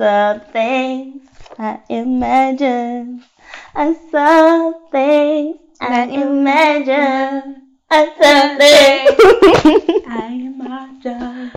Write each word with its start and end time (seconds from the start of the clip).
saw 0.00 0.38
things 0.50 1.20
I 1.58 1.78
imagine. 1.90 3.22
I 3.74 3.92
saw 4.10 4.72
things 4.90 5.58
I 5.78 6.08
imagine. 6.08 7.68
I 7.90 8.02
saw 8.16 8.56
things 8.56 10.04
I 10.08 10.32
imagine. 10.48 11.52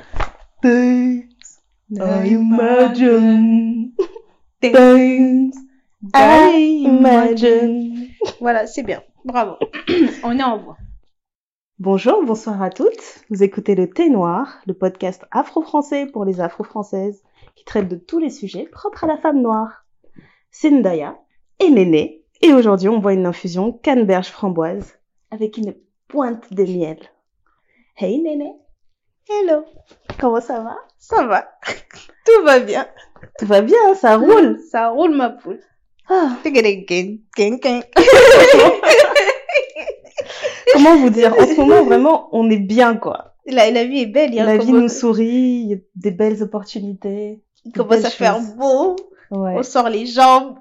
Things 0.61 1.59
I 2.03 2.25
imagine. 2.35 3.95
Things 4.59 5.55
I 6.13 6.83
imagine. 6.83 8.09
Voilà, 8.41 8.67
c'est 8.67 8.83
bien. 8.83 9.01
Bravo. 9.23 9.55
On 10.25 10.37
est 10.37 10.43
en 10.43 10.57
voie. 10.57 10.75
Bonjour, 11.79 12.25
bonsoir 12.25 12.61
à 12.61 12.69
toutes. 12.69 13.23
Vous 13.29 13.41
écoutez 13.41 13.75
le 13.75 13.89
Thé 13.89 14.09
Noir, 14.09 14.59
le 14.67 14.73
podcast 14.73 15.23
afro-français 15.31 16.07
pour 16.07 16.25
les 16.25 16.41
afro-françaises 16.41 17.23
qui 17.55 17.65
traite 17.65 17.87
de 17.87 17.95
tous 17.95 18.19
les 18.19 18.29
sujets 18.29 18.65
propres 18.65 19.03
à 19.03 19.07
la 19.07 19.17
femme 19.17 19.41
noire. 19.41 19.85
C'est 20.51 20.71
Ndaya 20.71 21.17
et 21.59 21.69
Néné. 21.69 22.23
Et 22.41 22.53
aujourd'hui, 22.53 22.89
on 22.89 22.99
voit 22.99 23.13
une 23.13 23.25
infusion 23.25 23.71
canneberge 23.71 24.27
framboise 24.27 24.99
avec 25.31 25.57
une 25.57 25.75
pointe 26.07 26.53
de 26.53 26.63
miel. 26.63 26.99
Hey 27.97 28.21
Néné. 28.21 28.53
Hello. 29.29 29.63
Comment 30.19 30.41
ça 30.41 30.61
va? 30.61 30.75
Ça 30.97 31.25
va. 31.25 31.47
Tout 32.25 32.43
va 32.43 32.59
bien. 32.59 32.87
Tout 33.39 33.45
va 33.45 33.61
bien, 33.61 33.95
ça 33.95 34.17
roule. 34.17 34.59
Ça 34.71 34.89
roule 34.89 35.15
ma 35.15 35.29
poule. 35.29 35.61
Ah, 36.09 36.37
comment 40.73 40.97
vous 40.97 41.09
dire? 41.09 41.33
En 41.33 41.45
ce 41.45 41.55
moment, 41.55 41.85
vraiment, 41.85 42.27
on 42.33 42.49
est 42.49 42.57
bien, 42.57 42.97
quoi. 42.97 43.32
La, 43.45 43.69
la 43.71 43.85
vie 43.85 43.99
est 43.99 44.05
belle. 44.07 44.31
Il, 44.31 44.35
y 44.35 44.39
a 44.39 44.45
La 44.45 44.57
vie 44.57 44.71
nous 44.71 44.89
sourit, 44.89 45.63
il 45.63 45.69
y 45.69 45.73
a 45.73 45.77
des 45.95 46.11
belles 46.11 46.41
opportunités. 46.43 47.41
il 47.65 47.71
commence 47.71 48.05
à 48.05 48.09
faire 48.09 48.35
choses. 48.35 48.55
beau. 48.55 48.95
Ouais. 49.31 49.55
On 49.57 49.63
sort 49.63 49.89
les 49.89 50.05
jambes. 50.05 50.55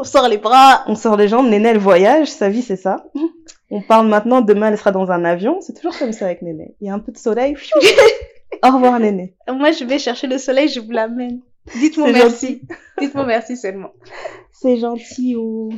On 0.00 0.04
sort 0.04 0.28
les 0.28 0.38
bras. 0.38 0.84
On 0.86 0.94
sort 0.94 1.16
les 1.16 1.26
jambes, 1.26 1.48
Néné 1.48 1.70
elle 1.70 1.78
voyage, 1.78 2.28
sa 2.28 2.48
vie 2.48 2.62
c'est 2.62 2.76
ça. 2.76 3.04
On 3.70 3.82
parle 3.82 4.06
maintenant, 4.06 4.40
demain 4.40 4.70
elle 4.70 4.78
sera 4.78 4.92
dans 4.92 5.10
un 5.10 5.24
avion, 5.24 5.60
c'est 5.60 5.74
toujours 5.74 5.98
comme 5.98 6.12
ça 6.12 6.26
avec 6.26 6.40
Néné. 6.40 6.76
Il 6.80 6.86
y 6.86 6.90
a 6.90 6.94
un 6.94 7.00
peu 7.00 7.10
de 7.10 7.18
soleil, 7.18 7.56
au 8.64 8.70
revoir 8.72 8.98
Néné. 9.00 9.36
Moi, 9.48 9.72
je 9.72 9.84
vais 9.84 9.98
chercher 9.98 10.26
le 10.28 10.38
soleil, 10.38 10.68
je 10.68 10.80
vous 10.80 10.92
l'amène. 10.92 11.40
Dites-moi 11.74 12.12
merci. 12.12 12.62
Dites-moi 12.98 13.26
merci 13.26 13.56
seulement. 13.56 13.90
C'est 14.52 14.78
gentil 14.78 15.36
ou... 15.36 15.70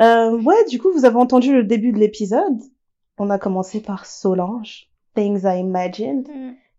Euh, 0.00 0.40
ouais, 0.40 0.64
du 0.68 0.80
coup 0.80 0.92
vous 0.92 1.04
avez 1.04 1.16
entendu 1.16 1.52
le 1.52 1.64
début 1.64 1.92
de 1.92 1.98
l'épisode. 1.98 2.58
On 3.18 3.30
a 3.30 3.38
commencé 3.38 3.80
par 3.80 4.06
Solange, 4.06 4.88
Things 5.14 5.42
I 5.44 5.60
Imagined. 5.60 6.28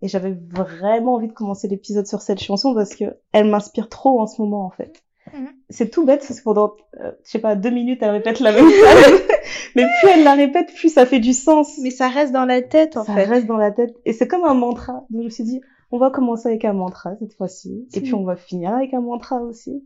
Et 0.02 0.08
j'avais 0.08 0.38
vraiment 0.52 1.16
envie 1.16 1.28
de 1.28 1.34
commencer 1.34 1.68
l'épisode 1.68 2.06
sur 2.06 2.22
cette 2.22 2.40
chanson 2.42 2.76
parce 2.76 2.96
que 2.96 3.06
elle 3.32 3.48
m'inspire 3.50 3.90
trop 3.90 4.20
en 4.20 4.28
ce 4.28 4.42
moment 4.42 4.66
en 4.66 4.70
fait. 4.70 5.02
Mhm. 5.34 5.48
C'est 5.70 5.90
tout 5.90 6.06
bête 6.06 6.24
parce 6.28 6.40
que 6.40 6.44
pendant, 6.44 6.74
euh, 7.00 7.12
je 7.24 7.32
sais 7.32 7.40
pas, 7.40 7.56
deux 7.56 7.72
minutes 7.72 8.00
elle 8.04 8.12
répète 8.12 8.40
la 8.40 8.52
même 8.52 8.70
chose. 8.70 9.22
Mais 9.76 9.84
plus 10.00 10.10
elle 10.14 10.24
la 10.24 10.36
répète, 10.36 10.72
plus 10.76 10.94
ça 10.94 11.06
fait 11.06 11.20
du 11.20 11.34
sens. 11.34 11.80
Mais 11.82 11.90
ça 11.92 12.08
reste 12.10 12.32
dans 12.34 12.46
la 12.46 12.62
tête, 12.62 12.98
en 12.98 13.04
ça 13.04 13.14
fait. 13.16 13.24
reste 13.24 13.48
dans 13.48 13.58
la 13.58 13.72
tête. 13.72 13.96
Et 14.06 14.14
c'est 14.14 14.28
comme 14.28 14.44
un 14.44 14.54
mantra. 14.54 15.06
Donc 15.10 15.22
je 15.22 15.26
me 15.26 15.30
suis 15.30 15.44
dit, 15.44 15.62
on 15.92 15.98
va 15.98 16.12
commencer 16.12 16.50
avec 16.50 16.66
un 16.66 16.74
mantra 16.74 17.12
cette 17.20 17.34
fois-ci. 17.34 17.88
Et 17.94 18.00
Mhm. 18.00 18.04
puis 18.04 18.14
on 18.14 18.24
va 18.24 18.36
finir 18.36 18.74
avec 18.76 18.94
un 18.94 19.02
mantra 19.02 19.42
aussi. 19.42 19.84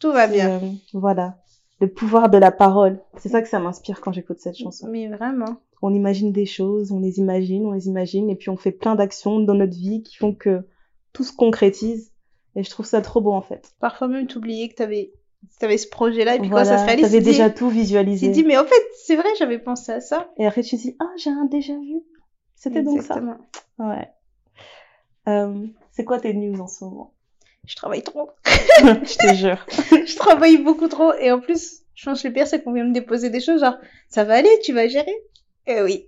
Tout 0.00 0.10
va 0.12 0.26
bien. 0.26 0.50
euh, 0.50 0.58
voilà. 0.94 1.36
Le 1.82 1.88
pouvoir 1.88 2.30
de 2.30 2.38
la 2.38 2.52
parole. 2.52 3.00
C'est 3.16 3.28
ça 3.28 3.42
que 3.42 3.48
ça 3.48 3.58
m'inspire 3.58 4.00
quand 4.00 4.12
j'écoute 4.12 4.38
cette 4.38 4.56
chanson. 4.56 4.86
Mais 4.88 5.08
vraiment. 5.08 5.56
On 5.82 5.92
imagine 5.92 6.30
des 6.30 6.46
choses, 6.46 6.92
on 6.92 7.00
les 7.00 7.18
imagine, 7.18 7.66
on 7.66 7.72
les 7.72 7.88
imagine, 7.88 8.30
et 8.30 8.36
puis 8.36 8.50
on 8.50 8.56
fait 8.56 8.70
plein 8.70 8.94
d'actions 8.94 9.40
dans 9.40 9.54
notre 9.54 9.76
vie 9.76 10.04
qui 10.04 10.16
font 10.16 10.32
que 10.32 10.64
tout 11.12 11.24
se 11.24 11.32
concrétise. 11.34 12.12
Et 12.54 12.62
je 12.62 12.70
trouve 12.70 12.86
ça 12.86 13.00
trop 13.00 13.20
beau 13.20 13.32
en 13.32 13.42
fait. 13.42 13.74
Parfois 13.80 14.06
même, 14.06 14.28
t'oubliais 14.28 14.68
que 14.68 14.76
t'avais, 14.76 15.12
t'avais 15.58 15.76
ce 15.76 15.88
projet-là. 15.88 16.36
Et 16.36 16.38
puis 16.38 16.50
voilà, 16.50 16.70
quand 16.70 16.76
ça 16.76 16.78
se 16.78 16.86
réalise, 16.86 17.06
t'avais 17.06 17.18
tu 17.18 17.24
déjà 17.24 17.50
tout 17.50 17.68
tu 17.68 17.74
visualisé. 17.74 18.28
te 18.28 18.32
dis, 18.32 18.44
mais 18.44 18.56
en 18.56 18.64
fait, 18.64 18.82
c'est 19.04 19.16
vrai, 19.16 19.28
j'avais 19.36 19.58
pensé 19.58 19.90
à 19.90 20.00
ça. 20.00 20.30
Et 20.38 20.46
après 20.46 20.62
tu 20.62 20.76
te 20.76 20.82
dis, 20.82 20.94
ah, 21.00 21.10
j'ai 21.16 21.30
un 21.30 21.46
déjà 21.46 21.74
vu. 21.74 22.00
C'était 22.54 22.84
donc 22.84 23.02
ça. 23.02 23.16
Exactement. 23.16 23.38
Ouais. 23.80 24.08
Euh, 25.26 25.66
c'est 25.90 26.04
quoi 26.04 26.20
tes 26.20 26.32
news 26.32 26.60
en 26.60 26.68
ce 26.68 26.84
moment? 26.84 27.12
Je 27.66 27.76
travaille 27.76 28.02
trop. 28.02 28.30
Je 28.46 29.16
te 29.16 29.34
jure. 29.34 29.64
je 30.06 30.16
travaille 30.16 30.58
beaucoup 30.58 30.88
trop. 30.88 31.12
Et 31.14 31.30
en 31.30 31.40
plus, 31.40 31.82
je 31.94 32.04
pense 32.04 32.22
que 32.22 32.28
le 32.28 32.34
pire, 32.34 32.46
c'est 32.46 32.62
qu'on 32.62 32.72
vient 32.72 32.84
me 32.84 32.92
déposer 32.92 33.30
des 33.30 33.40
choses 33.40 33.60
genre, 33.60 33.76
ça 34.08 34.24
va 34.24 34.34
aller, 34.34 34.50
tu 34.64 34.72
vas 34.72 34.88
gérer? 34.88 35.14
Eh 35.66 35.80
oui. 35.82 36.06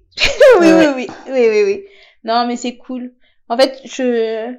oui, 0.61 0.73
oui, 0.73 0.87
oui, 0.97 1.07
oui, 1.29 1.49
oui, 1.49 1.63
oui. 1.65 1.85
Non, 2.25 2.47
mais 2.47 2.57
c'est 2.57 2.77
cool. 2.77 3.13
En 3.49 3.57
fait, 3.57 3.81
je, 3.85 4.53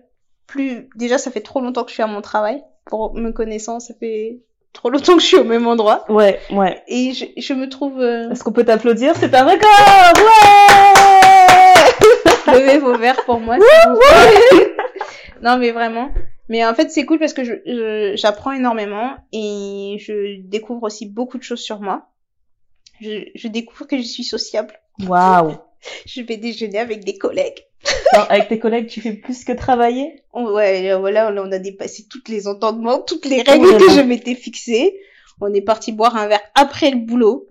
plus, 0.47 0.89
déjà, 0.95 1.17
ça 1.17 1.31
fait 1.31 1.41
trop 1.41 1.59
longtemps 1.59 1.83
que 1.83 1.89
je 1.89 1.95
suis 1.95 2.03
à 2.03 2.07
mon 2.07 2.21
travail. 2.21 2.63
Pour 2.85 3.15
me 3.15 3.31
connaissant, 3.31 3.79
ça 3.79 3.93
fait 3.99 4.39
trop 4.71 4.89
longtemps 4.89 5.15
que 5.15 5.21
je 5.21 5.27
suis 5.27 5.37
au 5.37 5.43
même 5.43 5.67
endroit. 5.67 6.05
Ouais, 6.09 6.39
ouais. 6.51 6.81
Et 6.87 7.13
je, 7.13 7.25
je 7.35 7.53
me 7.53 7.67
trouve, 7.67 7.99
euh, 7.99 8.29
Est-ce 8.29 8.43
qu'on 8.43 8.51
peut 8.51 8.63
t'applaudir? 8.63 9.15
C'est 9.17 9.33
un 9.33 9.43
record 9.43 10.13
Ouais 12.47 12.59
levez 12.59 12.77
vos 12.77 12.97
verres 12.97 13.23
pour 13.25 13.39
moi. 13.39 13.57
s'il 13.57 13.91
vous 13.91 14.65
non, 15.41 15.57
mais 15.57 15.71
vraiment. 15.71 16.09
Mais 16.49 16.65
en 16.65 16.73
fait, 16.75 16.89
c'est 16.91 17.05
cool 17.05 17.19
parce 17.19 17.33
que 17.33 17.43
je, 17.43 17.53
je- 17.65 18.13
j'apprends 18.15 18.51
énormément 18.51 19.15
et 19.33 19.97
je 19.99 20.41
découvre 20.41 20.83
aussi 20.83 21.05
beaucoup 21.07 21.37
de 21.37 21.43
choses 21.43 21.61
sur 21.61 21.79
moi. 21.81 22.09
Je, 23.01 23.25
je 23.35 23.47
découvre 23.47 23.87
que 23.87 23.97
je 23.97 24.03
suis 24.03 24.23
sociable. 24.23 24.73
Waouh 25.07 25.55
Je 26.05 26.21
vais 26.21 26.37
déjeuner 26.37 26.79
avec 26.79 27.03
des 27.03 27.17
collègues. 27.17 27.59
Alors, 28.13 28.31
Avec 28.31 28.47
tes 28.47 28.57
collègues, 28.59 28.87
tu 28.87 29.01
fais 29.01 29.13
plus 29.13 29.43
que 29.43 29.51
travailler? 29.51 30.23
Ouais, 30.33 30.91
euh, 30.91 30.97
voilà, 30.97 31.31
on 31.31 31.51
a 31.51 31.59
dépassé 31.59 32.07
toutes 32.09 32.29
les 32.29 32.47
entendements, 32.47 33.01
toutes 33.01 33.25
les 33.25 33.41
règles 33.43 33.65
Oh 33.67 33.71
là 33.71 33.77
que 33.77 33.91
je 33.91 34.01
m'étais 34.01 34.33
fixées. 34.35 34.97
On 35.41 35.53
est 35.53 35.61
parti 35.61 35.91
boire 35.91 36.15
un 36.15 36.27
verre 36.27 36.41
après 36.55 36.89
le 36.91 36.97
boulot. 36.97 37.47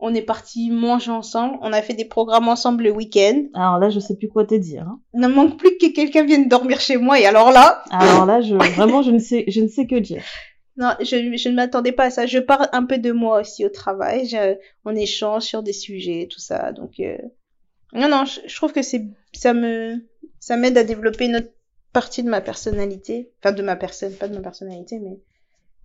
On 0.00 0.14
est 0.14 0.22
parti 0.22 0.70
manger 0.70 1.10
ensemble. 1.12 1.56
On 1.62 1.72
a 1.72 1.80
fait 1.82 1.94
des 1.94 2.04
programmes 2.04 2.48
ensemble 2.48 2.84
le 2.84 2.90
week-end. 2.90 3.44
Alors 3.54 3.78
là, 3.78 3.90
je 3.90 4.00
sais 4.00 4.16
plus 4.16 4.28
quoi 4.28 4.44
te 4.44 4.54
dire. 4.54 4.82
hein. 4.88 5.00
Il 5.14 5.20
ne 5.20 5.28
manque 5.28 5.56
plus 5.58 5.78
que 5.78 5.86
quelqu'un 5.92 6.24
vienne 6.24 6.48
dormir 6.48 6.80
chez 6.80 6.96
moi. 6.96 7.18
Et 7.20 7.26
alors 7.26 7.52
là, 7.52 7.82
Alors 7.90 8.26
là, 8.26 8.40
je, 8.40 8.54
vraiment, 8.54 9.02
je 9.02 9.10
ne 9.12 9.18
sais, 9.18 9.44
je 9.48 9.60
ne 9.60 9.68
sais 9.68 9.86
que 9.86 9.96
dire. 9.96 10.22
Non, 10.76 10.90
je, 11.00 11.36
je 11.36 11.48
ne 11.48 11.54
m'attendais 11.54 11.92
pas 11.92 12.04
à 12.06 12.10
ça. 12.10 12.26
Je 12.26 12.38
parle 12.40 12.68
un 12.72 12.84
peu 12.84 12.98
de 12.98 13.12
moi 13.12 13.40
aussi 13.40 13.64
au 13.64 13.68
travail. 13.68 14.26
Je- 14.26 14.56
on 14.84 14.94
échange 14.96 15.42
sur 15.42 15.62
des 15.62 15.72
sujets, 15.72 16.26
tout 16.30 16.40
ça. 16.40 16.72
Donc, 16.72 16.98
euh, 17.00 17.16
non, 17.92 18.08
non, 18.08 18.24
je, 18.24 18.40
je 18.46 18.56
trouve 18.56 18.72
que 18.72 18.82
c'est, 18.82 19.06
ça 19.32 19.54
me, 19.54 20.04
ça 20.40 20.56
m'aide 20.56 20.76
à 20.76 20.82
développer 20.84 21.26
une 21.26 21.36
autre 21.36 21.52
partie 21.92 22.24
de 22.24 22.28
ma 22.28 22.40
personnalité. 22.40 23.30
Enfin, 23.40 23.54
de 23.54 23.62
ma 23.62 23.76
personne, 23.76 24.12
pas 24.14 24.26
de 24.26 24.34
ma 24.34 24.40
personnalité, 24.42 24.98
mais 24.98 25.20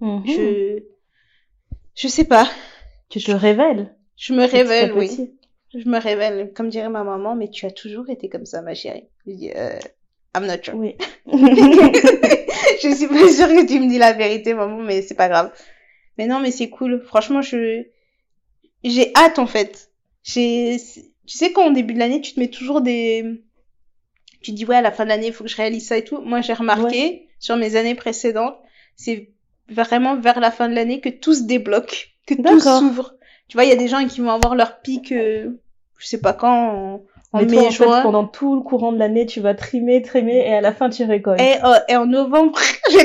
Mhm. 0.01 0.23
je, 0.25 0.79
je 1.95 2.07
sais 2.07 2.23
pas. 2.23 2.49
Tu 3.09 3.19
te 3.21 3.31
révèles. 3.31 3.95
Je 4.19 4.33
me 4.33 4.45
révèle, 4.45 4.93
oui. 4.93 5.07
petit. 5.07 5.31
Je 5.73 5.87
me 5.87 5.99
révèle, 5.99 6.51
comme 6.53 6.69
dirait 6.69 6.89
ma 6.89 7.03
maman, 7.03 7.35
mais 7.35 7.49
tu 7.49 7.65
as 7.65 7.71
toujours 7.71 8.09
été 8.09 8.27
comme 8.27 8.45
ça, 8.45 8.61
ma 8.61 8.73
chérie. 8.73 9.05
Je 9.25 9.31
dis, 9.31 9.51
euh, 9.55 9.79
I'm 10.35 10.45
not 10.45 10.61
sure. 10.61 10.75
Oui. 10.75 10.95
je 11.31 12.93
suis 12.95 13.07
pas 13.07 13.31
sûre 13.31 13.47
que 13.47 13.65
tu 13.65 13.79
me 13.79 13.87
dis 13.87 13.97
la 13.97 14.13
vérité, 14.13 14.53
maman, 14.53 14.77
mais 14.79 15.01
c'est 15.01 15.15
pas 15.15 15.29
grave. 15.29 15.51
Mais 16.17 16.27
non, 16.27 16.39
mais 16.39 16.51
c'est 16.51 16.69
cool. 16.69 17.01
Franchement, 17.05 17.41
je, 17.41 17.85
j'ai 18.83 19.11
hâte, 19.15 19.39
en 19.39 19.47
fait. 19.47 19.91
J'ai, 20.23 20.77
tu 21.25 21.37
sais, 21.37 21.53
quand 21.53 21.67
au 21.69 21.73
début 21.73 21.93
de 21.93 21.99
l'année, 21.99 22.19
tu 22.19 22.33
te 22.33 22.39
mets 22.39 22.49
toujours 22.49 22.81
des, 22.81 23.41
tu 24.41 24.51
te 24.51 24.55
dis, 24.55 24.65
ouais, 24.65 24.75
à 24.75 24.81
la 24.81 24.91
fin 24.91 25.03
de 25.05 25.09
l'année, 25.09 25.27
il 25.27 25.33
faut 25.33 25.43
que 25.43 25.49
je 25.49 25.55
réalise 25.55 25.87
ça 25.87 25.97
et 25.97 26.03
tout. 26.03 26.19
Moi, 26.21 26.41
j'ai 26.41 26.53
remarqué, 26.53 27.27
sur 27.39 27.55
mes 27.55 27.77
années 27.77 27.95
précédentes, 27.95 28.57
c'est 28.95 29.29
vraiment 29.69 30.19
vers 30.19 30.39
la 30.39 30.51
fin 30.51 30.67
de 30.67 30.75
l'année 30.75 30.99
que 30.99 31.09
tout 31.09 31.33
se 31.33 31.43
débloque, 31.43 32.15
que 32.25 32.33
tout 32.33 32.59
s'ouvre. 32.59 33.13
Tu 33.49 33.57
vois, 33.57 33.65
il 33.65 33.69
y 33.69 33.73
a 33.73 33.75
des 33.75 33.87
gens 33.87 34.05
qui 34.07 34.21
vont 34.21 34.31
avoir 34.31 34.55
leur 34.55 34.79
pic, 34.79 35.11
euh, 35.11 35.49
je 35.97 36.07
sais 36.07 36.21
pas 36.21 36.33
quand, 36.33 36.69
en, 36.69 37.01
en 37.33 37.39
Mais 37.39 37.45
mai, 37.45 37.69
toi, 37.75 37.87
en 37.87 37.95
fait, 37.97 38.03
pendant 38.03 38.25
tout 38.25 38.55
le 38.55 38.61
courant 38.61 38.93
de 38.93 38.99
l'année, 38.99 39.25
tu 39.25 39.41
vas 39.41 39.55
trimer, 39.55 40.01
trimer, 40.01 40.37
et 40.37 40.53
à 40.53 40.61
la 40.61 40.71
fin, 40.71 40.89
tu 40.89 41.03
récoltes. 41.03 41.41
Et, 41.41 41.55
euh, 41.63 41.79
et 41.89 41.95
en 41.97 42.05
novembre, 42.05 42.57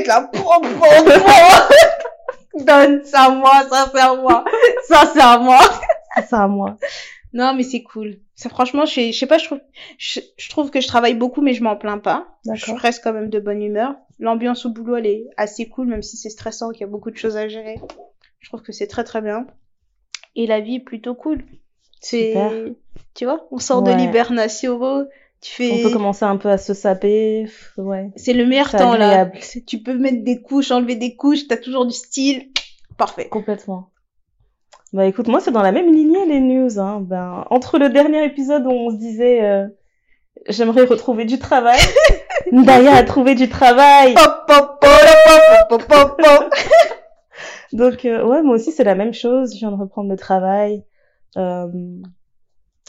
là, 0.07 0.31
pom, 0.33 0.63
pom, 0.63 1.05
pom. 1.05 2.65
Donne 2.65 3.03
ça 3.05 3.23
à 3.25 3.31
moi, 3.31 3.65
ça 3.69 3.91
c'est 3.93 4.01
à 4.01 4.15
moi, 4.15 4.45
ça 4.87 5.11
c'est 5.13 5.21
à 5.21 5.39
moi. 5.39 5.59
C'est 6.15 6.27
ça 6.27 6.43
à 6.45 6.47
moi. 6.47 6.77
Non, 7.33 7.53
mais 7.55 7.65
c'est 7.65 7.83
cool. 7.83 8.19
Ça, 8.37 8.49
franchement, 8.49 8.85
je 8.85 8.95
sais, 8.95 9.13
je 9.13 9.19
sais 9.19 9.27
pas, 9.27 9.39
je 9.39 9.47
trouve, 9.47 9.61
je, 9.99 10.21
je 10.37 10.51
trouve 10.51 10.71
que 10.71 10.81
je 10.81 10.87
travaille 10.87 11.15
beaucoup, 11.15 11.41
mais 11.41 11.53
je 11.55 11.65
m'en 11.65 11.75
plains 11.75 11.99
pas. 11.99 12.29
Je 12.53 12.73
reste 12.75 13.03
quand 13.03 13.13
même 13.13 13.31
de 13.31 13.41
bonne 13.41 13.63
humeur. 13.63 13.95
L'ambiance 14.21 14.67
au 14.67 14.71
boulot, 14.71 14.97
elle 14.97 15.07
est 15.07 15.25
assez 15.37 15.69
cool, 15.69 15.89
même 15.89 16.03
si 16.03 16.17
c'est 16.17 16.31
stressant, 16.31 16.71
qu'il 16.71 16.83
y 16.83 16.85
a 16.85 16.89
beaucoup 16.89 17.11
de 17.11 17.17
choses 17.17 17.37
à 17.37 17.49
gérer. 17.49 17.81
Je 18.39 18.49
trouve 18.49 18.63
que 18.63 18.73
c'est 18.73 18.87
très 18.87 19.03
très 19.03 19.21
bien. 19.21 19.47
Et 20.37 20.47
la 20.47 20.61
vie 20.61 20.77
est 20.77 20.81
plutôt 20.81 21.15
cool. 21.15 21.45
C'est, 22.01 22.35
tu 23.15 23.25
vois, 23.25 23.47
on 23.51 23.59
sort 23.59 23.83
Ouais. 23.83 23.93
de 23.95 23.99
l'hibernation, 23.99 25.07
tu 25.41 25.53
fais, 25.53 25.71
On 25.73 25.83
peut 25.89 25.93
commencer 25.93 26.25
un 26.25 26.37
peu 26.37 26.49
à 26.51 26.59
se 26.59 26.75
saper. 26.75 27.47
Ouais. 27.77 28.11
C'est 28.17 28.33
le 28.35 28.47
meilleur 28.47 28.71
temps 28.71 28.95
là. 28.97 29.09
agréable. 29.23 29.39
Tu 29.67 29.79
peux 29.79 29.95
mettre 29.97 30.23
des 30.25 30.41
couches, 30.43 30.71
enlever 30.71 30.97
des 30.97 31.17
couches, 31.17 31.47
t'as 31.49 31.57
toujours 31.57 31.87
du 31.87 31.95
style. 31.95 32.49
Parfait. 32.97 33.29
Complètement. 33.29 33.91
Bah 34.93 35.07
écoute, 35.07 35.27
moi 35.29 35.41
c'est 35.41 35.51
dans 35.51 35.63
la 35.63 35.73
même 35.73 35.93
lignée 35.93 36.25
les 36.27 36.41
news. 36.41 36.79
Hein. 36.79 37.01
Ben, 37.01 37.45
entre 37.51 37.79
le 37.79 37.89
dernier 37.89 38.25
épisode 38.25 38.65
où 38.67 38.71
on 38.71 38.91
se 38.91 38.97
disait 38.97 39.43
euh, 39.45 39.67
j'aimerais 40.49 40.85
retrouver 40.85 41.25
du 41.25 41.39
travail, 41.39 41.81
Ndaya 42.53 42.95
a 42.95 43.03
trouvé 43.03 43.35
du 43.35 43.49
travail. 43.49 44.15
Donc, 47.75 48.05
euh, 48.05 48.25
ouais, 48.25 48.43
moi 48.43 48.55
aussi, 48.55 48.71
c'est 48.71 48.85
la 48.85 48.95
même 48.95 49.13
chose. 49.13 49.53
Je 49.53 49.59
viens 49.59 49.73
de 49.73 49.77
reprendre 49.77 50.09
le 50.09 50.17
travail. 50.17 50.85
Euh, 51.37 51.67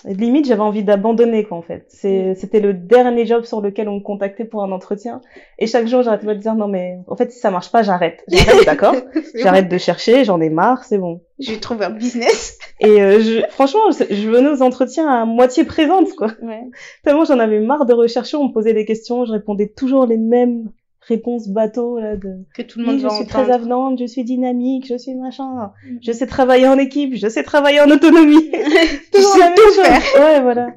limite, 0.06 0.46
j'avais 0.46 0.62
envie 0.62 0.84
d'abandonner, 0.84 1.44
quoi, 1.44 1.58
en 1.58 1.64
fait. 1.64 1.88
C'est, 1.90 2.36
c'était 2.36 2.60
le 2.60 2.76
dernier 2.76 3.26
job 3.26 3.46
sur 3.46 3.62
lequel 3.62 3.90
on 3.90 3.96
me 3.96 4.04
contactait 4.04 4.46
pour 4.46 4.64
un 4.64 4.72
entretien. 4.72 5.22
Et 5.58 5.66
chaque 5.66 5.88
jour, 5.88 6.04
j'arrêtais 6.04 6.28
de 6.28 6.34
dire, 6.36 6.54
non, 6.54 6.68
mais, 6.68 7.00
en 7.08 7.16
fait, 7.16 7.32
si 7.32 7.40
ça 7.40 7.50
marche 7.50 7.72
pas, 7.72 7.82
j'arrête. 7.82 8.24
J'arrête, 8.28 8.64
d'accord? 8.68 8.96
J'arrête 9.34 9.70
de 9.70 9.78
chercher, 9.80 10.24
j'en 10.24 10.40
ai 10.40 10.52
marre, 10.52 10.84
c'est 10.84 11.00
bon. 11.00 11.22
Je 11.40 11.54
vais 11.54 11.60
trouver 11.60 11.86
un 11.86 11.90
business. 11.90 12.60
Et 12.80 13.02
euh, 13.02 13.20
je, 13.20 13.42
franchement, 13.50 13.90
je, 13.90 14.14
je 14.14 14.30
venais 14.30 14.50
aux 14.50 14.62
entretiens 14.62 15.10
à 15.10 15.26
moitié 15.26 15.64
présente, 15.64 16.14
quoi. 16.16 16.28
Ouais. 16.44 16.70
Tellement 17.04 17.26
j'en 17.26 17.40
avais 17.40 17.60
marre 17.60 17.88
de 17.88 17.94
rechercher, 17.94 18.38
on 18.38 18.50
me 18.50 18.54
posait 18.54 18.74
des 18.74 18.86
questions, 18.86 19.26
je 19.26 19.32
répondais 19.32 19.68
toujours 19.68 20.06
les 20.06 20.18
mêmes 20.18 20.70
réponses 21.08 21.48
bateaux, 21.50 22.00
là, 22.00 22.16
de 22.16 22.46
Que 22.56 22.62
tout 22.62 22.80
le 22.80 22.86
monde 22.86 22.96
oui, 22.96 23.02
je 23.02 23.08
suis 23.10 23.24
entendre. 23.24 23.30
très 23.46 23.52
avenante, 23.52 24.00
je 24.00 24.06
suis 24.06 24.24
dynamique, 24.24 24.88
je 24.88 24.98
suis 24.98 25.16
machin, 25.16 25.72
je 26.02 26.12
sais 26.12 26.28
travailler 26.28 26.68
en 26.68 26.78
équipe, 26.78 27.14
je 27.16 27.28
sais 27.28 27.44
travailler 27.44 27.80
en 27.82 27.90
autonomie. 27.92 28.52
Tu 28.52 28.60
Toujours 29.14 29.32
sais 29.34 29.40
la 29.40 29.46
même 29.48 29.56
tout 29.56 29.64
chose. 29.74 29.84
faire. 29.86 30.02
Ouais, 30.22 30.42
voilà. 30.42 30.68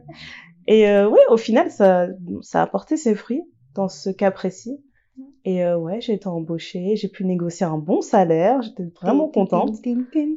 Et 0.67 0.89
euh, 0.89 1.09
ouais, 1.09 1.21
au 1.31 1.37
final, 1.37 1.71
ça, 1.71 2.09
ça 2.43 2.63
a 2.63 2.67
porté 2.67 2.97
ses 2.97 3.15
fruits 3.15 3.43
dans 3.75 3.89
ce 3.89 4.11
cas 4.11 4.31
précis. 4.31 4.79
Et 5.45 5.65
euh, 5.65 5.79
ouais, 5.79 6.01
j'ai 6.01 6.13
été 6.13 6.27
embauchée, 6.29 6.95
j'ai 6.95 7.09
pu 7.09 7.25
négocier 7.25 7.65
un 7.65 7.79
bon 7.79 8.03
salaire, 8.03 8.61
j'étais 8.63 8.85
vraiment 9.01 9.29
contente. 9.29 9.73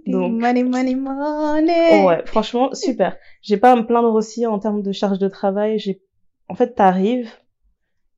Donc- 0.07 0.31
Money, 0.31 0.63
money, 0.63 0.95
money. 0.95 2.05
Ouais, 2.05 2.21
franchement, 2.25 2.69
super. 2.73 3.17
J'ai 3.41 3.57
pas 3.57 3.73
à 3.73 3.75
me 3.75 3.85
plaindre 3.85 4.13
aussi 4.13 4.45
en 4.47 4.57
termes 4.57 4.81
de 4.81 4.91
charge 4.91 5.19
de 5.19 5.27
travail. 5.27 5.77
J'ai, 5.79 6.01
en 6.47 6.55
fait, 6.55 6.75
t'arrives 6.75 7.29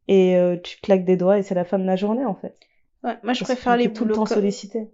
et 0.07 0.35
euh, 0.37 0.57
tu 0.61 0.77
claques 0.81 1.05
des 1.05 1.17
doigts 1.17 1.37
et 1.39 1.43
c'est 1.43 1.55
la 1.55 1.65
fin 1.65 1.79
de 1.79 1.85
la 1.85 1.95
journée 1.95 2.25
en 2.25 2.35
fait. 2.35 2.55
Ouais, 3.03 3.17
moi, 3.23 3.33
je 3.33 3.39
Parce 3.39 3.51
préfère 3.53 3.75
les 3.75 3.85
le 3.85 3.89
boulots, 3.91 4.15
temps 4.15 4.23
comme... 4.23 4.49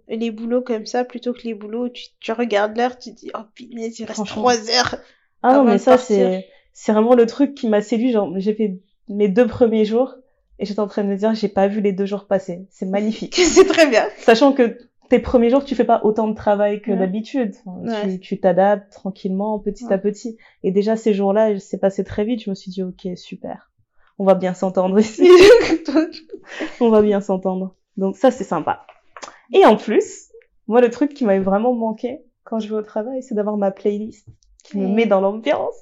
les 0.08 0.30
boulots 0.32 0.62
comme 0.62 0.84
ça 0.84 1.04
plutôt 1.04 1.32
que 1.32 1.42
les 1.44 1.54
boulots 1.54 1.84
où 1.84 1.88
tu, 1.90 2.06
tu 2.18 2.32
regardes 2.32 2.76
l'heure, 2.76 2.98
tu 2.98 3.10
te 3.14 3.16
dis, 3.20 3.30
oh 3.34 3.42
punaise, 3.54 3.98
il 4.00 4.04
reste 4.04 4.16
Franchement. 4.16 4.42
trois 4.42 4.68
heures. 4.70 4.96
Ah 5.44 5.54
non, 5.54 5.64
mais 5.64 5.78
ça 5.78 5.96
c'est, 5.96 6.46
c'est 6.72 6.92
vraiment 6.92 7.14
le 7.14 7.26
truc 7.26 7.54
qui 7.54 7.68
m'a 7.68 7.80
séduit. 7.82 8.10
Genre, 8.10 8.32
j'ai 8.38 8.52
fait 8.54 8.80
mes 9.08 9.28
deux 9.28 9.46
premiers 9.46 9.84
jours 9.84 10.16
et 10.58 10.66
j'étais 10.66 10.80
en 10.80 10.88
train 10.88 11.04
de 11.04 11.08
me 11.08 11.16
dire, 11.16 11.34
j'ai 11.34 11.48
pas 11.48 11.68
vu 11.68 11.80
les 11.80 11.92
deux 11.92 12.04
jours 12.04 12.26
passer. 12.26 12.66
C'est 12.70 12.86
magnifique. 12.86 13.34
C'est 13.36 13.64
très 13.66 13.88
bien. 13.88 14.04
Sachant 14.18 14.52
que 14.52 14.76
tes 15.08 15.20
premiers 15.20 15.50
jours, 15.50 15.64
tu 15.64 15.76
fais 15.76 15.84
pas 15.84 16.00
autant 16.04 16.26
de 16.28 16.34
travail 16.34 16.82
que 16.82 16.90
Ouais. 16.90 16.96
d'habitude. 16.98 17.54
Enfin, 17.64 17.78
Ouais. 18.04 18.12
Tu, 18.14 18.20
tu 18.20 18.40
t'adaptes 18.40 18.92
tranquillement, 18.92 19.58
petit 19.60 19.84
Ouais. 19.86 19.92
à 19.92 19.98
petit. 19.98 20.36
Et 20.64 20.72
déjà, 20.72 20.96
ces 20.96 21.14
jours-là, 21.14 21.58
c'est 21.60 21.78
passé 21.78 22.02
très 22.04 22.24
vite. 22.24 22.42
Je 22.42 22.50
me 22.50 22.54
suis 22.56 22.70
dit, 22.72 22.82
ok, 22.82 23.06
super. 23.16 23.69
On 24.20 24.24
va 24.24 24.34
bien 24.34 24.52
s'entendre 24.52 24.98
ici. 25.00 25.26
On 26.78 26.90
va 26.90 27.00
bien 27.00 27.22
s'entendre. 27.22 27.74
Donc 27.96 28.16
ça, 28.18 28.30
c'est 28.30 28.44
sympa. 28.44 28.84
Et 29.52 29.64
en 29.64 29.76
plus, 29.76 30.26
moi, 30.68 30.82
le 30.82 30.90
truc 30.90 31.14
qui 31.14 31.24
m'avait 31.24 31.38
vraiment 31.42 31.72
manqué 31.72 32.20
quand 32.44 32.58
je 32.60 32.68
vais 32.68 32.74
au 32.76 32.82
travail, 32.82 33.22
c'est 33.22 33.34
d'avoir 33.34 33.56
ma 33.56 33.70
playlist 33.70 34.26
qui 34.62 34.76
me 34.76 34.86
Mm. 34.88 34.94
met 34.94 35.06
dans 35.06 35.22
l'ambiance. 35.22 35.74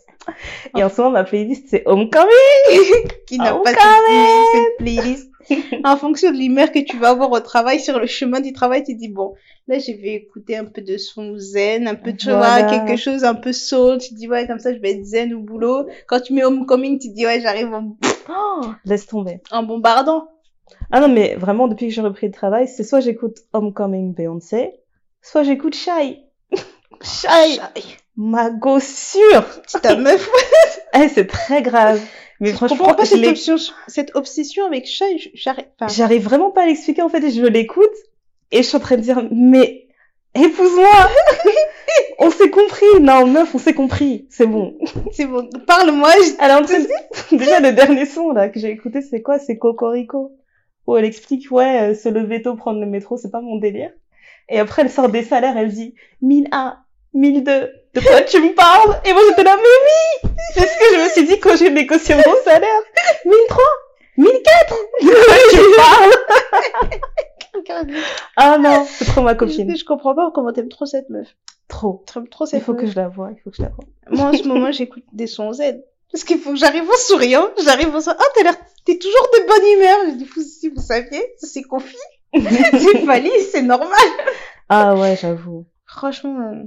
Et 0.76 0.84
en 0.84 0.88
ce 0.88 1.00
moment, 1.00 1.14
ma 1.14 1.24
playlist, 1.24 1.64
c'est 1.68 1.82
Homecoming. 1.86 2.28
qui 3.26 3.38
n'a 3.38 3.54
pas 3.54 3.72
cette, 3.72 4.76
playlist. 4.78 5.30
en 5.84 5.96
fonction 5.96 6.30
de 6.30 6.36
l'humeur 6.36 6.70
que 6.70 6.78
tu 6.78 6.96
vas 6.98 7.08
avoir 7.10 7.32
au 7.32 7.40
travail, 7.40 7.80
sur 7.80 7.98
le 7.98 8.06
chemin 8.06 8.40
du 8.40 8.52
travail, 8.52 8.84
tu 8.84 8.94
dis, 8.94 9.08
bon, 9.08 9.34
là, 9.66 9.78
je 9.78 9.90
vais 9.92 10.14
écouter 10.14 10.56
un 10.56 10.64
peu 10.66 10.82
de 10.82 10.96
son 10.96 11.36
zen, 11.38 11.88
un 11.88 11.94
peu, 11.96 12.12
tu 12.12 12.26
Voilà. 12.30 12.60
vois, 12.60 12.70
quelque 12.70 12.96
chose 13.00 13.24
un 13.24 13.34
peu 13.34 13.52
soul. 13.52 13.98
Tu 13.98 14.14
dis, 14.14 14.28
ouais, 14.28 14.46
comme 14.46 14.58
ça, 14.60 14.72
je 14.74 14.78
vais 14.78 14.92
être 14.92 15.04
zen 15.04 15.34
au 15.34 15.40
boulot. 15.40 15.86
Quand 16.06 16.20
tu 16.20 16.34
mets 16.34 16.44
homecoming, 16.44 16.98
tu 17.00 17.08
dis, 17.08 17.24
ouais, 17.26 17.40
j'arrive 17.40 17.72
en, 17.72 17.96
Oh, 18.28 18.62
laisse 18.84 19.06
tomber. 19.06 19.40
en 19.50 19.62
bombardant. 19.62 20.28
Ah 20.90 21.00
non, 21.00 21.08
mais 21.08 21.34
vraiment, 21.36 21.66
depuis 21.68 21.88
que 21.88 21.94
j'ai 21.94 22.02
repris 22.02 22.26
le 22.26 22.32
travail, 22.32 22.68
c'est 22.68 22.84
soit 22.84 23.00
j'écoute 23.00 23.38
Homecoming 23.52 24.14
Beyoncé, 24.14 24.72
soit 25.22 25.42
j'écoute 25.42 25.74
Shy. 25.74 26.24
Shy, 27.02 27.60
ma 28.16 28.50
gossure. 28.50 29.44
Ta 29.82 29.96
meuf, 29.96 30.28
Eh, 30.94 31.08
c'est 31.08 31.26
très 31.26 31.62
grave. 31.62 32.00
Mais 32.40 32.50
je 32.50 32.56
franchement, 32.56 32.76
comprends 32.78 32.94
pas 32.94 33.04
je 33.04 33.10
cette, 33.10 33.26
obsession, 33.26 33.56
cette 33.88 34.14
obsession 34.16 34.64
avec 34.66 34.86
je- 34.86 35.28
j'arrive 35.34 35.66
pas. 35.78 35.88
j'arrive 35.88 36.22
vraiment 36.22 36.50
pas 36.50 36.62
à 36.62 36.66
l'expliquer, 36.66 37.02
en 37.02 37.08
fait, 37.08 37.22
et 37.24 37.30
je 37.30 37.42
l'écoute, 37.44 37.84
et 38.50 38.58
je 38.62 38.68
suis 38.68 38.76
en 38.76 38.80
train 38.80 38.96
de 38.96 39.02
dire, 39.02 39.22
mais, 39.30 39.88
épouse-moi! 40.34 40.88
on 42.18 42.30
s'est 42.30 42.50
compris! 42.50 43.00
Non, 43.00 43.26
meuf, 43.26 43.54
on 43.54 43.58
s'est 43.58 43.74
compris. 43.74 44.26
C'est 44.30 44.46
bon. 44.46 44.76
C'est 45.12 45.26
bon, 45.26 45.48
parle-moi, 45.66 46.10
je- 46.16 46.32
de... 47.30 47.36
Déjà, 47.36 47.60
le 47.60 47.72
dernier 47.72 48.06
son, 48.06 48.30
là, 48.32 48.48
que 48.48 48.58
j'ai 48.60 48.70
écouté, 48.70 49.00
c'est 49.02 49.22
quoi? 49.22 49.38
C'est 49.38 49.58
Cocorico. 49.58 50.32
Où 50.86 50.96
elle 50.96 51.04
explique, 51.04 51.50
ouais, 51.50 51.90
euh, 51.90 51.94
se 51.94 52.08
lever 52.08 52.40
tôt, 52.40 52.54
prendre 52.56 52.80
le 52.80 52.86
métro, 52.86 53.16
c'est 53.18 53.30
pas 53.30 53.42
mon 53.42 53.56
délire. 53.58 53.90
Et 54.48 54.58
après, 54.58 54.82
elle 54.82 54.90
sort 54.90 55.10
des 55.10 55.22
salaires, 55.22 55.56
elle 55.58 55.68
dit, 55.70 55.94
1001, 56.22 56.78
1002, 57.12 57.70
de 57.94 58.00
quoi 58.00 58.22
tu 58.22 58.40
me 58.40 58.54
parles? 58.54 58.98
Et 59.04 59.12
moi, 59.12 59.20
j'étais 59.28 59.44
là, 59.44 59.56
mais 59.56 59.62
oui! 59.62 60.30
C'est 60.54 60.66
ce 60.66 60.78
que 60.78 60.96
je 60.96 61.04
me 61.04 61.08
suis 61.10 61.24
dit 61.26 61.38
quand 61.40 61.56
j'ai 61.56 61.68
négocié 61.68 62.14
mon 62.14 62.34
salaire. 62.42 62.80
1003, 63.26 63.64
1004, 64.16 64.76
de 65.02 65.08
quoi 65.10 65.34
tu 65.50 65.56
me 65.58 65.76
parles? 65.76 66.14
Ah 68.36 68.56
non, 68.58 68.86
c'est 68.88 69.04
trop 69.04 69.20
ma 69.22 69.34
copine. 69.34 69.70
Je, 69.70 69.76
je 69.80 69.84
comprends 69.84 70.14
pas 70.14 70.30
comment 70.34 70.52
t'aimes 70.52 70.68
trop 70.68 70.86
cette 70.86 71.10
meuf. 71.10 71.28
Trop. 71.68 72.04
T'aimes 72.12 72.28
trop 72.28 72.46
Il 72.52 72.60
faut 72.60 72.74
que 72.74 72.86
je 72.86 72.96
la 72.96 73.08
voie, 73.08 73.30
il 73.36 73.40
faut 73.40 73.50
que 73.50 73.56
je 73.56 73.62
la 73.62 73.68
voie. 73.68 73.84
Moi, 74.10 74.26
en 74.30 74.32
ce 74.32 74.42
moment, 74.48 74.72
j'écoute 74.72 75.04
des 75.12 75.26
sons 75.26 75.52
zen. 75.52 75.82
Parce 76.10 76.24
qu'il 76.24 76.38
faut 76.38 76.50
que 76.52 76.56
j'arrive 76.56 76.84
en 76.84 76.96
souriant. 76.96 77.48
J'arrive 77.62 77.94
en 77.94 78.00
souriant. 78.00 78.18
Ah, 78.18 78.24
t'as 78.34 78.42
l'air, 78.44 78.56
t'es 78.86 78.98
toujours 78.98 79.28
de 79.34 79.46
bonne 79.46 79.78
humeur. 79.78 79.98
Je 80.12 80.16
dis, 80.16 80.30
vous, 80.34 80.42
si 80.42 80.68
vous 80.70 80.80
saviez, 80.80 81.22
c'est 81.36 81.62
confie. 81.62 81.94
c'est 82.34 82.98
valide, 83.04 83.30
c'est 83.52 83.62
normal. 83.62 83.90
Ah 84.70 84.96
ouais, 84.96 85.16
j'avoue. 85.20 85.66
Franchement, 85.84 86.38
euh, 86.52 86.62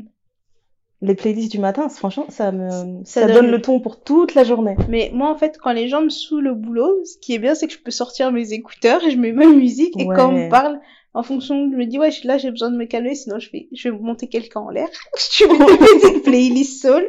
Les 1.01 1.15
playlists 1.15 1.51
du 1.51 1.57
matin, 1.59 1.89
franchement, 1.89 2.27
ça 2.29 2.51
me, 2.51 2.69
ça, 3.03 3.21
Ça 3.21 3.25
donne... 3.27 3.35
donne- 3.37 3.51
le 3.51 3.61
ton 3.61 3.79
pour 3.79 4.03
toute 4.03 4.35
la 4.35 4.43
journée. 4.43 4.75
mais 4.89 5.09
moi, 5.13 5.31
en 5.31 5.35
fait, 5.35 5.57
quand 5.57 5.71
les 5.71 5.87
gens 5.87 6.01
me 6.01 6.09
saoulent 6.09 6.43
le 6.43 6.53
boulot, 6.53 7.03
ce 7.05 7.17
qui 7.17 7.33
est 7.33 7.39
bien, 7.39 7.55
c'est 7.55 7.65
que 7.65 7.73
je 7.73 7.79
peux 7.79 7.89
sortir 7.91 8.31
mes 8.31 8.53
écouteurs 8.53 9.03
et 9.03 9.09
je 9.09 9.17
mets 9.17 9.31
ma 9.31 9.47
musique. 9.47 9.99
Et 9.99 10.05
quand 10.05 10.29
on 10.29 10.33
me 10.45 10.49
parle, 10.49 10.79
en 11.13 11.23
fonction, 11.23 11.69
je 11.71 11.75
me 11.75 11.85
dis, 11.85 11.97
ouais, 11.99 12.11
je 12.11 12.17
suis 12.19 12.27
là, 12.27 12.37
j'ai 12.37 12.51
besoin 12.51 12.71
de 12.71 12.77
me 12.77 12.85
calmer, 12.85 13.15
sinon 13.15 13.37
je 13.39 13.49
vais, 13.51 13.67
je 13.73 13.89
vais 13.89 13.97
monter 13.97 14.27
quelqu'un 14.27 14.61
en 14.61 14.69
l'air. 14.69 14.87
tu 15.31 15.47
mets 15.47 15.57
des 15.57 15.77
petites 15.77 16.23
playlists 16.23 16.81
soul. 16.81 17.03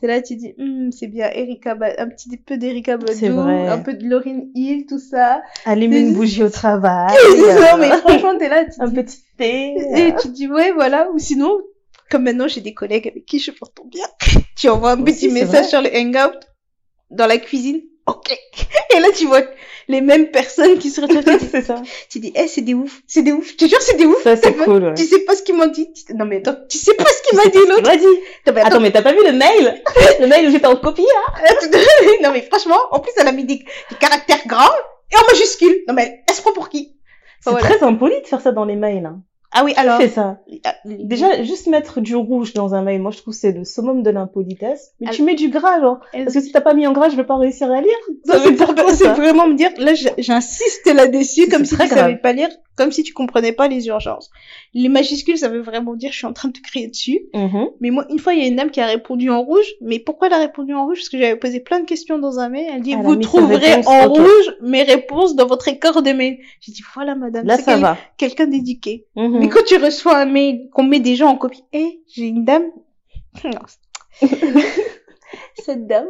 T'es 0.00 0.06
là, 0.06 0.22
tu 0.22 0.34
dis, 0.36 0.54
Hum, 0.58 0.90
c'est 0.92 1.08
bien, 1.08 1.28
Erika, 1.30 1.74
Ba- 1.74 1.94
un 1.98 2.08
petit 2.08 2.34
peu 2.38 2.56
d'Erika 2.56 2.96
C'est 3.12 3.28
Badu, 3.28 3.68
un 3.68 3.78
peu 3.78 3.92
de 3.92 4.08
Lauryn 4.08 4.44
Hill, 4.54 4.86
tout 4.86 4.98
ça. 4.98 5.42
Allume 5.66 5.92
une 5.92 6.14
bougie 6.14 6.42
au 6.42 6.48
travail. 6.48 7.14
non, 7.38 7.76
mais 7.78 7.90
franchement, 7.98 8.38
t'es 8.38 8.48
là, 8.48 8.64
tu 8.64 8.80
un 8.80 8.88
dis, 8.88 8.94
petit 8.94 9.18
thé. 9.36 9.74
et 9.96 10.14
tu 10.22 10.28
dis, 10.28 10.48
ouais, 10.48 10.72
voilà, 10.72 11.10
ou 11.12 11.18
sinon, 11.18 11.58
comme 12.10 12.22
maintenant, 12.22 12.48
j'ai 12.48 12.62
des 12.62 12.72
collègues 12.72 13.08
avec 13.08 13.26
qui 13.26 13.38
je 13.40 13.50
m'entends 13.50 13.84
bien. 13.90 14.06
tu 14.56 14.70
envoies 14.70 14.92
un 14.92 15.02
Aussi, 15.02 15.12
petit 15.12 15.28
c'est 15.28 15.34
message 15.34 15.50
vrai. 15.50 15.68
sur 15.68 15.82
le 15.82 15.90
Hangout, 15.94 16.38
dans 17.10 17.26
la 17.26 17.36
cuisine. 17.36 17.82
Ok. 18.10 18.38
Et 18.96 19.00
là, 19.00 19.08
tu 19.16 19.26
vois 19.26 19.42
les 19.88 20.00
mêmes 20.00 20.30
personnes 20.30 20.78
qui 20.78 20.90
se 20.90 21.00
retrouvent. 21.02 21.48
c'est 21.50 21.62
ça. 21.62 21.82
Tu 22.08 22.20
dis, 22.20 22.32
eh, 22.36 22.46
c'est 22.46 22.60
des 22.60 22.74
ouf, 22.74 23.00
c'est 23.08 23.22
des 23.22 23.32
ouf. 23.32 23.50
Je 23.50 23.56
te 23.56 23.64
jure, 23.66 23.80
c'est 23.82 23.96
des 23.96 24.04
ouf. 24.06 24.22
Ça, 24.22 24.36
c'est 24.36 24.54
cool, 24.54 24.84
ouais. 24.84 24.94
Tu 24.94 25.04
sais 25.04 25.20
pas 25.20 25.34
ce 25.34 25.42
qu'ils 25.42 25.56
m'ont 25.56 25.66
dit. 25.66 25.88
Non, 26.14 26.24
mais 26.26 26.36
attends, 26.36 26.56
tu 26.68 26.78
sais 26.78 26.94
pas 26.94 27.04
ce 27.06 27.22
qu'il 27.28 27.36
m'a 27.38 27.46
dit 27.46 27.58
l'autre. 27.68 27.82
m'a 27.82 27.96
dit. 27.96 28.04
Non, 28.06 28.52
mais 28.52 28.60
attends, 28.60 28.68
Attends, 28.68 28.80
mais 28.80 28.92
t'as 28.92 29.02
pas 29.02 29.12
vu 29.12 29.24
le 29.24 29.32
mail? 29.32 29.82
Le 30.20 30.26
mail 30.26 30.46
où 30.48 30.50
j'étais 30.52 30.66
en 30.66 30.76
copie, 30.76 31.02
là? 31.02 31.42
attends, 31.50 31.66
non, 32.22 32.30
mais 32.32 32.42
franchement, 32.42 32.78
en 32.92 33.00
plus, 33.00 33.12
elle 33.16 33.26
a 33.28 33.32
mis 33.32 33.44
des, 33.44 33.56
des 33.56 33.96
caractères 33.98 34.46
grands 34.46 34.70
et 35.12 35.16
en 35.16 35.24
majuscule. 35.26 35.82
Non, 35.88 35.94
mais 35.94 36.04
elle, 36.04 36.18
elle 36.28 36.34
se 36.34 36.42
prend 36.42 36.52
pour 36.52 36.68
qui? 36.68 36.96
C'est 37.42 37.50
Voilà. 37.50 37.66
très 37.68 37.82
impoli 37.82 38.20
de 38.20 38.26
faire 38.26 38.40
ça 38.40 38.52
dans 38.52 38.64
les 38.66 38.76
mails, 38.76 39.06
hein. 39.06 39.22
Ah 39.52 39.62
oui, 39.64 39.72
alors. 39.76 39.98
Qui 39.98 40.04
fait 40.04 40.14
ça? 40.14 40.38
ah, 40.64 40.74
Déjà, 40.84 41.42
juste 41.42 41.66
mettre 41.66 42.00
du 42.00 42.14
rouge 42.14 42.54
dans 42.54 42.74
un 42.74 42.82
mail, 42.82 43.00
moi, 43.00 43.10
je 43.10 43.18
trouve 43.18 43.34
que 43.34 43.40
c'est 43.40 43.52
le 43.52 43.64
summum 43.64 44.02
de 44.02 44.10
l'impolitesse. 44.10 44.92
Mais 45.00 45.10
tu 45.10 45.22
mets 45.24 45.34
du 45.34 45.48
gras, 45.48 45.80
genre. 45.80 45.98
Parce 46.12 46.34
que 46.34 46.40
si 46.40 46.52
t'as 46.52 46.60
pas 46.60 46.74
mis 46.74 46.86
en 46.86 46.92
gras, 46.92 47.08
je 47.08 47.16
vais 47.16 47.24
pas 47.24 47.36
réussir 47.36 47.70
à 47.70 47.80
lire. 47.80 47.90
Ça, 48.24 48.38
veut 48.38 48.44
c'est 48.44 48.52
dire 48.52 48.66
pour- 48.66 48.74
quoi, 48.76 48.94
c'est 48.94 49.08
vraiment 49.08 49.46
me 49.48 49.54
dire, 49.54 49.70
là, 49.78 49.92
j'insiste 50.18 50.86
là-dessus, 50.92 51.48
comme 51.48 51.64
si 51.64 51.70
tu 51.70 51.76
grave. 51.78 51.88
savais 51.88 52.16
pas 52.16 52.32
lire, 52.32 52.48
comme 52.76 52.92
si 52.92 53.02
tu 53.02 53.12
comprenais 53.12 53.52
pas 53.52 53.66
les 53.68 53.86
urgences. 53.88 54.30
Les 54.72 54.88
majuscules, 54.88 55.36
ça 55.36 55.48
veut 55.48 55.60
vraiment 55.60 55.94
dire, 55.94 56.12
je 56.12 56.18
suis 56.18 56.26
en 56.26 56.32
train 56.32 56.48
de 56.48 56.52
te 56.52 56.62
crier 56.62 56.86
dessus. 56.88 57.20
Mhm. 57.34 57.70
Mais 57.80 57.90
moi, 57.90 58.06
une 58.08 58.18
fois, 58.20 58.34
il 58.34 58.40
y 58.40 58.44
a 58.44 58.46
une 58.46 58.56
dame 58.56 58.70
qui 58.70 58.80
a 58.80 58.86
répondu 58.86 59.30
en 59.30 59.42
rouge. 59.42 59.66
Mais 59.80 59.98
pourquoi 59.98 60.28
elle 60.28 60.34
a 60.34 60.38
répondu 60.38 60.74
en 60.74 60.84
rouge? 60.86 60.98
Parce 60.98 61.08
que 61.08 61.18
j'avais 61.18 61.36
posé 61.36 61.58
plein 61.60 61.80
de 61.80 61.86
questions 61.86 62.18
dans 62.18 62.38
un 62.38 62.48
mail. 62.48 62.66
Elle 62.72 62.82
dit, 62.82 62.92
Elle 62.92 63.02
vous 63.02 63.16
trouverez 63.16 63.84
en 63.86 64.08
rouge 64.08 64.54
mes 64.62 64.84
réponses 64.84 65.34
dans 65.34 65.46
votre 65.46 65.66
écart 65.68 66.02
de 66.02 66.12
mail. 66.12 66.38
J'ai 66.60 66.70
dit, 66.72 66.82
voilà, 66.94 67.16
madame. 67.16 67.44
Là, 67.46 67.56
c'est 67.56 67.64
ça 67.64 67.72
quel- 67.72 67.80
va. 67.82 67.96
quelqu'un 68.16 68.46
d'éduqué. 68.46 69.06
Mhm. 69.16 69.39
Mais 69.40 69.48
quand 69.48 69.64
tu 69.64 69.76
reçois 69.76 70.18
un 70.18 70.26
mail, 70.26 70.68
qu'on 70.70 70.82
met 70.82 71.00
des 71.00 71.16
gens 71.16 71.28
en 71.28 71.36
copie, 71.36 71.64
eh, 71.72 72.02
j'ai 72.08 72.26
une 72.26 72.44
dame. 72.44 72.70
Non. 73.44 73.60
Cette 75.54 75.86
dame, 75.86 76.08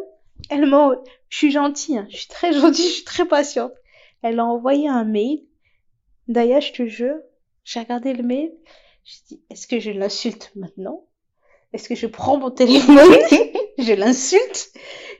elle 0.49 0.67
m'a, 0.67 0.93
je 1.29 1.37
suis 1.37 1.51
gentille, 1.51 1.99
hein, 1.99 2.07
je 2.09 2.17
suis 2.17 2.29
très 2.29 2.53
gentille, 2.53 2.89
je 2.89 2.95
suis 2.95 3.05
très 3.05 3.27
patiente. 3.27 3.73
Elle 4.23 4.41
a 4.41 4.45
envoyé 4.45 4.89
un 4.89 5.05
mail. 5.05 5.45
D'ailleurs, 6.29 6.63
je 6.63 6.73
te 6.73 6.87
jure, 6.87 7.17
j'ai 7.65 7.81
regardé 7.81 8.15
le 8.15 8.23
mail. 8.23 8.53
Je 9.05 9.15
dis, 9.29 9.43
est-ce 9.51 9.67
que 9.67 9.81
je 9.81 9.91
l'insulte 9.91 10.51
maintenant? 10.57 11.05
Est-ce 11.73 11.89
que 11.89 11.95
je 11.95 12.07
prends 12.07 12.39
mon 12.39 12.51
téléphone? 12.51 12.97
je 13.83 13.93
l'insulte. 13.93 14.71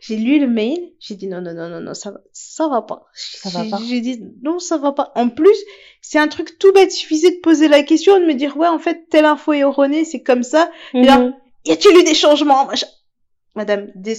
J'ai 0.01 0.17
lu 0.17 0.39
le 0.39 0.47
mail, 0.49 0.79
j'ai 0.99 1.15
dit 1.15 1.27
non, 1.29 1.41
non, 1.43 1.53
non, 1.53 1.69
non, 1.69 1.81
non, 1.81 1.93
ça 1.95 2.11
va, 2.11 2.21
ça 2.33 2.69
va 2.69 2.81
pas. 2.83 3.05
Ça 3.15 3.51
va 3.51 3.65
J'ai- 3.65 3.71
pas. 3.71 3.79
J'ai 3.87 4.01
dit 4.01 4.23
non, 4.43 4.59
ça 4.59 4.79
va 4.79 4.93
pas. 4.93 5.13
En 5.15 5.29
plus, 5.29 5.57
c'est 6.01 6.19
un 6.19 6.29
truc 6.29 6.59
tout 6.59 6.73
bête, 6.73 6.95
il 6.95 6.99
suffisait 6.99 7.33
de 7.33 7.41
poser 7.41 7.69
la 7.69 7.83
question, 7.83 8.19
de 8.19 8.25
me 8.25 8.33
dire 8.35 8.57
ouais, 8.57 8.69
en 8.69 8.79
fait, 8.79 9.07
telle 9.11 9.27
info 9.27 9.53
est 9.53 9.59
erronée, 9.59 10.05
c'est 10.05 10.23
comme 10.23 10.43
ça. 10.43 10.71
Et 10.95 11.05
là, 11.05 11.19
Mhm. 11.19 11.35
Y 11.67 11.73
a-t-il 11.73 11.95
eu 11.99 12.05
des 12.05 12.15
changements 12.15 12.67
Madame, 13.57 13.89
des... 13.97 14.15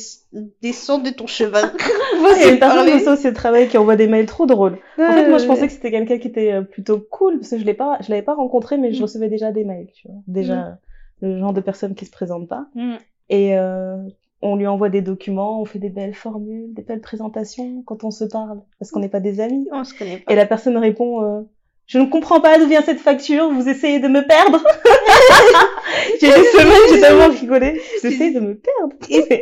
descends 0.62 1.00
de 1.00 1.10
ton 1.10 1.26
cheval. 1.26 1.72
Il 1.80 2.42
y 2.42 2.44
a 2.44 2.52
une 2.52 2.60
personne 2.60 3.32
au 3.32 3.34
travail 3.34 3.68
qui 3.70 3.78
envoie 3.78 3.96
des 3.96 4.06
mails 4.08 4.26
trop 4.28 4.46
drôles. 4.46 4.78
En 5.00 5.12
fait, 5.14 5.28
moi, 5.30 5.38
je 5.40 5.48
pensais 5.48 5.66
que 5.68 5.74
c'était 5.74 5.90
quelqu'un 5.90 6.20
qui 6.20 6.28
était 6.28 6.52
euh, 6.52 6.62
plutôt 6.62 7.00
cool, 7.00 7.40
parce 7.40 7.50
que 7.52 7.58
je 7.58 7.64
l'ai 7.64 7.74
pas, 7.74 7.98
je 8.02 8.10
l'avais 8.12 8.22
pas 8.22 8.36
rencontré, 8.36 8.78
mais 8.78 8.92
je 8.94 9.00
Mm. 9.00 9.04
recevais 9.04 9.30
déjà 9.30 9.52
des 9.52 9.64
mails, 9.64 9.88
tu 9.96 10.08
vois. 10.10 10.18
Déjà, 10.28 10.78
le 11.22 11.40
genre 11.40 11.54
de 11.54 11.62
personne 11.62 11.96
qui 11.96 12.06
se 12.06 12.12
présente 12.12 12.48
pas. 12.50 12.68
Mm. 12.76 12.96
Et 13.30 13.58
euh, 13.58 13.96
on 14.42 14.56
lui 14.56 14.68
envoie 14.68 14.90
des 14.90 15.02
documents, 15.02 15.62
on 15.62 15.66
fait 15.66 15.80
des 15.80 15.90
belles 15.90 16.16
formules, 16.16 16.74
des 16.74 16.82
belles 16.82 17.02
présentations 17.02 17.84
quand 17.86 18.04
on 18.04 18.12
se 18.12 18.24
parle, 18.24 18.62
parce 18.80 18.92
qu'on 18.92 19.00
n'est 19.00 19.10
pas 19.10 19.20
des 19.20 19.40
amis. 19.40 19.68
On 19.72 19.84
se 19.84 19.94
connaît 19.94 20.18
pas. 20.18 20.32
Et 20.34 20.36
la 20.36 20.46
personne 20.46 20.78
répond, 20.78 21.24
euh, 21.24 21.42
je 21.88 22.00
ne 22.00 22.06
comprends 22.06 22.40
pas 22.42 22.58
d'où 22.58 22.68
vient 22.68 22.82
cette 22.82 23.00
facture, 23.00 23.52
vous 23.52 23.68
essayez 23.70 24.00
de 24.00 24.08
me 24.08 24.26
perdre. 24.26 24.64
j'ai 26.22 26.28
ce 26.32 26.58
mail, 26.58 26.94
j'ai 26.94 27.00
tellement 27.02 27.28
rigolé. 27.30 27.82
Vous 28.02 28.08
essayez 28.08 28.32
de 28.34 28.40
me 28.40 28.56
perdre. 28.56 28.96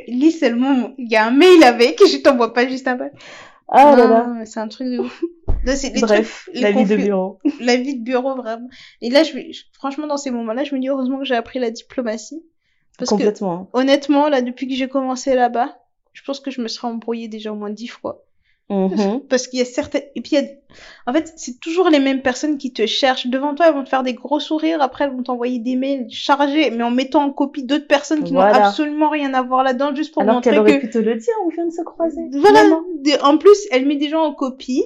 Lis 0.07 0.31
seulement, 0.31 0.93
il 0.97 1.09
y 1.11 1.15
a 1.15 1.25
un 1.27 1.31
mail 1.31 1.63
avec, 1.63 1.99
je 1.99 2.17
t'envoie 2.21 2.53
pas 2.53 2.67
juste 2.67 2.87
un 2.87 2.95
mail. 2.95 3.11
Ah 3.71 3.95
là 3.95 4.07
Non, 4.07 4.09
là. 4.39 4.45
C'est 4.45 4.59
un 4.59 4.67
truc 4.67 4.87
de 4.87 4.99
ouf. 4.99 5.23
Les 5.63 6.01
Bref, 6.01 6.47
trucs- 6.51 6.61
la 6.61 6.71
vie 6.71 6.85
de 6.85 6.95
bureau. 6.95 7.39
La 7.59 7.75
vie 7.75 7.99
de 7.99 8.03
bureau, 8.03 8.35
vraiment. 8.35 8.67
Et 9.01 9.09
là, 9.11 9.21
je- 9.23 9.37
franchement, 9.73 10.07
dans 10.07 10.17
ces 10.17 10.31
moments-là, 10.31 10.63
je 10.63 10.73
me 10.73 10.79
dis 10.79 10.89
heureusement 10.89 11.19
que 11.19 11.25
j'ai 11.25 11.35
appris 11.35 11.59
la 11.59 11.69
diplomatie. 11.69 12.41
Parce 12.99 13.09
que, 13.09 13.15
Complètement. 13.15 13.67
honnêtement, 13.73 14.29
là, 14.29 14.41
depuis 14.41 14.67
que 14.67 14.75
j'ai 14.75 14.87
commencé 14.89 15.33
là-bas, 15.33 15.77
je 16.13 16.21
pense 16.23 16.39
que 16.39 16.51
je 16.51 16.61
me 16.61 16.67
serais 16.67 16.87
embrouillée 16.87 17.27
déjà 17.29 17.51
au 17.51 17.55
moins 17.55 17.69
dix 17.71 17.87
fois. 17.87 18.23
Mhm. 18.69 19.21
Parce 19.29 19.47
qu'il 19.47 19.57
y 19.57 19.61
a 19.63 19.65
certaines, 19.65 20.03
et 20.15 20.21
puis 20.21 20.31
il 20.35 20.43
y 20.43 20.45
a, 20.45 20.47
en 21.07 21.13
fait, 21.13 21.33
c'est 21.37 21.59
toujours 21.59 21.89
les 21.89 21.99
mêmes 21.99 22.21
personnes 22.21 22.57
qui 22.59 22.71
te 22.71 22.85
cherchent. 22.85 23.25
Devant 23.27 23.55
toi, 23.55 23.67
elles 23.67 23.73
vont 23.73 23.83
te 23.83 23.89
faire 23.89 24.03
des 24.03 24.13
gros 24.13 24.39
sourires. 24.39 24.79
Après, 24.81 25.05
elles 25.05 25.11
vont 25.11 25.23
t'envoyer 25.23 25.57
des 25.57 25.75
mails 25.75 26.05
chargés, 26.11 26.69
mais 26.69 26.83
en 26.83 26.91
mettant 26.91 27.23
en 27.23 27.31
copie 27.31 27.63
d'autres 27.63 27.87
personnes 27.87 28.23
qui 28.23 28.33
Voilà. 28.33 28.59
n'ont 28.59 28.65
absolument 28.65 29.09
rien 29.09 29.33
à 29.33 29.41
voir 29.41 29.63
là-dedans, 29.63 29.95
juste 29.95 30.13
pour 30.13 30.21
Alors 30.21 30.35
montrer 30.35 30.51
qu'elle 30.51 30.59
aurait 30.59 30.79
que, 30.79 30.85
pu 30.85 30.91
te 30.91 30.99
le 30.99 31.15
dire, 31.15 31.33
on 31.45 31.49
vient 31.49 31.65
de 31.65 31.71
se 31.71 31.81
croiser. 31.81 32.21
voilà. 32.33 32.59
Vraiment. 32.61 32.83
En 33.23 33.37
plus, 33.39 33.57
elle 33.71 33.87
met 33.87 33.95
des 33.95 34.09
gens 34.09 34.21
en 34.23 34.33
copie. 34.35 34.83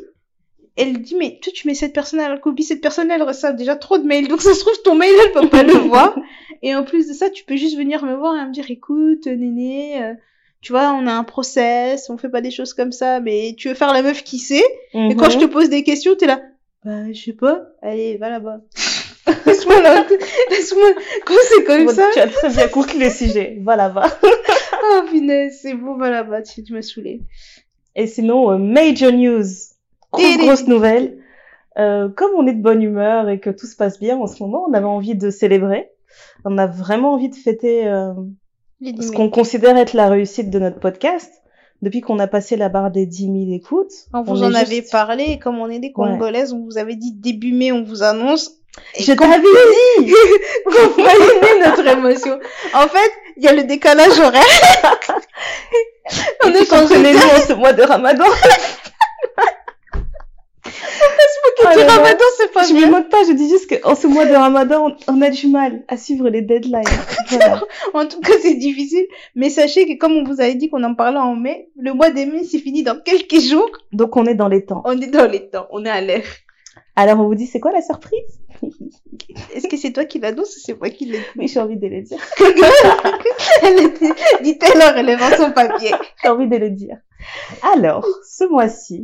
Elle 0.76 1.02
dit, 1.02 1.16
mais 1.16 1.40
toi, 1.42 1.52
tu 1.54 1.68
mets 1.68 1.76
cette 1.76 1.94
personne 1.94 2.20
à 2.20 2.30
la 2.30 2.38
copie. 2.38 2.64
Cette 2.64 2.82
personne, 2.82 3.12
elle 3.12 3.22
reçoit 3.24 3.52
déjà 3.52 3.76
trop 3.76 3.98
de 4.00 4.06
mails. 4.06 4.28
Donc, 4.28 4.42
ça 4.42 4.54
se 4.54 4.60
trouve, 4.62 4.74
ton 4.84 4.96
mail, 4.96 5.14
elle 5.24 5.32
peut 5.32 5.48
pas 5.48 5.62
le 5.64 5.74
voir. 5.88 6.16
Et 6.64 6.74
en 6.76 6.84
plus 6.84 7.08
de 7.08 7.14
ça, 7.14 7.30
tu 7.30 7.44
peux 7.44 7.56
juste 7.58 7.78
venir 7.78 8.04
me 8.06 8.16
voir 8.16 8.36
et 8.42 8.46
me 8.48 8.52
dire, 8.52 8.66
écoute, 8.70 9.28
néné, 9.28 10.02
euh, 10.04 10.14
tu 10.62 10.72
vois, 10.72 10.92
on 10.94 11.06
a 11.06 11.12
un 11.14 11.24
process, 11.24 12.10
on 12.10 12.18
fait 12.18 12.30
pas 12.30 12.42
des 12.42 12.50
choses 12.52 12.74
comme 12.74 12.92
ça, 12.92 13.20
mais 13.20 13.54
tu 13.58 13.68
veux 13.70 13.76
faire 13.76 13.94
la 13.94 14.02
meuf 14.02 14.24
qui 14.24 14.40
sait? 14.40 14.64
Et 14.94 15.16
quand 15.16 15.26
Mhm. 15.26 15.32
je 15.32 15.38
te 15.40 15.46
pose 15.46 15.70
des 15.70 15.84
questions, 15.84 16.16
t'es 16.16 16.26
là, 16.26 16.42
bah, 16.86 17.12
je 17.12 17.22
sais 17.22 17.34
pas, 17.34 17.62
allez, 17.82 18.18
va 18.18 18.30
là-bas. 18.30 18.62
laisse-moi 19.46 19.82
là, 19.82 20.06
laisse-moi, 20.50 20.90
quand 21.26 21.34
c'est 21.50 21.64
comme 21.66 21.86
Bon, 21.86 21.92
ça, 21.94 22.08
Tu 22.14 22.20
as 22.20 22.28
très 22.28 22.50
bien 22.50 22.68
conclu 22.70 23.00
le 23.00 23.10
sujet. 23.10 23.58
Va. 23.62 23.94
oh 24.84 25.02
punaise, 25.12 25.60
c'est 25.62 25.74
bon, 25.74 25.98
va 25.98 26.10
là-bas, 26.10 26.42
tu, 26.42 26.64
tu 26.64 26.74
m'as 26.74 26.82
saoulé. 26.82 27.22
Et 27.96 28.08
sinon, 28.08 28.52
euh, 28.52 28.58
major 28.58 29.12
news. 29.12 29.44
Grosse, 30.14 30.38
grosse 30.38 30.68
nouvelle. 30.68 31.18
Euh, 31.80 32.08
comme 32.10 32.32
on 32.38 32.46
est 32.46 32.54
de 32.54 32.62
bonne 32.62 32.84
humeur 32.84 33.30
et 33.30 33.40
que 33.40 33.50
tout 33.50 33.66
se 33.66 33.76
passe 33.76 34.00
bien 34.00 34.18
en 34.18 34.28
ce 34.28 34.44
moment, 34.44 34.66
on 34.70 34.74
avait 34.74 34.86
envie 34.86 35.16
de 35.16 35.30
célébrer. 35.30 35.90
On 36.46 36.58
a 36.58 36.68
vraiment 36.68 37.14
envie 37.14 37.30
de 37.30 37.36
fêter 37.36 37.88
euh, 37.88 38.14
ce 38.82 39.12
qu'on 39.12 39.30
considère 39.30 39.76
être 39.78 39.94
la 39.94 40.10
réussite 40.10 40.50
de 40.52 40.60
notre 40.60 40.80
podcast. 40.80 41.32
Depuis 41.82 42.00
qu'on 42.00 42.20
a 42.20 42.28
passé 42.28 42.56
la 42.56 42.70
barre 42.70 42.92
des 42.92 43.06
10 43.06 43.24
000 43.26 43.36
écoutes. 43.50 43.92
On 44.14 44.22
vous 44.22 44.42
en 44.42 44.48
juste- 44.52 44.62
avait 44.62 44.82
parlé, 44.84 45.24
et 45.32 45.40
comme 45.40 45.60
on 45.60 45.70
est 45.70 45.80
des 45.80 45.92
Congolaises, 45.92 46.54
on 46.54 46.64
vous 46.64 46.78
avait 46.78 46.96
dit 46.96 47.12
début 47.12 47.52
mai, 47.52 47.74
on 47.74 47.84
vous 47.84 48.04
annonce. 48.04 48.52
Et 48.96 49.04
Je 49.04 49.12
t'avais 49.12 49.40
dit 49.40 50.14
comprenez 50.66 51.60
notre 51.66 51.86
émotion. 51.86 52.40
En 52.74 52.88
fait, 52.88 53.12
il 53.36 53.44
y 53.44 53.48
a 53.48 53.54
le 53.54 53.66
décalage 53.66 54.18
horaire. 54.18 54.44
on 56.46 56.50
est 56.50 56.74
en 56.74 56.88
ce 56.88 57.54
mois 57.54 57.74
de 57.74 57.84
Ramadan. 57.84 58.26
Ah 61.66 61.76
là. 61.76 61.88
Ramadan, 61.88 62.26
c'est 62.38 62.52
pas 62.52 62.64
Je 62.68 62.74
bien. 62.74 62.88
me 62.88 62.92
moque 62.92 63.10
pas, 63.10 63.24
je 63.28 63.34
dis 63.34 63.50
juste 63.50 63.70
qu'en 63.82 63.96
ce 63.96 64.08
mois 64.08 64.26
de 64.26 64.34
Ramadan, 64.34 64.88
on, 65.08 65.14
on 65.14 65.22
a 65.22 65.30
du 65.30 65.48
mal 65.48 65.84
à 65.88 65.98
suivre 65.98 66.30
les 66.30 66.42
deadlines. 66.42 66.84
Voilà. 67.30 67.62
En 67.94 68.06
tout 68.06 68.20
cas, 68.22 68.34
c'est 68.42 68.56
difficile. 68.56 69.06
Mais 69.36 69.50
sachez 69.50 69.86
que 69.88 69.98
comme 69.98 70.12
on 70.14 70.24
vous 70.24 70.40
avait 70.42 70.56
dit 70.56 70.70
qu'on 70.70 70.84
en 70.84 70.94
parlait 70.94 71.18
en 71.20 71.36
mai, 71.36 71.70
le 71.78 71.94
mois 71.94 72.10
de 72.12 72.20
mai, 72.26 72.44
c'est 72.44 72.60
fini 72.60 72.84
dans 72.84 73.00
quelques 73.00 73.40
jours. 73.40 73.70
Donc 73.92 74.16
on 74.18 74.26
est 74.26 74.36
dans 74.36 74.48
les 74.48 74.66
temps. 74.66 74.82
On 74.86 75.00
est 75.00 75.08
dans 75.08 75.30
les 75.30 75.50
temps, 75.50 75.68
on 75.72 75.84
est 75.86 75.90
à 75.90 76.02
l'air. 76.02 76.24
Alors 76.96 77.20
on 77.20 77.26
vous 77.28 77.36
dit 77.36 77.48
c'est 77.48 77.60
quoi 77.60 77.72
la 77.72 77.82
surprise? 77.82 78.40
Est-ce 79.56 79.68
que 79.68 79.78
c'est 79.78 79.92
toi 79.92 80.06
qui 80.06 80.20
l'annonce 80.20 80.56
ou 80.58 80.60
c'est 80.64 80.78
moi 80.78 80.90
qui 80.90 81.06
l'ai 81.06 81.20
Oui, 81.38 81.48
j'ai 81.48 81.60
envie 81.60 81.78
de 81.78 81.88
le 81.88 82.02
dire. 82.02 82.20
Elle 83.64 83.80
était, 83.86 84.14
dit-elle 84.44 84.82
en 84.82 84.96
relevant 84.96 85.36
son 85.36 85.52
papier. 85.52 85.92
J'ai 86.22 86.30
envie 86.30 86.48
de 86.48 86.58
le 86.58 86.70
dire. 86.70 86.98
Alors, 87.76 88.06
ce 88.28 88.44
mois-ci, 88.46 89.04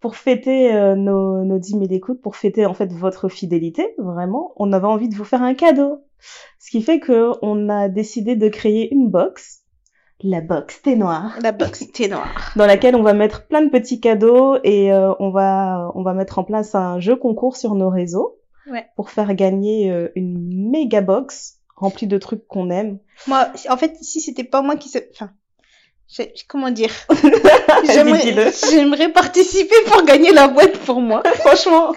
pour 0.00 0.16
fêter 0.16 0.72
euh, 0.74 0.94
nos, 0.96 1.44
nos 1.44 1.58
10 1.58 1.70
000 1.72 1.84
écoutes, 1.90 2.20
pour 2.22 2.36
fêter 2.36 2.66
en 2.66 2.74
fait 2.74 2.92
votre 2.92 3.28
fidélité, 3.28 3.94
vraiment, 3.98 4.52
on 4.56 4.72
avait 4.72 4.86
envie 4.86 5.08
de 5.08 5.14
vous 5.14 5.24
faire 5.24 5.42
un 5.42 5.54
cadeau. 5.54 6.04
Ce 6.58 6.70
qui 6.70 6.82
fait 6.82 7.00
que 7.00 7.32
on 7.42 7.68
a 7.68 7.88
décidé 7.88 8.36
de 8.36 8.48
créer 8.48 8.92
une 8.92 9.08
box, 9.10 9.60
la 10.22 10.40
box 10.42 10.82
thé 10.82 10.96
noir, 10.96 11.38
La 11.42 11.52
box 11.52 11.90
thé 11.92 12.08
noir. 12.08 12.52
dans 12.56 12.66
laquelle 12.66 12.94
on 12.96 13.02
va 13.02 13.14
mettre 13.14 13.46
plein 13.46 13.62
de 13.62 13.70
petits 13.70 14.00
cadeaux 14.00 14.56
et 14.64 14.92
euh, 14.92 15.12
on 15.18 15.30
va 15.30 15.90
on 15.94 16.02
va 16.02 16.12
mettre 16.12 16.38
en 16.38 16.44
place 16.44 16.74
un 16.74 17.00
jeu 17.00 17.16
concours 17.16 17.56
sur 17.56 17.74
nos 17.74 17.88
réseaux 17.90 18.36
Ouais. 18.70 18.84
pour 18.94 19.08
faire 19.10 19.34
gagner 19.34 19.90
euh, 19.90 20.08
une 20.14 20.70
méga 20.70 21.00
box 21.00 21.58
remplie 21.74 22.06
de 22.06 22.18
trucs 22.18 22.46
qu'on 22.46 22.68
aime. 22.70 22.98
Moi, 23.26 23.48
en 23.70 23.76
fait, 23.78 23.96
si 24.02 24.20
c'était 24.20 24.44
pas 24.44 24.60
moi 24.60 24.76
qui 24.76 24.90
se... 24.90 24.98
Enfin, 25.12 25.30
comment 26.48 26.70
dire? 26.70 26.90
J'aimerais 28.70 29.12
participer 29.12 29.74
pour 29.86 30.02
gagner 30.04 30.32
la 30.32 30.48
boîte 30.48 30.76
pour 30.78 31.00
moi, 31.00 31.22
franchement. 31.36 31.92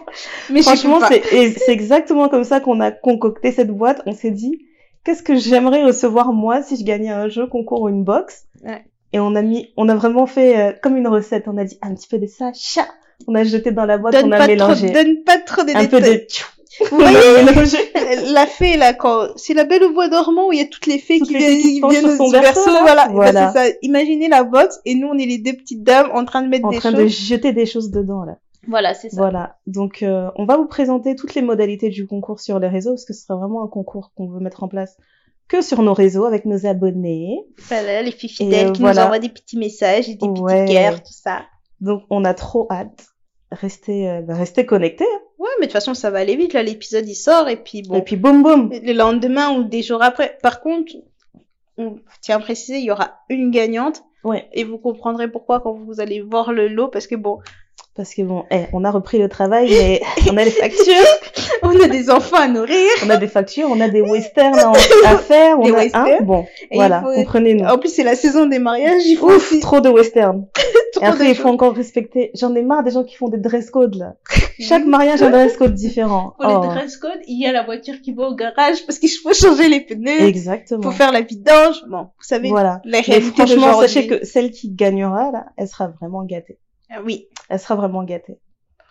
Mais 0.50 0.62
Franchement, 0.62 1.00
c'est 1.10 1.70
exactement 1.70 2.29
comme 2.29 2.43
ça 2.43 2.60
qu'on 2.60 2.79
a 2.79 2.91
concocté 2.91 3.51
cette 3.51 3.72
boîte. 3.72 4.01
On 4.05 4.13
s'est 4.13 4.32
dit, 4.32 4.65
qu'est-ce 5.03 5.24
que 5.24 5.36
j'aimerais 5.36 5.84
recevoir 5.84 6.34
moi 6.34 6.62
si 6.62 6.77
je 6.77 6.84
gagnais 6.84 7.10
un 7.10 7.27
jeu 7.27 7.48
concours 7.48 7.82
ou 7.82 7.89
une 7.89 8.03
box? 8.03 8.46
Ouais. 8.63 8.84
Et 9.13 9.20
on 9.20 9.36
a 9.36 9.41
mis, 9.41 9.72
on 9.77 9.89
a 9.89 9.96
vraiment 9.96 10.25
fait 10.25 10.58
euh, 10.60 10.74
comme 10.82 10.98
une 10.98 11.08
recette. 11.08 11.48
On 11.48 11.58
a 11.58 11.63
dit 11.63 11.77
un 11.82 11.93
petit 11.93 12.08
peu 12.08 12.17
de 12.17 12.27
ça, 12.27 12.51
chat. 12.53 12.88
On 13.27 13.36
a 13.36 13.43
jeté 13.43 13.72
dans 13.72 13.86
la 13.86 13.98
boîte, 13.98 14.13
Donne 14.13 14.27
on 14.27 14.32
a 14.32 14.39
trop, 14.39 14.48
mélangé. 14.48 14.89
donne 14.89 15.24
pas 15.24 15.38
trop 15.38 15.63
de 15.63 15.75
un 15.75 15.86
peu 15.86 16.01
de 16.01 16.15
tchou. 16.27 16.46
Vous 16.89 16.98
voyez 16.98 17.18
la 18.34 18.46
fée 18.48 18.77
là 18.77 18.94
quand 18.94 19.27
c'est 19.36 19.53
la 19.53 19.63
belle 19.65 19.84
au 19.84 19.94
bois 19.94 20.10
dormant 20.10 20.48
où 20.48 20.51
il 20.53 20.60
y 20.60 20.62
a 20.62 20.65
toutes 20.65 20.88
les 20.88 20.98
fées 21.00 21.20
Toutes 21.20 21.27
qui 21.30 21.34
les 21.34 21.39
viennent, 21.39 21.62
qui 21.62 21.82
viennent 21.89 22.08
sur 22.10 22.18
son 22.18 22.24
au 22.25 22.32
berceau, 22.32 22.72
là. 22.72 22.80
voilà, 22.82 23.08
Ben, 23.08 23.13
Voilà. 23.13 23.51
c'est 23.53 23.72
ça 23.72 23.75
imaginez 23.82 24.27
la 24.30 24.44
box 24.44 24.80
et 24.86 24.96
nous 24.96 25.08
on 25.08 25.18
est 25.18 25.25
les 25.25 25.38
deux 25.38 25.53
petites 25.53 25.84
dames 25.84 26.10
en 26.13 26.25
train 26.25 26.42
de 26.42 26.48
mettre 26.48 26.65
En 26.65 26.70
des 26.72 26.77
train 26.77 26.92
choses 26.92 27.00
de 27.00 27.08
jeter 27.08 27.51
des 27.53 27.65
choses 27.65 27.92
dedans 27.92 28.24
là. 28.24 28.38
voilà 28.68 28.94
c'est 28.94 29.10
ça 29.10 29.18
Voilà. 29.18 29.58
Donc 29.68 30.01
euh, 30.03 30.30
on 30.36 30.46
va 30.46 30.58
vous 30.58 30.65
présenter 30.68 31.15
toutes 31.15 31.36
les 31.36 31.42
modalités 31.42 31.89
du 31.89 32.08
concours 32.08 32.39
sur 32.39 32.60
les 32.60 32.68
réseaux 32.68 32.92
parce 32.92 33.06
que 33.06 33.13
ce 33.13 33.24
sera 33.24 33.38
vraiment 33.38 33.63
un 33.63 33.68
concours 33.68 34.12
qu'on 34.15 34.27
veut 34.27 34.39
mettre 34.39 34.63
en 34.63 34.68
place 34.68 34.98
que 35.50 35.62
sur 35.62 35.82
nos 35.84 35.94
réseaux 35.94 36.25
avec 36.25 36.46
nos 36.46 36.65
abonnés. 36.65 37.38
voilà 37.68 38.01
les 38.01 38.12
filles 38.12 38.30
fidèles 38.30 38.72
qui 38.72 38.82
voilà. 38.82 39.01
nous 39.01 39.06
envoient 39.08 39.20
des 39.20 39.30
petits 39.30 39.58
messages 39.58 40.10
et 40.10 40.15
des 40.15 40.25
Ouais. 40.27 40.65
petits 40.65 40.74
cœurs 40.75 41.03
tout 41.03 41.13
ça 41.13 41.42
Donc 41.82 42.03
on 42.10 42.24
a 42.25 42.34
trop 42.34 42.68
hâte. 42.72 43.08
Restez, 43.51 44.10
euh, 44.10 44.22
bah, 44.22 44.34
restez 44.34 44.65
connectés. 44.65 45.03
hein. 45.06 45.20
Ouais 45.44 45.50
mais 45.60 45.66
de 45.68 45.72
toute 45.72 45.74
façon 45.74 45.94
ça 45.94 46.10
va 46.10 46.20
aller 46.20 46.36
vite 46.36 46.54
là 46.54 46.64
l'épisode 46.64 47.08
il 47.08 47.16
sort 47.16 47.48
et 47.50 47.58
puis 47.58 47.82
bon 47.84 47.96
Et 47.98 48.02
puis 48.02 48.16
boum 48.16 48.42
boum. 48.44 48.72
le 48.72 48.94
lendemain 48.94 49.52
ou 49.52 49.64
des 49.64 49.82
jours 49.84 50.02
après 50.02 50.38
par 50.42 50.62
contre 50.62 50.94
on 51.78 52.00
tient 52.22 52.38
à 52.38 52.40
préciser 52.40 52.78
il 52.80 52.86
y 52.86 52.92
aura 52.92 53.20
une 53.30 53.52
gagnante 53.52 54.04
Ouais. 54.24 54.48
et 54.54 54.64
vous 54.64 54.78
comprendrez 54.78 55.30
pourquoi 55.30 55.60
quand 55.60 55.74
vous 55.74 56.00
allez 56.00 56.22
voir 56.22 56.54
le 56.54 56.70
lot 56.70 56.88
parce 56.88 57.08
que 57.08 57.16
bon 57.16 57.40
Parce 57.96 58.16
que 58.16 58.24
bon, 58.24 58.44
eh, 58.50 58.64
on 58.74 58.84
a 58.86 58.90
repris 58.90 59.20
le 59.20 59.30
travail, 59.30 59.70
mais 59.70 60.02
on 60.32 60.36
a 60.38 60.44
les 60.44 60.50
factures, 60.50 60.94
on 61.62 61.80
a 61.80 61.88
des 61.88 62.10
enfants 62.10 62.38
à 62.38 62.48
nourrir 62.48 62.90
on 63.06 63.10
a 63.12 63.18
des 63.18 63.28
factures, 63.28 63.68
on 63.70 63.80
a 63.82 63.88
des 63.88 64.02
westerns 64.02 64.58
à, 65.06 65.18
faire, 65.18 65.60
on 65.60 65.66
a 65.72 65.78
westerns. 65.78 66.08
hein, 66.10 66.18
bon, 66.24 66.46
Et 66.72 66.76
voilà, 66.76 67.04
il 67.06 67.10
faut- 67.14 67.20
comprenez-nous. 67.22 67.66
En 67.66 67.78
plus, 67.78 67.90
c'est 67.94 68.04
la 68.04 68.16
saison 68.16 68.48
des 68.48 68.58
mariages, 68.58 69.04
il 69.06 69.16
faut 69.16 69.28
Ouf, 69.28 69.36
aussi 69.52 69.60
trop 69.60 69.80
de 69.80 69.90
westerns. 69.90 70.48
Et 71.02 71.06
après, 71.06 71.30
il 71.30 71.36
faut 71.36 71.50
encore 71.50 71.76
respecter. 71.76 72.32
J'en 72.34 72.56
ai 72.56 72.64
marre 72.64 72.84
des 72.84 72.92
gens 72.92 73.04
qui 73.04 73.16
font 73.16 73.28
des 73.30 73.38
dress 73.38 73.70
codes 73.70 73.96
là. 73.96 74.16
Chaque 74.60 74.86
mariage 74.86 75.22
a 75.22 75.28
un 75.28 75.30
dress 75.32 75.56
code 75.58 75.74
différent. 75.76 76.34
Pour 76.40 76.50
Oh. 76.52 76.62
les 76.64 76.70
dress 76.70 76.98
code, 76.98 77.20
il 77.28 77.40
y 77.42 77.46
a 77.46 77.52
la 77.52 77.64
voiture 77.64 77.96
qui 78.02 78.14
va 78.14 78.24
au 78.28 78.36
garage 78.36 78.86
parce 78.88 78.98
qu'il 79.00 79.10
faut 79.10 79.34
changer 79.34 79.70
les 79.70 79.82
pneus, 79.82 80.22
Exactement. 80.22 80.82
faut 80.84 80.92
faire 80.92 81.12
la 81.12 81.22
vidange. 81.22 81.84
Bon, 81.90 82.04
vous 82.04 82.24
savez, 82.24 82.50
Voilà. 82.50 82.80
la 82.86 83.00
Mais 83.00 83.02
réalité 83.02 83.32
franchement, 83.36 83.56
d'aujourd'hui. 83.68 83.88
sachez 83.90 84.08
que 84.08 84.26
celle 84.26 84.50
qui 84.52 84.70
gagnera 84.72 85.32
là, 85.32 85.46
elle 85.58 85.68
sera 85.68 85.88
vraiment 85.90 86.24
gâtée. 86.24 86.58
Ah 86.96 87.02
oui, 87.04 87.28
Elle 87.50 87.60
sera 87.60 87.76
vraiment 87.76 88.04
gâtée. 88.04 88.38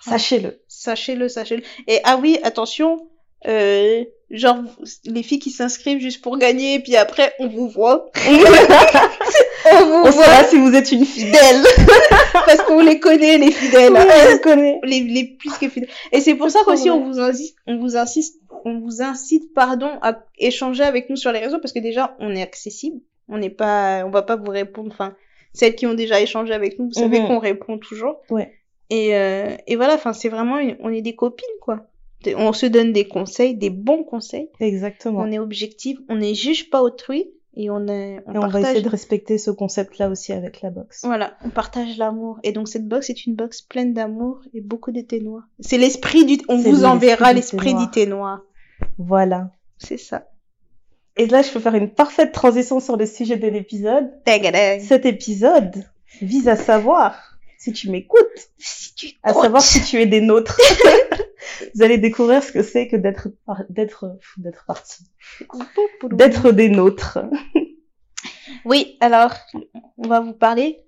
Ah. 0.07 0.11
Sachez-le. 0.11 0.61
sachez-le, 0.67 1.29
sachez-le. 1.29 1.63
Et 1.87 2.01
ah 2.03 2.19
oui, 2.21 2.39
attention, 2.43 2.99
euh, 3.47 4.05
genre 4.31 4.59
les 5.05 5.23
filles 5.23 5.39
qui 5.39 5.51
s'inscrivent 5.51 6.01
juste 6.01 6.21
pour 6.21 6.37
gagner, 6.37 6.81
puis 6.81 6.97
après 6.97 7.33
on 7.39 7.47
vous 7.47 7.69
voit. 7.69 8.11
on 8.27 9.85
vous 9.85 10.09
on 10.09 10.11
voit 10.11 10.45
si 10.49 10.57
vous 10.57 10.75
êtes 10.75 10.91
une 10.91 11.05
fidèle. 11.05 11.63
Parce 12.33 12.63
qu'on 12.63 12.81
les 12.81 12.99
connaît, 12.99 13.39
les 13.39 13.53
fidèles. 13.53 13.93
Oui, 13.93 14.01
on 14.01 14.33
les 14.33 14.41
connaît. 14.41 14.81
Les, 14.83 15.01
les 15.01 15.25
plus 15.39 15.57
que 15.59 15.69
fidèles. 15.69 15.91
Et 16.11 16.21
c'est 16.21 16.35
pour 16.35 16.51
ça 16.51 16.61
qu'aussi 16.65 16.91
on 16.91 17.05
vous 17.05 17.21
insiste, 17.21 17.57
on 17.69 17.79
vous 17.79 17.97
insiste, 17.97 18.41
on 18.65 18.81
vous 18.81 19.01
incite, 19.01 19.55
pardon, 19.55 19.93
à 20.03 20.25
échanger 20.39 20.83
avec 20.83 21.09
nous 21.09 21.17
sur 21.17 21.31
les 21.31 21.39
réseaux 21.39 21.61
parce 21.61 21.73
que 21.73 21.79
déjà 21.79 22.17
on 22.19 22.35
est 22.35 22.43
accessible. 22.43 23.01
On 23.29 23.39
n'est 23.39 23.51
pas, 23.51 24.05
on 24.05 24.11
va 24.11 24.23
pas 24.23 24.35
vous 24.35 24.51
répondre, 24.51 24.91
enfin, 24.93 25.15
celles 25.53 25.75
qui 25.75 25.87
ont 25.87 25.95
déjà 25.95 26.21
échangé 26.21 26.53
avec 26.53 26.79
nous, 26.79 26.87
vous 26.87 26.93
savez 26.93 27.21
Mhm. 27.21 27.27
qu'on 27.27 27.39
répond 27.39 27.79
toujours. 27.79 28.17
Ouais. 28.31 28.53
Et, 28.91 29.15
euh, 29.17 29.57
et 29.67 29.77
voilà, 29.77 29.95
enfin, 29.95 30.13
c'est 30.13 30.29
vraiment, 30.29 30.59
une- 30.59 30.77
on 30.81 30.91
est 30.93 31.03
des 31.03 31.15
copines, 31.15 31.47
quoi. 31.61 31.87
On 32.37 32.53
se 32.53 32.67
donne 32.67 32.93
des 32.93 33.09
conseils, 33.09 33.55
des 33.57 33.71
bons 33.71 34.05
conseils. 34.05 34.49
Exactement. 34.61 35.21
On 35.21 35.33
est 35.33 35.39
objectif, 35.39 35.99
on 36.09 36.15
ne 36.15 36.33
juge 36.35 36.71
pas 36.71 36.81
autrui 36.83 37.31
et 37.57 37.69
on, 37.69 37.87
est, 37.89 38.21
on 38.27 38.35
Et 38.35 38.39
on 38.39 38.47
va 38.49 38.61
essayer 38.61 38.81
de 38.81 38.89
respecter 38.89 39.39
ce 39.39 39.51
concept-là 39.51 40.09
aussi 40.09 40.33
avec 40.33 40.63
la 40.63 40.71
boxe. 40.71 41.03
Voilà, 41.05 41.37
on 41.45 41.51
partage 41.51 41.99
l'amour. 41.99 42.39
Et 42.45 42.53
donc 42.53 42.69
cette 42.69 42.87
box 42.87 43.11
est 43.11 43.27
une 43.27 43.35
box 43.35 43.61
pleine 43.63 43.93
d'amour 43.93 44.41
et 44.55 44.61
beaucoup 44.61 44.93
de 44.93 45.01
thé 45.01 45.21
noir. 45.21 45.43
C'est 45.59 45.79
l'esprit 45.79 46.25
du... 46.25 46.39
On 46.49 46.57
vous 46.59 46.85
enverra 46.85 47.33
l'esprit 47.33 47.75
du 47.75 48.07
noir. 48.07 48.43
Voilà. 48.99 49.51
C'est 49.79 49.99
ça. 49.99 50.29
Et 51.17 51.27
là, 51.27 51.43
je 51.43 51.51
peux 51.51 51.61
faire 51.61 51.75
une 51.75 51.91
parfaite 51.91 52.33
transition 52.33 52.81
sur 52.81 52.97
le 52.97 53.07
sujet 53.07 53.37
de 53.37 53.49
l'épisode. 53.49 54.11
Cet 54.81 55.05
épisode 55.05 55.85
vise 56.21 56.49
à 56.49 56.57
savoir 56.57 57.39
si 57.59 57.73
tu 57.73 57.91
m'écoutes, 57.91 58.19
Si 58.59 59.19
à 59.23 59.33
savoir 59.35 59.63
si 59.63 59.83
tu 59.83 60.01
es 60.01 60.07
des 60.07 60.21
nôtres. 60.21 60.59
Vous 61.75 61.83
allez 61.83 61.99
découvrir 61.99 62.43
ce 62.43 62.51
que 62.51 62.63
c'est 62.63 62.89
que 62.89 62.97
d'être 62.97 63.29
d'être 63.69 64.19
d'être 64.37 64.65
parti, 64.67 65.05
d'être 66.13 66.51
des 66.53 66.69
nôtres. 66.69 67.19
Oui, 68.65 68.97
alors, 69.01 69.33
on 69.99 70.09
va 70.09 70.21
vous 70.21 70.33
parler. 70.33 70.85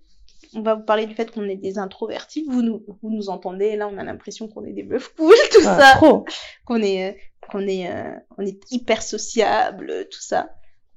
On 0.57 0.63
va 0.63 0.75
vous 0.75 0.85
parler 0.85 1.07
du 1.07 1.15
fait 1.15 1.31
qu'on 1.31 1.49
est 1.49 1.57
des 1.57 1.79
introvertis. 1.79 2.45
Vous 2.49 2.63
nous, 2.63 2.83
vous 3.03 3.11
nous 3.11 3.29
entendez. 3.29 3.77
Là, 3.77 3.89
on 3.93 3.99
a 3.99 4.05
l'impression 4.05 4.49
qu'on 4.49 4.65
est 4.65 4.73
des 4.73 4.83
meufs 4.85 5.13
cool, 5.17 5.35
tout 5.53 5.61
Ah, 5.67 5.79
ça. 5.81 5.97
trop. 5.97 6.25
Qu'on 6.65 6.81
est, 6.83 7.11
euh, 7.11 7.13
qu'on 7.51 7.67
est, 7.67 7.91
euh, 7.91 8.11
on 8.39 8.45
est 8.47 8.59
hyper 8.71 9.03
sociable, 9.03 10.07
tout 10.11 10.21
ça. 10.21 10.51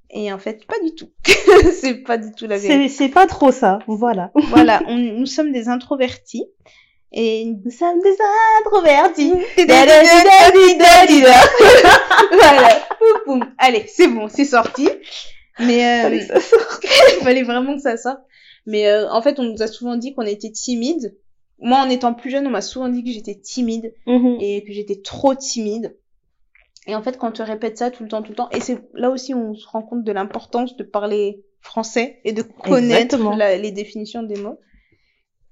Et 0.09 0.31
en 0.31 0.37
fait, 0.39 0.65
pas 0.67 0.79
du 0.83 0.95
tout. 0.95 1.09
c'est 1.81 1.95
pas 2.03 2.17
du 2.17 2.31
tout 2.31 2.47
la 2.47 2.57
vérité. 2.57 2.87
C'est 2.87 3.09
pas 3.09 3.27
trop 3.27 3.51
ça. 3.51 3.79
Voilà. 3.87 4.31
Voilà, 4.49 4.81
on, 4.87 4.95
nous 4.97 5.25
sommes 5.25 5.51
des 5.51 5.67
introvertis. 5.69 6.45
Et 7.13 7.45
Nous 7.45 7.71
sommes 7.71 7.99
des 8.01 8.15
introvertis. 8.59 9.33
voilà. 12.31 12.69
Allez, 13.57 13.85
c'est 13.87 14.07
bon, 14.07 14.27
c'est 14.27 14.45
sorti. 14.45 14.89
Mais 15.59 16.05
euh, 16.05 16.15
il 16.15 17.23
fallait 17.23 17.43
vraiment 17.43 17.75
que 17.75 17.81
ça 17.81 17.97
sorte. 17.97 18.19
Mais 18.67 18.87
euh, 18.87 19.09
en 19.11 19.21
fait, 19.23 19.39
on 19.39 19.43
nous 19.43 19.63
a 19.63 19.67
souvent 19.67 19.95
dit 19.95 20.13
qu'on 20.13 20.21
était 20.21 20.51
timide. 20.51 21.17
Moi, 21.59 21.79
en 21.79 21.89
étant 21.89 22.13
plus 22.13 22.29
jeune, 22.29 22.45
on 22.45 22.51
m'a 22.51 22.61
souvent 22.61 22.89
dit 22.89 23.03
que 23.03 23.09
j'étais 23.09 23.33
timide 23.35 23.95
Mhm. 24.05 24.37
et 24.39 24.63
que 24.63 24.71
j'étais 24.73 25.01
trop 25.01 25.33
timide. 25.33 25.97
Et 26.85 26.93
en 26.95 27.01
fait, 27.01 27.17
quand 27.17 27.29
on 27.29 27.31
te 27.31 27.41
répète 27.41 27.77
ça 27.79 27.89
tout 27.91 28.03
le 28.03 28.09
temps, 28.09 28.21
tout 28.21 28.29
le 28.31 28.35
temps, 28.35 28.49
et 28.51 28.59
c'est 28.59 28.77
là 28.93 29.09
aussi 29.09 29.33
où 29.33 29.39
on 29.39 29.55
se 29.55 29.67
rend 29.67 29.81
compte 29.81 30.03
de 30.03 30.11
l'importance 30.11 30.77
de 30.77 30.83
parler 30.83 31.43
français 31.61 32.19
et 32.23 32.31
de 32.33 32.43
connaître 32.43 33.17
la- 33.35 33.57
les 33.57 33.71
définitions 33.71 34.21
des 34.23 34.35
mots. 34.37 34.59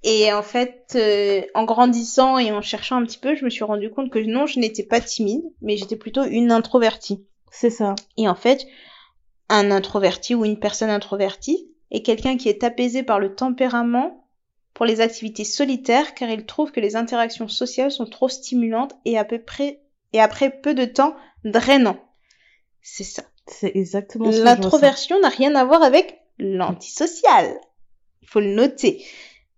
Et 0.03 0.31
en 0.31 0.43
fait, 0.43 0.93
euh, 0.95 1.41
en 1.55 1.63
grandissant 1.65 2.37
et 2.37 2.51
en 2.51 2.61
cherchant 2.61 2.97
un 2.97 3.05
petit 3.05 3.17
peu, 3.17 3.35
je 3.35 3.43
me 3.43 3.49
suis 3.49 3.63
rendu 3.63 3.89
compte 3.89 4.11
que 4.11 4.19
non, 4.19 4.45
je 4.45 4.59
n'étais 4.59 4.83
pas 4.83 5.01
timide, 5.01 5.41
mais 5.61 5.77
j'étais 5.77 5.95
plutôt 5.95 6.23
une 6.23 6.51
introvertie. 6.51 7.25
C'est 7.51 7.71
ça. 7.71 7.95
Et 8.17 8.27
en 8.29 8.35
fait, 8.35 8.65
un 9.49 9.71
introverti 9.71 10.35
ou 10.35 10.45
une 10.45 10.59
personne 10.59 10.89
introvertie 10.91 11.67
est 11.91 12.01
quelqu'un 12.01 12.37
qui 12.37 12.49
est 12.49 12.63
apaisé 12.63 13.03
par 13.03 13.19
le 13.19 13.35
tempérament 13.35 14.27
pour 14.73 14.85
les 14.85 15.01
activités 15.01 15.45
solitaires 15.45 16.13
car 16.13 16.29
il 16.29 16.45
trouve 16.45 16.71
que 16.71 16.79
les 16.79 16.95
interactions 16.95 17.47
sociales 17.47 17.91
sont 17.91 18.05
trop 18.05 18.29
stimulantes 18.29 18.93
et 19.05 19.17
à 19.17 19.25
peu 19.25 19.39
près 19.39 19.81
et 20.13 20.21
après 20.21 20.49
peu 20.49 20.73
de 20.73 20.85
temps 20.85 21.15
drainant. 21.43 21.97
C'est 22.81 23.03
ça. 23.03 23.23
C'est 23.47 23.75
exactement 23.75 24.27
ressens. 24.27 24.43
L'introversion 24.43 25.19
n'a 25.19 25.29
rien 25.29 25.55
à 25.55 25.65
voir 25.65 25.83
avec 25.83 26.19
l'antisocial. 26.39 27.59
Il 28.21 28.27
faut 28.27 28.39
le 28.39 28.53
noter. 28.53 29.05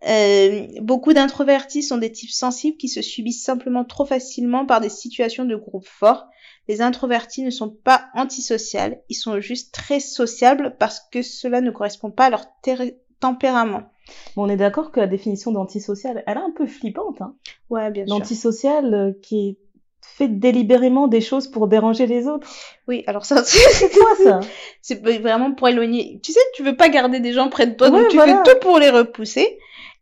Euh, 0.08 0.68
beaucoup 0.82 1.14
d'introvertis 1.14 1.82
sont 1.82 1.98
des 1.98 2.12
types 2.12 2.30
sensibles 2.32 2.78
qui 2.78 2.88
se 2.88 3.02
subissent 3.02 3.44
simplement 3.44 3.84
trop 3.84 4.06
facilement 4.06 4.66
par 4.66 4.80
des 4.80 4.90
situations 4.90 5.46
de 5.46 5.56
groupe 5.56 5.88
fort. 5.88 6.28
Les 6.68 6.82
introvertis 6.82 7.44
ne 7.44 7.50
sont 7.50 7.70
pas 7.70 8.06
antisociales, 8.14 9.02
ils 9.10 9.16
sont 9.16 9.40
juste 9.40 9.74
très 9.74 10.00
sociables 10.00 10.76
parce 10.78 11.02
que 11.12 11.22
cela 11.22 11.62
ne 11.62 11.72
correspond 11.72 12.12
pas 12.12 12.26
à 12.26 12.30
leur 12.30 12.46
tempérament. 13.20 13.84
Bon, 14.36 14.44
on 14.46 14.50
est 14.50 14.58
d'accord 14.58 14.92
que 14.92 15.00
la 15.00 15.08
définition 15.08 15.52
d'antisocial, 15.52 16.24
elle 16.28 16.38
est 16.38 16.42
un 16.42 16.52
peu 16.56 16.68
flippante. 16.68 17.22
Hein. 17.22 17.36
Ouais, 17.70 17.90
bien 17.92 18.06
sûr. 18.06 18.16
L'antisocial 18.16 18.94
euh, 18.94 19.12
qui 19.22 19.58
fait 20.02 20.28
délibérément 20.28 21.08
des 21.08 21.22
choses 21.22 21.48
pour 21.48 21.68
déranger 21.68 22.06
les 22.06 22.28
autres. 22.28 22.48
Oui, 22.88 23.04
alors 23.08 23.26
ça, 23.26 23.44
C'est 23.44 23.90
quoi 23.98 24.16
ça? 24.24 24.40
C'est 24.82 25.02
vraiment 25.20 25.54
pour 25.54 25.68
éloigner. 25.68 26.20
Tu 26.24 26.32
sais, 26.32 26.40
tu 26.54 26.64
veux 26.64 26.78
pas 26.78 26.90
garder 26.90 27.20
des 27.20 27.34
gens 27.34 27.50
près 27.50 27.68
de 27.68 27.74
toi, 27.76 27.90
Ouais, 27.90 28.02
donc 28.02 28.10
tu 28.10 28.16
voilà. 28.18 28.44
fais 28.46 28.54
tout 28.54 28.60
pour 28.62 28.80
les 28.80 28.90
repousser. 28.90 29.58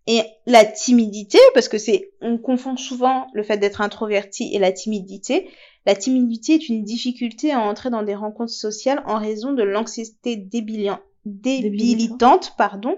Et 0.08 0.22
la 0.46 0.64
timidité, 0.66 1.40
parce 1.54 1.68
que 1.68 1.78
c'est, 1.80 2.12
on 2.22 2.38
confond 2.38 2.78
souvent 2.78 3.28
le 3.34 3.42
fait 3.44 3.58
d'être 3.58 3.82
introverti 3.82 4.54
et 4.54 4.60
la 4.60 4.72
timidité. 4.72 5.50
La 5.88 5.96
timidité 5.96 6.54
est 6.54 6.70
une 6.70 6.84
difficulté 6.84 7.52
à 7.52 7.60
entrer 7.62 7.90
dans 7.90 8.04
des 8.04 8.16
rencontres 8.16 8.54
sociales 8.54 9.04
en 9.08 9.18
raison 9.18 9.54
de 9.54 9.64
l'anxiété 9.64 10.36
débilian- 10.36 11.00
débilitante, 11.26 12.54
pardon, 12.58 12.98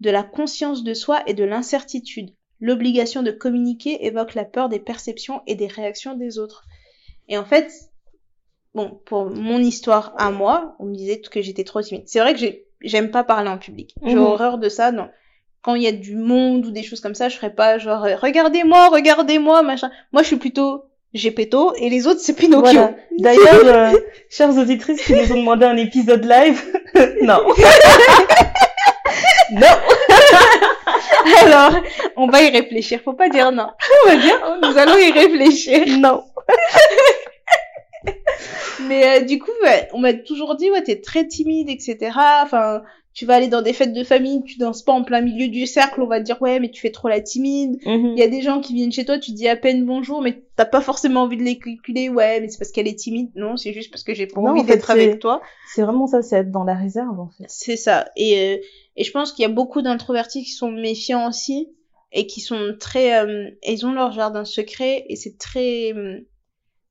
de 0.00 0.10
la 0.10 0.22
conscience 0.22 0.84
de 0.84 0.94
soi 0.94 1.22
et 1.26 1.34
de 1.34 1.44
l'incertitude. 1.44 2.30
L'obligation 2.60 3.22
de 3.22 3.30
communiquer 3.32 4.06
évoque 4.06 4.34
la 4.34 4.44
peur 4.44 4.68
des 4.68 4.78
perceptions 4.80 5.42
et 5.46 5.54
des 5.56 5.66
réactions 5.66 6.14
des 6.16 6.38
autres. 6.38 6.64
Et 7.28 7.36
en 7.38 7.44
fait, 7.44 7.72
bon, 8.74 9.00
pour 9.04 9.30
mon 9.30 9.58
histoire 9.58 10.14
à 10.16 10.30
moi, 10.30 10.76
on 10.78 10.86
me 10.86 10.94
disait 10.94 11.20
que 11.20 11.42
j'étais 11.42 11.64
trop 11.64 11.82
timide. 11.82 12.04
C'est 12.06 12.20
vrai 12.20 12.32
que 12.34 12.38
j'ai- 12.40 12.66
j'aime 12.82 13.10
pas 13.10 13.24
parler 13.24 13.50
en 13.50 13.58
public. 13.58 13.94
J'ai 14.04 14.14
Mhm. 14.14 14.20
horreur 14.22 14.58
de 14.58 14.68
ça. 14.68 14.92
Non. 14.92 15.08
Quand 15.66 15.74
il 15.74 15.82
y 15.82 15.88
a 15.88 15.92
du 15.92 16.14
monde 16.14 16.64
ou 16.64 16.70
des 16.70 16.84
choses 16.84 17.00
comme 17.00 17.16
ça, 17.16 17.28
je 17.28 17.34
ferais 17.34 17.52
pas 17.52 17.76
genre 17.78 18.04
euh, 18.04 18.14
regardez-moi, 18.14 18.88
regardez-moi, 18.88 19.62
machin. 19.62 19.90
Moi, 20.12 20.22
je 20.22 20.28
suis 20.28 20.36
plutôt 20.36 20.84
Gepetto 21.12 21.74
et 21.74 21.90
les 21.90 22.06
autres 22.06 22.20
c'est 22.20 22.34
Pinocchio. 22.34 22.72
Voilà. 22.72 22.94
D'ailleurs, 23.18 23.64
euh, 23.64 23.98
chères 24.30 24.56
auditrices 24.56 25.02
qui 25.02 25.14
nous 25.14 25.32
ont 25.32 25.38
demandé 25.40 25.66
un 25.66 25.76
épisode 25.76 26.24
live, 26.24 26.62
non. 27.22 27.40
non. 29.50 29.66
Alors, 31.42 31.82
on 32.14 32.28
va 32.28 32.42
y 32.42 32.50
réfléchir. 32.50 33.00
Faut 33.04 33.14
pas 33.14 33.28
dire 33.28 33.50
non. 33.50 33.66
On 34.04 34.08
va 34.08 34.16
dire 34.18 34.40
oh, 34.46 34.54
nous 34.62 34.78
allons 34.78 34.96
y 34.96 35.10
réfléchir. 35.10 35.98
Non. 35.98 36.22
Mais 38.82 39.18
euh, 39.18 39.24
du 39.24 39.40
coup, 39.40 39.50
ouais, 39.64 39.88
on 39.92 39.98
m'a 39.98 40.12
toujours 40.12 40.54
dit, 40.54 40.70
ouais, 40.70 40.84
t'es 40.84 41.00
très 41.00 41.26
timide, 41.26 41.68
etc. 41.70 42.12
Enfin, 42.44 42.82
tu 43.16 43.24
vas 43.24 43.36
aller 43.36 43.48
dans 43.48 43.62
des 43.62 43.72
fêtes 43.72 43.94
de 43.94 44.04
famille, 44.04 44.42
tu 44.44 44.58
danses 44.58 44.82
pas 44.82 44.92
en 44.92 45.02
plein 45.02 45.22
milieu 45.22 45.48
du 45.48 45.66
cercle, 45.66 46.02
on 46.02 46.06
va 46.06 46.20
te 46.20 46.24
dire, 46.26 46.36
ouais, 46.42 46.60
mais 46.60 46.70
tu 46.70 46.82
fais 46.82 46.90
trop 46.90 47.08
la 47.08 47.22
timide. 47.22 47.78
Mhm. 47.86 48.12
Il 48.14 48.18
y 48.18 48.22
a 48.22 48.28
des 48.28 48.42
gens 48.42 48.60
qui 48.60 48.74
viennent 48.74 48.92
chez 48.92 49.06
toi, 49.06 49.18
tu 49.18 49.32
dis 49.32 49.48
à 49.48 49.56
peine 49.56 49.86
bonjour, 49.86 50.20
mais 50.20 50.42
t'as 50.54 50.66
pas 50.66 50.82
forcément 50.82 51.22
envie 51.22 51.38
de 51.38 51.42
les 51.42 51.58
calculer, 51.58 52.10
ouais, 52.10 52.40
mais 52.42 52.48
c'est 52.50 52.58
parce 52.58 52.70
qu'elle 52.72 52.86
est 52.86 52.98
timide. 52.98 53.30
Non, 53.34 53.56
c'est 53.56 53.72
juste 53.72 53.90
parce 53.90 54.04
que 54.04 54.12
j'ai 54.12 54.26
pas 54.26 54.38
Non, 54.42 54.50
envie 54.50 54.60
en 54.60 54.64
fait, 54.64 54.72
d'être 54.74 54.90
avec 54.90 55.18
toi. 55.18 55.40
C'est 55.74 55.80
vraiment 55.80 56.06
ça, 56.06 56.20
c'est 56.20 56.36
être 56.36 56.50
dans 56.50 56.64
la 56.64 56.74
réserve 56.74 57.18
en 57.18 57.30
fait. 57.38 57.46
C'est 57.48 57.76
ça. 57.78 58.04
Et, 58.16 58.38
euh, 58.38 58.58
et 58.96 59.02
je 59.04 59.10
pense 59.12 59.32
qu'il 59.32 59.44
y 59.44 59.46
a 59.46 59.48
beaucoup 59.50 59.80
d'introvertis 59.80 60.44
qui 60.44 60.50
sont 60.52 60.70
méfiants 60.70 61.26
aussi 61.30 61.70
et 62.12 62.26
qui 62.26 62.42
sont 62.42 62.74
très, 62.78 63.18
euh, 63.18 63.48
ils 63.66 63.86
ont 63.86 63.92
leur 63.92 64.12
jardin 64.12 64.44
secret 64.44 65.06
et 65.08 65.16
c'est 65.16 65.38
très, 65.38 65.94
euh, 65.94 66.20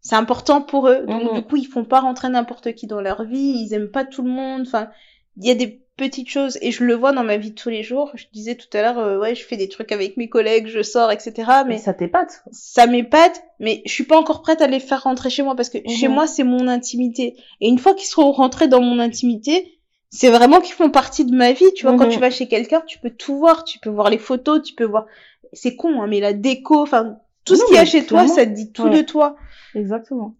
c'est 0.01 0.15
important 0.15 0.63
pour 0.63 0.87
eux. 0.87 1.05
Donc 1.05 1.21
Mhm. 1.23 1.35
du 1.35 1.41
coup, 1.43 1.57
ils 1.57 1.67
font 1.67 1.85
pas 1.85 1.99
rentrer 1.99 2.29
n'importe 2.29 2.73
qui 2.73 2.87
dans 2.87 3.01
leur 3.01 3.25
vie. 3.25 3.63
Ils 3.63 3.73
aiment 3.75 3.91
pas 3.91 4.05
tout 4.05 4.23
le 4.23 4.29
monde. 4.31 4.63
Enfin, 4.65 4.89
il 5.37 5.45
y 5.47 5.51
a 5.51 5.55
des 5.55 5.84
petites 5.97 6.29
choses 6.29 6.57
et 6.61 6.71
je 6.71 6.83
le 6.83 6.93
vois 6.93 7.11
dans 7.13 7.23
ma 7.23 7.37
vie 7.37 7.51
de 7.51 7.55
tous 7.55 7.69
les 7.69 7.83
jours. 7.83 8.11
Je 8.15 8.25
disais 8.33 8.55
tout 8.55 8.67
à 8.73 8.81
l'heure, 8.81 8.99
euh, 8.99 9.19
ouais, 9.19 9.33
je 9.35 9.43
fais 9.45 9.57
des 9.57 9.69
trucs 9.69 9.91
avec 9.91 10.17
mes 10.17 10.27
collègues, 10.29 10.67
je 10.67 10.83
sors, 10.83 11.11
etc. 11.11 11.33
Mais 11.65 11.75
Mais 11.75 11.77
ça 11.77 11.93
t'épate. 11.93 12.43
ça 12.51 12.85
m'épate, 12.87 13.43
mais 13.59 13.81
je 13.85 13.91
suis 13.91 14.03
pas 14.03 14.17
encore 14.17 14.41
prête 14.41 14.61
à 14.61 14.67
les 14.67 14.79
faire 14.79 15.03
rentrer 15.03 15.29
chez 15.29 15.43
moi 15.43 15.55
parce 15.55 15.69
que 15.69 15.77
chez 15.87 16.07
Mhm. 16.07 16.13
moi 16.13 16.27
c'est 16.27 16.43
mon 16.43 16.67
intimité. 16.67 17.35
Et 17.61 17.67
une 17.69 17.79
fois 17.79 17.93
qu'ils 17.93 18.07
seront 18.07 18.31
rentrés 18.31 18.67
dans 18.67 18.81
mon 18.81 18.99
intimité, 18.99 19.79
c'est 20.09 20.29
vraiment 20.29 20.61
qu'ils 20.61 20.75
font 20.75 20.89
partie 20.89 21.25
de 21.25 21.35
ma 21.35 21.51
vie. 21.53 21.71
Tu 21.75 21.85
vois, 21.85 21.95
quand 21.97 22.05
Mhm. 22.05 22.11
tu 22.11 22.19
vas 22.19 22.29
chez 22.31 22.47
quelqu'un, 22.47 22.81
tu 22.85 22.99
peux 22.99 23.09
tout 23.09 23.37
voir, 23.37 23.63
tu 23.63 23.79
peux 23.79 23.89
voir 23.89 24.09
les 24.09 24.17
photos, 24.17 24.61
tu 24.63 24.73
peux 24.75 24.85
voir. 24.85 25.05
C'est 25.53 25.75
con, 25.75 26.01
hein, 26.01 26.07
mais 26.07 26.19
la 26.19 26.33
déco, 26.33 26.81
enfin 26.81 27.17
tout 27.45 27.55
ce 27.55 27.63
qu'il 27.65 27.75
y 27.75 27.79
a 27.79 27.85
chez 27.85 28.05
toi, 28.05 28.27
ça 28.27 28.45
te 28.45 28.51
dit 28.51 28.71
tout 28.71 28.83
Ouais. 28.83 28.97
de 28.97 29.01
toi. 29.01 29.35
Exactement. 29.75 30.35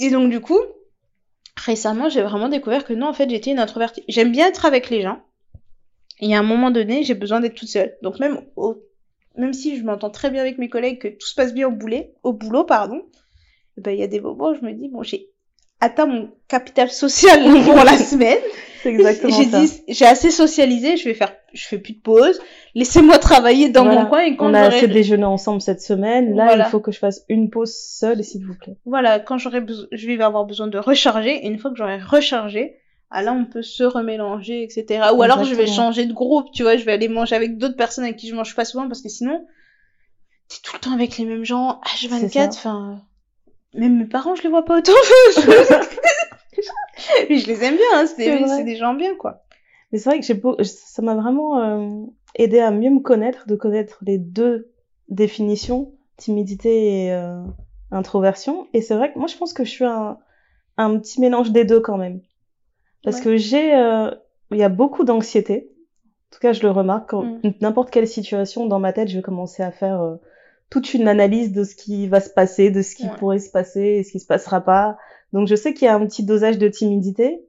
Et 0.00 0.10
donc 0.10 0.30
du 0.30 0.40
coup, 0.40 0.58
récemment, 1.64 2.08
j'ai 2.08 2.22
vraiment 2.22 2.48
découvert 2.48 2.84
que 2.84 2.92
non, 2.92 3.08
en 3.08 3.12
fait, 3.12 3.28
j'étais 3.28 3.50
une 3.50 3.58
introvertie. 3.58 4.04
J'aime 4.08 4.32
bien 4.32 4.48
être 4.48 4.64
avec 4.64 4.90
les 4.90 5.02
gens. 5.02 5.20
Et 6.20 6.34
à 6.34 6.38
un 6.38 6.42
moment 6.42 6.70
donné, 6.70 7.04
j'ai 7.04 7.14
besoin 7.14 7.40
d'être 7.40 7.54
toute 7.54 7.68
seule. 7.68 7.96
Donc 8.02 8.18
même 8.18 8.40
au... 8.56 8.76
même 9.36 9.52
si 9.52 9.78
je 9.78 9.84
m'entends 9.84 10.10
très 10.10 10.30
bien 10.30 10.42
avec 10.42 10.58
mes 10.58 10.68
collègues, 10.68 11.00
que 11.00 11.08
tout 11.08 11.26
se 11.26 11.34
passe 11.34 11.54
bien 11.54 11.68
au 11.68 11.72
boulet, 11.72 12.14
au 12.22 12.32
boulot, 12.32 12.64
pardon, 12.64 13.02
ben 13.76 13.92
il 13.92 14.00
y 14.00 14.02
a 14.02 14.08
des 14.08 14.20
moments 14.20 14.50
où 14.50 14.54
je 14.54 14.64
me 14.64 14.72
dis 14.72 14.88
bon, 14.88 15.02
j'ai 15.02 15.30
atteint 15.80 16.06
mon 16.06 16.30
capital 16.48 16.90
social 16.90 17.40
pour 17.64 17.76
la 17.76 17.96
semaine. 17.98 18.38
C'est 18.82 18.90
exactement 18.90 19.36
J'ai 19.36 19.44
ça. 19.50 19.60
dit, 19.60 19.72
j'ai 19.88 20.04
assez 20.06 20.30
socialisé, 20.30 20.96
je 20.96 21.04
vais 21.04 21.14
faire, 21.14 21.32
je 21.52 21.66
fais 21.66 21.78
plus 21.78 21.94
de 21.94 22.00
pause. 22.00 22.40
Laissez-moi 22.76 23.18
travailler 23.18 23.68
dans 23.70 23.84
Voilà. 23.84 24.02
mon 24.04 24.08
coin 24.08 24.20
et 24.20 24.36
quand 24.36 24.48
On 24.50 24.54
a 24.54 24.60
assez 24.68 24.86
déjeuné 24.86 25.24
ensemble 25.24 25.60
cette 25.60 25.80
semaine. 25.82 26.36
Là, 26.36 26.44
Voilà. 26.46 26.66
il 26.66 26.70
faut 26.70 26.78
que 26.78 26.92
je 26.92 26.98
fasse 26.98 27.24
une 27.28 27.50
pause 27.50 27.74
seule, 27.74 28.22
s'il 28.22 28.46
vous 28.46 28.54
plaît. 28.54 28.76
voilà, 28.86 29.18
quand 29.18 29.36
j'aurai 29.36 29.60
besoin, 29.60 29.86
je 29.90 30.06
vais 30.06 30.22
avoir 30.22 30.44
besoin 30.44 30.68
de 30.68 30.78
recharger. 30.78 31.44
Et 31.44 31.48
une 31.48 31.58
fois 31.58 31.72
que 31.72 31.76
j'aurai 31.76 31.98
rechargé, 31.98 32.76
ah 33.10 33.22
là, 33.22 33.32
on 33.32 33.46
peut 33.46 33.62
se 33.62 33.82
remélanger, 33.82 34.62
etc. 34.62 35.08
Ou 35.12 35.22
alors, 35.22 35.42
je 35.42 35.54
vais 35.56 35.66
changer 35.66 36.04
de 36.06 36.12
groupe, 36.12 36.52
tu 36.52 36.62
vois, 36.62 36.76
je 36.76 36.84
vais 36.84 36.92
aller 36.92 37.08
manger 37.08 37.34
avec 37.34 37.58
d'autres 37.58 37.76
personnes 37.76 38.04
avec 38.04 38.16
qui 38.16 38.28
je 38.28 38.34
mange 38.36 38.54
pas 38.54 38.64
souvent 38.64 38.86
parce 38.86 39.02
que 39.02 39.08
sinon, 39.08 39.44
t'es 40.48 40.58
tout 40.62 40.72
le 40.74 40.80
temps 40.80 40.92
avec 40.92 41.18
les 41.18 41.24
mêmes 41.24 41.44
gens, 41.44 41.80
C'est 41.96 42.06
H24, 42.06 42.30
ça. 42.32 42.46
enfin, 42.70 43.02
même 43.74 43.98
mes 43.98 44.06
parents, 44.06 44.34
je 44.34 44.42
les 44.42 44.48
vois 44.48 44.64
pas 44.64 44.78
autant. 44.78 44.92
Mais 47.30 47.38
je 47.38 47.46
les 47.46 47.64
aime 47.64 47.76
bien, 47.76 47.84
hein, 47.94 48.06
c'est 48.06 48.64
des, 48.64 48.76
gens 48.76 48.94
bien, 48.94 49.14
quoi. 49.16 49.42
Mais 49.92 49.98
c'est 49.98 50.10
vrai 50.10 50.18
que 50.20 50.26
j'ai 50.26 50.34
beau... 50.34 50.56
ça 50.62 51.02
m'a 51.02 51.14
vraiment 51.14 51.60
euh, 51.60 52.04
aidé 52.34 52.58
à 52.58 52.70
mieux 52.70 52.90
me 52.90 53.00
connaître, 53.00 53.46
de 53.46 53.54
connaître 53.56 53.98
les 54.02 54.18
deux 54.18 54.70
définitions, 55.08 55.92
timidité 56.16 57.04
et 57.06 57.12
euh, 57.12 57.42
introversion. 57.90 58.66
Et 58.74 58.82
c'est 58.82 58.94
vrai 58.94 59.12
que 59.12 59.18
moi, 59.18 59.28
je 59.28 59.36
pense 59.36 59.52
que 59.52 59.64
je 59.64 59.70
suis 59.70 59.84
un, 59.84 60.18
un 60.76 60.98
petit 60.98 61.20
mélange 61.20 61.52
des 61.52 61.64
deux 61.64 61.80
quand 61.80 61.96
même. 61.96 62.20
Parce 63.04 63.18
Ouais. 63.18 63.22
que 63.24 63.36
j'ai... 63.36 63.74
euh, 63.74 64.10
Il 64.50 64.58
y 64.58 64.62
a 64.64 64.68
beaucoup 64.68 65.04
d'anxiété. 65.04 65.70
En 66.30 66.34
tout 66.34 66.40
cas, 66.40 66.52
je 66.52 66.62
le 66.62 66.70
remarque. 66.70 67.10
Quand 67.10 67.22
Mm. 67.22 67.52
n'importe 67.60 67.90
quelle 67.90 68.08
situation 68.08 68.66
dans 68.66 68.78
ma 68.80 68.92
tête, 68.92 69.08
je 69.08 69.16
vais 69.16 69.22
commencer 69.22 69.62
à 69.62 69.70
faire 69.70 70.02
euh, 70.02 70.16
toute 70.70 70.92
une 70.94 71.08
analyse 71.08 71.52
de 71.52 71.64
ce 71.64 71.74
qui 71.74 72.06
va 72.08 72.20
se 72.20 72.30
passer, 72.30 72.70
de 72.70 72.82
ce 72.82 72.94
qui 72.94 73.04
Ouais. 73.04 73.16
pourrait 73.18 73.38
se 73.38 73.50
passer 73.50 73.80
et 73.80 74.02
ce 74.04 74.12
qui 74.12 74.20
se 74.20 74.26
passera 74.26 74.60
pas. 74.60 74.98
Donc 75.32 75.48
je 75.48 75.54
sais 75.54 75.74
qu'il 75.74 75.86
y 75.86 75.88
a 75.88 75.94
un 75.94 76.04
petit 76.06 76.24
dosage 76.24 76.58
de 76.58 76.68
timidité, 76.68 77.40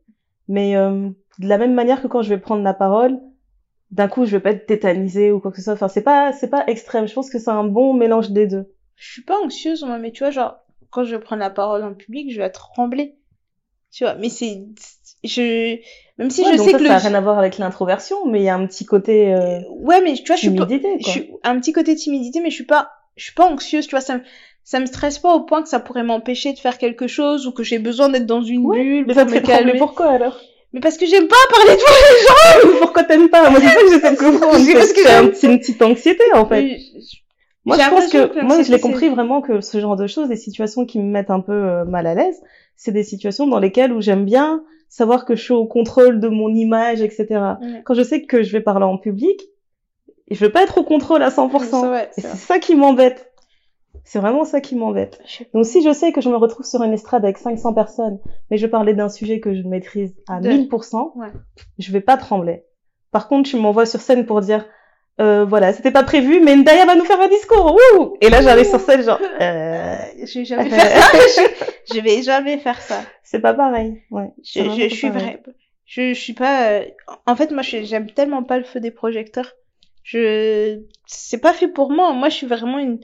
mais 0.47 0.75
euh, 0.75 1.09
de 1.39 1.47
la 1.47 1.57
même 1.57 1.73
manière 1.73 2.01
que 2.01 2.07
quand 2.07 2.21
je 2.21 2.29
vais 2.29 2.39
prendre 2.39 2.63
la 2.63 2.73
parole, 2.73 3.19
d'un 3.91 4.07
coup 4.07 4.25
je 4.25 4.31
vais 4.31 4.39
pas 4.39 4.51
être 4.51 4.65
tétanisée 4.67 5.31
ou 5.31 5.39
quoi 5.39 5.51
que 5.51 5.57
ce 5.57 5.63
soit. 5.63 5.73
Enfin 5.73 5.87
c'est 5.87 6.01
pas 6.03 6.31
c'est 6.33 6.49
pas 6.49 6.65
extrême. 6.67 7.07
Je 7.07 7.13
pense 7.13 7.29
que 7.29 7.39
c'est 7.39 7.49
un 7.51 7.63
bon 7.63 7.93
mélange 7.93 8.31
des 8.31 8.47
deux. 8.47 8.71
Je 8.95 9.11
suis 9.11 9.23
pas 9.23 9.37
anxieuse, 9.43 9.83
moi, 9.83 9.97
mais 9.97 10.11
tu 10.11 10.23
vois, 10.23 10.31
genre, 10.31 10.57
quand 10.89 11.05
je 11.05 11.15
vais 11.15 11.21
prendre 11.21 11.39
la 11.39 11.49
parole 11.49 11.83
en 11.85 11.93
public, 11.93 12.31
je 12.33 12.41
vais 12.41 12.49
trembler. 12.49 13.15
Tu 13.91 14.03
vois, 14.03 14.15
mais 14.15 14.27
c'est, 14.29 14.65
je, 15.23 15.77
même 16.17 16.29
si 16.29 16.43
Ouais, 16.43 16.51
je 16.51 16.57
donc 16.57 16.65
sais 16.67 16.71
ça, 16.73 16.77
que 16.79 16.85
ça 16.85 16.95
a 16.95 16.97
le, 16.97 17.01
rien 17.07 17.13
à 17.15 17.21
voir 17.21 17.39
avec 17.39 17.57
l'introversion, 17.57 18.25
mais 18.27 18.41
il 18.41 18.43
y 18.43 18.49
a 18.49 18.55
un 18.55 18.67
petit 18.67 18.85
côté 18.85 19.33
euh, 19.33 19.61
ouais, 19.69 20.01
mais 20.01 20.13
tu 20.15 20.25
vois, 20.27 20.35
je 20.35 20.41
suis 20.41 20.55
pas, 20.55 20.67
je 20.99 21.09
suis 21.09 21.31
un 21.43 21.59
petit 21.59 21.71
côté 21.71 21.95
timidité, 21.95 22.41
mais 22.41 22.49
je 22.49 22.55
suis 22.55 22.65
pas, 22.65 22.91
je 23.19 23.25
suis 23.25 23.33
pas 23.33 23.45
anxieuse, 23.45 23.85
tu 23.87 23.91
vois, 23.91 24.01
ça 24.01 24.15
me, 24.17 24.21
ça 24.63 24.79
me 24.79 24.85
stresse 24.85 25.19
pas 25.19 25.33
au 25.35 25.41
point 25.41 25.61
que 25.63 25.69
ça 25.69 25.79
pourrait 25.79 26.03
m'empêcher 26.03 26.53
de 26.53 26.59
faire 26.59 26.77
quelque 26.77 27.07
chose 27.07 27.45
ou 27.47 27.51
que 27.51 27.63
j'ai 27.63 27.79
besoin 27.79 28.09
d'être 28.09 28.25
dans 28.25 28.41
une 28.41 28.65
Ouais, 28.65 28.81
bulle 28.81 29.05
Mais 29.07 29.13
ça 29.13 29.25
te 29.25 29.29
me 29.31 29.35
fait 29.35 29.41
calmer. 29.43 29.77
pourquoi 29.77 30.07
alors? 30.07 30.39
Mais 30.73 30.79
parce 30.79 30.97
que 30.97 31.05
j'aime 31.07 31.27
pas 31.27 31.35
parler 31.51 31.75
de 31.75 32.77
Pourquoi 32.79 33.03
t'aimes 33.03 33.29
pas? 33.29 33.49
Moi 33.49 33.59
c'est 33.59 33.67
ça 33.67 33.75
que 33.81 33.91
j'essaie 33.91 34.11
de 34.11 34.17
comprendre. 34.31 35.33
C'est 35.35 35.47
une 35.47 35.59
petite 35.59 35.81
anxiété 35.81 36.23
en 36.33 36.45
fait. 36.45 36.61
Oui, 36.61 36.77
je- 36.95 37.17
Moi, 37.65 37.77
je 37.77 37.89
pense 37.89 38.07
que, 38.07 38.25
que 38.27 38.45
moi, 38.45 38.61
je 38.61 38.71
l'ai 38.71 38.79
compris 38.79 39.09
vraiment 39.09 39.41
que 39.41 39.61
ce 39.61 39.79
genre 39.79 39.95
de 39.95 40.07
choses, 40.07 40.27
des 40.29 40.35
situations 40.35 40.85
qui 40.85 40.99
me 40.99 41.03
mettent 41.11 41.29
un 41.31 41.39
peu 41.41 41.51
euh, 41.53 41.85
mal 41.85 42.07
à 42.07 42.13
l'aise, 42.15 42.39
c'est 42.75 42.91
des 42.91 43.03
situations 43.03 43.47
dans 43.47 43.59
lesquelles 43.59 43.91
où 43.91 44.01
j'aime 44.01 44.25
bien 44.25 44.63
savoir 44.87 45.25
que 45.25 45.35
je 45.35 45.43
suis 45.43 45.53
au 45.53 45.65
contrôle 45.65 46.19
de 46.19 46.27
mon 46.29 46.49
image, 46.53 47.01
etc. 47.01 47.25
Ouais. 47.29 47.81
Quand 47.85 47.93
je 47.93 48.01
sais 48.01 48.21
que 48.23 48.41
je 48.43 48.51
vais 48.51 48.61
parler 48.61 48.85
en 48.85 48.97
public, 48.97 49.39
je 50.35 50.45
veux 50.45 50.51
pas 50.51 50.63
être 50.63 50.77
au 50.79 50.83
contrôle 50.83 51.21
à 51.23 51.29
100%. 51.29 51.59
C'est 51.59 51.87
vrai, 51.87 52.09
Et 52.17 52.21
c'est 52.21 52.35
ça 52.35 52.59
qui 52.59 52.75
m'embête. 52.75 53.31
C'est 54.03 54.19
vraiment 54.19 54.45
ça 54.45 54.61
qui 54.61 54.75
m'embête. 54.75 55.21
Donc 55.53 55.65
si 55.65 55.83
je 55.83 55.91
sais 55.93 56.11
que 56.11 56.21
je 56.21 56.29
me 56.29 56.35
retrouve 56.35 56.65
sur 56.65 56.81
une 56.83 56.93
estrade 56.93 57.23
avec 57.25 57.37
500 57.37 57.73
personnes, 57.73 58.19
mais 58.49 58.57
je 58.57 58.65
parler 58.67 58.93
d'un 58.93 59.09
sujet 59.09 59.39
que 59.39 59.53
je 59.53 59.61
maîtrise 59.67 60.15
à 60.27 60.39
De- 60.39 60.49
1000%, 60.49 61.11
Ouais. 61.15 61.27
je 61.77 61.91
vais 61.91 62.01
pas 62.01 62.17
trembler. 62.17 62.63
Par 63.11 63.27
contre, 63.27 63.49
tu 63.49 63.57
m'envoies 63.57 63.85
sur 63.85 63.99
scène 64.01 64.25
pour 64.25 64.41
dire, 64.41 64.65
euh, 65.19 65.43
voilà, 65.45 65.73
c'était 65.73 65.91
pas 65.91 66.03
prévu, 66.03 66.39
mais 66.41 66.55
Ndaya 66.55 66.85
va 66.85 66.95
nous 66.95 67.03
faire 67.05 67.19
un 67.19 67.27
discours, 67.27 67.75
wouh 67.97 68.13
Et 68.21 68.29
là, 68.29 68.41
j'arrive 68.41 68.67
sur 68.67 68.79
scène, 68.79 69.03
genre, 69.03 69.19
euh, 69.41 69.95
Je 70.23 70.39
vais 70.39 70.45
jamais 70.45 70.69
faire 70.69 71.01
ça. 71.01 71.17
je, 71.87 71.95
je 71.95 71.99
vais 72.01 72.21
jamais 72.21 72.57
faire 72.57 72.81
ça. 72.81 73.01
c'est 73.23 73.39
pas 73.41 73.53
pareil, 73.53 74.01
ouais. 74.11 74.31
Je, 74.43 74.61
je, 74.63 74.89
je 74.89 74.95
suis 74.95 75.09
vrai. 75.09 75.41
Je, 75.85 76.13
je 76.13 76.19
suis 76.19 76.33
pas. 76.33 76.69
euh, 76.69 76.85
En 77.25 77.35
fait, 77.35 77.51
moi, 77.51 77.63
j'aime 77.63 78.09
tellement 78.11 78.43
pas 78.43 78.57
le 78.59 78.63
feu 78.63 78.79
des 78.79 78.91
projecteurs. 78.91 79.51
Je, 80.11 80.79
c'est 81.05 81.37
pas 81.37 81.53
fait 81.53 81.67
pour 81.67 81.91
moi. 81.91 82.13
Moi, 82.13 82.29
je 82.29 82.35
suis 82.35 82.47
vraiment 82.47 82.79
une. 82.79 82.99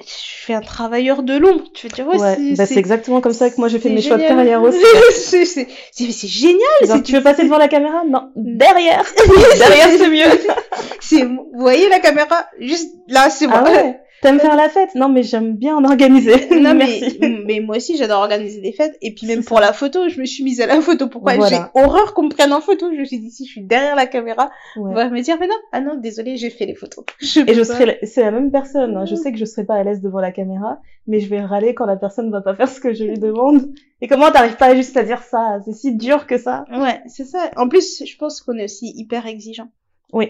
Je 0.00 0.08
suis 0.08 0.52
un 0.52 0.60
travailleur 0.60 1.22
de 1.22 1.36
l'ombre. 1.36 1.62
Tu 1.72 1.86
veux 1.86 1.92
dire, 1.92 2.08
ouais, 2.08 2.18
c'est, 2.18 2.56
bah, 2.56 2.66
c'est 2.66 2.78
exactement 2.78 3.20
comme 3.20 3.32
ça 3.32 3.48
que 3.48 3.56
moi 3.58 3.68
j'ai 3.68 3.78
fait 3.78 3.90
mes 3.90 4.02
choix 4.02 4.16
de 4.16 4.26
carrière 4.26 4.60
aussi. 4.60 4.82
c'est, 5.12 5.44
c'est, 5.44 5.68
c'est, 5.92 6.26
génial. 6.26 6.58
Genre, 6.84 7.00
tu 7.00 7.12
veux 7.12 7.22
passer 7.22 7.44
devant 7.44 7.58
la 7.58 7.68
caméra? 7.68 8.02
Non, 8.04 8.32
derrière. 8.34 9.04
derrière, 9.58 9.88
c'est 9.96 10.10
mieux. 10.10 10.40
c'est, 11.00 11.24
vous 11.24 11.46
voyez 11.54 11.88
la 11.88 12.00
caméra? 12.00 12.46
Juste 12.58 12.92
là, 13.06 13.30
c'est 13.30 13.46
moi. 13.46 13.62
Ah 13.64 13.70
ouais 13.70 14.01
T'aimes 14.22 14.38
faire 14.40 14.56
la 14.56 14.68
fête? 14.70 14.94
Non, 14.94 15.08
mais 15.08 15.22
j'aime 15.22 15.56
bien 15.56 15.76
en 15.76 15.84
organiser. 15.84 16.32
Non 16.62 16.74
mais, 16.74 17.00
Merci. 17.00 17.18
mais 17.46 17.60
moi 17.60 17.76
aussi 17.76 17.96
j'adore 17.96 18.20
organiser 18.20 18.60
des 18.60 18.72
fêtes 18.72 18.96
et 19.02 19.12
puis 19.14 19.26
même 19.26 19.42
pour 19.44 19.58
la 19.60 19.72
photo 19.72 20.08
je 20.08 20.20
me 20.20 20.24
suis 20.24 20.44
mise 20.44 20.60
à 20.60 20.66
la 20.66 20.80
photo 20.80 21.08
pourquoi 21.08 21.34
Voilà. 21.34 21.70
j'ai 21.74 21.80
horreur 21.80 22.14
qu'on 22.14 22.22
me 22.24 22.28
prenne 22.30 22.52
en 22.52 22.60
photo? 22.60 22.86
Je 22.94 23.00
me 23.00 23.04
suis 23.04 23.18
dit 23.18 23.30
si 23.30 23.44
je 23.46 23.50
suis 23.50 23.62
derrière 23.62 23.96
la 23.96 24.06
caméra 24.06 24.50
on 24.76 24.82
Ouais. 24.82 24.94
va 24.94 25.10
me 25.10 25.20
dire 25.20 25.36
mais 25.40 25.48
non 25.48 25.54
ah 25.72 25.80
non 25.80 25.96
désolé 25.96 26.36
j'ai 26.36 26.50
fait 26.50 26.66
les 26.66 26.74
photos 26.76 27.04
je 27.20 27.40
Et 27.40 27.54
je 27.54 27.62
serai, 27.64 27.98
c'est 28.04 28.22
la 28.22 28.30
même 28.30 28.50
personne. 28.52 28.96
hein. 28.96 29.04
Je 29.06 29.14
sais 29.16 29.32
que 29.32 29.38
je 29.38 29.44
serai 29.44 29.64
pas 29.64 29.74
à 29.74 29.82
l'aise 29.82 30.00
devant 30.00 30.20
la 30.20 30.30
caméra, 30.30 30.80
mais 31.08 31.18
je 31.20 31.28
vais 31.28 31.40
râler 31.40 31.74
quand 31.74 31.86
la 31.86 31.96
personne 31.96 32.30
va 32.30 32.40
pas 32.42 32.54
faire 32.54 32.68
ce 32.68 32.80
que 32.80 32.92
je 32.94 33.04
lui 33.04 33.18
demande. 33.18 33.72
Et 34.00 34.06
comment 34.08 34.30
t'arrives 34.30 34.56
pas 34.56 34.74
juste 34.76 34.96
à 34.96 35.02
dire 35.02 35.22
ça? 35.22 35.58
C'est 35.64 35.72
si 35.72 35.96
dur 35.96 36.26
que 36.28 36.38
ça. 36.38 36.64
ouais 36.70 37.00
c'est 37.06 37.24
ça 37.24 37.50
en 37.56 37.68
plus 37.68 38.02
je 38.06 38.16
pense 38.16 38.40
qu'on 38.40 38.56
est 38.56 38.64
aussi 38.64 38.92
hyper 38.96 39.26
exigeant 39.26 39.68
Oui, 40.12 40.28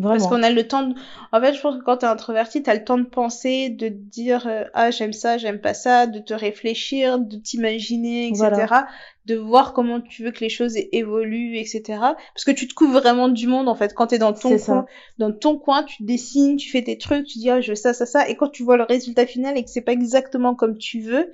vraiment. 0.00 0.16
parce 0.18 0.28
qu'on 0.28 0.42
a 0.42 0.50
le 0.50 0.66
temps 0.66 0.82
de... 0.86 0.94
en 1.32 1.40
fait 1.40 1.54
je 1.54 1.60
pense 1.60 1.76
que 1.78 1.82
quand 1.84 1.98
t'es 1.98 2.06
introverti 2.06 2.62
t'as 2.62 2.74
le 2.74 2.84
temps 2.84 2.98
de 2.98 3.04
penser 3.04 3.68
de 3.70 3.88
te 3.88 3.92
dire 3.94 4.46
euh, 4.46 4.64
ah 4.74 4.90
j'aime 4.90 5.12
ça 5.12 5.38
j'aime 5.38 5.60
pas 5.60 5.74
ça 5.74 6.06
de 6.06 6.18
te 6.18 6.34
réfléchir 6.34 7.18
de 7.18 7.36
t'imaginer 7.36 8.28
etc 8.28 8.36
Voilà. 8.38 8.88
de 9.26 9.36
voir 9.36 9.72
comment 9.72 10.00
tu 10.00 10.24
veux 10.24 10.30
que 10.30 10.40
les 10.40 10.48
choses 10.48 10.74
évoluent 10.92 11.56
etc 11.58 11.82
parce 12.34 12.44
que 12.44 12.50
tu 12.52 12.68
te 12.68 12.74
couvres 12.74 13.00
vraiment 13.00 13.28
du 13.28 13.46
monde 13.46 13.68
en 13.68 13.74
fait 13.74 13.94
quand 13.94 14.08
t'es 14.08 14.18
dans 14.18 14.32
ton 14.32 14.56
ça. 14.58 14.64
coin 14.72 14.86
dans 15.18 15.32
ton 15.32 15.58
coin 15.58 15.82
tu 15.82 16.02
dessines 16.02 16.56
tu 16.56 16.70
fais 16.70 16.82
tes 16.82 16.98
trucs 16.98 17.26
tu 17.26 17.38
dis 17.38 17.50
ah 17.50 17.60
je 17.60 17.70
veux 17.72 17.76
ça 17.76 17.92
ça 17.92 18.06
ça 18.06 18.28
et 18.28 18.36
quand 18.36 18.48
tu 18.48 18.62
vois 18.62 18.76
le 18.76 18.84
résultat 18.84 19.26
final 19.26 19.56
et 19.58 19.64
que 19.64 19.70
c'est 19.70 19.80
pas 19.82 19.92
exactement 19.92 20.54
comme 20.54 20.78
tu 20.78 21.00
veux 21.00 21.32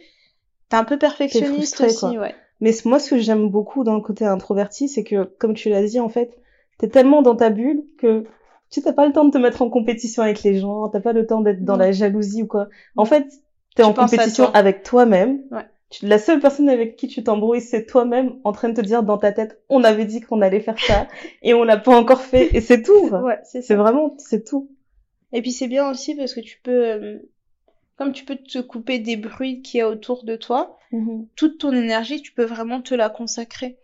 t'es 0.69 0.77
un 0.77 0.85
peu 0.85 0.99
perfectionniste 0.99 1.75
frustré, 1.77 1.87
aussi 1.87 2.17
quoi. 2.17 2.25
ouais 2.27 2.35
Mais 2.61 2.73
moi, 2.87 2.99
ce 2.99 3.11
que 3.11 3.19
j'aime 3.19 3.49
beaucoup 3.51 3.85
dans 3.85 3.95
le 3.95 4.01
côté 4.01 4.25
introverti, 4.25 4.89
c'est 4.89 5.05
que, 5.05 5.25
comme 5.39 5.53
tu 5.55 5.69
l'as 5.69 5.83
dit, 5.85 6.01
en 6.01 6.09
fait, 6.09 6.31
t'es 6.79 6.89
tellement 6.89 7.21
dans 7.21 7.37
ta 7.37 7.51
bulle 7.51 7.83
que 7.99 8.25
tu 8.75 8.81
sais, 8.81 8.85
t'as 8.85 8.93
pas 8.93 9.07
le 9.07 9.13
temps 9.13 9.25
de 9.25 9.31
te 9.31 9.39
mettre 9.39 9.63
en 9.63 9.71
compétition 9.71 10.23
avec 10.25 10.43
les 10.43 10.59
gens, 10.59 10.89
t'as 10.89 11.01
pas 11.01 11.13
le 11.13 11.27
temps 11.27 11.41
d'être 11.41 11.65
dans 11.65 11.75
Non. 11.75 11.79
la 11.79 11.93
jalousie 11.93 12.43
ou 12.43 12.47
quoi. 12.47 12.69
En 12.97 13.05
fait, 13.05 13.25
t'es 13.77 13.85
en 13.85 13.93
compétition 13.95 14.47
toi. 14.47 14.57
avec 14.57 14.83
toi-même. 14.83 15.43
Ouais. 15.53 15.63
La 16.03 16.19
seule 16.19 16.41
personne 16.41 16.69
avec 16.69 16.97
qui 16.97 17.07
tu 17.07 17.23
t'embrouilles, 17.23 17.61
c'est 17.61 17.87
toi-même 17.87 18.41
en 18.43 18.51
train 18.51 18.69
de 18.69 18.75
te 18.75 18.81
dire 18.81 19.05
dans 19.05 19.17
ta 19.19 19.31
tête, 19.31 19.63
on 19.69 19.85
avait 19.85 20.07
dit 20.07 20.21
qu'on 20.21 20.41
allait 20.43 20.59
faire 20.61 20.79
ça 20.81 21.07
et 21.43 21.55
on 21.55 21.63
l'a 21.63 21.77
pas 21.77 21.95
encore 21.97 22.21
fait 22.23 22.51
et 22.57 22.61
c'est 22.61 22.83
tout. 22.83 23.09
ouais 23.11 23.39
c'est 23.45 23.75
vraiment, 23.77 24.15
c'est 24.19 24.45
tout. 24.45 24.69
Et 25.33 25.41
puis 25.41 25.53
c'est 25.53 25.69
bien 25.69 25.89
aussi 25.89 26.17
parce 26.17 26.35
que 26.35 26.41
tu 26.41 26.59
peux, 26.63 26.85
euh, 26.85 27.19
comme 27.97 28.13
tu 28.13 28.25
peux 28.25 28.35
te 28.37 28.59
couper 28.59 28.99
des 28.99 29.17
bruits 29.17 29.63
qu'il 29.63 29.79
y 29.79 29.81
a 29.83 29.89
autour 29.89 30.25
de 30.25 30.35
toi, 30.35 30.79
Mhm. 30.91 31.27
toute 31.37 31.59
ton 31.59 31.71
énergie, 31.73 32.21
tu 32.23 32.33
peux 32.33 32.45
vraiment 32.45 32.81
te 32.83 32.95
la 32.95 33.09
consacrer. 33.09 33.79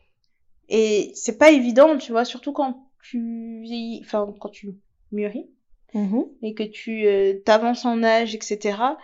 Et 0.69 1.13
c'est 1.15 1.39
pas 1.39 1.51
évident, 1.51 1.97
tu 1.97 2.11
vois, 2.13 2.25
surtout 2.25 2.53
quand 2.53 2.87
tu 3.03 3.61
vieillis, 3.63 4.03
enfin 4.05 4.33
quand 4.41 4.49
tu 4.51 4.71
mûris 5.13 5.49
Mhm. 5.95 6.25
et 6.43 6.55
que 6.55 6.63
tu 6.63 7.07
euh, 7.07 7.35
t'avances 7.45 7.85
en 7.85 8.03
âge, 8.05 8.35
etc. 8.35 8.97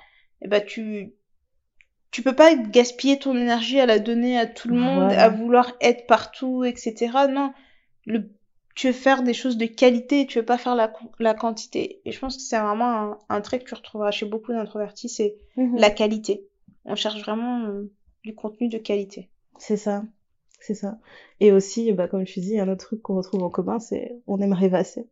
Et 0.42 0.48
ben 0.48 0.64
tu 0.64 1.12
tu 2.12 2.22
peux 2.22 2.34
pas 2.34 2.54
gaspiller 2.54 3.18
ton 3.18 3.36
énergie 3.36 3.80
à 3.80 3.86
la 3.86 3.98
donner 3.98 4.38
à 4.38 4.46
tout 4.46 4.68
le 4.68 4.76
monde, 4.76 5.12
à 5.12 5.28
vouloir 5.28 5.72
être 5.80 6.06
partout, 6.06 6.64
etc. 6.64 7.26
Non, 7.28 7.52
le 8.06 8.30
tu 8.74 8.88
veux 8.88 8.92
faire 8.92 9.22
des 9.22 9.32
choses 9.32 9.56
de 9.56 9.64
qualité, 9.66 10.26
tu 10.26 10.38
veux 10.38 10.44
pas 10.44 10.58
faire 10.58 10.74
la, 10.74 10.92
la 11.18 11.32
quantité. 11.32 12.02
Et 12.04 12.12
je 12.12 12.18
pense 12.20 12.36
que 12.36 12.42
c'est 12.42 12.58
vraiment 12.58 12.84
un, 13.12 13.18
un 13.30 13.40
trait 13.40 13.58
que 13.58 13.64
tu 13.64 13.74
retrouveras 13.74 14.10
chez 14.10 14.26
beaucoup 14.26 14.52
d'introvertis, 14.52 15.08
c'est 15.08 15.36
Mhm. 15.56 15.78
la 15.78 15.90
qualité. 15.90 16.44
On 16.84 16.94
cherche 16.94 17.20
vraiment 17.22 17.64
euh, 17.64 17.90
du 18.22 18.34
contenu 18.34 18.68
de 18.68 18.76
qualité. 18.78 19.30
C'est 19.58 19.78
ça. 19.78 20.04
C'est 20.66 20.74
ça. 20.74 20.98
Et 21.38 21.52
aussi, 21.52 21.92
bah, 21.92 22.08
comme 22.08 22.24
tu 22.24 22.40
dis, 22.40 22.58
un 22.58 22.68
autre 22.68 22.84
truc 22.86 23.00
qu'on 23.00 23.14
retrouve 23.14 23.44
en 23.44 23.50
commun, 23.50 23.78
c'est 23.78 24.16
on 24.26 24.40
aime 24.40 24.52
rêvasser. 24.52 25.06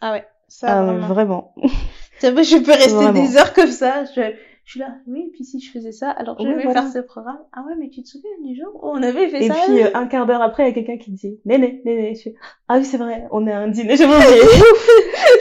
Ah 0.00 0.10
ouais, 0.12 0.26
ça 0.48 0.66
Ah, 0.78 0.82
vraiment. 0.84 1.06
vraiment. 1.06 1.54
Je 2.20 2.64
peux 2.64 2.72
rester 2.72 2.90
Vraiment. 2.90 3.12
des 3.12 3.36
heures 3.36 3.52
comme 3.52 3.70
ça. 3.70 4.04
Je, 4.06 4.20
je 4.64 4.70
suis 4.72 4.80
là, 4.80 4.96
oui, 5.06 5.30
puis 5.32 5.44
si 5.44 5.60
je 5.60 5.70
faisais 5.70 5.92
ça, 5.92 6.10
alors 6.10 6.36
je 6.40 6.48
Oui, 6.48 6.54
vais 6.56 6.62
voilà. 6.64 6.82
faire 6.82 6.90
ce 6.92 6.98
programme. 6.98 7.38
Ah 7.52 7.62
ouais, 7.68 7.74
mais 7.78 7.88
tu 7.88 8.02
te 8.02 8.08
souviens 8.08 8.30
du 8.42 8.56
jour 8.56 8.74
où 8.74 8.88
on 8.88 9.00
avait 9.02 9.28
fait 9.28 9.44
Et 9.44 9.48
ça? 9.48 9.54
puis, 9.54 9.80
euh, 9.82 9.90
un 9.94 10.06
quart 10.08 10.26
d'heure 10.26 10.42
après, 10.42 10.64
il 10.64 10.66
y 10.66 10.70
a 10.70 10.74
quelqu'un 10.74 10.96
qui 10.98 11.12
dit, 11.12 11.38
Néné, 11.44 11.82
Néné, 11.84 12.14
je 12.16 12.22
fais, 12.22 12.34
ah 12.66 12.78
oui, 12.78 12.84
c'est 12.84 12.96
vrai, 12.96 13.28
on 13.30 13.46
est 13.46 13.52
à 13.52 13.60
un 13.60 13.68
dîner, 13.68 13.96
j'avais 13.96 14.12
oublié. 14.16 14.40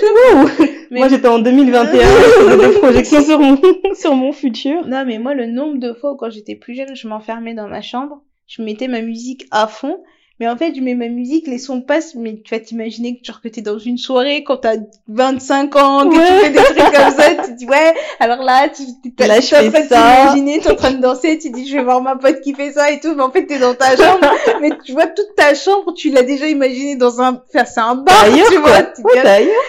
Ouh. 0.03 0.49
Mais 0.91 0.99
Moi, 0.99 1.07
j'étais 1.07 1.27
en 1.27 1.39
2021, 1.39 1.91
je 1.97 2.67
des 2.73 2.77
projections 2.79 3.21
sur 3.23 3.39
mon, 3.39 3.57
sur 3.95 4.13
mon 4.15 4.31
futur. 4.31 4.85
Non, 4.85 5.03
mais 5.05 5.17
moi, 5.17 5.33
le 5.33 5.47
nombre 5.47 5.79
de 5.79 5.93
fois 5.93 6.11
où 6.11 6.15
quand 6.17 6.29
j'étais 6.29 6.55
plus 6.55 6.75
jeune, 6.75 6.95
je 6.95 7.07
m'enfermais 7.07 7.53
dans 7.55 7.67
ma 7.67 7.81
chambre, 7.81 8.21
je 8.47 8.61
mettais 8.61 8.87
ma 8.87 9.01
musique 9.01 9.45
à 9.51 9.67
fond. 9.67 10.03
Mais 10.41 10.49
en 10.49 10.57
fait, 10.57 10.73
je 10.75 10.81
mets 10.81 10.95
ma 10.95 11.07
musique, 11.07 11.47
les 11.47 11.57
sons 11.57 11.79
passent, 11.79 12.13
mais 12.13 12.41
tu 12.43 12.53
vas 12.53 12.59
t'imaginer 12.59 13.17
que 13.17 13.23
genre 13.25 13.39
que 13.39 13.47
t'es 13.47 13.61
dans 13.61 13.79
une 13.79 13.97
soirée 13.97 14.43
quand 14.43 14.57
t'as 14.57 14.75
25 15.07 15.73
ans, 15.77 16.09
que 16.09 16.17
Ouais. 16.17 16.25
tu 16.27 16.43
fais 16.43 16.49
des 16.49 16.57
trucs 16.57 16.77
comme 16.93 17.13
ça, 17.15 17.35
tu 17.45 17.53
dis 17.53 17.65
ouais, 17.65 17.93
alors 18.19 18.43
là, 18.43 18.67
tu 18.67 18.83
t'es 19.15 19.27
Là, 19.27 19.39
je 19.39 19.47
fais 19.47 19.71
ça. 19.87 20.25
t'imaginer, 20.27 20.59
t'es 20.59 20.69
en 20.69 20.75
train 20.75 20.91
de 20.91 21.01
danser, 21.01 21.37
tu 21.39 21.51
dis 21.51 21.65
je 21.69 21.77
vais 21.77 21.83
voir 21.85 22.01
ma 22.01 22.17
pote 22.17 22.41
qui 22.41 22.53
fait 22.53 22.73
ça 22.73 22.91
et 22.91 22.99
tout, 22.99 23.15
mais 23.15 23.23
en 23.23 23.31
fait 23.31 23.45
t'es 23.45 23.59
dans 23.59 23.75
ta 23.75 23.95
chambre, 23.95 24.29
mais 24.61 24.71
tu 24.83 24.91
vois 24.91 25.07
toute 25.07 25.33
ta 25.37 25.55
chambre, 25.55 25.93
tu 25.93 26.09
l'as 26.09 26.23
déjà 26.23 26.47
imaginé 26.49 26.97
dans 26.97 27.21
un, 27.21 27.41
enfin 27.47 27.63
c'est 27.63 27.79
un 27.79 27.95
bar, 27.95 28.25
tu 28.25 28.57
vois, 28.57 28.83
tu 28.83 29.03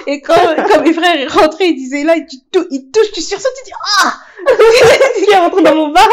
et 0.09 0.21
quand, 0.21 0.35
quand 0.69 0.83
mes 0.83 0.93
frères 0.93 1.15
ils 1.15 1.29
rentraient, 1.29 1.69
ils 1.69 1.77
disaient 1.77 2.03
là, 2.03 2.15
tou- 2.51 2.67
ils 2.73 2.91
touchent, 2.91 3.13
tu 3.13 3.21
sursautes, 3.23 3.53
tu 3.65 3.71
dis, 3.71 3.77
ah! 4.03 4.15
Qui 5.25 5.31
est 5.33 5.37
rentré 5.39 5.63
dans 5.63 5.77
mon 5.77 5.89
bar? 5.93 6.09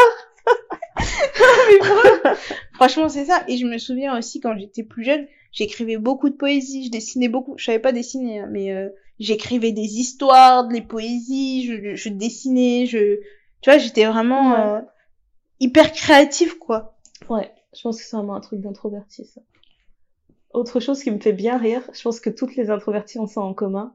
Franchement, 2.74 3.08
c'est 3.08 3.24
ça. 3.26 3.44
Et 3.48 3.56
je 3.56 3.66
me 3.66 3.78
souviens 3.78 4.16
aussi, 4.18 4.40
quand 4.40 4.56
j'étais 4.58 4.82
plus 4.82 5.04
jeune, 5.04 5.26
j'écrivais 5.52 5.96
beaucoup 5.96 6.28
de 6.28 6.34
poésie, 6.36 6.86
je 6.86 6.90
dessinais 6.90 7.28
beaucoup. 7.28 7.54
Je 7.56 7.64
savais 7.64 7.78
pas 7.78 7.92
dessiner, 7.92 8.40
hein, 8.40 8.48
mais 8.50 8.72
euh, 8.72 8.88
j'écrivais 9.20 9.72
des 9.72 9.98
histoires, 9.98 10.66
des 10.68 10.82
poésies, 10.82 11.64
je, 11.66 11.94
je 11.94 12.08
dessinais, 12.08 12.86
je... 12.86 13.20
Tu 13.60 13.70
vois, 13.70 13.78
j'étais 13.78 14.04
vraiment 14.06 14.52
Ouais. 14.52 14.60
euh, 14.60 14.80
hyper 15.60 15.92
créative, 15.92 16.58
quoi. 16.58 16.96
Ouais, 17.30 17.50
je 17.74 17.82
pense 17.82 17.98
que 17.98 18.04
c'est 18.04 18.16
vraiment 18.16 18.34
un 18.34 18.40
truc 18.40 18.60
d'introverti, 18.60 19.24
ça. 19.24 19.40
Autre 20.52 20.78
chose 20.80 21.02
qui 21.02 21.10
me 21.10 21.18
fait 21.18 21.32
bien 21.32 21.58
rire, 21.58 21.82
je 21.92 22.02
pense 22.02 22.20
que 22.20 22.30
toutes 22.30 22.54
les 22.56 22.70
introvertis 22.70 23.18
ont 23.18 23.26
ça 23.26 23.40
en 23.40 23.54
commun, 23.54 23.94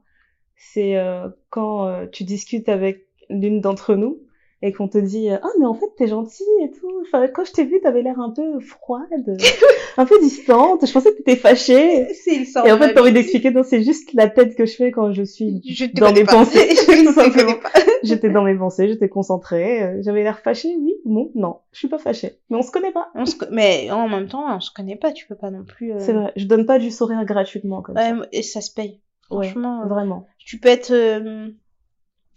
c'est 0.57 0.97
euh, 0.97 1.29
quand 1.49 1.87
euh, 1.87 2.05
tu 2.07 2.23
discutes 2.25 2.67
avec 2.67 3.07
l'une 3.29 3.61
d'entre 3.61 3.95
nous 3.95 4.19
et 4.61 4.73
qu'on 4.73 4.87
te 4.89 4.97
dit 4.97 5.29
euh, 5.29 5.37
ah 5.41 5.47
mais 5.59 5.65
en 5.65 5.73
fait 5.73 5.87
t'es 5.97 6.07
gentille 6.07 6.45
et 6.63 6.69
tout 6.71 6.91
enfin 7.01 7.27
quand 7.29 7.45
je 7.45 7.53
t'ai 7.53 7.63
vu 7.63 7.79
t'avais 7.81 8.01
l'air 8.01 8.19
un 8.19 8.29
peu 8.31 8.59
froide 8.59 9.37
un 9.97 10.05
peu 10.05 10.19
distante 10.19 10.85
je 10.85 10.91
pensais 10.91 11.11
que 11.11 11.17
t'étais 11.17 11.35
fâchée 11.37 12.07
C'est 12.13 12.35
le 12.39 12.67
et 12.67 12.71
en 12.71 12.77
fait 12.77 12.93
t'as 12.93 13.01
envie 13.01 13.09
vie. 13.11 13.13
d'expliquer 13.15 13.51
non 13.51 13.63
c'est 13.63 13.83
juste 13.83 14.11
la 14.13 14.27
tête 14.29 14.55
que 14.55 14.65
je 14.65 14.75
fais 14.75 14.91
quand 14.91 15.13
je 15.13 15.23
suis 15.23 15.61
Je 15.65 15.85
te 15.85 15.99
dans 15.99 16.11
mes 16.11 16.25
pas. 16.25 16.33
pensées 16.33 16.69
j'étais 18.03 18.29
dans 18.29 18.43
mes 18.43 18.55
pensées 18.55 18.87
j'étais 18.87 19.09
concentrée 19.09 19.83
euh, 19.83 20.01
j'avais 20.01 20.23
l'air 20.23 20.39
fâchée 20.39 20.75
oui 20.77 20.93
bon 21.05 21.31
non 21.35 21.59
je 21.71 21.79
suis 21.79 21.87
pas 21.87 21.97
fâchée 21.97 22.39
mais 22.49 22.57
on 22.57 22.61
se 22.61 22.71
connaît 22.71 22.91
pas 22.91 23.09
On 23.15 23.25
se 23.25 23.35
Mais 23.51 23.89
en 23.91 24.07
même 24.09 24.27
temps, 24.27 24.45
on 24.55 24.59
se 24.59 24.71
connaît 24.71 24.95
pas, 24.95 25.11
tu 25.11 25.25
peux 25.27 25.35
pas 25.35 25.51
non 25.51 25.63
plus... 25.63 25.93
euh, 25.93 25.99
C'est 25.99 26.13
vrai, 26.13 26.31
je 26.35 26.45
donne 26.45 26.65
pas 26.65 26.79
du 26.79 26.91
sourire 26.91 27.23
gratuitement 27.25 27.81
comme 27.81 27.95
Ouais, 27.95 28.11
et 28.31 28.41
ça 28.43 28.61
se 28.61 28.73
paye. 28.73 29.01
ça. 29.29 29.35
Ouais, 29.37 29.53
vraiment. 29.87 30.25
tu 30.39 30.59
peux 30.59 30.69
être 30.69 30.91
euh, 30.91 31.47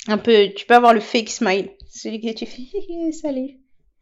un 0.08 0.18
peu... 0.18 0.48
Tu 0.56 0.66
peux 0.66 0.74
avoir 0.74 0.94
le 0.94 1.00
fake 1.00 1.28
smile. 1.30 1.70
Celui 1.90 2.20
que 2.20 2.32
tu 2.32 2.46
fais, 2.46 3.12
salut. 3.12 3.58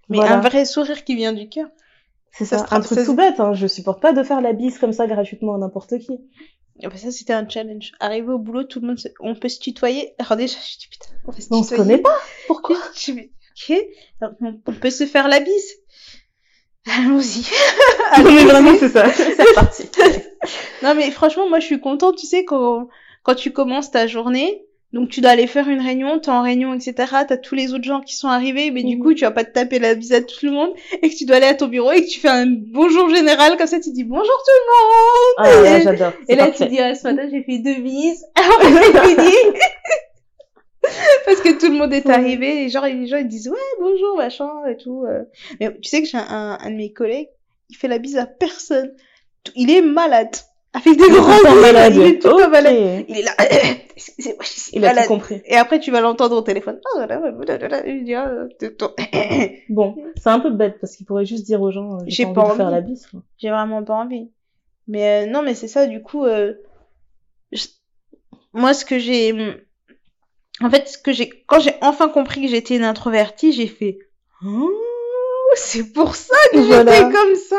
Mais 0.08 0.16
Voilà. 0.18 0.36
un 0.38 0.40
vrai 0.40 0.64
sourire 0.64 1.04
qui 1.04 1.14
vient 1.16 1.32
du 1.32 1.48
cœur. 1.48 1.68
C'est 2.32 2.44
ça 2.44 2.58
ça, 2.58 2.66
un 2.76 2.80
truc 2.80 2.98
ça 2.98 3.04
tout 3.04 3.14
bête, 3.14 3.40
hein. 3.40 3.54
je 3.54 3.66
supporte 3.66 4.00
pas 4.00 4.12
de 4.12 4.22
faire 4.22 4.40
la 4.40 4.52
bise 4.52 4.78
comme 4.78 4.92
ça 4.92 5.06
gratuitement 5.08 5.54
à 5.54 5.58
n'importe 5.58 5.98
qui. 5.98 6.12
Ah 6.82 6.88
bah 6.88 6.96
ça, 6.96 7.10
c'était 7.10 7.32
un 7.32 7.46
challenge. 7.48 7.92
Arrivé 8.00 8.28
au 8.32 8.38
boulot, 8.38 8.62
tout 8.64 8.80
le 8.80 8.86
monde, 8.86 8.98
se- 8.98 9.08
on 9.20 9.34
peut 9.34 9.48
se 9.48 9.58
tutoyer. 9.58 10.14
Alors 10.18 10.36
déjà, 10.36 10.56
je 10.56 10.78
dis 10.78 10.86
putain, 10.88 11.08
on 11.26 11.32
va 11.32 11.40
se 11.40 11.48
on 11.50 11.62
se 11.64 11.74
connaît 11.74 11.98
pas, 11.98 12.16
pourquoi 12.46 12.76
Je 12.94 13.12
dis, 13.12 13.30
ok, 13.70 13.76
alors, 14.20 14.34
on 14.66 14.72
peut 14.72 14.90
se 14.90 15.04
faire 15.06 15.26
la 15.28 15.40
bise. 15.40 15.74
Allons-y. 16.86 17.44
Non 18.24 18.32
mais 18.32 18.44
vraiment 18.44 18.72
c'est 18.78 18.88
ça, 18.88 19.12
c'est 19.12 19.54
parti. 19.54 19.88
Non 20.82 20.94
mais 20.94 21.10
franchement, 21.10 21.48
moi 21.48 21.60
je 21.60 21.66
suis 21.66 21.80
contente, 21.80 22.16
tu 22.16 22.26
sais, 22.26 22.44
quand, 22.44 22.88
quand 23.22 23.34
tu 23.34 23.52
commences 23.52 23.90
ta 23.90 24.06
journée, 24.06 24.64
donc 24.92 25.08
tu 25.08 25.20
dois 25.20 25.30
aller 25.30 25.46
faire 25.46 25.68
une 25.68 25.80
réunion, 25.80 26.18
t'es 26.18 26.30
en 26.30 26.42
réunion, 26.42 26.74
etc. 26.74 26.94
T'as 27.28 27.36
tous 27.36 27.54
les 27.54 27.72
autres 27.74 27.84
gens 27.84 28.00
qui 28.00 28.16
sont 28.16 28.28
arrivés, 28.28 28.70
mais 28.70 28.82
du 28.82 28.96
Mhm. 28.96 29.02
coup 29.02 29.14
tu 29.14 29.20
vas 29.24 29.30
pas 29.30 29.44
te 29.44 29.52
taper 29.52 29.78
la 29.78 29.94
bise 29.94 30.12
à 30.12 30.20
tout 30.20 30.44
le 30.44 30.50
monde, 30.52 30.70
et 31.02 31.08
que 31.10 31.14
tu 31.16 31.24
dois 31.26 31.36
aller 31.36 31.46
à 31.46 31.54
ton 31.54 31.68
bureau 31.68 31.92
et 31.92 32.02
que 32.04 32.08
tu 32.10 32.18
fais 32.20 32.28
un 32.28 32.46
bonjour 32.48 33.08
général, 33.08 33.56
comme 33.56 33.66
ça 33.68 33.78
tu 33.80 33.90
dis 33.92 34.04
bonjour 34.04 34.24
tout 34.24 34.52
le 34.56 34.66
monde. 34.72 35.36
Ah 35.38 35.62
là, 35.62 35.80
j'adore. 35.80 36.12
Et 36.28 36.34
là, 36.36 36.46
parfait. 36.46 36.64
tu 36.64 36.70
dis, 36.70 36.80
ah, 36.80 36.94
ce 36.94 37.04
matin, 37.08 37.28
j'ai 37.30 37.42
fait 37.44 37.58
deux 37.58 37.80
bises. 37.80 38.24
Fini. 39.04 39.34
Parce 41.26 41.40
que 41.40 41.58
tout 41.58 41.70
le 41.70 41.76
monde 41.78 41.92
est 41.92 42.08
arrivé. 42.08 42.64
Et 42.64 42.68
genre, 42.68 42.84
les 42.86 43.06
gens, 43.06 43.18
ils 43.18 43.28
disent, 43.28 43.48
ouais, 43.48 43.58
bonjour, 43.80 44.16
machin, 44.16 44.48
et 44.68 44.76
tout. 44.76 45.04
euh. 45.06 45.22
Mais 45.60 45.72
tu 45.80 45.88
sais 45.88 46.02
que 46.02 46.08
j'ai 46.08 46.16
un, 46.18 46.58
un 46.60 46.70
de 46.70 46.76
mes 46.76 46.92
collègues, 46.92 47.28
il 47.68 47.76
fait 47.76 47.88
la 47.88 47.98
bise 47.98 48.16
à 48.16 48.26
personne. 48.26 48.92
Il 49.56 49.70
est 49.70 49.82
malade. 49.82 50.34
Avec 50.72 50.96
des 50.98 51.08
grands 51.08 51.54
yeux, 51.54 51.60
malade. 51.60 51.94
Il 51.96 52.02
est 52.02 52.18
tout 52.20 52.28
le 52.28 52.34
temps 52.34 52.44
Ok. 52.46 52.50
malade. 52.52 53.04
Il 53.08 53.18
est 53.18 53.22
là. 53.22 53.32
Il 54.72 54.84
a 54.84 55.02
tout 55.02 55.08
compris. 55.08 55.42
Et 55.44 55.56
après, 55.56 55.80
tu 55.80 55.90
vas 55.90 56.00
l'entendre 56.00 56.36
au 56.36 56.42
téléphone. 56.42 56.80
Ah, 56.96 57.06
ah, 57.10 57.18
Bon, 59.68 59.96
c'est 60.16 60.28
un 60.30 60.40
peu 60.40 60.50
bête 60.50 60.76
parce 60.80 60.96
qu'il 60.96 61.06
pourrait 61.06 61.26
juste 61.26 61.44
dire 61.44 61.60
aux 61.60 61.70
gens, 61.70 61.96
euh, 61.96 62.04
J'ai 62.06 62.24
pas 62.26 62.32
pas 62.34 62.40
envie 62.42 62.50
de 62.52 62.56
faire 62.56 62.66
envie. 62.66 62.74
la 62.76 62.80
bise. 62.82 63.06
quoi. 63.10 63.20
J'ai 63.38 63.50
vraiment 63.50 63.82
pas 63.82 63.94
envie. 63.94 64.30
Mais 64.88 65.26
euh, 65.26 65.30
non, 65.30 65.42
mais 65.42 65.54
c'est 65.54 65.68
ça, 65.68 65.86
du 65.86 66.02
coup, 66.02 66.24
euh, 66.24 66.54
je- 67.52 67.66
moi, 68.52 68.74
ce 68.74 68.84
que 68.84 68.98
j'ai, 68.98 69.32
en 70.62 70.70
fait, 70.70 70.88
ce 70.88 70.98
que 70.98 71.12
j'ai, 71.12 71.28
quand 71.46 71.60
j'ai 71.60 71.74
enfin 71.82 72.08
compris 72.08 72.42
que 72.42 72.48
j'étais 72.48 72.76
une 72.76 72.84
introvertie, 72.84 73.52
j'ai 73.52 73.66
fait, 73.66 73.98
oh, 74.44 74.70
c'est 75.54 75.92
pour 75.92 76.14
ça 76.14 76.36
que 76.52 76.58
Voilà. 76.58 76.92
j'étais 76.94 77.12
comme 77.12 77.34
ça. 77.34 77.56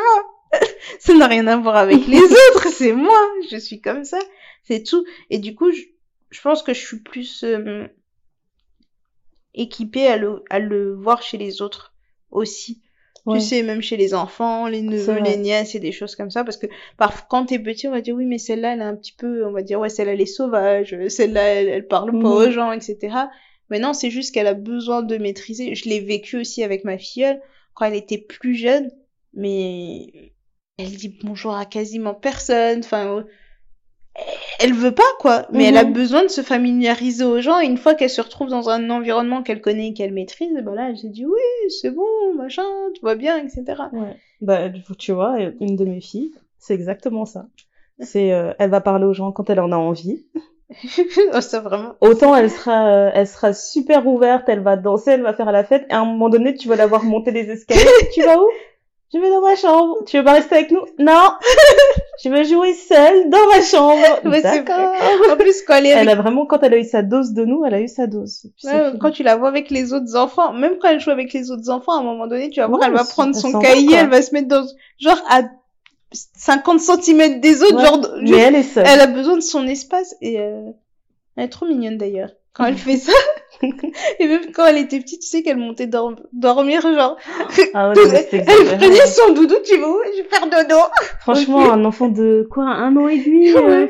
ça 0.99 1.13
n'a 1.13 1.27
rien 1.27 1.47
à 1.47 1.57
voir 1.57 1.77
avec 1.77 2.05
les 2.07 2.19
autres, 2.21 2.67
c'est 2.73 2.93
moi, 2.93 3.19
je 3.49 3.57
suis 3.57 3.81
comme 3.81 4.03
ça, 4.03 4.19
c'est 4.63 4.83
tout. 4.83 5.05
Et 5.29 5.37
du 5.39 5.55
coup, 5.55 5.71
je, 5.71 5.81
je 6.29 6.41
pense 6.41 6.63
que 6.63 6.73
je 6.73 6.79
suis 6.85 6.99
plus 6.99 7.43
euh, 7.43 7.87
équipée 9.53 10.07
à 10.07 10.17
le, 10.17 10.43
à 10.49 10.59
le 10.59 10.93
voir 10.93 11.21
chez 11.21 11.37
les 11.37 11.61
autres 11.61 11.93
aussi. 12.31 12.81
Ouais. 13.25 13.37
Tu 13.37 13.45
sais, 13.45 13.61
même 13.61 13.83
chez 13.83 13.97
les 13.97 14.15
enfants, 14.15 14.65
les 14.67 14.81
neveux, 14.81 15.19
les 15.19 15.37
nièces 15.37 15.75
et 15.75 15.79
des 15.79 15.91
choses 15.91 16.15
comme 16.15 16.31
ça. 16.31 16.43
Parce 16.43 16.57
que 16.57 16.65
parfois, 16.97 17.27
quand 17.29 17.45
t'es 17.45 17.59
petit, 17.59 17.87
on 17.87 17.91
va 17.91 18.01
dire 18.01 18.15
oui, 18.15 18.25
mais 18.25 18.39
celle-là, 18.39 18.73
elle 18.73 18.79
est 18.81 18.85
un 18.85 18.95
petit 18.95 19.13
peu, 19.13 19.45
on 19.45 19.51
va 19.51 19.61
dire 19.61 19.79
ouais, 19.79 19.89
celle-là, 19.89 20.13
elle 20.13 20.21
est 20.21 20.25
sauvage, 20.25 20.95
celle-là, 21.07 21.43
elle, 21.43 21.67
elle 21.69 21.87
parle 21.87 22.11
Mhm. 22.13 22.23
pas 22.23 22.29
aux 22.29 22.49
gens, 22.51 22.71
etc. 22.71 23.15
Mais 23.69 23.77
non, 23.79 23.93
c'est 23.93 24.09
juste 24.09 24.33
qu'elle 24.33 24.47
a 24.47 24.55
besoin 24.55 25.03
de 25.03 25.17
maîtriser. 25.17 25.75
Je 25.75 25.87
l'ai 25.87 25.99
vécu 25.99 26.37
aussi 26.37 26.63
avec 26.63 26.83
ma 26.83 26.97
filleule 26.97 27.39
quand 27.75 27.85
elle 27.85 27.95
était 27.95 28.17
plus 28.17 28.55
jeune, 28.55 28.89
mais 29.33 30.33
elle 30.81 30.95
dit 30.95 31.17
bonjour 31.23 31.55
à 31.55 31.65
quasiment 31.65 32.13
personne. 32.13 32.79
Enfin, 32.79 33.17
euh, 33.17 33.23
elle 34.59 34.73
veut 34.73 34.93
pas 34.93 35.03
quoi, 35.19 35.45
mais 35.51 35.65
elle 35.65 35.77
a 35.77 35.85
Mhm. 35.85 35.93
besoin 35.93 36.23
de 36.23 36.27
se 36.27 36.41
familiariser 36.41 37.23
aux 37.23 37.39
gens. 37.41 37.59
Et 37.59 37.65
une 37.65 37.77
fois 37.77 37.95
qu'elle 37.95 38.09
se 38.09 38.21
retrouve 38.21 38.49
dans 38.49 38.69
un 38.69 38.89
environnement 38.89 39.41
qu'elle 39.41 39.61
connaît, 39.61 39.87
et 39.89 39.93
qu'elle 39.93 40.13
maîtrise, 40.13 40.53
ben 40.63 40.73
là, 40.75 40.89
elle 40.89 40.97
s'est 40.97 41.09
dit 41.09 41.25
oui, 41.25 41.69
c'est 41.81 41.91
bon, 41.91 42.05
machin, 42.35 42.63
tout 42.95 43.05
va 43.05 43.15
bien, 43.15 43.37
etc. 43.37 43.63
Ouais. 43.93 44.15
Bah, 44.41 44.69
tu- 44.69 44.95
tu 44.97 45.11
vois, 45.13 45.37
une 45.61 45.75
de 45.75 45.85
mes 45.85 46.01
filles, 46.01 46.31
c'est 46.59 46.73
exactement 46.73 47.25
ça. 47.25 47.47
C'est, 47.99 48.33
euh, 48.33 48.53
elle 48.59 48.69
va 48.71 48.81
parler 48.81 49.05
aux 49.05 49.13
gens 49.13 49.31
quand 49.31 49.49
elle 49.49 49.59
en 49.59 49.71
a 49.71 49.75
envie. 49.77 50.25
oh, 51.33 51.41
ça 51.41 51.59
vraiment. 51.59 51.93
Autant 52.01 52.35
elle 52.35 52.49
sera, 52.49 52.87
euh, 52.87 53.11
elle 53.13 53.27
sera 53.27 53.53
super 53.53 54.07
ouverte, 54.07 54.45
elle 54.47 54.61
va 54.61 54.77
danser, 54.77 55.11
elle 55.11 55.21
va 55.21 55.33
faire 55.33 55.51
la 55.51 55.63
fête, 55.63 55.85
et 55.89 55.93
à 55.93 55.99
un 55.99 56.05
moment 56.05 56.29
donné, 56.29 56.53
tu 56.55 56.67
vas 56.67 56.75
la 56.75 56.87
voir 56.87 57.03
monter 57.03 57.31
les 57.31 57.49
escaliers. 57.49 57.81
tu 58.13 58.23
vas 58.23 58.37
où? 58.41 58.47
Je 59.13 59.19
vais 59.19 59.29
dans 59.29 59.41
ma 59.41 59.55
chambre. 59.55 59.97
Tu 60.05 60.17
veux 60.17 60.23
pas 60.23 60.33
rester 60.33 60.55
avec 60.55 60.71
nous? 60.71 60.81
Non! 60.99 61.31
Je 62.23 62.29
vais 62.29 62.45
jouer 62.45 62.73
seule 62.73 63.29
dans 63.29 63.45
ma 63.47 63.61
chambre. 63.61 63.97
Ouais, 64.25 64.41
D'accord. 64.41 64.91
En 65.31 65.35
plus, 65.35 65.63
quand 65.63 65.75
elle 65.75 65.87
est 65.87 65.89
Elle 65.89 65.97
avec- 66.07 66.19
a 66.19 66.21
vraiment, 66.21 66.45
quand 66.45 66.59
elle 66.61 66.73
a 66.75 66.77
eu 66.77 66.83
sa 66.83 67.01
dose 67.01 67.31
de 67.33 67.43
nous, 67.43 67.65
elle 67.65 67.73
a 67.73 67.81
eu 67.81 67.87
sa 67.87 68.05
dose. 68.07 68.45
Ouais, 68.63 68.91
quand 68.99 69.11
tu 69.11 69.23
la 69.23 69.35
vois 69.35 69.47
avec 69.49 69.69
les 69.71 69.91
autres 69.93 70.15
enfants, 70.15 70.53
même 70.53 70.77
quand 70.79 70.89
elle 70.89 70.99
joue 70.99 71.09
avec 71.09 71.33
les 71.33 71.49
autres 71.51 71.69
enfants, 71.69 71.93
à 71.93 71.99
un 71.99 72.03
moment 72.03 72.27
donné, 72.27 72.49
tu 72.51 72.59
vas 72.59 72.67
voir, 72.67 72.79
Ouais, 72.79 72.85
elle 72.87 72.93
va 72.93 73.01
elle 73.01 73.07
prendre 73.07 73.35
son 73.35 73.59
cahier, 73.59 73.87
quoi. 73.87 73.97
elle 73.97 74.09
va 74.09 74.21
se 74.21 74.33
mettre 74.33 74.47
dans, 74.47 74.65
genre, 74.99 75.21
à 75.29 75.41
50 76.37 76.79
cm 76.79 77.39
des 77.39 77.63
autres, 77.63 77.79
genre, 77.83 78.01
Mais 78.21 78.27
juste- 78.27 78.39
elle 78.39 78.55
est 78.55 78.63
seule. 78.63 78.85
elle 78.87 78.99
a 79.01 79.07
besoin 79.07 79.35
de 79.35 79.41
son 79.41 79.65
espace, 79.67 80.15
et 80.21 80.39
euh, 80.39 80.69
elle 81.37 81.45
est 81.45 81.49
trop 81.49 81.65
mignonne 81.65 81.97
d'ailleurs. 81.97 82.29
Quand 82.53 82.65
elle 82.65 82.77
fait 82.77 82.97
ça, 82.97 83.13
et 84.19 84.27
même 84.27 84.51
quand 84.53 84.65
elle 84.65 84.77
était 84.77 84.99
petite, 84.99 85.21
tu 85.21 85.27
sais 85.27 85.43
qu'elle 85.43 85.57
montait 85.57 85.87
dor- 85.87 86.15
dormir, 86.33 86.81
genre, 86.81 87.17
Ah 87.73 87.89
ouais, 87.89 87.95
mais 88.11 88.27
elle 88.31 88.77
prenait 88.77 89.05
son 89.07 89.33
doudou, 89.33 89.55
tu 89.63 89.75
où 89.75 89.97
Je 90.15 90.21
vais 90.23 90.29
faire 90.29 90.45
dodo. 90.49 90.79
Franchement, 91.21 91.71
un 91.71 91.83
enfant 91.85 92.07
de 92.09 92.47
quoi, 92.51 92.65
un 92.65 92.95
an 92.97 93.07
et 93.07 93.19
demi, 93.19 93.51
euh, 93.55 93.87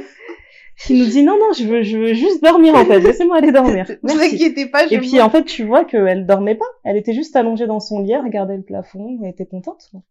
qui 0.83 0.93
nous 0.99 1.05
dit 1.05 1.23
non, 1.23 1.37
non, 1.37 1.53
je 1.55 1.63
veux, 1.65 1.83
je 1.83 1.97
veux 1.97 2.13
juste 2.13 2.43
dormir 2.43 2.73
en 2.75 2.85
fait, 2.85 2.99
laissez-moi 2.99 3.37
aller 3.37 3.51
dormir. 3.51 3.85
Ne 4.03 4.11
vous 4.13 4.17
Merci. 4.19 4.35
inquiétez 4.35 4.65
pas, 4.67 4.87
je 4.87 4.95
Et 4.95 4.99
puis 4.99 5.09
vois. 5.11 5.23
en 5.23 5.29
fait, 5.29 5.43
tu 5.43 5.63
vois 5.63 5.85
qu'elle 5.85 6.25
dormait 6.25 6.55
pas, 6.55 6.65
elle 6.83 6.97
était 6.97 7.13
juste 7.13 7.35
allongée 7.35 7.67
dans 7.67 7.79
son 7.79 7.99
lit, 8.01 8.11
elle 8.13 8.21
regardait 8.23 8.57
le 8.57 8.63
plafond, 8.63 9.19
elle 9.23 9.29
était 9.29 9.45
contente. 9.45 9.87
quoi. 9.91 10.01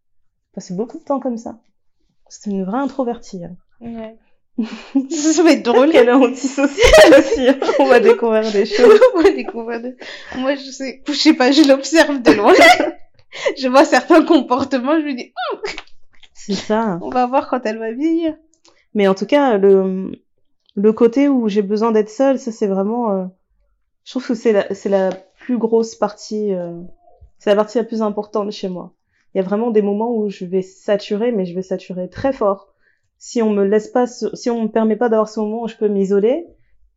Passait 0.54 0.74
beaucoup 0.74 0.98
de 0.98 1.04
temps 1.04 1.20
comme 1.20 1.36
ça. 1.36 1.58
C'était 2.28 2.50
une 2.50 2.64
vraie 2.64 2.78
introvertie. 2.78 3.42
hein. 3.44 3.56
Ouais. 3.80 4.14
Ça 4.58 5.42
va 5.42 5.52
être 5.52 5.62
drôle. 5.64 5.90
Elle 5.94 6.08
est 6.08 6.12
antisociale 6.12 7.18
aussi. 7.18 7.48
hein. 7.48 7.58
On 7.78 7.86
va 7.86 8.00
découvrir 8.00 8.50
des 8.52 8.66
choses. 8.66 9.00
On 9.14 9.22
va 9.22 9.30
découvrir 9.30 9.80
de- 9.80 9.96
Moi, 10.38 10.54
je 10.56 10.70
sais, 10.70 11.02
je 11.06 11.12
sais 11.12 11.34
pas, 11.34 11.50
je 11.52 11.62
l'observe 11.66 12.20
de 12.22 12.32
loin. 12.32 12.52
je 13.58 13.68
vois 13.68 13.84
certains 13.84 14.24
comportements, 14.24 14.98
je 15.00 15.04
me 15.06 15.14
dis, 15.14 15.32
C'est 16.34 16.54
ça. 16.54 16.98
on 17.02 17.10
va 17.10 17.26
voir 17.26 17.48
quand 17.48 17.64
elle 17.64 17.78
va 17.78 17.92
vieillir. 17.92 18.34
Mais 18.94 19.06
en 19.08 19.14
tout 19.14 19.26
cas, 19.26 19.56
le, 19.56 20.10
le 20.74 20.92
côté 20.92 21.28
où 21.28 21.48
j'ai 21.48 21.62
besoin 21.62 21.92
d'être 21.92 22.10
seule, 22.10 22.38
ça 22.38 22.50
c'est 22.52 22.66
vraiment, 22.66 23.12
euh, 23.12 23.24
je 24.04 24.10
trouve 24.12 24.26
que 24.26 24.34
c'est 24.34 24.52
la, 24.52 24.74
c'est 24.74 24.88
la 24.88 25.10
plus 25.38 25.58
grosse 25.58 25.94
partie, 25.94 26.52
euh, 26.52 26.72
c'est 27.38 27.50
la 27.50 27.56
partie 27.56 27.78
la 27.78 27.84
plus 27.84 28.02
importante 28.02 28.50
chez 28.50 28.68
moi. 28.68 28.92
Il 29.32 29.38
y 29.38 29.40
a 29.40 29.44
vraiment 29.44 29.70
des 29.70 29.80
moments 29.80 30.12
où 30.12 30.28
je 30.28 30.44
vais 30.44 30.62
saturer, 30.62 31.30
mais 31.30 31.46
je 31.46 31.54
vais 31.54 31.62
saturer 31.62 32.10
très 32.10 32.32
fort. 32.32 32.69
Si 33.22 33.42
on 33.42 33.50
me 33.50 33.64
laisse 33.64 33.88
pas, 33.88 34.06
ce- 34.06 34.34
si 34.34 34.48
on 34.50 34.62
me 34.62 34.68
permet 34.68 34.96
pas 34.96 35.08
d'avoir 35.10 35.28
ce 35.28 35.38
moment 35.40 35.62
où 35.64 35.68
je 35.68 35.76
peux 35.76 35.88
m'isoler, 35.88 36.46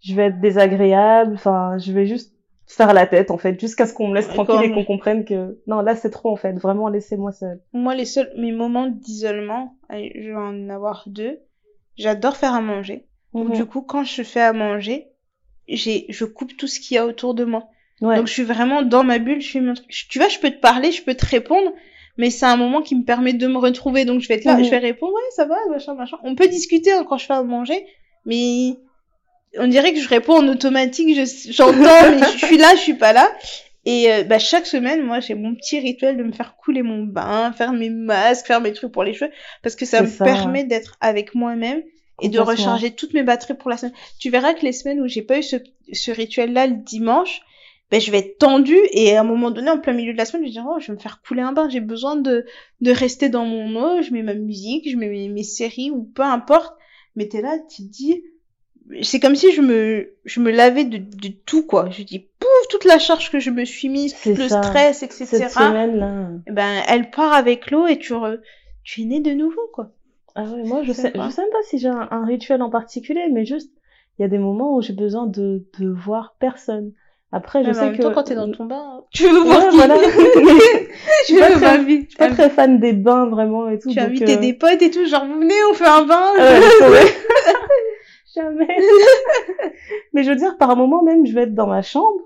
je 0.02 0.16
vais 0.16 0.28
être 0.28 0.40
désagréable. 0.40 1.34
Enfin, 1.36 1.78
je 1.78 1.92
vais 1.92 2.06
juste 2.06 2.34
faire 2.66 2.94
la 2.94 3.06
tête 3.06 3.30
en 3.30 3.38
fait, 3.38 3.60
jusqu'à 3.60 3.86
ce 3.86 3.94
qu'on 3.94 4.08
me 4.08 4.16
laisse 4.16 4.30
tranquille 4.30 4.64
et 4.64 4.72
qu'on 4.72 4.86
comprenne 4.86 5.26
que 5.26 5.60
non, 5.68 5.82
là 5.82 5.96
c'est 5.98 6.10
trop 6.10 6.32
en 6.32 6.38
fait. 6.38 6.54
Vraiment, 6.54 6.88
laissez-moi 6.88 7.34
seule. 7.34 7.60
Moi, 7.74 7.94
les 7.94 8.06
seuls, 8.06 8.32
mes 8.38 8.54
moments 8.54 8.88
d'isolement, 8.88 9.76
je 9.92 10.30
vais 10.30 10.36
en 10.36 10.70
avoir 10.70 11.04
deux. 11.08 11.40
J'adore 11.98 12.38
faire 12.38 12.54
à 12.54 12.62
manger. 12.62 13.06
Donc, 13.34 13.50
Mhm. 13.50 13.56
du 13.56 13.66
coup, 13.66 13.82
quand 13.82 14.04
je 14.06 14.24
fais 14.24 14.42
à 14.42 14.54
manger, 14.54 15.08
j'ai, 15.68 16.06
je 16.10 16.24
coupe 16.26 16.56
tout 16.56 16.68
ce 16.68 16.80
qu'il 16.80 16.96
y 16.96 16.98
a 16.98 17.06
autour 17.06 17.34
de 17.34 17.44
moi. 17.44 17.68
Ouais. 18.02 18.16
Donc, 18.18 18.28
je 18.28 18.34
suis 18.34 18.44
vraiment 18.44 18.82
dans 18.82 19.04
ma 19.04 19.20
bulle. 19.20 19.42
Je 19.42 19.48
suis, 19.48 20.08
tu 20.10 20.20
vois, 20.20 20.28
je 20.30 20.40
peux 20.40 20.50
te 20.52 20.60
parler, 20.60 20.92
je 20.92 21.04
peux 21.04 21.16
te 21.16 21.26
répondre, 21.26 21.72
mais 22.18 22.30
c'est 22.30 22.46
un 22.46 22.58
moment 22.58 22.82
qui 22.82 22.96
me 22.96 23.04
permet 23.04 23.34
de 23.34 23.48
me 23.48 23.58
retrouver. 23.58 24.06
Donc, 24.06 24.22
je 24.22 24.28
vais 24.28 24.36
être 24.36 24.46
là, 24.46 24.56
Mhm. 24.58 24.64
je 24.66 24.70
vais 24.70 24.78
répondre, 24.80 25.14
ouais, 25.14 25.22
ça 25.36 25.46
va, 25.46 25.56
machin, 25.70 25.94
machin. 25.96 26.18
On 26.24 26.36
peut 26.36 26.48
discuter 26.48 26.92
hein, 26.92 27.06
quand 27.08 27.18
je 27.18 27.26
fais 27.26 27.34
à 27.34 27.44
manger, 27.44 27.86
mais 28.26 28.76
on 29.60 29.68
dirait 29.68 29.94
que 29.94 30.00
je 30.00 30.08
réponds 30.10 30.38
en 30.38 30.48
automatique. 30.48 31.16
Je, 31.16 31.52
j'entends, 31.52 31.76
mais 32.12 32.20
je 32.38 32.46
suis 32.46 32.58
là, 32.58 32.76
je 32.76 32.82
suis 32.82 32.94
pas 32.96 33.14
là. 33.14 33.32
Et 33.86 34.12
euh, 34.12 34.24
bah, 34.24 34.40
chaque 34.40 34.66
semaine, 34.66 35.02
moi, 35.04 35.20
j'ai 35.20 35.36
mon 35.36 35.56
petit 35.56 35.78
rituel 35.80 36.16
de 36.18 36.24
me 36.24 36.32
faire 36.32 36.56
couler 36.56 36.84
mon 36.84 37.04
bain, 37.04 37.52
faire 37.52 37.74
mes 37.74 37.90
masques, 37.90 38.48
faire 38.48 38.62
mes 38.62 38.72
trucs 38.74 38.92
pour 38.94 39.04
les 39.04 39.14
cheveux, 39.14 39.32
parce 39.62 39.76
que 39.76 39.86
ça 39.86 40.02
me 40.02 40.08
ça. 40.08 40.24
permet 40.24 40.64
d'être 40.64 40.96
avec 41.02 41.36
moi-même 41.36 41.82
et 42.22 42.30
de 42.30 42.40
recharger 42.40 42.92
toutes 42.92 43.14
mes 43.14 43.24
batteries 43.24 43.56
pour 43.56 43.70
la 43.70 43.76
semaine. 43.78 43.94
Tu 44.20 44.30
verras 44.30 44.54
que 44.54 44.62
les 44.64 44.72
semaines 44.72 45.02
où 45.02 45.08
j'ai 45.08 45.22
pas 45.24 45.40
eu 45.40 45.44
ce, 45.44 45.58
ce 45.92 46.12
rituel-là 46.12 46.68
le 46.68 46.76
dimanche, 46.76 47.42
ben, 47.94 48.02
je 48.02 48.10
vais 48.12 48.18
être 48.18 48.40
tendue 48.40 48.80
et 48.92 49.16
à 49.16 49.22
un 49.22 49.24
moment 49.24 49.52
donné, 49.52 49.70
en 49.70 49.78
plein 49.78 49.94
milieu 49.94 50.14
de 50.14 50.18
la 50.18 50.26
semaine, 50.26 50.42
je 50.42 50.48
vais 50.48 50.54
dire, 50.54 50.66
oh, 50.68 50.80
je 50.80 50.88
vais 50.88 50.94
me 50.94 51.00
faire 51.00 51.22
couler 51.22 51.44
un 51.44 51.52
bain, 51.54 51.70
j'ai 51.70 51.80
besoin 51.80 52.16
de, 52.16 52.44
de 52.82 52.92
rester 52.92 53.30
dans 53.30 53.46
mon 53.46 53.76
eau, 53.76 54.02
je 54.02 54.12
mets 54.12 54.24
ma 54.24 54.34
musique, 54.34 54.90
je 54.90 54.98
mets 54.98 55.10
mes, 55.10 55.30
mes 55.30 55.44
séries 55.44 55.92
ou 55.92 56.04
peu 56.04 56.24
importe. 56.24 56.76
Mais 57.16 57.28
t'es 57.28 57.44
là, 57.44 57.60
tu 57.70 57.84
te 57.84 57.92
dis, 57.92 58.24
c'est 59.04 59.20
comme 59.20 59.36
si 59.36 59.52
je 59.52 59.62
me, 59.62 60.16
je 60.26 60.40
me 60.40 60.50
lavais 60.50 60.86
de, 60.86 60.98
de 60.98 61.28
tout, 61.46 61.68
quoi. 61.68 61.92
Je 61.92 62.02
dis, 62.02 62.18
pouf, 62.40 62.68
toute 62.72 62.86
la 62.86 62.98
charge 62.98 63.30
que 63.32 63.38
je 63.40 63.52
me 63.52 63.64
suis 63.64 63.90
mise, 63.90 64.16
tout 64.24 64.30
le 64.36 64.48
ça. 64.50 64.64
stress, 64.64 65.04
etc. 65.04 65.26
Cette 65.26 65.52
semaine 65.52 65.98
là. 65.98 66.30
Ben, 66.52 66.82
elle 66.88 67.12
part 67.12 67.34
avec 67.34 67.70
l'eau 67.70 67.86
et 67.86 68.00
tu, 68.00 68.14
re- 68.14 68.40
tu 68.84 69.04
es 69.04 69.06
né 69.06 69.20
de 69.20 69.32
nouveau, 69.32 69.62
quoi. 69.72 69.92
Ah 70.36 70.46
ouais, 70.46 70.64
moi 70.64 70.82
je 70.82 70.94
sais 70.94 71.04
sais, 71.04 71.12
pas. 71.12 71.30
je 71.30 71.36
sais 71.36 71.42
même 71.44 71.52
pas 71.52 71.62
si 71.66 71.78
j'ai 71.78 71.90
un, 71.90 72.08
un 72.10 72.26
rituel 72.26 72.64
en 72.64 72.72
particulier, 72.72 73.28
mais 73.32 73.46
juste 73.46 73.72
il 74.18 74.24
y 74.24 74.26
a 74.26 74.28
des 74.28 74.40
moments 74.40 74.76
où 74.76 74.82
j'ai 74.82 74.94
besoin 74.94 75.28
de 75.28 75.64
de 75.80 75.88
voir 75.90 76.36
personne. 76.40 76.92
Après, 77.36 77.64
je 77.64 77.72
en 77.72 77.74
sais 77.74 77.82
même 77.86 77.98
que 77.98 78.04
temps, 78.04 78.12
quand 78.14 78.24
t'es 78.24 78.36
dans 78.36 78.52
ton 78.52 78.66
bain, 78.66 79.02
tu 79.12 79.24
veux 79.28 79.40
Ouais, 79.42 79.46
voir 79.46 79.70
qui 79.70 79.76
voilà. 79.78 79.96
Je 79.98 81.24
suis 81.26 81.40
pas 81.40 81.50
très- 81.50 81.60
ma 81.60 81.78
vie. 81.84 82.02
je 82.04 82.08
suis 82.10 82.18
pas 82.18 82.30
très 82.30 82.50
fan 82.52 82.80
des 82.80 82.94
bains 82.94 83.26
vraiment 83.26 83.68
et 83.70 83.80
tout. 83.80 83.90
Tu 83.90 83.98
as 84.00 84.04
invité 84.04 84.36
euh, 84.36 84.40
des 84.40 84.54
potes 84.54 84.82
et 84.84 84.92
tout, 84.92 85.04
genre, 85.06 85.26
vous 85.26 85.40
venez, 85.40 85.56
on 85.72 85.74
fait 85.74 85.88
un 85.88 86.04
bain. 86.04 86.32
Ah. 86.38 86.60
Jamais. 88.36 88.68
Mais 90.14 90.24
je 90.24 90.30
veux 90.30 90.36
dire, 90.36 90.58
par 90.58 90.76
moment 90.76 91.04
même, 91.04 91.26
je 91.26 91.34
vais 91.34 91.42
être 91.44 91.54
dans 91.56 91.68
ma 91.68 91.82
chambre. 91.82 92.20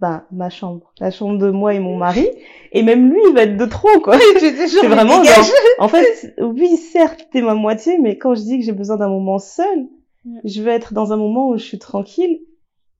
Ben, 0.00 0.24
ma 0.30 0.50
chambre. 0.50 0.92
La 1.00 1.10
chambre 1.10 1.38
de 1.38 1.50
moi 1.50 1.72
et 1.74 1.80
mon 1.80 1.96
mari. 1.96 2.28
Et 2.72 2.82
même 2.82 3.10
lui, 3.10 3.20
il 3.28 3.34
va 3.34 3.42
être 3.42 3.56
de 3.56 3.64
trop, 3.64 4.00
quoi. 4.04 4.18
C'est 4.38 4.86
vraiment 4.86 5.24
genre- 5.24 5.44
En 5.78 5.88
fait, 5.88 6.34
oui, 6.40 6.76
certes, 6.76 7.28
t'es 7.32 7.42
ma 7.42 7.54
moitié, 7.54 7.98
mais 7.98 8.18
quand 8.18 8.34
je 8.34 8.42
dis 8.42 8.58
que 8.58 8.64
j'ai 8.64 8.72
besoin 8.72 8.96
d'un 8.96 9.08
moment 9.08 9.38
seul, 9.38 9.86
je 10.44 10.62
vais 10.62 10.72
être 10.72 10.92
dans 10.94 11.12
un 11.12 11.16
moment 11.16 11.48
où 11.48 11.56
je 11.56 11.64
suis 11.64 11.78
tranquille. 11.78 12.40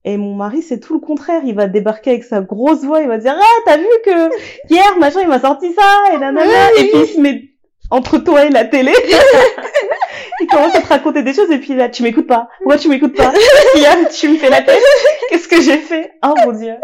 Et 0.07 0.15
mon 0.15 0.35
mari, 0.35 0.61
c'est 0.61 0.79
tout 0.79 0.93
le 0.93 1.01
contraire. 1.01 1.41
Il 1.43 1.53
va 1.53 1.67
débarquer 1.67 2.11
avec 2.11 2.23
sa 2.23 2.39
grosse 2.39 2.85
voix. 2.85 3.01
Il 3.01 3.09
va 3.09 3.17
dire, 3.17 3.35
ah, 3.37 3.61
t'as 3.65 3.75
vu 3.75 3.83
que 4.05 4.29
hier, 4.73 4.97
machin, 4.99 5.19
il 5.21 5.27
m'a 5.27 5.41
sorti 5.41 5.73
ça, 5.73 6.13
et 6.13 6.17
nanana. 6.17 6.71
Et 6.77 6.85
puis, 6.85 6.99
il 7.01 7.07
se 7.07 7.19
met 7.19 7.43
entre 7.91 8.17
toi 8.17 8.45
et 8.45 8.49
la 8.49 8.63
télé. 8.63 8.93
il 10.39 10.47
commence 10.47 10.73
à 10.75 10.79
te 10.79 10.87
raconter 10.87 11.23
des 11.23 11.33
choses. 11.33 11.51
Et 11.51 11.57
puis 11.57 11.75
là, 11.75 11.89
tu 11.89 12.03
m'écoutes 12.03 12.25
pas. 12.27 12.47
Pourquoi 12.59 12.77
tu 12.77 12.87
m'écoutes 12.87 13.17
pas? 13.17 13.33
Hier, 13.75 13.97
tu 14.09 14.29
me 14.29 14.37
fais 14.37 14.49
la 14.49 14.61
tête. 14.61 14.81
Qu'est-ce 15.29 15.49
que 15.49 15.61
j'ai 15.61 15.77
fait? 15.77 16.13
Oh 16.23 16.33
mon 16.45 16.53
dieu. 16.53 16.75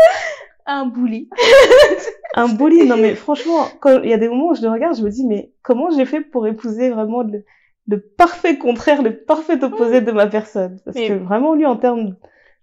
Un 0.65 0.85
bouli. 0.85 1.29
Un 2.35 2.47
bully, 2.49 2.87
non 2.87 2.97
mais 2.97 3.13
franchement, 3.13 3.67
quand 3.79 4.01
il 4.01 4.09
y 4.09 4.13
a 4.13 4.17
des 4.17 4.27
moments 4.27 4.47
où 4.47 4.55
je 4.55 4.63
le 4.63 4.69
regarde, 4.69 4.97
je 4.97 5.03
me 5.03 5.09
dis 5.11 5.23
mais 5.23 5.51
comment 5.61 5.91
j'ai 5.91 6.05
fait 6.05 6.21
pour 6.21 6.47
épouser 6.47 6.89
vraiment 6.89 7.21
le, 7.21 7.43
le 7.87 7.99
parfait 7.99 8.57
contraire, 8.57 9.03
le 9.03 9.23
parfait 9.23 9.63
opposé 9.63 10.01
de 10.01 10.11
ma 10.11 10.25
personne? 10.25 10.79
Parce 10.83 10.97
Mais- 10.97 11.09
que 11.09 11.13
vraiment 11.13 11.53
lui 11.53 11.67
en 11.67 11.75
termes 11.75 12.15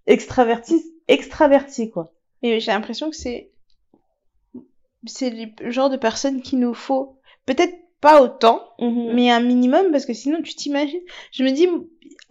extraverti, 0.07 0.81
extraverti 1.07 1.89
quoi. 1.89 2.13
Et 2.43 2.59
j'ai 2.59 2.71
l'impression 2.71 3.09
que 3.09 3.15
c'est, 3.15 3.51
c'est 5.05 5.29
le 5.29 5.71
genre 5.71 5.89
de 5.89 5.97
personne 5.97 6.41
qu'il 6.41 6.59
nous 6.59 6.73
faut. 6.73 7.17
Peut-être 7.45 7.75
pas 8.01 8.21
autant, 8.21 8.63
Mais 8.79 9.13
mais 9.13 9.31
un 9.31 9.39
minimum, 9.39 9.91
parce 9.91 10.07
que 10.07 10.13
sinon, 10.13 10.41
tu 10.41 10.55
t'imagines. 10.55 11.01
Je 11.31 11.43
me 11.43 11.51
dis, 11.51 11.67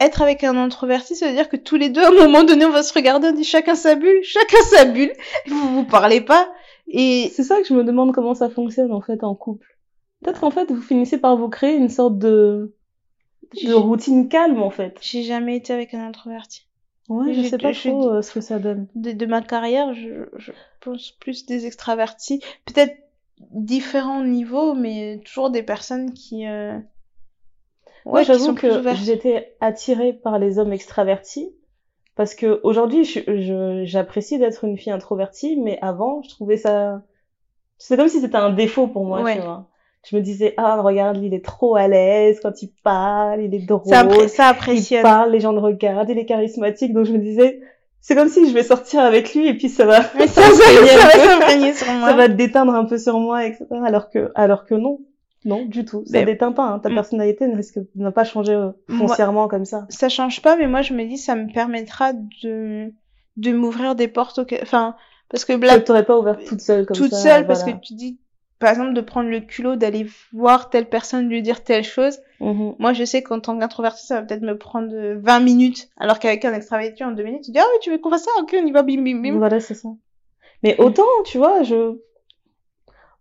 être 0.01 0.21
avec 0.21 0.43
un 0.43 0.57
introverti, 0.57 1.15
ça 1.15 1.29
veut 1.29 1.33
dire 1.33 1.49
que 1.49 1.57
tous 1.57 1.77
les 1.77 1.91
deux, 1.91 2.03
à 2.03 2.09
un 2.09 2.13
moment 2.13 2.43
donné, 2.43 2.65
on 2.65 2.71
va 2.71 2.83
se 2.83 2.93
regarder, 2.93 3.29
on 3.29 3.33
dit 3.33 3.45
chacun 3.45 3.77
sa 3.77 3.95
bulle, 3.95 4.21
chacun 4.25 4.63
sa 4.71 4.85
bulle, 4.85 5.13
vous 5.47 5.75
vous 5.75 5.85
parlez 5.85 6.21
pas. 6.21 6.53
Et 6.89 7.31
c'est 7.33 7.45
ça 7.45 7.61
que 7.61 7.69
je 7.69 7.75
me 7.75 7.85
demande 7.85 8.13
comment 8.13 8.35
ça 8.35 8.51
fonctionne 8.51 8.93
en 8.93 9.01
fait 9.01 9.23
en 9.23 9.37
couple. 9.37 9.79
Peut-être 10.23 10.41
qu'en 10.41 10.51
fait 10.51 10.71
vous 10.71 10.83
finissez 10.83 11.19
par 11.19 11.37
vous 11.37 11.49
créer 11.49 11.77
une 11.77 11.89
sorte 11.89 12.19
de 12.19 12.75
de 13.65 13.73
routine 13.73 14.29
calme 14.29 14.63
en 14.63 14.71
fait. 14.71 14.99
j'ai 15.01 15.23
jamais 15.23 15.57
été 15.57 15.73
avec 15.73 15.95
un 15.95 16.07
introverti. 16.07 16.67
Ouais, 17.11 17.35
je 17.35 17.43
sais 17.49 17.59
pas 17.59 17.73
je- 17.73 17.89
trop 17.91 18.09
euh, 18.11 18.23
ce 18.23 18.33
que 18.33 18.41
ça 18.41 18.59
donne. 18.59 18.87
de, 18.95 19.13
de 19.13 19.27
ma 19.27 19.43
carrière, 19.43 19.93
je, 19.95 20.27
je 20.37 20.53
pense 20.81 21.11
plus 21.13 21.45
des 21.47 21.67
extravertis, 21.67 22.41
peut-être 22.65 22.97
différents 23.53 24.25
niveaux, 24.25 24.75
mais 24.75 25.21
toujours 25.25 25.51
des 25.51 25.63
personnes 25.63 26.13
qui, 26.15 26.47
euh... 26.47 26.79
Qui 28.17 28.25
sont 28.25 28.55
j'avoue 28.55 28.55
que 28.55 28.95
j'étais 28.95 29.57
attirée 29.61 30.13
par 30.13 30.39
les 30.39 30.59
hommes 30.59 30.73
extravertis 30.73 31.53
parce 32.17 32.35
que 32.35 32.61
aujourd'hui, 32.65 33.05
j'apprécie 33.87 34.39
d'être 34.39 34.65
une 34.65 34.77
fille 34.77 34.93
introvertie, 34.93 35.57
mais 35.57 35.79
avant, 35.81 36.23
je 36.23 36.29
trouvais 36.31 36.57
ça, 36.59 37.03
c'est 37.79 37.97
comme 37.97 38.09
si 38.09 38.21
c'était 38.21 38.37
un 38.37 38.51
défaut 38.53 38.89
pour 38.89 39.05
moi, 39.07 39.23
Ouais. 39.23 39.37
tu 39.37 39.41
vois. 39.41 39.70
Je 40.09 40.17
me 40.17 40.23
disais, 40.23 40.55
ah, 40.57 40.81
regarde, 40.81 41.19
il 41.19 41.35
est 41.35 41.45
trop 41.45 41.77
à 41.77 41.87
l'aise 41.87 42.41
quand 42.43 42.63
il 42.63 42.71
parle, 42.83 43.43
il 43.43 43.55
est 43.55 43.59
drôle, 43.67 43.83
ça, 43.87 44.03
appré- 44.03 44.29
ça 44.29 44.45
il 44.45 44.49
apprécie. 44.51 44.97
parle, 45.03 45.31
les 45.31 45.41
gens 45.41 45.53
le 45.53 45.59
regardent, 45.61 46.09
il 46.09 46.19
est 46.19 46.25
charismatique, 46.25 46.95
donc 46.95 47.05
je 47.05 47.13
me 47.13 47.19
disais, 47.19 47.61
c'est 48.01 48.15
comme 48.15 48.29
si 48.31 48.49
je 48.49 48.55
vais 48.55 48.63
sortir 48.63 49.01
avec 49.01 49.35
lui 49.35 49.47
et 49.49 49.55
puis 49.55 49.69
ça 49.69 49.85
va, 49.85 50.01
Mais 50.17 50.27
ça, 50.27 50.41
ça 50.41 50.49
va 50.49 51.73
sur 51.75 51.93
moi. 51.93 52.09
ça 52.09 52.17
va 52.17 52.29
te 52.29 52.33
déteindre 52.33 52.75
un 52.75 52.85
peu 52.87 52.97
sur 52.97 53.19
moi, 53.21 53.45
etc. 53.47 53.67
Alors 53.85 54.09
que, 54.09 54.31
alors 54.35 54.65
que 54.65 54.75
non. 54.75 55.01
Non, 55.47 55.65
du 55.65 55.85
tout. 55.87 56.03
Ça 56.07 56.19
Mais- 56.19 56.25
déteint 56.27 56.53
pas, 56.53 56.65
hein. 56.65 56.79
Ta 56.81 56.91
Mm. 56.91 56.95
personnalité 56.95 57.47
ne 57.47 57.57
risque, 57.57 57.79
n'a 57.95 58.11
pas 58.13 58.25
changé 58.25 58.53
euh, 58.53 58.71
Moi- 58.89 59.07
foncièrement 59.09 59.49
comme 59.49 59.65
ça. 59.65 59.87
Ça 59.89 60.09
change 60.11 60.43
pas, 60.43 60.57
mais 60.57 60.67
moi, 60.67 60.83
je 60.83 60.93
me 60.95 61.05
dis, 61.05 61.17
ça 61.19 61.35
me 61.35 61.51
permettra 61.53 62.13
de, 62.15 62.93
de 63.39 63.53
m'ouvrir 63.53 63.95
des 63.95 64.09
portes 64.09 64.39
au, 64.39 64.45
enfin, 64.63 64.95
parce 65.31 65.45
que 65.47 65.53
Là, 65.55 65.75
là, 65.77 65.81
t'aurais 65.81 66.05
pas 66.05 66.19
ouvert 66.19 66.39
toute 66.47 66.61
seule 66.61 66.85
comme 66.87 66.97
toute 66.97 67.13
ça. 67.13 67.17
seule, 67.37 67.47
parce 67.47 67.65
que 67.65 67.71
tu 67.71 67.95
dis, 67.95 68.19
par 68.61 68.71
exemple, 68.71 68.93
de 68.93 69.01
prendre 69.01 69.31
le 69.31 69.41
culot 69.41 69.75
d'aller 69.75 70.07
voir 70.33 70.69
telle 70.69 70.87
personne, 70.89 71.29
lui 71.29 71.43
dire 71.43 71.65
telle 71.65 71.83
chose. 71.83 72.21
Mhm. 72.41 72.75
Moi, 72.79 72.93
je 72.93 73.05
sais 73.05 73.23
qu'en 73.23 73.41
tant 73.41 73.59
qu'introverti, 73.59 74.07
ça 74.07 74.21
va 74.21 74.27
peut-être 74.27 74.43
me 74.43 74.57
prendre 74.57 74.95
euh, 74.95 75.19
20 75.19 75.41
minutes, 75.41 75.89
alors 75.97 76.19
qu'avec 76.19 76.45
un 76.45 76.53
extraverti, 76.53 77.03
en 77.03 77.13
deux 77.13 77.23
minutes, 77.23 77.45
tu 77.45 77.53
dis, 77.53 77.59
ah 77.59 77.65
oui, 77.73 77.79
tu 77.81 77.91
veux 77.91 77.99
qu'on 77.99 78.11
fasse 78.11 78.25
ça? 78.25 78.31
Ok, 78.41 78.55
on 78.55 78.67
y 78.67 78.71
va, 78.71 78.83
bim, 78.83 79.03
bim, 79.03 79.23
bim. 79.23 79.39
Voilà, 79.39 79.61
c'est 79.61 79.75
ça. 79.75 79.89
Mais 80.63 80.79
autant, 80.79 81.09
tu 81.25 81.39
vois, 81.39 81.63
je, 81.63 81.97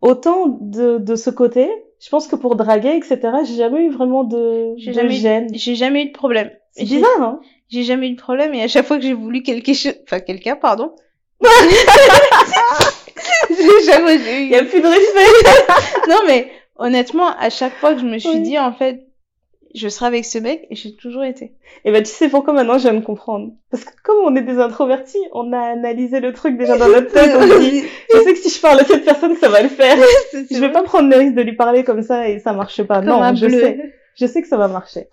autant 0.01 0.57
de, 0.59 0.97
de 0.97 1.15
ce 1.15 1.29
côté, 1.29 1.69
je 2.01 2.09
pense 2.09 2.27
que 2.27 2.35
pour 2.35 2.57
draguer, 2.57 2.95
etc., 2.97 3.19
j'ai 3.45 3.55
jamais 3.55 3.85
eu 3.85 3.91
vraiment 3.91 4.25
de, 4.25 4.73
J'ai 4.75 4.91
de 4.91 4.95
jamais 4.95 5.11
gêne. 5.11 5.47
J'ai 5.53 5.75
jamais 5.75 6.03
eu 6.03 6.07
de 6.07 6.13
problème. 6.13 6.51
C'est 6.71 6.83
bizarre, 6.83 7.21
hein? 7.21 7.39
J'ai 7.69 7.83
jamais 7.83 8.09
eu 8.09 8.15
de 8.15 8.21
problème 8.21 8.53
et 8.53 8.63
à 8.63 8.67
chaque 8.67 8.85
fois 8.85 8.97
que 8.97 9.03
j'ai 9.03 9.13
voulu 9.13 9.41
quelque 9.41 9.73
chose, 9.73 9.95
enfin 10.03 10.19
quelqu'un, 10.19 10.57
pardon. 10.57 10.91
Eu- 13.49 14.43
Il 14.43 14.49
y 14.49 14.55
a 14.55 14.63
plus 14.63 14.81
de 14.81 14.87
respect. 14.87 16.07
Non 16.09 16.19
mais 16.27 16.51
honnêtement, 16.77 17.29
à 17.37 17.49
chaque 17.49 17.73
fois 17.75 17.93
que 17.93 17.99
je 18.01 18.05
me 18.05 18.17
suis 18.19 18.29
Oui. 18.29 18.41
dit 18.41 18.57
en 18.59 18.73
fait, 18.73 19.05
je 19.75 19.87
serai 19.87 20.07
avec 20.07 20.25
ce 20.25 20.39
mec 20.39 20.65
et 20.71 20.75
j'ai 20.75 20.95
toujours 20.95 21.23
été. 21.23 21.53
Et 21.85 21.91
ben, 21.91 22.01
tu 22.01 22.09
sais 22.09 22.27
pourquoi 22.29 22.53
maintenant 22.53 22.77
je 22.79 22.89
viens 22.89 22.93
de 22.99 23.05
comprendre. 23.05 23.51
Parce 23.69 23.83
que 23.83 23.91
comme 24.03 24.17
on 24.25 24.35
est 24.35 24.41
des 24.41 24.57
introvertis, 24.59 25.19
on 25.33 25.53
a 25.53 25.59
analysé 25.59 26.19
le 26.19 26.33
truc 26.33 26.57
déjà 26.57 26.77
dans 26.77 26.87
notre 26.87 27.11
tête, 27.11 27.31
on 27.37 27.59
dit, 27.59 27.83
je 28.13 28.19
sais 28.19 28.33
que 28.33 28.39
si 28.39 28.49
je 28.49 28.59
parle 28.61 28.79
à 28.79 28.85
cette 28.85 29.05
personne, 29.05 29.35
ça 29.35 29.49
va 29.49 29.61
le 29.61 29.69
faire. 29.69 29.95
Je 30.49 30.59
vais 30.59 30.71
pas 30.71 30.81
prendre 30.83 31.09
le 31.09 31.17
risque 31.17 31.35
de 31.35 31.41
lui 31.43 31.55
parler 31.55 31.83
comme 31.83 32.01
ça 32.01 32.27
et 32.29 32.39
ça 32.39 32.53
marche 32.53 32.81
pas. 32.83 32.95
Comme 33.01 33.05
non, 33.09 33.35
je 33.35 33.45
bleu. 33.45 33.59
sais. 33.59 33.93
Je 34.15 34.25
sais 34.25 34.41
que 34.41 34.47
ça 34.47 34.57
va 34.57 34.67
marcher. 34.67 35.07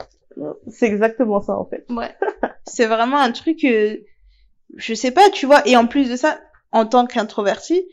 C'est 0.68 0.86
exactement 0.86 1.40
ça, 1.42 1.52
en 1.58 1.64
fait. 1.66 1.84
Ouais. 1.90 2.14
C'est 2.64 2.86
vraiment 2.86 3.18
un 3.18 3.32
truc, 3.32 3.62
euh, 3.64 3.96
je 4.76 4.94
sais 4.94 5.10
pas, 5.10 5.28
tu 5.30 5.46
vois. 5.46 5.66
Et 5.68 5.76
en 5.76 5.86
plus 5.86 6.08
de 6.10 6.16
ça, 6.16 6.38
en 6.72 6.84
tant 6.86 7.06
qu'introverti, 7.06 7.86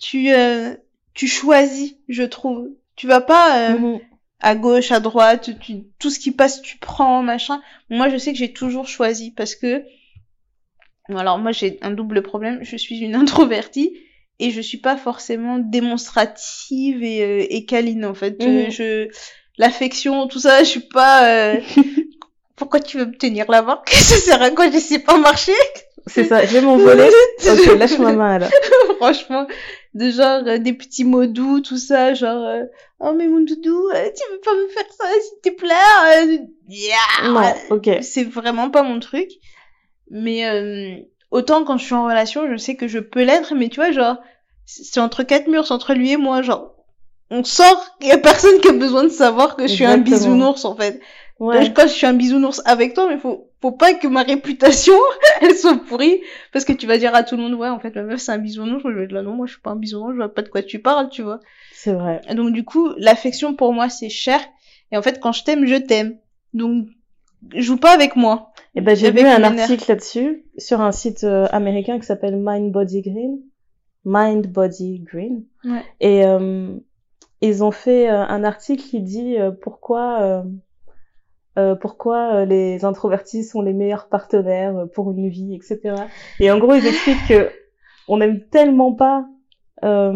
tu, 0.00 0.32
euh, 0.32 0.74
tu 1.14 1.28
choisis, 1.28 1.94
je 2.08 2.22
trouve. 2.24 2.68
Tu 2.96 3.06
vas 3.06 3.20
pas, 3.20 3.70
euh, 3.72 3.78
Mhm. 3.78 4.00
à 4.40 4.54
gauche, 4.56 4.90
à 4.92 5.00
droite, 5.00 5.50
tu, 5.60 5.84
tout 5.98 6.10
ce 6.10 6.18
qui 6.18 6.32
passe, 6.32 6.62
tu 6.62 6.78
prends, 6.78 7.22
machin. 7.22 7.62
Moi, 7.90 8.08
je 8.08 8.16
sais 8.16 8.32
que 8.32 8.38
j'ai 8.38 8.52
toujours 8.52 8.88
choisi 8.88 9.30
parce 9.30 9.54
que, 9.54 9.84
alors 11.14 11.38
moi, 11.38 11.52
j'ai 11.52 11.78
un 11.82 11.90
double 11.90 12.22
problème. 12.22 12.58
Je 12.62 12.76
suis 12.76 12.98
une 13.00 13.14
introvertie 13.24 13.96
et 14.38 14.50
je 14.50 14.60
suis 14.60 14.78
pas 14.78 14.96
forcément 14.96 15.58
démonstrative 15.58 17.02
et, 17.02 17.22
euh, 17.22 17.46
et 17.50 17.64
câline, 17.66 18.04
en 18.04 18.14
fait. 18.14 18.40
Mhm. 18.44 18.70
Je, 18.70 19.08
l'affection, 19.58 20.26
tout 20.28 20.40
ça, 20.40 20.60
je 20.64 20.68
suis 20.68 20.80
pas, 20.80 21.28
euh, 21.28 21.60
pourquoi 22.56 22.80
tu 22.80 22.98
veux 22.98 23.06
me 23.06 23.16
tenir 23.16 23.50
la 23.50 23.62
main? 23.62 23.82
Ça 23.86 24.16
sert 24.16 24.42
à 24.42 24.50
quoi? 24.50 24.70
Je 24.70 24.78
sais 24.78 25.00
pas 25.00 25.18
marcher. 25.18 25.52
C'est 26.06 26.24
ça, 26.24 26.44
je 26.44 26.52
vais 26.52 26.60
m'envoler. 26.60 27.08
ok, 27.48 27.78
lâche 27.78 27.98
ma 27.98 28.12
main 28.12 28.38
là. 28.38 28.48
Franchement, 28.98 29.46
de 29.94 30.10
genre 30.10 30.42
euh, 30.46 30.58
des 30.58 30.72
petits 30.72 31.04
mots 31.04 31.26
doux, 31.26 31.60
tout 31.60 31.78
ça, 31.78 32.14
genre 32.14 32.46
euh, 32.46 32.64
oh 33.00 33.12
mais 33.16 33.26
mon 33.26 33.40
doudou, 33.40 33.88
euh, 33.94 34.08
tu 34.14 34.32
veux 34.32 34.40
pas 34.40 34.54
me 34.54 34.68
faire 34.68 34.92
ça 34.96 35.04
s'il 35.20 35.52
te 35.52 35.56
plaît 35.56 35.74
euh, 36.16 36.38
yeah. 36.68 37.28
Non, 37.30 37.76
ok. 37.76 37.98
C'est 38.02 38.24
vraiment 38.24 38.70
pas 38.70 38.82
mon 38.82 39.00
truc. 39.00 39.28
Mais 40.10 40.46
euh, 40.46 40.96
autant 41.30 41.64
quand 41.64 41.78
je 41.78 41.84
suis 41.84 41.94
en 41.94 42.04
relation, 42.04 42.50
je 42.50 42.56
sais 42.56 42.76
que 42.76 42.88
je 42.88 42.98
peux 42.98 43.22
l'être, 43.22 43.54
mais 43.54 43.68
tu 43.68 43.76
vois, 43.76 43.92
genre 43.92 44.16
c'est 44.66 45.00
entre 45.00 45.22
quatre 45.22 45.48
murs, 45.48 45.66
c'est 45.66 45.74
entre 45.74 45.94
lui 45.94 46.12
et 46.12 46.16
moi, 46.16 46.42
genre 46.42 46.74
on 47.30 47.44
sort, 47.44 47.96
il 48.00 48.08
y 48.08 48.12
a 48.12 48.18
personne 48.18 48.60
qui 48.60 48.68
a 48.68 48.72
besoin 48.72 49.04
de 49.04 49.08
savoir 49.08 49.56
que 49.56 49.66
je 49.66 49.72
suis 49.72 49.84
un 49.84 49.98
bisounours 49.98 50.64
en 50.64 50.76
fait. 50.76 51.00
Ouais. 51.38 51.72
Quand 51.72 51.82
je 51.86 51.92
suis 51.92 52.06
un 52.06 52.12
bisounours 52.12 52.60
avec 52.64 52.94
toi, 52.94 53.08
mais 53.08 53.18
faut 53.18 53.49
faut 53.60 53.72
pas 53.72 53.94
que 53.94 54.06
ma 54.06 54.22
réputation 54.22 54.94
elle 55.40 55.54
soit 55.54 55.76
pourrie 55.76 56.20
parce 56.52 56.64
que 56.64 56.72
tu 56.72 56.86
vas 56.86 56.98
dire 56.98 57.14
à 57.14 57.22
tout 57.22 57.36
le 57.36 57.42
monde 57.42 57.54
ouais 57.54 57.68
en 57.68 57.78
fait 57.78 57.94
ma 57.94 58.02
meuf 58.02 58.20
c'est 58.20 58.32
un 58.32 58.38
bisounours, 58.38 58.82
je 58.84 58.88
vais 58.88 59.06
là 59.06 59.22
non 59.22 59.34
moi 59.34 59.46
je 59.46 59.52
suis 59.52 59.60
pas 59.60 59.70
un 59.70 59.76
bisounours, 59.76 60.12
je 60.12 60.16
vois 60.16 60.32
pas 60.32 60.42
de 60.42 60.48
quoi 60.48 60.62
tu 60.62 60.78
parles, 60.78 61.08
tu 61.10 61.22
vois. 61.22 61.40
C'est 61.72 61.92
vrai. 61.92 62.20
Et 62.28 62.34
donc 62.34 62.52
du 62.52 62.64
coup 62.64 62.90
l'affection 62.96 63.54
pour 63.54 63.72
moi 63.72 63.88
c'est 63.88 64.08
cher 64.08 64.40
et 64.92 64.96
en 64.96 65.02
fait 65.02 65.20
quand 65.20 65.32
je 65.32 65.44
t'aime 65.44 65.66
je 65.66 65.76
t'aime. 65.76 66.16
Donc 66.54 66.86
joue 67.54 67.76
pas 67.76 67.92
avec 67.92 68.16
moi. 68.16 68.52
Et 68.74 68.80
ben 68.80 68.96
j'ai 68.96 69.10
vu 69.10 69.20
un 69.20 69.42
article 69.42 69.84
là-dessus 69.88 70.44
sur 70.56 70.80
un 70.80 70.92
site 70.92 71.24
euh, 71.24 71.46
américain 71.50 71.98
qui 71.98 72.06
s'appelle 72.06 72.36
Mind 72.36 72.72
Body 72.72 73.02
Green. 73.02 73.40
Mind 74.04 74.46
Body 74.46 75.00
Green. 75.00 75.44
Ouais. 75.64 75.82
Et 76.00 76.24
euh, 76.24 76.74
ils 77.40 77.64
ont 77.64 77.70
fait 77.70 78.10
euh, 78.10 78.22
un 78.22 78.44
article 78.44 78.82
qui 78.82 79.00
dit 79.00 79.38
euh, 79.38 79.50
pourquoi 79.50 80.44
euh, 81.58 81.74
pourquoi 81.74 82.34
euh, 82.34 82.44
les 82.44 82.84
introvertis 82.84 83.44
sont 83.44 83.60
les 83.62 83.72
meilleurs 83.72 84.08
partenaires 84.08 84.76
euh, 84.76 84.86
pour 84.86 85.10
une 85.10 85.28
vie, 85.28 85.54
etc. 85.54 85.94
Et 86.38 86.50
en 86.50 86.58
gros 86.58 86.74
ils 86.74 86.86
expliquent 86.86 87.26
que 87.28 87.50
on 88.08 88.20
aime 88.20 88.40
tellement 88.50 88.92
pas 88.94 89.26
euh, 89.82 90.12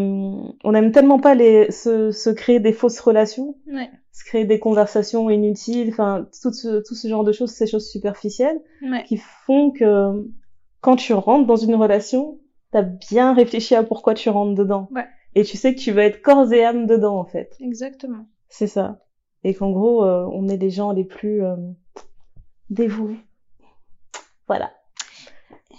on 0.63 0.73
aime 0.75 0.91
tellement 0.91 1.19
pas 1.19 1.33
les 1.35 1.71
se, 1.71 2.11
se 2.11 2.29
créer 2.29 2.59
des 2.59 2.73
fausses 2.73 2.99
relations 2.99 3.55
Ouais. 3.67 3.89
se 4.11 4.23
créer 4.25 4.45
des 4.45 4.59
conversations 4.59 5.29
inutiles, 5.29 5.89
enfin 5.89 6.27
tout 6.41 6.53
ce, 6.53 6.81
tout 6.87 6.93
ce 6.95 7.07
genre 7.07 7.23
de 7.23 7.31
choses, 7.31 7.51
ces 7.51 7.65
choses 7.67 7.89
superficielles 7.89 8.61
Ouais. 8.83 9.03
qui 9.05 9.17
font 9.17 9.71
que 9.71 10.27
quand 10.81 10.95
tu 10.97 11.13
rentres 11.13 11.47
dans 11.47 11.55
une 11.55 11.73
relation, 11.75 12.39
t'as 12.71 12.83
bien 12.83 13.33
réfléchi 13.33 13.73
à 13.75 13.81
pourquoi 13.83 14.13
tu 14.13 14.29
rentres 14.29 14.53
dedans. 14.55 14.87
Ouais. 14.93 15.05
Et 15.33 15.43
tu 15.43 15.57
sais 15.57 15.73
que 15.73 15.79
tu 15.79 15.91
vas 15.91 16.03
être 16.03 16.21
corps 16.21 16.53
et 16.53 16.63
âme 16.63 16.85
dedans 16.85 17.17
en 17.17 17.25
fait. 17.25 17.55
Exactement. 17.59 18.27
C'est 18.49 18.67
ça. 18.67 18.99
Et 19.47 19.53
qu'en 19.53 19.69
gros, 19.69 20.03
euh, 20.03 20.27
on 20.33 20.47
est 20.49 20.57
les 20.57 20.71
gens 20.71 20.91
les 20.91 21.03
plus 21.03 21.43
euh, 21.43 21.55
dévoués. 22.71 23.19
Voilà. 24.47 24.73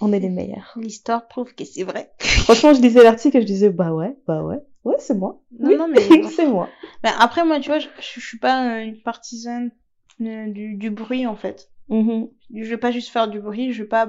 On 0.01 0.13
est 0.13 0.21
les 0.21 0.29
meilleurs. 0.29 0.73
L'histoire 0.77 1.27
prouve 1.27 1.53
que 1.55 1.65
c'est 1.65 1.83
vrai. 1.83 2.13
Franchement, 2.21 2.75
je 2.75 2.81
lisais 2.81 3.03
l'article 3.03 3.39
et 3.39 3.41
je 3.41 3.47
disais 3.47 3.71
bah 3.71 3.93
ouais, 3.93 4.17
bah 4.27 4.43
ouais, 4.45 4.61
ouais 4.85 4.95
c'est 5.01 5.15
moi. 5.17 5.41
Non, 5.59 5.69
Oui, 5.69 5.77
non, 5.77 5.89
mais- 5.89 6.23
c'est 6.31 6.47
moi. 6.47 6.69
Ben, 7.03 7.13
après 7.19 7.45
moi 7.45 7.59
tu 7.59 7.69
vois 7.71 7.81
je, 7.81 7.89
je 7.99 8.21
suis 8.21 8.39
pas 8.39 8.77
euh, 8.77 8.85
une 8.85 9.01
partisane 9.03 9.73
du, 10.21 10.75
du 10.77 10.91
bruit 10.91 11.27
en 11.27 11.35
fait. 11.35 11.71
Mhm. 11.89 12.29
Je 12.55 12.65
vais 12.69 12.77
pas 12.79 12.91
juste 12.91 13.09
faire 13.11 13.29
du 13.29 13.41
bruit, 13.41 13.73
je 13.73 13.83
vais 13.83 13.89
pas 13.89 14.09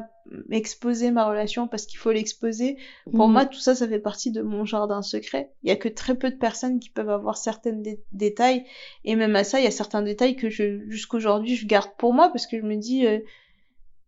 exposer 0.52 1.12
ma 1.12 1.28
relation 1.28 1.68
parce 1.68 1.86
qu'il 1.86 2.00
faut 2.00 2.12
l'exposer. 2.12 2.78
Pour 3.16 3.28
Mhm. 3.28 3.34
moi, 3.34 3.46
tout 3.46 3.60
ça, 3.60 3.76
ça 3.76 3.88
fait 3.88 4.00
partie 4.00 4.32
de 4.32 4.42
mon 4.42 4.66
jardin 4.66 5.02
secret. 5.02 5.52
Il 5.64 5.70
y 5.70 5.72
a 5.72 5.76
que 5.76 5.88
très 5.90 6.16
peu 6.16 6.30
de 6.32 6.36
personnes 6.36 6.80
qui 6.80 6.90
peuvent 6.90 7.10
avoir 7.10 7.38
certains 7.38 7.72
dé- 7.74 8.00
détails. 8.14 8.64
Et 9.06 9.16
même 9.16 9.36
à 9.36 9.44
ça, 9.44 9.60
il 9.60 9.64
y 9.64 9.68
a 9.68 9.72
certains 9.72 10.02
détails 10.02 10.36
que 10.36 10.50
je, 10.50 10.80
jusqu'aujourd'hui, 10.90 11.56
je 11.56 11.66
garde 11.68 11.92
pour 11.98 12.14
moi 12.14 12.30
parce 12.30 12.48
que 12.48 12.58
je 12.58 12.64
me 12.64 12.76
dis, 12.76 13.06
euh, 13.06 13.20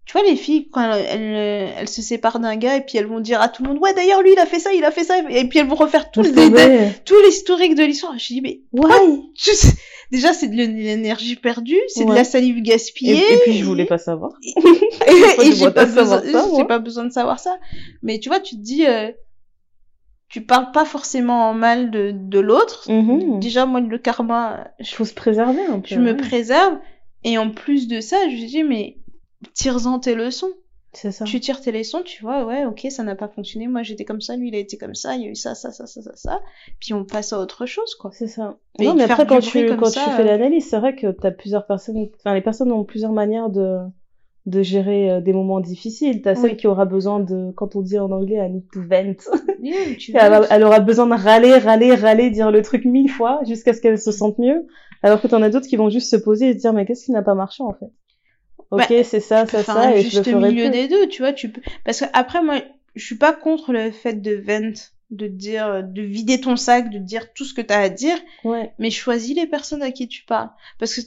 tu 0.05 0.13
vois, 0.17 0.27
les 0.27 0.35
filles, 0.35 0.69
quand 0.71 0.91
elles, 0.91 1.05
elles, 1.05 1.73
elles 1.77 1.87
se 1.87 2.01
séparent 2.01 2.39
d'un 2.39 2.55
gars 2.55 2.75
et 2.77 2.81
puis 2.81 2.97
elles 2.97 3.05
vont 3.05 3.19
dire 3.19 3.39
à 3.41 3.47
tout 3.49 3.61
le 3.63 3.69
monde, 3.69 3.77
ouais, 3.79 3.93
d'ailleurs, 3.93 4.23
lui, 4.23 4.31
il 4.33 4.39
a 4.39 4.47
fait 4.47 4.59
ça, 4.59 4.73
il 4.73 4.83
a 4.83 4.89
fait 4.91 5.03
ça. 5.03 5.19
Et 5.29 5.47
puis 5.47 5.59
elles 5.59 5.67
vont 5.67 5.75
refaire 5.75 6.09
tout 6.09 6.21
tout 7.05 7.21
l'historique 7.23 7.75
de 7.75 7.83
l'histoire. 7.83 8.17
Je 8.17 8.25
dis, 8.33 8.41
mais, 8.41 8.61
Ouais. 8.73 8.89
Déjà, 10.11 10.33
c'est 10.33 10.47
de 10.47 10.55
l'énergie 10.55 11.35
perdue, 11.35 11.79
c'est 11.87 12.05
de 12.05 12.13
la 12.13 12.23
salive 12.23 12.61
gaspillée. 12.61 13.33
et 13.33 13.37
puis 13.43 13.57
je 13.57 13.65
voulais 13.65 13.85
pas 13.85 13.97
savoir. 13.97 14.33
et, 14.43 15.51
j'ai 15.53 15.71
pas, 15.71 15.85
besoin, 15.85 16.21
ça, 16.21 16.65
pas 16.65 16.79
besoin 16.79 17.05
de 17.05 17.11
savoir 17.11 17.39
ça. 17.39 17.57
Mais 18.03 18.19
tu 18.19 18.29
vois, 18.29 18.39
tu 18.39 18.55
te 18.55 18.61
dis, 18.61 18.85
euh, 18.85 19.11
tu 20.29 20.41
parles 20.41 20.71
pas 20.71 20.85
forcément 20.85 21.49
en 21.49 21.53
mal 21.53 21.91
de, 21.91 22.11
de 22.13 22.39
l'autre. 22.39 22.91
Mhm. 22.91 23.39
Déjà, 23.39 23.65
moi, 23.65 23.81
le 23.81 23.97
karma, 23.97 24.67
je, 24.79 24.93
faut 24.93 25.05
se 25.05 25.13
préserver 25.13 25.63
un 25.65 25.79
peu. 25.79 25.87
je 25.87 25.99
me 25.99 26.15
préserve. 26.15 26.77
Et 27.23 27.37
en 27.37 27.49
plus 27.51 27.87
de 27.87 27.99
ça, 27.99 28.17
je 28.29 28.45
dis, 28.45 28.63
mais 28.63 28.97
tire-en 29.53 29.99
tes 29.99 30.15
leçons. 30.15 30.51
C'est 30.93 31.11
ça. 31.11 31.23
Tu 31.25 31.39
tires 31.39 31.61
tes 31.61 31.71
leçons, 31.71 32.01
tu 32.03 32.23
vois, 32.23 32.45
ouais, 32.45 32.65
ok, 32.65 32.87
ça 32.89 33.03
n'a 33.03 33.15
pas 33.15 33.27
fonctionné. 33.27 33.67
Moi, 33.67 33.83
j'étais 33.83 34.05
comme 34.05 34.21
ça, 34.21 34.35
lui, 34.35 34.47
il 34.47 34.55
a 34.55 34.57
été 34.57 34.75
comme 34.77 34.95
ça, 34.95 35.15
il 35.15 35.21
y 35.23 35.27
a 35.27 35.29
eu 35.29 35.35
ça, 35.35 35.53
ça, 35.53 35.71
ça, 35.71 35.85
ça, 35.85 36.01
ça, 36.01 36.15
ça. 36.15 36.41
Puis 36.79 36.93
on 36.93 37.05
passe 37.05 37.31
à 37.31 37.39
autre 37.39 37.65
chose, 37.67 37.93
quoi. 37.95 38.09
C'est 38.13 38.27
ça. 38.27 38.57
Mais 38.79 38.85
non, 38.85 38.95
mais 38.95 39.03
après, 39.03 39.27
quand 39.27 39.39
tu, 39.39 39.67
comme 39.67 39.77
quand 39.77 39.85
ça, 39.85 40.03
tu 40.03 40.09
fais 40.11 40.23
euh, 40.23 40.25
l'analyse, 40.25 40.67
c'est 40.67 40.79
vrai 40.79 40.95
que 40.95 41.11
t'as 41.11 41.31
plusieurs 41.31 41.67
personnes, 41.67 42.07
enfin, 42.19 42.33
les 42.33 42.41
personnes 42.41 42.71
ont 42.71 42.83
plusieurs 42.83 43.11
manières 43.11 43.51
de, 43.51 43.77
de 44.47 44.61
gérer 44.63 45.11
euh, 45.11 45.21
des 45.21 45.31
moments 45.31 45.59
difficiles. 45.59 46.23
T'as 46.23 46.33
celle 46.33 46.51
Oui. 46.51 46.57
qui 46.57 46.65
aura 46.65 46.85
besoin 46.85 47.19
de, 47.19 47.51
quand 47.51 47.75
on 47.75 47.81
dit 47.81 47.99
en 47.99 48.11
anglais, 48.11 48.37
I 48.37 48.51
need 48.51 48.69
to 48.71 48.81
vent. 48.81 49.13
Yeah, 49.61 49.95
tu 49.99 50.13
elle, 50.15 50.47
elle 50.49 50.63
aura 50.63 50.79
besoin 50.79 51.05
de 51.05 51.21
râler, 51.21 51.57
râler, 51.57 51.93
râler, 51.93 52.29
dire 52.31 52.49
le 52.49 52.61
truc 52.61 52.85
mille 52.85 53.09
fois 53.09 53.41
jusqu'à 53.45 53.73
ce 53.73 53.81
qu'elle 53.81 53.99
se 53.99 54.11
sente 54.13 54.39
mieux. 54.39 54.65
Alors 55.03 55.21
que 55.21 55.27
t'en 55.27 55.41
as 55.41 55.49
d'autres 55.49 55.67
qui 55.67 55.75
vont 55.75 55.89
juste 55.89 56.09
se 56.09 56.15
poser 56.15 56.49
et 56.49 56.53
se 56.53 56.59
dire, 56.59 56.71
mais 56.73 56.85
qu'est-ce 56.85 57.03
qui 57.05 57.11
n'a 57.11 57.21
pas 57.21 57.35
marché, 57.35 57.61
en 57.61 57.73
fait? 57.73 57.91
Ok, 58.71 58.85
Bah, 58.89 59.03
c'est 59.03 59.19
ça, 59.19 59.45
ça, 59.47 59.63
ça, 59.63 59.73
un 59.73 59.89
et 59.91 59.97
je 60.01 60.03
le 60.03 60.09
juste 60.11 60.23
ferai 60.25 60.49
milieu 60.51 60.63
plus. 60.65 60.71
des 60.71 60.87
deux, 60.87 61.07
tu 61.07 61.21
vois, 61.21 61.33
tu 61.33 61.49
peux, 61.51 61.61
parce 61.85 62.01
que 62.01 62.05
après, 62.13 62.43
moi, 62.43 62.61
je 62.95 63.03
suis 63.05 63.17
pas 63.17 63.33
contre 63.33 63.71
le 63.73 63.91
fait 63.91 64.21
de 64.21 64.35
vent, 64.35 64.73
de 65.09 65.27
dire, 65.27 65.83
de 65.83 66.01
vider 66.03 66.39
ton 66.39 66.55
sac, 66.55 66.91
de 66.91 66.99
dire 66.99 67.33
tout 67.33 67.45
ce 67.45 67.53
que 67.55 67.61
t'as 67.61 67.79
à 67.81 67.89
dire, 67.89 68.17
Ouais. 68.43 68.71
mais 68.77 68.91
choisis 68.91 69.35
les 69.35 69.47
personnes 69.47 69.81
à 69.81 69.91
qui 69.91 70.07
tu 70.07 70.23
parles. 70.23 70.49
Parce 70.77 70.93
que, 70.95 71.01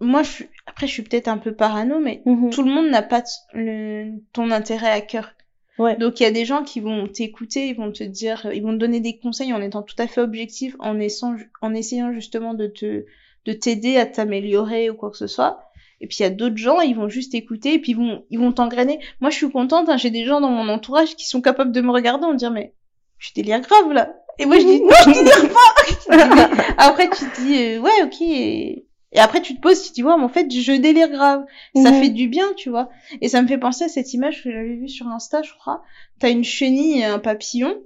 moi, 0.00 0.22
je 0.22 0.30
suis, 0.30 0.48
après, 0.66 0.86
je 0.86 0.92
suis 0.92 1.02
peut-être 1.02 1.28
un 1.28 1.38
peu 1.38 1.52
parano, 1.54 1.98
mais 1.98 2.20
Mhm. 2.26 2.50
tout 2.50 2.62
le 2.62 2.70
monde 2.70 2.88
n'a 2.90 3.00
pas 3.02 3.22
le, 3.54 4.10
ton 4.34 4.50
intérêt 4.50 4.90
à 4.90 5.00
cœur. 5.00 5.32
Ouais. 5.78 5.96
Donc, 5.96 6.20
il 6.20 6.24
y 6.24 6.26
a 6.26 6.30
des 6.30 6.44
gens 6.44 6.62
qui 6.62 6.80
vont 6.80 7.08
t'écouter, 7.08 7.68
ils 7.68 7.76
vont 7.76 7.90
te 7.90 8.04
dire, 8.04 8.46
ils 8.52 8.62
vont 8.62 8.72
te 8.72 8.76
donner 8.76 9.00
des 9.00 9.18
conseils 9.18 9.54
en 9.54 9.62
étant 9.62 9.82
tout 9.82 9.96
à 9.98 10.06
fait 10.06 10.20
objectif, 10.20 10.76
en 10.78 11.00
essayant, 11.00 11.36
en 11.62 11.72
essayant 11.72 12.12
justement 12.12 12.52
de 12.52 12.66
te, 12.66 13.06
de 13.46 13.52
t'aider 13.54 13.96
à 13.96 14.04
t'améliorer 14.04 14.90
ou 14.90 14.94
quoi 14.94 15.10
que 15.10 15.16
ce 15.16 15.26
soit. 15.26 15.70
Et 16.02 16.08
puis 16.08 16.18
il 16.20 16.22
y 16.24 16.26
a 16.26 16.30
d'autres 16.30 16.56
gens, 16.56 16.80
ils 16.80 16.96
vont 16.96 17.08
juste 17.08 17.34
écouter 17.34 17.74
et 17.74 17.78
puis 17.78 17.92
ils 17.92 17.96
vont, 17.96 18.24
ils 18.28 18.38
vont 18.38 18.52
t'engrainer. 18.52 18.98
Moi, 19.20 19.30
je 19.30 19.36
suis 19.36 19.50
contente, 19.50 19.88
hein, 19.88 19.96
j'ai 19.96 20.10
des 20.10 20.24
gens 20.24 20.40
dans 20.40 20.50
mon 20.50 20.68
entourage 20.68 21.14
qui 21.14 21.26
sont 21.26 21.40
capables 21.40 21.72
de 21.72 21.80
me 21.80 21.92
regarder 21.92 22.26
me 22.26 22.36
dire, 22.36 22.50
mais 22.50 22.74
je 23.18 23.30
délire 23.34 23.60
grave 23.60 23.92
là. 23.92 24.14
Et 24.38 24.46
moi, 24.46 24.58
je 24.58 24.64
dis, 24.64 24.80
non, 24.80 24.90
je 25.06 25.12
délire 25.12 25.52
pas. 25.52 25.84
Je 25.88 25.92
dis, 25.92 26.08
mais 26.08 26.64
après, 26.76 27.08
tu 27.08 27.24
te 27.24 27.40
dis, 27.40 27.56
euh, 27.56 27.78
ouais, 27.80 28.02
ok. 28.02 28.20
Et... 28.20 28.86
et 29.12 29.18
après, 29.20 29.42
tu 29.42 29.54
te 29.54 29.60
poses, 29.60 29.82
tu 29.82 29.90
te 29.90 29.94
dis, 29.94 30.02
ouais, 30.02 30.16
mais 30.16 30.24
en 30.24 30.28
fait, 30.28 30.50
je 30.50 30.72
délire 30.72 31.10
grave. 31.10 31.44
Ça 31.76 31.92
fait 31.92 32.08
du 32.08 32.26
bien, 32.28 32.46
tu 32.56 32.68
vois. 32.68 32.88
Et 33.20 33.28
ça 33.28 33.40
me 33.40 33.46
fait 33.46 33.58
penser 33.58 33.84
à 33.84 33.88
cette 33.88 34.12
image 34.12 34.42
que 34.42 34.50
j'avais 34.50 34.74
vue 34.74 34.88
sur 34.88 35.06
Insta, 35.06 35.42
je 35.42 35.52
crois. 35.52 35.82
T'as 36.18 36.30
une 36.30 36.44
chenille 36.44 36.98
et 36.98 37.04
un 37.04 37.20
papillon. 37.20 37.76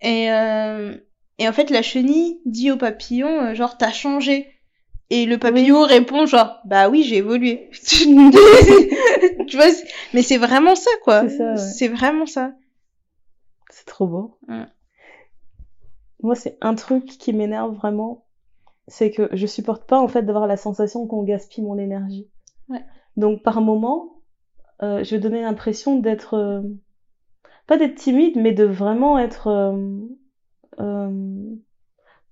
Et, 0.00 0.30
euh, 0.30 0.94
et 1.38 1.48
en 1.48 1.52
fait, 1.52 1.70
la 1.70 1.82
chenille 1.82 2.38
dit 2.44 2.70
au 2.70 2.76
papillon, 2.76 3.46
euh, 3.46 3.54
genre, 3.54 3.78
t'as 3.78 3.90
changé. 3.90 4.54
Et 5.10 5.24
le 5.24 5.38
papillon 5.38 5.82
répond, 5.84 6.26
genre, 6.26 6.60
bah 6.64 6.88
oui, 6.88 7.02
j'ai 7.02 7.16
évolué. 7.16 7.70
tu 7.72 9.56
vois, 9.56 9.66
mais 10.12 10.22
c'est 10.22 10.36
vraiment 10.36 10.74
ça, 10.74 10.90
quoi. 11.02 11.28
C'est 11.28 11.88
ouais. 11.88 11.94
Vraiment 11.94 12.26
ça. 12.26 12.52
C'est 13.70 13.86
trop 13.86 14.06
beau. 14.06 14.38
Ouais. 14.48 14.66
Moi, 16.22 16.34
c'est 16.34 16.58
un 16.60 16.74
truc 16.74 17.06
qui 17.06 17.32
m'énerve 17.32 17.74
vraiment, 17.74 18.26
c'est 18.86 19.10
que 19.10 19.28
je 19.32 19.46
supporte 19.46 19.88
pas 19.88 20.00
en 20.00 20.08
fait 20.08 20.22
d'avoir 20.22 20.46
la 20.46 20.56
sensation 20.56 21.06
qu'on 21.06 21.22
gaspille 21.22 21.62
mon 21.62 21.78
énergie. 21.78 22.28
Ouais. 22.68 22.84
Donc 23.16 23.42
par 23.42 23.60
moment, 23.60 24.22
euh, 24.82 25.04
je 25.04 25.16
donner 25.16 25.42
l'impression 25.42 25.98
d'être 25.98 26.34
euh, 26.34 26.62
pas 27.66 27.76
d'être 27.76 27.96
timide, 27.96 28.36
mais 28.36 28.52
de 28.52 28.64
vraiment 28.64 29.18
être 29.18 29.46
euh, 29.48 30.00
euh, 30.80 31.54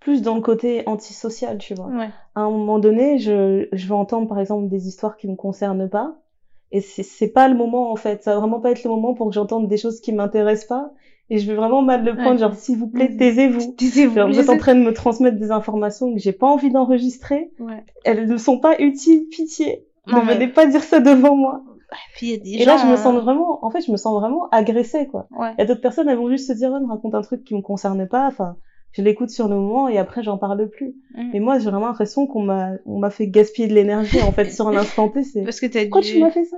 plus 0.07 0.23
dans 0.23 0.37
le 0.37 0.41
côté 0.41 0.85
antisocial, 0.87 1.59
tu 1.59 1.75
vois. 1.75 1.87
Ouais. 1.89 2.11
À 2.37 2.43
un 2.43 2.51
moment 2.51 2.79
donné, 2.79 3.19
je, 3.19 3.67
je 3.73 3.87
vais 3.89 3.95
entendre 3.95 4.29
par 4.29 4.39
exemple 4.39 4.69
des 4.69 4.87
histoires 4.87 5.17
qui 5.17 5.27
me 5.29 5.35
concernent 5.35 5.89
pas, 5.89 6.15
et 6.71 6.81
c'est 6.81 7.29
pas 7.33 7.49
le 7.49 7.57
moment 7.57 7.91
en 7.91 7.97
fait. 7.97 8.23
Ça 8.23 8.35
va 8.35 8.41
vraiment 8.41 8.61
pas 8.61 8.71
être 8.71 8.85
le 8.85 8.91
moment 8.91 9.15
pour 9.15 9.29
que 9.29 9.35
j'entende 9.35 9.67
des 9.69 9.77
choses 9.77 10.01
qui 10.01 10.13
m'intéressent 10.13 10.69
pas 10.69 10.91
et 11.29 11.39
je 11.39 11.51
vais 11.51 11.57
vraiment 11.57 11.83
mal 11.83 12.05
le 12.05 12.15
prendre, 12.15 12.31
Ouais. 12.33 12.39
genre 12.39 12.55
s'il 12.55 12.79
vous 12.79 12.87
plaît, 12.87 13.09
Mhm. 13.11 13.17
taisez-vous. 13.19 13.73
Taisez-vous. 13.79 14.27
Vous 14.29 14.39
êtes 14.39 14.49
en 14.49 14.59
train 14.59 14.77
de 14.77 14.81
me 14.81 14.93
transmettre 14.93 15.39
des 15.39 15.51
informations 15.51 16.13
que 16.15 16.21
j'ai 16.21 16.33
pas 16.33 16.47
envie 16.47 16.71
d'enregistrer. 16.71 17.51
Ouais. 17.59 17.83
Elles 18.05 18.29
ne 18.29 18.37
sont 18.37 18.59
pas 18.61 18.79
utiles, 18.81 19.27
pitié. 19.29 19.85
Non, 20.07 20.21
ne 20.21 20.27
mais- 20.27 20.35
venez 20.35 20.47
pas 20.49 20.67
dire 20.67 20.85
ça 20.85 21.01
devant 21.01 21.35
moi. 21.35 21.63
Puis 22.15 22.27
il 22.27 22.31
y 22.31 22.35
a 22.35 22.39
des 22.39 22.63
Et 22.63 22.65
là, 22.65 22.77
je 22.77 22.87
me 22.87 22.97
sens 22.97 23.15
vraiment, 23.23 23.65
en 23.65 23.71
fait, 23.71 23.81
je 23.81 23.91
me 23.93 23.97
sens 23.97 24.15
vraiment 24.21 24.49
agressée, 24.51 25.07
quoi. 25.09 25.27
Ouais. 25.37 25.51
Il 25.57 25.61
y 25.61 25.63
a 25.63 25.67
d'autres 25.67 25.81
personnes, 25.81 26.09
elles 26.09 26.17
vont 26.19 26.29
juste 26.31 26.47
se 26.49 26.53
dire, 26.53 26.71
ouais, 26.73 26.81
me 26.81 26.87
raconte 26.89 27.15
un 27.15 27.23
truc 27.23 27.43
qui 27.45 27.55
me 27.55 27.63
concerne 27.63 28.07
pas. 28.09 28.27
Enfin, 28.29 28.57
je 28.97 29.03
l'écoute 29.03 29.31
sur 29.31 29.49
le 29.49 29.57
moment 29.57 29.89
et 29.89 29.99
après, 29.99 30.23
j'en 30.23 30.39
parle 30.39 30.69
plus. 30.71 30.95
Mm. 31.15 31.31
Mais 31.33 31.41
moi, 31.41 31.59
j'ai 31.59 31.71
vraiment 31.71 31.87
l'impression 31.89 32.27
qu'on 32.27 32.43
m'a, 32.43 32.71
on 32.87 32.99
m'a 32.99 33.11
fait 33.11 33.27
gaspiller 33.27 33.69
de 33.69 33.75
l'énergie, 33.75 34.23
en 34.23 34.33
fait, 34.33 34.51
sur 34.51 34.69
un 34.69 34.77
instant 34.77 35.09
T. 35.09 35.23
C'est, 35.25 35.43
Parce 35.43 35.61
que 35.61 35.67
t'as 35.67 35.83
pourquoi 35.83 36.01
dû- 36.03 36.13
tu 36.13 36.19
m'as 36.21 36.31
fait 36.31 36.45
ça? 36.45 36.57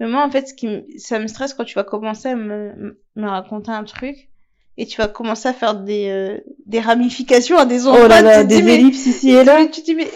Mais 0.00 0.08
moi, 0.08 0.24
en 0.24 0.30
fait, 0.30 0.48
ce 0.48 0.54
qui 0.54 0.66
me... 0.66 0.82
ça 0.96 1.18
me 1.18 1.26
stresse 1.28 1.54
quand 1.54 1.64
tu 1.64 1.74
vas 1.74 1.84
commencer 1.84 2.28
à 2.28 2.34
me, 2.36 2.98
me 3.16 3.28
raconter 3.28 3.70
un 3.70 3.84
truc 3.84 4.28
et 4.76 4.86
tu 4.86 4.96
vas 5.00 5.08
commencer 5.08 5.48
à 5.48 5.52
faire 5.52 5.74
des, 5.76 6.08
euh, 6.08 6.38
des 6.66 6.80
ramifications 6.80 7.58
à 7.58 7.64
des 7.66 7.86
endroits. 7.86 8.04
Oh 8.06 8.08
là 8.08 8.22
là, 8.22 8.44
dis, 8.44 8.56
des 8.56 8.62
mais- 8.62 8.74
ellipses 8.76 9.06
ici 9.06 9.30
et 9.30 9.44
là. 9.44 9.64
Tu 9.66 9.80
te 9.80 9.84
dis, 9.86 9.94
mais, 9.94 10.08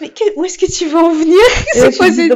mais 0.00 0.08
que- 0.08 0.38
où 0.38 0.44
est-ce 0.44 0.58
que 0.58 0.70
tu 0.70 0.86
veux 0.86 0.98
en 0.98 1.12
venir? 1.12 1.38
C'est 1.72 1.96
quoi 1.96 2.10
cette 2.10 2.32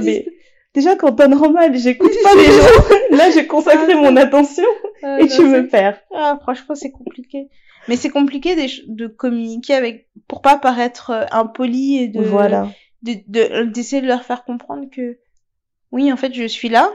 déjà, 0.76 0.94
quand 0.94 1.12
t'es 1.12 1.26
normal, 1.26 1.74
j'écoute 1.76 2.12
pas 2.22 2.34
les 2.36 2.44
gens. 2.44 2.84
Là, 3.16 3.30
j'ai 3.30 3.46
consacré 3.48 3.92
Ah, 3.94 3.96
mon 3.96 4.14
attention 4.16 4.62
Ah, 5.02 5.18
et 5.20 5.24
non, 5.24 5.28
tu 5.36 5.42
me 5.44 5.66
perds. 5.68 5.98
Ah, 6.14 6.38
franchement, 6.40 6.74
c'est 6.76 6.92
compliqué. 6.92 7.48
Mais 7.88 7.96
c'est 7.96 8.10
compliqué 8.10 8.54
de, 8.54 8.66
de 8.94 9.06
communiquer 9.06 9.74
avec, 9.74 10.08
pour 10.28 10.42
pas 10.42 10.56
paraître 10.58 11.10
euh, 11.10 11.24
impoli 11.32 11.96
et 11.98 12.08
de, 12.08 12.20
Voilà. 12.22 12.68
de, 13.02 13.14
de- 13.26 13.64
d'essayer 13.64 14.02
de 14.02 14.06
leur 14.06 14.22
faire 14.22 14.44
comprendre 14.44 14.84
que, 14.90 15.18
oui, 15.92 16.12
en 16.12 16.16
fait, 16.16 16.34
je 16.34 16.46
suis 16.46 16.68
là, 16.68 16.90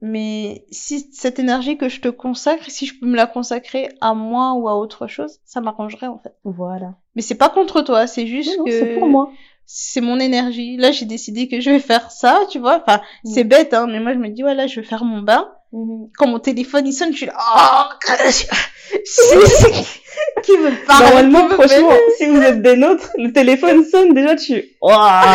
mais 0.00 0.64
si 0.70 1.08
cette 1.12 1.38
énergie 1.40 1.76
que 1.76 1.88
je 1.88 2.00
te 2.00 2.08
consacre, 2.08 2.70
si 2.70 2.86
je 2.86 2.98
peux 2.98 3.06
me 3.06 3.16
la 3.16 3.26
consacrer 3.26 3.88
à 4.00 4.14
moi 4.14 4.52
ou 4.54 4.68
à 4.68 4.76
autre 4.78 5.06
chose, 5.08 5.40
ça 5.44 5.60
m'arrangerait, 5.60 6.06
en 6.06 6.18
fait. 6.18 6.34
Voilà. 6.44 6.94
Mais 7.16 7.22
c'est 7.22 7.34
pas 7.34 7.48
contre 7.48 7.82
toi, 7.82 8.06
c'est 8.06 8.26
juste 8.28 8.56
non, 8.58 8.64
que 8.64 8.70
c'est 8.70 8.94
pour 8.94 9.08
moi. 9.08 9.32
C'est 9.70 10.00
mon 10.00 10.18
énergie. 10.18 10.78
Là, 10.78 10.92
j'ai 10.92 11.04
décidé 11.04 11.46
que 11.46 11.60
je 11.60 11.68
vais 11.68 11.78
faire 11.78 12.10
ça, 12.10 12.40
tu 12.50 12.58
vois. 12.58 12.80
Enfin, 12.82 13.02
Mm. 13.24 13.30
c'est 13.34 13.44
bête, 13.44 13.74
hein, 13.74 13.86
mais 13.86 14.00
moi, 14.00 14.14
je 14.14 14.18
me 14.18 14.28
dis, 14.30 14.42
ouais, 14.42 14.54
là, 14.54 14.66
je 14.66 14.80
vais 14.80 14.86
faire 14.86 15.04
mon 15.04 15.20
bain. 15.20 15.46
Mhm. 15.72 16.08
Quand 16.16 16.26
mon 16.26 16.38
téléphone, 16.38 16.86
il 16.86 16.94
sonne, 16.94 17.12
je 17.12 17.18
suis 17.18 17.26
là, 17.26 17.34
oh, 17.38 17.82
qui 20.42 20.52
me 20.52 20.86
parle 20.86 21.02
Normalement, 21.04 21.48
franchement, 21.50 21.90
si 22.16 22.26
vous 22.26 22.40
êtes 22.40 22.62
des 22.62 22.76
nôtres, 22.76 23.10
le 23.18 23.30
téléphone 23.32 23.84
sonne, 23.84 24.14
déjà 24.14 24.34
tu... 24.36 24.64
Ouah 24.80 25.34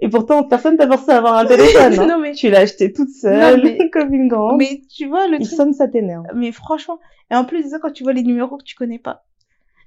Et 0.00 0.08
pourtant, 0.08 0.42
personne 0.44 0.76
t'a 0.78 0.86
forcé 0.86 1.10
à 1.12 1.18
avoir 1.18 1.34
un 1.36 1.44
téléphone. 1.44 1.98
hein. 2.00 2.06
Non, 2.08 2.18
mais- 2.18 2.32
Tu 2.32 2.48
l'as 2.50 2.60
acheté 2.60 2.90
toute 2.92 3.10
seule, 3.10 3.58
Non, 3.58 3.62
mais- 3.62 3.90
comme 3.92 4.12
une 4.14 4.28
grande. 4.28 4.56
Mais 4.58 4.80
tu 4.96 5.06
vois, 5.06 5.28
le 5.28 5.36
Il 5.38 5.44
truc, 5.46 5.54
sonne, 5.56 5.74
ça 5.74 5.86
t'énerve. 5.88 6.24
mais 6.34 6.50
franchement, 6.52 6.98
et 7.30 7.34
en 7.34 7.44
plus 7.44 7.68
ça, 7.70 7.78
quand 7.80 7.92
tu 7.92 8.02
vois 8.04 8.14
les 8.14 8.22
numéros 8.22 8.56
que 8.56 8.64
tu 8.64 8.74
connais 8.74 8.98
pas, 8.98 9.24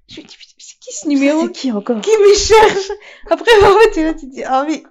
tu 0.07 0.23
te 0.23 0.27
dis, 0.27 0.35
c'est 0.57 0.79
qui 0.79 0.93
ce 0.93 1.07
numéro 1.07 1.41
C'est 1.47 1.51
qui 1.51 1.71
encore 1.71 2.01
qui 2.01 2.11
me 2.11 2.33
cherche 2.35 2.91
Après, 3.29 3.51
vraiment, 3.59 3.79
tu 3.93 4.03
là, 4.03 4.13
tu 4.13 4.27
te 4.27 4.33
dis, 4.33 4.43
ah 4.43 4.65
oui, 4.67 4.83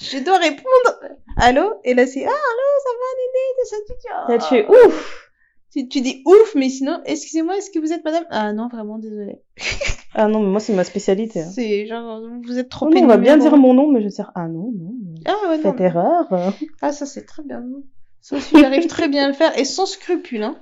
je 0.00 0.18
dois 0.18 0.38
répondre. 0.38 1.00
Allô 1.36 1.74
Et 1.84 1.94
là, 1.94 2.06
c'est, 2.06 2.24
ah, 2.24 2.28
allô, 2.28 2.68
ça 2.84 2.90
va, 3.00 3.06
Néné 3.20 3.64
ça. 3.64 4.32
Là, 4.32 4.38
tu 4.38 4.54
es 4.56 4.68
ouf 4.86 5.30
Tu, 5.72 5.88
tu 5.88 6.00
dis 6.00 6.22
ouf, 6.26 6.54
mais 6.54 6.68
sinon, 6.68 7.00
excusez-moi, 7.04 7.56
est-ce 7.56 7.70
que 7.70 7.78
vous 7.78 7.92
êtes 7.92 8.04
madame? 8.04 8.24
Ah 8.30 8.52
non, 8.52 8.68
vraiment, 8.68 8.98
désolé. 8.98 9.36
Ah 10.12 10.26
non, 10.26 10.40
mais 10.40 10.48
moi, 10.48 10.58
c'est 10.58 10.72
ma 10.74 10.82
spécialité. 10.82 11.42
hein. 11.42 11.50
C'est 11.54 11.86
genre, 11.86 12.20
vous 12.44 12.58
êtes 12.58 12.68
trop 12.68 12.86
Oh 12.86 12.90
non, 12.92 13.04
on 13.04 13.06
va 13.06 13.16
bien 13.16 13.36
dire 13.36 13.56
mon 13.56 13.74
nom, 13.74 13.86
mais 13.92 14.00
je 14.00 14.06
vais 14.06 14.10
dire, 14.12 14.32
ah 14.34 14.48
non, 14.48 14.72
non. 14.76 14.92
non. 15.04 15.14
Ah 15.24 15.48
ouais, 15.48 15.58
non. 15.58 15.62
Faites 15.70 15.80
erreur. 15.82 16.32
euh, 16.32 16.50
Ah, 16.82 16.90
ça, 16.90 17.06
c'est 17.06 17.24
très 17.24 17.44
bien. 17.44 17.60
non. 17.60 17.84
Ça 18.20 18.34
aussi, 18.36 18.58
j'arrive 18.58 18.86
très 18.88 19.06
bien 19.08 19.26
à 19.26 19.28
le 19.28 19.34
faire, 19.34 19.56
et 19.56 19.64
sans 19.64 19.86
scrupule, 19.86 20.42
hein. 20.42 20.56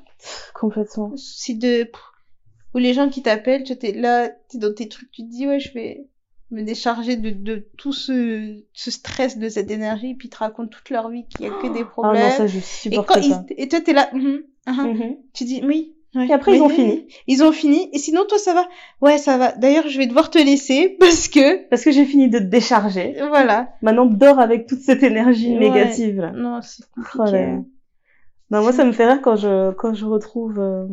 Complètement. 0.55 1.13
Si 1.17 1.57
de, 1.57 1.91
ou 2.75 2.79
les 2.79 2.93
gens 2.95 3.09
qui 3.09 3.23
t'appellent, 3.23 3.65
tu 3.65 3.73
es 3.83 3.93
là, 3.93 4.29
t'es 4.49 4.59
dans 4.59 4.73
tes 4.75 4.89
trucs, 4.89 5.11
tu 5.11 5.23
te 5.23 5.29
dis, 5.29 5.47
ouais, 5.47 5.61
je 5.61 5.73
vais 5.73 6.07
me 6.51 6.63
décharger 6.63 7.17
de, 7.17 7.31
de 7.31 7.67
tout 7.77 7.93
ce, 7.93 8.63
ce 8.73 8.91
stress, 8.91 9.37
de 9.39 9.49
cette 9.49 9.71
énergie, 9.71 10.11
et 10.11 10.15
puis 10.15 10.29
ils 10.29 10.31
te 10.31 10.39
racontent 10.39 10.69
toute 10.71 10.89
leur 10.91 11.11
vie 11.11 11.27
qu'il 11.29 11.45
y 11.45 11.49
a 11.49 11.51
que 11.51 11.73
des 11.73 11.83
Ah 11.83 11.85
problèmes. 11.85 12.23
non, 12.23 12.31
ça, 12.31 12.47
je 12.47 12.59
et 12.59 12.61
supporte 12.63 13.07
quand 13.09 13.15
pas. 13.15 13.21
ils, 13.51 13.55
et 13.59 13.69
toi, 13.69 13.81
t'es 13.83 13.93
là, 13.93 14.09
mhm, 14.15 14.43
mhm. 14.67 14.87
Mhm. 14.87 15.17
tu 15.35 15.45
dis, 15.45 15.61
oui. 15.65 15.95
ouais, 16.15 16.27
Et 16.27 16.33
après, 16.33 16.57
ils 16.57 16.63
ont 16.63 16.69
oui, 16.69 16.75
fini. 16.75 17.07
Ils 17.27 17.43
ont 17.45 17.53
fini. 17.53 17.91
Et 17.93 17.99
sinon, 17.99 18.25
toi, 18.27 18.39
ça 18.39 18.55
va? 18.55 18.67
Ouais, 19.03 19.19
ça 19.19 19.37
va. 19.37 19.53
D'ailleurs, 19.53 19.89
je 19.89 19.99
vais 19.99 20.07
devoir 20.07 20.31
te 20.31 20.39
laisser 20.39 20.97
parce 21.01 21.29
que, 21.29 21.69
Parce 21.69 21.85
que 21.85 21.93
j'ai 21.93 22.07
fini 22.07 22.31
de 22.31 22.39
te 22.39 22.45
décharger. 22.45 23.17
voilà. 23.29 23.69
Maintenant, 23.83 24.07
dors 24.07 24.39
avec 24.41 24.67
toute 24.67 24.81
cette 24.81 25.03
énergie 25.03 25.53
Ouais. 25.53 25.59
négative, 25.69 26.19
là. 26.21 26.31
Non, 26.33 26.61
c'est 26.63 26.85
compliqué. 26.91 27.19
Oh 27.19 27.25
là 27.25 27.33
là. 27.47 27.59
Non, 28.51 28.63
moi, 28.63 28.73
ça 28.73 28.87
me 28.87 28.93
fait 28.93 29.05
rire 29.05 29.21
quand 29.21 29.37
je, 29.37 29.73
quand 29.73 29.93
je 29.93 30.07
retrouve, 30.07 30.59
euh, 30.59 30.87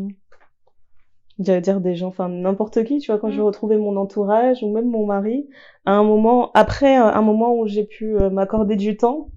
j'allais 1.39 1.61
dire 1.61 1.81
des 1.81 1.95
gens, 1.95 2.07
enfin, 2.07 2.29
n'importe 2.29 2.83
qui, 2.85 2.99
tu 2.99 3.11
vois, 3.11 3.19
quand 3.19 3.29
je 3.29 3.35
vais 3.37 3.41
Mm. 3.43 3.45
retrouver 3.47 3.77
mon 3.77 3.95
entourage 3.97 4.63
ou 4.63 4.71
même 4.73 4.89
mon 4.89 5.05
mari, 5.05 5.47
à 5.85 5.93
un 5.93 6.03
moment, 6.03 6.51
après 6.53 6.97
euh, 6.99 7.05
un 7.05 7.21
moment 7.21 7.55
où 7.57 7.67
j'ai 7.67 7.83
pu 7.83 8.15
euh, 8.17 8.29
m'accorder 8.29 8.75
du 8.75 8.95
temps, 8.97 9.29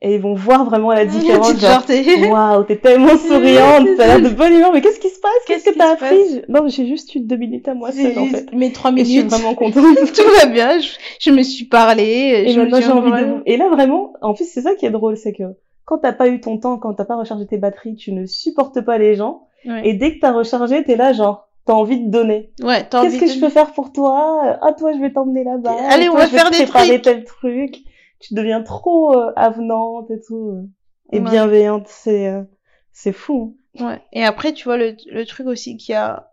et 0.00 0.14
ils 0.14 0.20
vont 0.20 0.34
voir 0.34 0.64
vraiment 0.64 0.92
la 0.92 1.04
différence, 1.40 1.58
genre, 1.58 1.82
waouh, 2.30 2.62
t'es 2.62 2.76
tellement 2.76 3.16
souriante, 3.16 3.88
t'as 3.96 4.06
l'air 4.06 4.22
de 4.22 4.28
bonne 4.32 4.52
humeur, 4.52 4.72
mais 4.72 4.80
qu'est-ce 4.80 5.00
qui 5.00 5.08
se 5.08 5.18
passe? 5.18 5.32
Qu'est-ce 5.48 5.64
que 5.64 5.76
t'as 5.76 5.94
appris? 5.94 6.16
Je- 6.34 6.52
Non, 6.52 6.68
j'ai 6.68 6.86
juste 6.86 7.12
eu 7.16 7.20
deux 7.20 7.36
minutes 7.36 7.66
à 7.66 7.74
moi 7.74 7.90
seule, 7.90 8.16
en 8.16 8.26
fait. 8.26 8.52
Mes 8.52 8.70
trois 8.72 8.92
Et 8.92 8.98
je 8.98 9.04
suis 9.04 9.16
minutes. 9.16 9.32
vraiment 9.32 9.54
contente. 9.56 9.82
Tout 10.14 10.22
va 10.40 10.46
bien. 10.46 10.78
Je, 10.78 10.88
je 11.18 11.30
me 11.32 11.42
suis 11.42 11.64
parlé. 11.64 12.04
Et 12.46 12.48
je 12.50 12.60
maintenant, 12.60 12.80
j'ai 12.80 12.92
envie 12.92 13.10
de. 13.10 13.42
Et 13.46 13.56
là, 13.56 13.68
vraiment, 13.70 14.12
en 14.22 14.34
plus, 14.34 14.44
c'est 14.48 14.60
ça 14.62 14.76
qui 14.76 14.86
est 14.86 14.90
drôle, 14.90 15.16
c'est 15.16 15.32
que 15.32 15.42
quand 15.84 15.98
t'as 15.98 16.12
pas 16.12 16.28
eu 16.28 16.40
ton 16.40 16.58
temps, 16.58 16.78
quand 16.78 16.94
t'as 16.94 17.04
pas 17.04 17.16
rechargé 17.16 17.46
tes 17.48 17.56
batteries, 17.58 17.96
tu 17.96 18.12
ne 18.12 18.24
supportes 18.24 18.80
pas 18.82 18.98
les 18.98 19.16
gens. 19.16 19.47
Ouais. 19.64 19.88
Et 19.88 19.94
dès 19.94 20.14
que 20.14 20.20
t'as 20.20 20.32
rechargé, 20.32 20.84
t'es 20.84 20.96
là, 20.96 21.12
genre, 21.12 21.48
t'as 21.64 21.72
envie 21.74 22.00
de 22.04 22.10
donner. 22.10 22.52
Ouais, 22.62 22.84
t'as 22.88 23.02
Qu'est-ce 23.02 23.18
que 23.18 23.24
de- 23.26 23.30
je 23.32 23.40
peux 23.40 23.48
faire 23.48 23.72
pour 23.72 23.92
toi? 23.92 24.58
Ah, 24.62 24.72
toi, 24.72 24.92
je 24.92 24.98
vais 24.98 25.12
t'emmener 25.12 25.44
là-bas. 25.44 25.76
Allez, 25.90 26.04
Et 26.04 26.08
on 26.08 26.12
toi, 26.12 26.20
va 26.20 26.26
je 26.26 26.32
vais 26.32 26.38
faire 26.38 26.50
te 26.50 26.56
des 26.56 26.64
préparer 26.64 26.88
trucs. 27.00 27.02
tel 27.02 27.24
truc. 27.24 27.76
Tu 28.20 28.34
deviens 28.34 28.62
trop 28.62 29.14
euh, 29.14 29.32
avenante 29.36 30.10
et 30.10 30.20
tout. 30.20 30.50
euh, 30.50 30.62
et 31.12 31.20
Ouais. 31.20 31.30
bienveillante. 31.30 31.84
C'est, 31.88 32.28
euh, 32.28 32.42
c'est 32.92 33.12
fou. 33.12 33.56
Ouais. 33.80 34.00
Et 34.12 34.24
après, 34.24 34.52
tu 34.52 34.64
vois, 34.64 34.76
le, 34.76 34.96
le 35.10 35.24
truc 35.26 35.46
aussi 35.46 35.76
qu'il 35.76 35.92
y 35.92 35.96
a, 35.96 36.30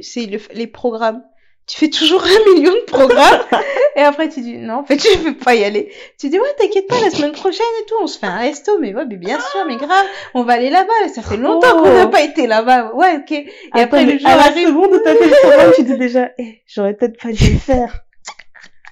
c'est 0.00 0.26
le- 0.26 0.38
les 0.54 0.66
programmes. 0.66 1.22
Tu 1.66 1.78
fais 1.78 1.88
toujours 1.88 2.22
un 2.22 2.54
million 2.54 2.72
de 2.72 2.84
programmes. 2.90 3.40
et 3.96 4.00
après, 4.00 4.28
tu 4.28 4.42
dis, 4.42 4.58
non, 4.58 4.74
en 4.80 4.84
fait, 4.84 4.98
je 5.02 5.18
peux 5.24 5.34
pas 5.34 5.54
y 5.54 5.64
aller. 5.64 5.90
Tu 6.18 6.28
dis, 6.28 6.38
ouais, 6.38 6.54
t'inquiète 6.58 6.86
pas, 6.86 7.00
la 7.00 7.10
semaine 7.10 7.32
prochaine 7.32 7.64
et 7.82 7.86
tout, 7.86 7.94
on 8.02 8.06
se 8.06 8.18
fait 8.18 8.26
un 8.26 8.36
resto. 8.38 8.78
Mais 8.80 8.94
ouais, 8.94 9.04
mais 9.08 9.16
bien 9.16 9.38
sûr, 9.40 9.64
mais 9.66 9.76
grave, 9.76 10.04
on 10.34 10.42
va 10.42 10.54
aller 10.54 10.68
là-bas. 10.68 11.08
Ça 11.14 11.22
fait 11.22 11.38
longtemps 11.38 11.82
qu'on 11.82 11.90
n'a 11.92 12.06
pas 12.06 12.22
été 12.22 12.46
là-bas. 12.46 12.92
Ouais, 12.94 13.16
ok. 13.16 13.32
Et 13.32 13.46
Attends, 13.72 13.82
après, 13.84 14.04
le 14.04 14.18
jour 14.18 14.28
à 14.28 14.36
la 14.36 14.42
arrive. 14.42 14.68
seconde 14.68 14.92
où 14.92 14.98
t'as 14.98 15.14
fait 15.14 15.24
le 15.24 15.30
programme, 15.42 15.72
tu 15.74 15.82
dis 15.84 15.96
déjà, 15.96 16.30
eh, 16.38 16.60
j'aurais 16.66 16.92
peut-être 16.94 17.18
pas 17.22 17.32
dû 17.32 17.52
le 17.52 17.58
faire. 17.58 18.00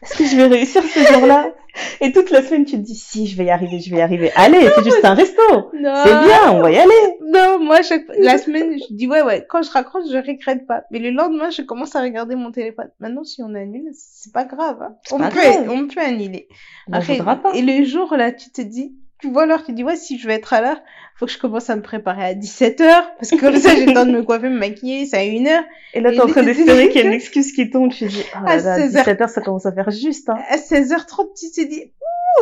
Est-ce 0.03 0.18
que 0.18 0.24
je 0.24 0.36
vais 0.36 0.46
réussir 0.46 0.82
ce 0.82 1.00
jour-là 1.12 1.53
Et 2.00 2.12
toute 2.12 2.30
la 2.30 2.42
semaine, 2.42 2.64
tu 2.64 2.72
te 2.72 2.80
dis, 2.82 2.94
si, 2.96 3.26
je 3.26 3.36
vais 3.36 3.44
y 3.46 3.50
arriver, 3.50 3.78
je 3.80 3.90
vais 3.90 3.98
y 3.98 4.00
arriver. 4.00 4.30
Allez, 4.34 4.68
c'est 4.74 4.84
juste 4.84 5.05
un 5.05 5.14
resto. 5.14 5.42
C'est 5.72 5.80
bien, 5.80 6.50
on 6.53 6.61
va 6.61 6.70
y 6.72 6.76
aller. 6.78 7.16
Non, 7.32 7.59
moi, 7.61 7.82
chaque... 7.82 8.05
la 8.18 8.36
semaine, 8.38 8.76
je 8.78 8.94
dis, 8.94 9.07
ouais, 9.07 9.22
ouais, 9.22 9.46
quand 9.48 9.62
je 9.62 9.70
raccroche, 9.70 10.05
je 10.11 10.16
regrette 10.16 10.66
pas. 10.66 10.82
Mais 10.90 10.98
le 10.98 11.11
lendemain, 11.11 11.50
je 11.50 11.62
commence 11.62 11.94
à 11.96 12.03
regarder 12.03 12.34
mon 12.34 12.50
téléphone. 12.50 12.90
Maintenant, 13.00 13.24
si 13.24 13.42
on 13.42 13.55
annule, 13.55 13.90
c'est 13.94 14.32
pas 14.32 14.44
grave. 14.44 14.82
hein. 14.82 14.96
On, 15.12 15.18
pas 15.18 15.28
peut, 15.30 15.40
grave. 15.40 15.70
on 15.70 15.86
peut 15.86 16.00
annuler. 16.00 16.48
On 16.88 16.94
Après, 16.94 17.16
pas. 17.18 17.40
Et 17.55 17.62
le 17.62 17.84
jour, 17.84 18.14
là, 18.16 18.32
tu 18.32 18.50
te 18.50 18.61
dis, 18.61 18.94
tu 19.23 19.31
vois 19.31 19.47
l'heure, 19.47 19.64
tu 19.64 19.73
dis, 19.73 19.85
ouais, 19.85 19.97
si 19.97 20.18
je 20.18 20.27
vais 20.27 20.35
être 20.35 20.53
à 20.53 20.61
l'heure, 20.61 20.81
faut 21.14 21.27
que 21.27 21.33
je 21.33 21.39
commence 21.39 21.70
à 21.70 21.77
me 21.77 21.83
préparer 21.83 22.25
à 22.25 22.35
17h, 22.35 22.85
parce 23.16 23.31
que 23.31 23.41
comme 23.41 23.57
ça, 23.57 23.75
j'ai 23.77 23.87
le 23.87 23.95
temps 23.95 24.05
de 24.05 24.11
me 24.11 24.23
coiffer, 24.23 24.49
me 24.49 24.59
maquiller, 24.59 25.07
c'est 25.07 25.16
à 25.16 25.20
1h. 25.25 25.62
Et 25.95 26.01
là, 26.01 26.11
t'es 26.11 26.20
en 26.20 26.27
train 26.27 26.43
d'espérer 26.43 26.89
qu'il 26.89 27.01
y 27.01 27.05
ait 27.05 27.07
une 27.07 27.12
excuse 27.14 27.53
qui 27.53 27.70
tombe. 27.70 27.93
Tu 27.93 28.07
dis, 28.07 28.25
oh 28.35 28.39
À 28.45 28.57
là 28.57 28.62
là, 28.62 28.77
16 28.91 28.97
heures. 28.97 29.05
17h, 29.07 29.29
ça 29.29 29.41
commence 29.41 29.64
à 29.64 29.73
faire 29.73 29.91
juste, 29.91 30.29
hein. 30.29 30.37
À 30.49 30.57
16h30, 30.57 31.39
tu 31.39 31.51
te 31.53 31.68
dis, 31.68 31.93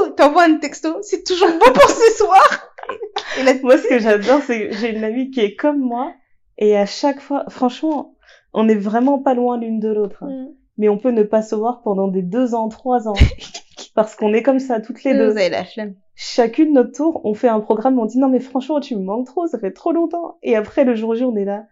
ouh, 0.00 0.08
t'envoies 0.10 0.44
un 0.44 0.56
texto, 0.56 0.96
c'est 1.02 1.22
toujours 1.24 1.48
bon 1.50 1.72
pour 1.72 1.88
ce 1.90 2.12
soir. 2.16 2.72
Et 3.38 3.42
là, 3.44 3.52
Moi, 3.62 3.76
ce 3.76 3.86
que 3.86 3.98
j'adore, 3.98 4.40
c'est 4.46 4.70
que 4.70 4.76
j'ai 4.76 4.96
une 4.96 5.04
amie 5.04 5.30
qui 5.30 5.40
est 5.40 5.54
comme 5.54 5.78
moi. 5.78 6.14
Et 6.58 6.76
à 6.76 6.86
chaque 6.86 7.20
fois, 7.20 7.44
franchement, 7.48 8.14
on 8.54 8.68
est 8.68 8.74
vraiment 8.74 9.18
pas 9.18 9.34
loin 9.34 9.58
l'une 9.58 9.80
de 9.80 9.88
l'autre. 9.92 10.22
hein. 10.24 10.28
Mm. 10.30 10.48
Mais 10.78 10.88
on 10.88 10.96
peut 10.96 11.10
ne 11.10 11.22
pas 11.24 11.42
se 11.42 11.54
voir 11.54 11.82
pendant 11.82 12.08
des 12.08 12.22
deux 12.22 12.54
ans, 12.54 12.68
trois 12.70 13.06
ans. 13.06 13.12
parce 13.94 14.16
qu'on 14.16 14.32
est 14.32 14.42
comme 14.42 14.60
ça, 14.60 14.80
toutes 14.80 15.04
les 15.04 15.12
deux. 15.12 15.30
vous 15.30 15.36
avez 15.36 15.50
la 15.50 15.64
flemme. 15.64 15.94
Chacune 16.22 16.74
notre 16.74 16.92
tour, 16.92 17.22
on 17.24 17.32
fait 17.32 17.48
un 17.48 17.60
programme, 17.60 17.98
on 17.98 18.04
dit 18.04 18.18
non 18.18 18.28
mais 18.28 18.40
franchement 18.40 18.78
tu 18.78 18.94
me 18.94 19.02
manques 19.02 19.26
trop, 19.26 19.46
ça 19.46 19.58
fait 19.58 19.70
trop 19.72 19.92
longtemps. 19.92 20.36
Et 20.42 20.54
après 20.54 20.84
le 20.84 20.94
jour 20.94 21.14
J 21.14 21.24
on 21.24 21.34
est 21.34 21.46
là, 21.46 21.64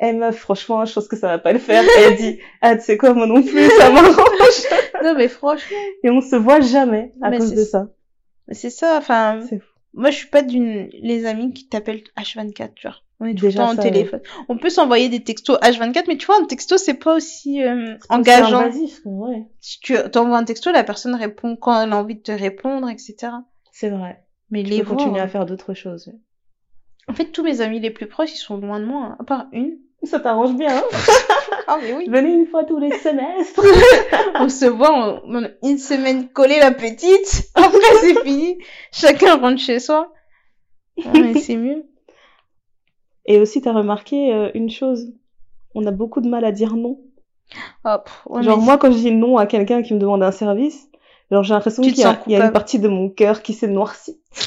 eh 0.00 0.12
meuf 0.12 0.36
franchement 0.36 0.84
je 0.84 0.92
pense 0.92 1.08
que 1.08 1.16
ça 1.16 1.28
va 1.28 1.38
pas 1.38 1.54
le 1.54 1.58
faire. 1.58 1.82
Et 1.82 2.02
elle 2.02 2.16
dit 2.16 2.38
ah 2.60 2.76
tu 2.76 2.82
sais 2.82 2.98
quoi 2.98 3.14
moi 3.14 3.26
non 3.26 3.42
plus 3.42 3.68
ça 3.78 3.90
m'arrange. 3.90 4.14
Non, 5.02 5.14
mais 5.16 5.28
franchement, 5.28 5.76
Et 6.02 6.10
on 6.10 6.20
se 6.22 6.36
voit 6.36 6.60
jamais 6.60 7.12
à 7.20 7.28
Mais 7.30 7.38
cause 7.38 7.52
de 7.54 7.62
ça. 7.64 7.88
c'est 8.52 8.70
ça, 8.70 8.96
enfin, 8.96 9.40
C'est 9.48 9.58
fou. 9.58 9.66
Moi, 9.92 10.10
je 10.10 10.16
suis 10.16 10.28
pas 10.28 10.40
d'une 10.42 10.88
les 10.92 11.26
amis 11.26 11.52
qui 11.52 11.68
t'appellent 11.68 12.02
H24, 12.18 12.70
tu 12.74 12.86
vois. 12.86 12.96
On 13.20 13.26
est 13.26 13.34
tout 13.34 13.44
Déjà 13.44 13.60
le 13.70 13.74
temps 13.76 13.80
au 13.80 13.82
téléphone. 13.82 14.20
On 14.48 14.56
peut 14.56 14.70
s'envoyer 14.70 15.08
des 15.10 15.22
textos 15.22 15.58
H24, 15.60 16.04
mais 16.08 16.16
tu 16.16 16.26
vois, 16.26 16.36
un 16.40 16.46
texto, 16.46 16.78
c'est 16.78 16.94
pas 16.94 17.14
aussi 17.14 17.62
euh, 17.62 17.94
C'est 18.00 18.12
engageant. 18.12 18.58
invasif, 18.60 19.00
ouais. 19.04 19.46
Si 19.60 19.78
tu 19.80 19.94
t'envoies 20.10 20.38
un 20.38 20.44
texto, 20.44 20.72
la 20.72 20.84
personne 20.84 21.14
répond 21.14 21.54
quand 21.56 21.78
elle 21.82 21.92
a 21.92 21.96
envie 21.96 22.16
de 22.16 22.22
te 22.22 22.32
répondre, 22.32 22.88
etc. 22.88 23.14
C'est 23.74 23.90
vrai. 23.90 24.22
Mais 24.50 24.62
Tu 24.62 24.70
les 24.70 24.78
peux 24.84 24.90
continuer 24.90 25.18
à 25.18 25.26
faire 25.26 25.46
d'autres 25.46 25.74
choses. 25.74 26.12
En 27.08 27.12
fait, 27.12 27.32
tous 27.32 27.42
mes 27.42 27.60
amis 27.60 27.80
les 27.80 27.90
plus 27.90 28.06
proches, 28.06 28.32
ils 28.32 28.38
sont 28.38 28.56
loin 28.56 28.78
de 28.78 28.84
moi, 28.84 29.02
hein, 29.02 29.16
à 29.18 29.24
part 29.24 29.46
une. 29.52 29.78
Ça 30.04 30.20
t'arrange 30.20 30.54
bien. 30.54 30.76
Hein 30.76 30.84
Ah, 31.66 31.78
mais 31.82 31.92
oui. 31.94 32.06
Venez 32.08 32.32
une 32.32 32.46
fois 32.46 32.62
tous 32.64 32.78
les 32.78 32.92
semestres. 32.98 33.60
On 34.38 34.48
se 34.48 34.66
voit 34.66 34.92
en, 34.92 35.34
en 35.34 35.48
une 35.64 35.78
semaine 35.78 36.28
collée 36.28 36.60
la 36.60 36.70
petite. 36.70 37.50
Après, 37.54 37.78
c'est 38.00 38.22
fini. 38.22 38.58
Chacun 38.92 39.38
rentre 39.38 39.60
chez 39.60 39.80
soi. 39.80 40.12
Ah, 41.04 41.08
mais 41.14 41.34
c'est 41.34 41.56
mieux. 41.56 41.84
Et 43.26 43.40
aussi, 43.40 43.60
t'as 43.60 43.72
remarqué 43.72 44.32
euh, 44.32 44.50
une 44.54 44.70
chose. 44.70 45.12
On 45.74 45.84
a 45.86 45.90
beaucoup 45.90 46.20
de 46.20 46.28
mal 46.28 46.44
à 46.44 46.52
dire 46.52 46.76
non. 46.76 47.00
Hop. 47.84 48.08
Ouais, 48.26 48.42
genre, 48.44 48.58
mais 48.58 48.64
moi, 48.64 48.78
quand 48.78 48.92
je 48.92 48.98
dis 48.98 49.10
non 49.10 49.36
à 49.36 49.46
quelqu'un 49.46 49.82
qui 49.82 49.94
me 49.94 49.98
demande 49.98 50.22
un 50.22 50.32
service, 50.32 50.88
genre, 51.30 51.42
j'ai 51.42 51.54
l'impression 51.54 51.82
qu'il 51.82 51.96
y, 51.98 52.04
a- 52.04 52.22
y 52.26 52.34
une 52.36 52.52
partie 52.52 52.78
de 52.78 52.88
mon 52.88 53.08
cœur 53.10 53.42
qui 53.42 53.52
s'est 53.54 53.66
noircie. 53.68 54.20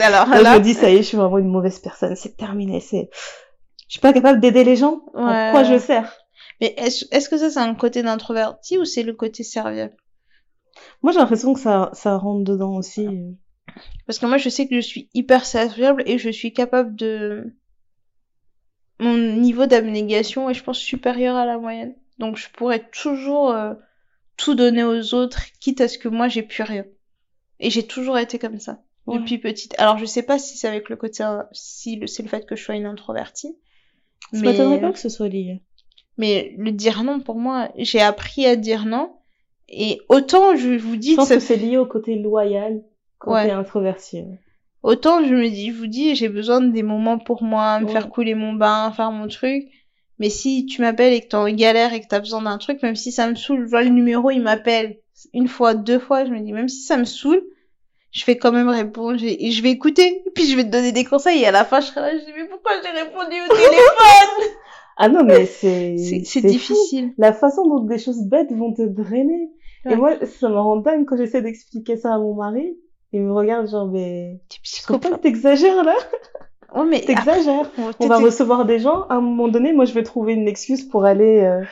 Alors 0.00 0.28
Là, 0.28 0.54
je 0.54 0.58
me 0.58 0.60
dis, 0.60 0.74
ça 0.74 0.90
y 0.90 0.94
est, 0.94 0.98
je 0.98 1.08
suis 1.08 1.16
vraiment 1.16 1.38
une 1.38 1.48
mauvaise 1.48 1.78
personne. 1.78 2.16
C'est 2.16 2.36
terminé. 2.36 2.80
C'est, 2.80 3.08
je 3.88 3.92
suis 3.92 4.00
pas 4.00 4.12
capable 4.12 4.40
d'aider 4.40 4.64
les 4.64 4.76
gens. 4.76 5.02
À 5.14 5.24
Ouais. 5.24 5.48
quoi 5.52 5.64
je 5.64 5.78
sers? 5.78 6.12
mais 6.60 6.74
est-ce 6.78 7.04
est-ce 7.10 7.28
que 7.28 7.36
ça, 7.36 7.50
c'est 7.50 7.58
un 7.60 7.74
côté 7.74 8.02
d'introverti 8.02 8.78
ou 8.78 8.84
c'est 8.84 9.02
le 9.02 9.12
côté 9.12 9.42
serviable? 9.42 9.94
Moi, 11.02 11.12
j'ai 11.12 11.18
l'impression 11.18 11.52
que 11.54 11.60
ça, 11.60 11.90
ça 11.92 12.16
rentre 12.16 12.44
dedans 12.44 12.74
aussi. 12.76 13.06
Parce 14.06 14.18
que 14.18 14.26
moi, 14.26 14.38
je 14.38 14.48
sais 14.48 14.66
que 14.68 14.74
je 14.76 14.80
suis 14.80 15.10
hyper 15.14 15.44
serviable 15.44 16.02
et 16.06 16.18
je 16.18 16.30
suis 16.30 16.52
capable 16.52 16.94
de... 16.96 17.54
Mon 18.98 19.16
niveau 19.16 19.66
d'abnégation 19.66 20.48
est, 20.48 20.54
je 20.54 20.64
pense, 20.64 20.78
supérieur 20.78 21.36
à 21.36 21.44
la 21.44 21.58
moyenne. 21.58 21.94
Donc, 22.18 22.36
je 22.38 22.48
pourrais 22.50 22.88
toujours 22.90 23.50
euh, 23.50 23.74
tout 24.36 24.54
donner 24.54 24.84
aux 24.84 25.14
autres, 25.14 25.40
quitte 25.60 25.80
à 25.80 25.88
ce 25.88 25.98
que 25.98 26.08
moi, 26.08 26.28
j'ai 26.28 26.42
plus 26.42 26.62
rien. 26.62 26.84
Et 27.60 27.70
j'ai 27.70 27.86
toujours 27.86 28.18
été 28.18 28.38
comme 28.38 28.58
ça, 28.58 28.82
Ouais. 29.06 29.18
depuis 29.18 29.38
petite. 29.38 29.74
Alors, 29.78 29.98
je 29.98 30.04
sais 30.04 30.22
pas 30.22 30.38
si 30.38 30.56
c'est 30.58 30.68
avec 30.68 30.88
le 30.88 30.96
côté... 30.96 31.24
si 31.52 32.00
c'est 32.06 32.22
le 32.22 32.28
fait 32.28 32.44
que 32.46 32.54
je 32.56 32.62
sois 32.64 32.74
une 32.76 32.86
introvertie. 32.86 33.56
Ça 34.32 34.40
Mais... 34.40 34.50
m'étonnerait 34.52 34.80
pas 34.80 34.92
que 34.92 34.98
ce 34.98 35.08
soit 35.08 35.28
lié. 35.28 35.62
Mais 36.18 36.54
le 36.58 36.72
dire 36.72 37.02
non, 37.04 37.20
pour 37.20 37.36
moi, 37.36 37.70
j'ai 37.76 38.00
appris 38.00 38.46
à 38.46 38.56
dire 38.56 38.86
non. 38.86 39.12
Et 39.68 40.00
autant 40.08 40.54
je 40.56 40.76
vous 40.76 40.96
dis 40.96 41.10
Je 41.10 41.16
pense 41.16 41.28
ça 41.28 41.34
que 41.36 41.40
c'est 41.42 41.56
lié 41.56 41.76
au 41.76 41.86
côté 41.86 42.14
loyal 42.16 42.82
quand 43.18 43.32
Ouais. 43.32 43.44
t'es 43.46 43.50
introverti. 43.52 44.22
Autant 44.82 45.24
je 45.24 45.34
me 45.34 45.48
dis, 45.48 45.72
je 45.72 45.76
vous 45.76 45.86
dis, 45.88 46.14
j'ai 46.14 46.28
besoin 46.28 46.60
des 46.60 46.82
moments 46.82 47.18
pour 47.18 47.42
moi, 47.42 47.80
me 47.80 47.86
Ouais. 47.86 47.92
faire 47.92 48.08
couler 48.08 48.34
mon 48.34 48.52
bain, 48.54 48.92
faire 48.92 49.10
mon 49.10 49.26
truc. 49.28 49.64
Mais 50.18 50.30
si 50.30 50.66
tu 50.66 50.80
m'appelles 50.80 51.12
et 51.12 51.20
que 51.20 51.28
t'es 51.28 51.34
en 51.36 51.48
galère 51.52 51.92
et 51.92 52.00
que 52.00 52.06
t'as 52.08 52.20
besoin 52.20 52.42
d'un 52.42 52.58
truc, 52.58 52.82
même 52.82 52.96
si 52.96 53.12
ça 53.12 53.28
me 53.28 53.34
saoule, 53.34 53.64
je 53.64 53.70
vois 53.70 53.82
le 53.82 53.90
numéro, 53.90 54.30
il 54.30 54.40
m'appelle 54.40 54.98
une 55.34 55.48
fois, 55.48 55.74
deux 55.74 55.98
fois, 55.98 56.24
je 56.24 56.30
me 56.30 56.40
dis, 56.40 56.52
même 56.52 56.68
si 56.68 56.82
ça 56.82 56.96
me 56.96 57.04
saoule, 57.04 57.42
je 58.12 58.24
vais 58.24 58.36
quand 58.38 58.52
même 58.52 58.68
répondre 58.68 59.18
et 59.22 59.50
je 59.50 59.62
vais 59.62 59.70
écouter. 59.70 60.22
Et 60.26 60.30
puis 60.34 60.44
je 60.46 60.56
vais 60.56 60.64
te 60.64 60.70
donner 60.70 60.92
des 60.92 61.04
conseils 61.04 61.42
et 61.42 61.46
à 61.46 61.50
la 61.50 61.64
fin, 61.64 61.80
je 61.80 61.86
serai 61.88 62.00
là, 62.00 62.12
je 62.18 62.24
dis, 62.24 62.32
mais 62.36 62.48
pourquoi 62.48 62.72
j'ai 62.82 62.90
répondu 62.90 63.36
au 63.44 63.54
téléphone? 63.54 64.52
Ah 64.98 65.10
non, 65.10 65.24
mais 65.24 65.44
c'est, 65.60 65.98
C'est 65.98 66.40
fou. 66.40 66.46
difficile. 66.48 67.12
La 67.18 67.34
façon 67.34 67.66
dont 67.68 67.80
des 67.80 67.98
choses 67.98 68.22
bêtes 68.22 68.50
vont 68.52 68.72
te 68.72 68.80
drainer. 68.80 69.50
Ouais. 69.84 69.92
Et 69.92 69.96
moi, 69.96 70.12
ça 70.24 70.48
me 70.48 70.58
rend 70.58 70.76
dingue 70.78 71.04
quand 71.04 71.18
j'essaie 71.18 71.42
d'expliquer 71.42 71.98
ça 71.98 72.14
à 72.14 72.18
mon 72.18 72.34
mari. 72.34 72.78
Il 73.12 73.20
me 73.20 73.32
regarde 73.34 73.68
genre, 73.68 73.86
mais, 73.88 74.40
pas 74.48 74.56
psychopathe. 74.62 75.12
que 75.12 75.18
t'exagères 75.18 75.84
là? 75.84 75.94
Mais 76.84 77.00
T'exagères. 77.00 77.70
après, 77.78 77.94
On 78.00 78.06
va 78.06 78.18
recevoir 78.18 78.64
des 78.64 78.78
gens. 78.78 79.02
À 79.08 79.14
un 79.14 79.20
moment 79.20 79.48
donné, 79.48 79.72
moi, 79.72 79.84
je 79.84 79.94
vais 79.94 80.02
trouver 80.02 80.34
une 80.34 80.46
excuse 80.46 80.82
pour 80.82 81.04
aller, 81.04 81.40
euh, 81.40 81.62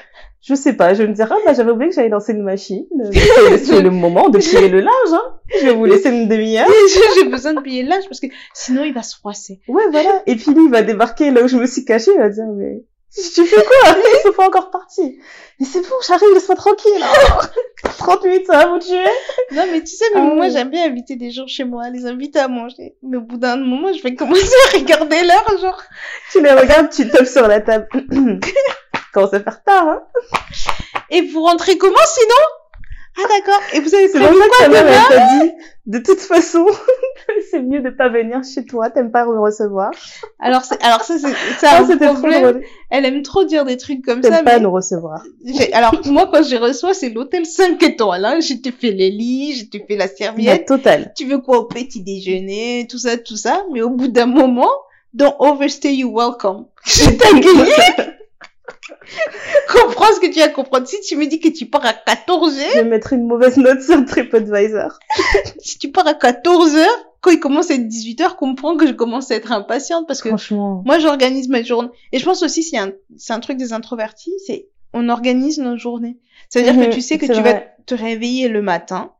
je 0.40 0.54
sais 0.54 0.74
pas, 0.74 0.94
je 0.94 1.02
vais 1.02 1.08
me 1.08 1.14
dire, 1.14 1.28
ah, 1.30 1.36
bah, 1.44 1.52
j'avais 1.52 1.70
oublié 1.70 1.90
que 1.90 1.94
j'allais 1.94 2.08
lancer 2.08 2.32
une 2.32 2.42
machine. 2.42 2.86
C'est 3.58 3.82
le 3.82 3.90
moment 3.90 4.30
de 4.30 4.38
plier 4.38 4.68
le 4.68 4.80
linge, 4.80 5.12
hein. 5.12 5.38
Je 5.60 5.66
vais 5.66 5.74
vous 5.74 5.84
laisser 5.84 6.10
une 6.10 6.28
demi-heure. 6.28 6.68
j'ai 7.16 7.28
besoin 7.28 7.54
de 7.54 7.60
payer 7.60 7.82
le 7.82 7.90
linge 7.90 8.04
parce 8.08 8.20
que 8.20 8.26
sinon 8.54 8.84
il 8.84 8.94
va 8.94 9.02
se 9.02 9.16
froisser. 9.16 9.60
Ouais, 9.68 9.84
voilà. 9.90 10.22
Et 10.26 10.36
puis 10.36 10.52
lui, 10.52 10.64
il 10.64 10.70
va 10.70 10.82
débarquer 10.82 11.30
là 11.30 11.42
où 11.42 11.48
je 11.48 11.56
me 11.56 11.66
suis 11.66 11.84
cachée, 11.84 12.12
il 12.14 12.18
va 12.18 12.28
dire, 12.28 12.46
mais, 12.54 12.82
tu 13.34 13.46
fais 13.46 13.62
quoi? 13.64 13.96
Ils 13.96 14.22
sont 14.22 14.32
pas 14.32 14.46
encore 14.46 14.70
partis. 14.70 15.18
Mais 15.60 15.66
c'est 15.66 15.80
bon, 15.82 15.94
j'arrive, 16.06 16.28
laisse-moi 16.34 16.56
tranquille. 16.56 16.92
Oh, 17.86 17.88
30 17.98 18.24
minutes, 18.24 18.46
ça 18.46 18.58
va 18.58 18.66
vous 18.66 18.78
tuer? 18.78 19.04
Non 19.52 19.64
mais 19.70 19.80
tu 19.82 19.94
sais, 19.94 20.04
mais 20.14 20.20
Ah 20.20 20.24
moi 20.24 20.46
ouais. 20.46 20.50
j'aime 20.50 20.70
bien 20.70 20.86
inviter 20.86 21.16
des 21.16 21.30
gens 21.30 21.46
chez 21.46 21.64
moi, 21.64 21.90
les 21.90 22.06
inviter 22.06 22.38
à 22.38 22.48
manger. 22.48 22.96
Mais 23.02 23.18
au 23.18 23.20
bout 23.20 23.36
d'un 23.36 23.56
moment, 23.56 23.92
je 23.92 24.02
vais 24.02 24.14
commencer 24.14 24.48
à 24.72 24.78
regarder 24.78 25.22
l'heure, 25.22 25.58
genre. 25.60 25.82
Tu 26.32 26.40
les 26.42 26.52
regardes, 26.52 26.88
tu 26.90 27.08
tapes 27.08 27.26
sur 27.26 27.46
la 27.46 27.60
table. 27.60 27.86
Commence 29.12 29.34
à 29.34 29.40
faire 29.40 29.62
tard, 29.62 29.86
hein. 29.88 30.02
Et 31.10 31.22
vous 31.22 31.42
rentrez 31.42 31.76
comment 31.78 31.94
sinon? 32.06 32.44
Ah 33.16 33.22
d'accord. 33.28 33.60
Et 33.72 33.80
vous 33.80 33.94
avez 33.94 34.08
C'est 34.08 34.18
prévu 34.18 34.32
pour 34.34 34.42
ça 34.42 34.44
que 34.44 34.56
quoi 34.56 34.66
ta 34.66 34.68
mère, 34.70 34.84
demain 34.84 35.04
t'a 35.08 35.44
dit, 35.44 35.52
de 35.86 35.98
toute 35.98 36.18
façon, 36.18 36.66
c'est 37.50 37.62
mieux 37.62 37.80
de 37.80 37.90
pas 37.90 38.08
venir 38.08 38.40
chez 38.42 38.64
toi, 38.66 38.90
t'aimes 38.90 39.12
pas 39.12 39.24
me 39.24 39.38
recevoir. 39.38 39.92
Alors 40.40 40.62
c'est, 40.64 40.82
alors 40.82 41.02
ça 41.02 41.14
c'est, 41.18 41.30
ça 41.60 41.68
Ah, 41.70 41.82
un 41.82 41.86
c'était 41.86 42.06
trop 42.06 42.14
problème. 42.16 42.42
drôle. 42.42 42.62
Elle 42.90 43.04
aime 43.04 43.22
trop 43.22 43.44
dire 43.44 43.64
des 43.64 43.76
trucs 43.76 44.04
comme 44.04 44.20
ça. 44.22 44.30
T'aimes 44.30 44.44
pas 44.44 44.54
mais 44.56 44.60
nous 44.60 44.72
recevoir. 44.72 45.22
j'ai- 45.44 45.72
Alors 45.72 45.94
moi 46.06 46.28
quand 46.32 46.42
je 46.42 46.56
reçois, 46.56 46.92
c'est 46.92 47.10
l'hôtel 47.10 47.46
5 47.46 47.80
étoiles. 47.84 48.24
Hein. 48.24 48.40
Je 48.40 48.54
te 48.54 48.70
fais 48.76 48.90
les 48.90 49.10
lits, 49.10 49.54
je 49.54 49.64
te 49.66 49.84
fais 49.86 49.94
la 49.96 50.06
La 50.06 50.08
serviette. 50.08 50.66
totale. 50.66 51.12
tu 51.16 51.26
veux 51.26 51.38
quoi 51.38 51.58
au 51.58 51.64
petit 51.64 52.02
déjeuner, 52.02 52.88
tout 52.90 52.98
ça, 52.98 53.16
tout 53.16 53.36
ça, 53.36 53.64
mais 53.72 53.80
au 53.82 53.90
bout 53.90 54.08
d'un 54.08 54.26
moment, 54.26 54.70
don't 55.12 55.34
overstay 55.38 55.94
you 55.94 56.12
welcome. 56.12 56.66
Je 56.84 57.10
t'accueille. 57.10 58.13
Comprends 59.72 60.12
ce 60.14 60.20
que 60.20 60.32
tu 60.32 60.40
as 60.40 60.44
à 60.44 60.48
comprendre. 60.48 60.86
Si 60.86 61.00
tu 61.00 61.16
me 61.16 61.26
dis 61.26 61.40
que 61.40 61.48
tu 61.48 61.66
pars 61.66 61.84
à 61.84 61.92
14 61.92 62.54
Je 62.56 62.60
heures, 62.62 62.74
vais 62.74 62.84
mettre 62.84 63.12
une 63.12 63.26
mauvaise 63.26 63.56
note 63.56 63.82
sur 63.82 64.04
TripAdvisor. 64.04 64.98
si 65.58 65.78
tu 65.78 65.90
pars 65.90 66.06
à 66.06 66.14
14 66.14 66.76
heures, 66.76 67.06
quand 67.20 67.30
il 67.30 67.40
commence 67.40 67.70
à 67.70 67.74
être 67.74 67.88
18 67.88 68.20
heures, 68.20 68.36
comprends 68.36 68.76
que 68.76 68.86
je 68.86 68.92
commence 68.92 69.30
à 69.30 69.34
être 69.36 69.50
impatiente 69.52 70.06
parce 70.06 70.20
que 70.20 70.28
Franchement. 70.28 70.82
moi 70.84 70.98
j'organise 70.98 71.48
ma 71.48 71.62
journée. 71.62 71.88
Et 72.12 72.18
je 72.18 72.24
pense 72.24 72.42
aussi 72.42 72.62
c'est 72.62 72.76
un, 72.76 72.92
c'est 73.16 73.32
un 73.32 73.40
truc 73.40 73.56
des 73.56 73.72
introvertis, 73.72 74.32
c'est 74.46 74.68
on 74.92 75.08
organise 75.08 75.58
nos 75.58 75.76
journées. 75.78 76.18
C'est-à-dire 76.50 76.74
Mhm, 76.74 76.86
que 76.90 76.94
tu 76.94 77.00
sais 77.00 77.16
que 77.18 77.26
tu 77.26 77.40
vas 77.40 77.62
te 77.86 77.94
réveiller 77.94 78.48
le 78.48 78.60
matin. 78.62 79.12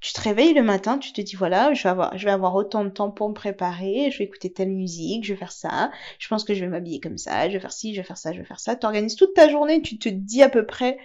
Tu 0.00 0.12
te 0.14 0.20
réveilles 0.22 0.54
le 0.54 0.62
matin, 0.62 0.96
tu 0.98 1.12
te 1.12 1.20
dis 1.20 1.36
voilà, 1.36 1.74
je 1.74 1.82
vais 1.82 1.88
avoir, 1.90 2.16
je 2.16 2.24
vais 2.24 2.30
avoir 2.30 2.54
autant 2.54 2.84
de 2.84 2.88
temps 2.90 3.10
pour 3.10 3.28
me 3.28 3.34
préparer, 3.34 4.10
je 4.10 4.18
vais 4.18 4.24
écouter 4.24 4.50
telle 4.50 4.70
musique, 4.70 5.24
je 5.26 5.34
vais 5.34 5.38
faire 5.38 5.52
ça, 5.52 5.90
je 6.18 6.26
pense 6.28 6.44
que 6.44 6.54
je 6.54 6.60
vais 6.60 6.68
m'habiller 6.68 7.00
comme 7.00 7.18
ça, 7.18 7.48
je 7.48 7.54
vais 7.54 7.60
faire 7.60 7.72
ci, 7.72 7.94
je 7.94 8.00
vais 8.00 8.06
faire 8.06 8.16
ça, 8.16 8.32
je 8.32 8.38
vais 8.38 8.44
faire 8.46 8.60
ça. 8.60 8.76
Tu 8.76 8.86
organises 8.86 9.16
toute 9.16 9.34
ta 9.34 9.50
journée, 9.50 9.82
tu 9.82 9.98
te 9.98 10.08
dis 10.08 10.42
à 10.42 10.48
peu 10.48 10.64
près, 10.64 10.96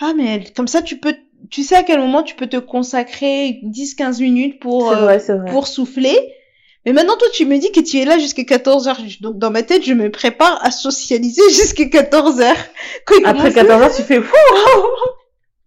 ah 0.00 0.12
mais 0.16 0.44
comme 0.54 0.68
ça 0.68 0.80
tu 0.80 0.98
peux, 0.98 1.14
tu 1.50 1.62
sais 1.64 1.74
à 1.74 1.82
quel 1.82 1.98
moment 1.98 2.22
tu 2.22 2.36
peux 2.36 2.46
te 2.46 2.56
consacrer 2.58 3.58
10-15 3.64 4.20
minutes 4.22 4.60
pour, 4.60 4.90
euh, 4.92 5.06
pour 5.50 5.66
souffler. 5.66 6.16
Mais 6.86 6.94
maintenant, 6.94 7.16
toi, 7.18 7.28
tu 7.34 7.44
me 7.44 7.58
dis 7.58 7.72
que 7.72 7.80
tu 7.80 7.98
es 7.98 8.06
là 8.06 8.18
jusqu'à 8.18 8.42
14 8.44 8.88
heures. 8.88 9.00
Donc, 9.20 9.36
dans 9.38 9.50
ma 9.50 9.62
tête, 9.62 9.84
je 9.84 9.92
me 9.92 10.10
prépare 10.10 10.64
à 10.64 10.70
socialiser 10.70 11.42
jusqu'à 11.50 11.84
14 11.84 12.40
heures. 12.40 12.56
Après 13.26 13.52
commence- 13.52 13.54
14 13.54 13.82
heures, 13.82 13.94
tu 13.96 14.02
fais, 14.02 14.18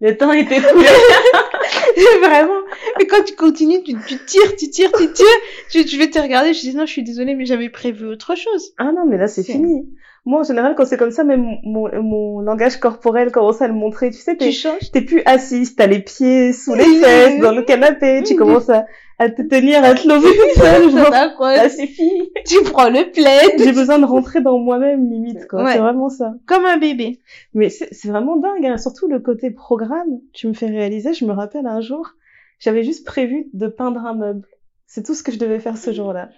le 0.03 0.17
temps 0.17 0.31
est 0.33 0.41
écoulé. 0.41 0.85
Vraiment. 2.21 2.59
Mais 2.99 3.07
quand 3.07 3.23
tu 3.23 3.35
continues, 3.35 3.83
tu, 3.83 3.95
tu 4.05 4.17
tires, 4.25 4.55
tu 4.57 4.69
tires, 4.69 4.91
tu 4.91 5.11
tires. 5.11 5.25
Je, 5.73 5.79
je 5.87 5.97
vais 5.97 6.09
te 6.09 6.19
regarder, 6.19 6.53
je 6.53 6.59
dis 6.61 6.75
non, 6.75 6.85
je 6.85 6.91
suis 6.91 7.03
désolée, 7.03 7.35
mais 7.35 7.45
j'avais 7.45 7.69
prévu 7.69 8.05
autre 8.07 8.35
chose. 8.35 8.73
Ah 8.77 8.91
non, 8.93 9.05
mais 9.07 9.17
là, 9.17 9.27
c'est 9.27 9.43
fini. 9.43 9.87
Moi, 10.25 10.41
en 10.41 10.43
général, 10.43 10.75
quand 10.77 10.85
c'est 10.85 10.97
comme 10.97 11.11
ça, 11.11 11.23
même 11.23 11.57
mon, 11.63 11.89
mon 12.01 12.39
langage 12.41 12.77
corporel 12.77 13.31
commence 13.31 13.61
à 13.61 13.67
le 13.67 13.73
montrer. 13.73 14.09
Tu 14.09 14.19
sais, 14.19 14.33
Tu 14.33 14.37
t'es, 14.37 14.51
changes. 14.51 14.91
t'es 14.91 15.01
plus 15.01 15.21
assise, 15.25 15.75
t'as 15.75 15.87
les 15.87 15.99
pieds 15.99 16.53
sous 16.53 16.73
les 16.75 16.83
fesses, 16.85 17.39
dans 17.41 17.51
le 17.51 17.61
canapé, 17.63 18.23
tu 18.25 18.35
commences 18.35 18.69
à, 18.69 18.85
à 19.19 19.29
te 19.29 19.41
tenir, 19.41 19.83
à 19.83 19.93
te 19.93 20.07
lever 20.07 20.27
toute 20.27 20.63
seule. 20.63 20.91
Ça 20.91 21.69
fini. 21.69 22.31
Tu 22.45 22.61
prends 22.63 22.89
le 22.89 23.11
plaid. 23.11 23.53
J'ai 23.57 23.71
besoin 23.71 23.99
de 23.99 24.05
rentrer 24.05 24.41
dans 24.41 24.57
moi-même, 24.57 25.09
limite, 25.09 25.47
quoi. 25.47 25.63
Ouais. 25.63 25.73
C'est 25.73 25.79
vraiment 25.79 26.09
ça. 26.09 26.33
Comme 26.45 26.65
un 26.65 26.77
bébé. 26.77 27.19
Mais 27.53 27.69
c'est 27.69 28.07
vraiment 28.07 28.37
dingue, 28.37 28.65
hein. 28.65 28.77
surtout 28.77 29.07
le 29.07 29.19
côté 29.19 29.51
programme. 29.51 30.19
Tu 30.33 30.47
me 30.47 30.53
fais 30.53 30.67
réaliser, 30.67 31.13
je 31.13 31.25
me 31.25 31.31
rappelle 31.31 31.67
un 31.67 31.81
jour, 31.81 32.11
j'avais 32.59 32.83
juste 32.83 33.05
prévu 33.05 33.49
de 33.53 33.67
peindre 33.67 34.01
un 34.05 34.15
meuble. 34.15 34.47
C'est 34.87 35.03
tout 35.03 35.13
ce 35.13 35.23
que 35.23 35.31
je 35.31 35.39
devais 35.39 35.59
faire 35.59 35.77
ce 35.77 35.91
jour-là. 35.91 36.29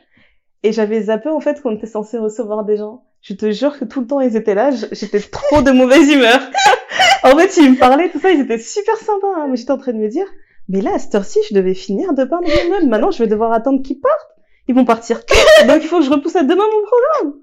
Et 0.63 0.71
j'avais 0.71 1.03
zappé 1.03 1.29
en 1.29 1.39
fait 1.39 1.61
qu'on 1.61 1.75
était 1.75 1.87
censé 1.87 2.17
recevoir 2.17 2.65
des 2.65 2.77
gens. 2.77 3.03
Je 3.21 3.33
te 3.33 3.51
jure 3.51 3.77
que 3.77 3.85
tout 3.85 4.01
le 4.01 4.07
temps 4.07 4.19
ils 4.19 4.35
étaient 4.35 4.55
là, 4.55 4.69
j'étais 4.91 5.19
trop 5.19 5.61
de 5.61 5.71
mauvaise 5.71 6.11
humeur. 6.11 6.39
en 7.23 7.37
fait, 7.37 7.57
ils 7.57 7.71
me 7.71 7.77
parlaient, 7.77 8.09
tout 8.09 8.19
ça, 8.19 8.31
ils 8.31 8.41
étaient 8.41 8.59
super 8.59 8.95
sympas. 8.97 9.27
hein. 9.37 9.47
Mais 9.49 9.57
j'étais 9.57 9.71
en 9.71 9.77
train 9.77 9.93
de 9.93 9.97
me 9.97 10.07
dire, 10.07 10.25
mais 10.69 10.81
là, 10.81 10.93
à 10.95 10.99
cette 10.99 11.13
heure-ci, 11.15 11.39
je 11.49 11.55
devais 11.55 11.73
finir 11.73 12.13
de 12.13 12.23
peindre 12.23 12.47
mon 12.47 12.69
meuble. 12.69 12.87
Maintenant, 12.87 13.11
je 13.11 13.21
vais 13.21 13.29
devoir 13.29 13.51
attendre 13.53 13.81
qu'ils 13.81 13.99
partent. 13.99 14.31
Ils 14.67 14.73
vont 14.73 14.85
partir 14.85 15.21
Donc 15.67 15.83
il 15.83 15.87
faut 15.87 15.99
que 15.99 16.05
je 16.05 16.09
repousse 16.09 16.35
à 16.35 16.43
demain 16.43 16.63
mon 16.63 16.81
programme. 16.87 17.39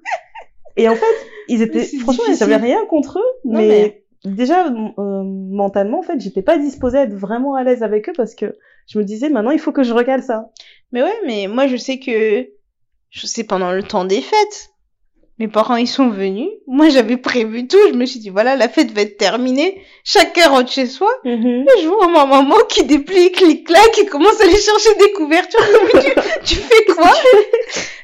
Et 0.77 0.89
en 0.89 0.97
fait, 0.97 1.15
ils 1.49 1.63
étaient, 1.63 1.85
franchement, 1.99 2.25
j'avais 2.37 2.57
rien 2.57 2.85
contre 2.87 3.19
eux, 3.19 3.41
Non, 3.45 3.59
mais, 3.59 4.05
déjà, 4.25 4.67
euh, 4.67 5.23
mentalement, 5.23 6.01
en 6.01 6.03
fait, 6.03 6.21
j'étais 6.21 6.43
pas 6.43 6.59
disposée 6.59 6.99
à 6.99 7.03
être 7.03 7.15
vraiment 7.15 7.55
à 7.55 7.63
l'aise 7.63 7.83
avec 7.83 8.09
eux 8.09 8.13
parce 8.17 8.35
que 8.35 8.57
je 8.89 8.99
me 8.99 9.05
disais, 9.05 9.29
maintenant, 9.29 9.51
il 9.51 9.61
faut 9.61 9.73
que 9.73 9.83
je 9.83 9.93
recale 9.93 10.23
ça. 10.23 10.51
Mais 10.91 11.03
ouais, 11.03 11.21
mais 11.27 11.47
moi, 11.47 11.67
je 11.67 11.77
sais 11.77 11.99
que, 11.99 12.49
je 13.11 13.27
sais 13.27 13.45
pendant 13.45 13.73
le 13.73 13.83
temps 13.83 14.05
des 14.05 14.21
fêtes. 14.21 14.72
Mes 15.43 15.49
parents 15.49 15.75
ils 15.75 15.89
sont 15.89 16.09
venus. 16.09 16.49
Moi 16.69 16.89
j'avais 16.89 17.17
prévu 17.17 17.67
tout. 17.67 17.77
Je 17.89 17.95
me 17.95 18.07
suis 18.07 18.21
dit 18.21 18.31
voilà 18.31 18.55
la 18.55 18.69
fête 18.69 18.93
va 18.93 19.03
être 19.03 19.17
terminée. 19.17 19.83
Chacun 20.05 20.49
rentre 20.49 20.71
chez 20.71 20.87
soi. 20.87 21.11
Et 21.25 21.37
je 21.83 21.89
vois 21.89 22.07
ma 22.07 22.27
maman 22.27 22.55
qui 22.69 22.85
déplie, 22.85 23.33
clic 23.33 23.67
clac, 23.67 23.91
qui 23.91 24.07
commence 24.07 24.41
à 24.41 24.45
aller 24.45 24.57
chercher 24.57 24.95
des 25.01 25.13
couvertures. 25.13 25.59
Tu, 26.45 26.55
tu 26.55 26.61
fais 26.61 26.85
quoi? 26.93 27.11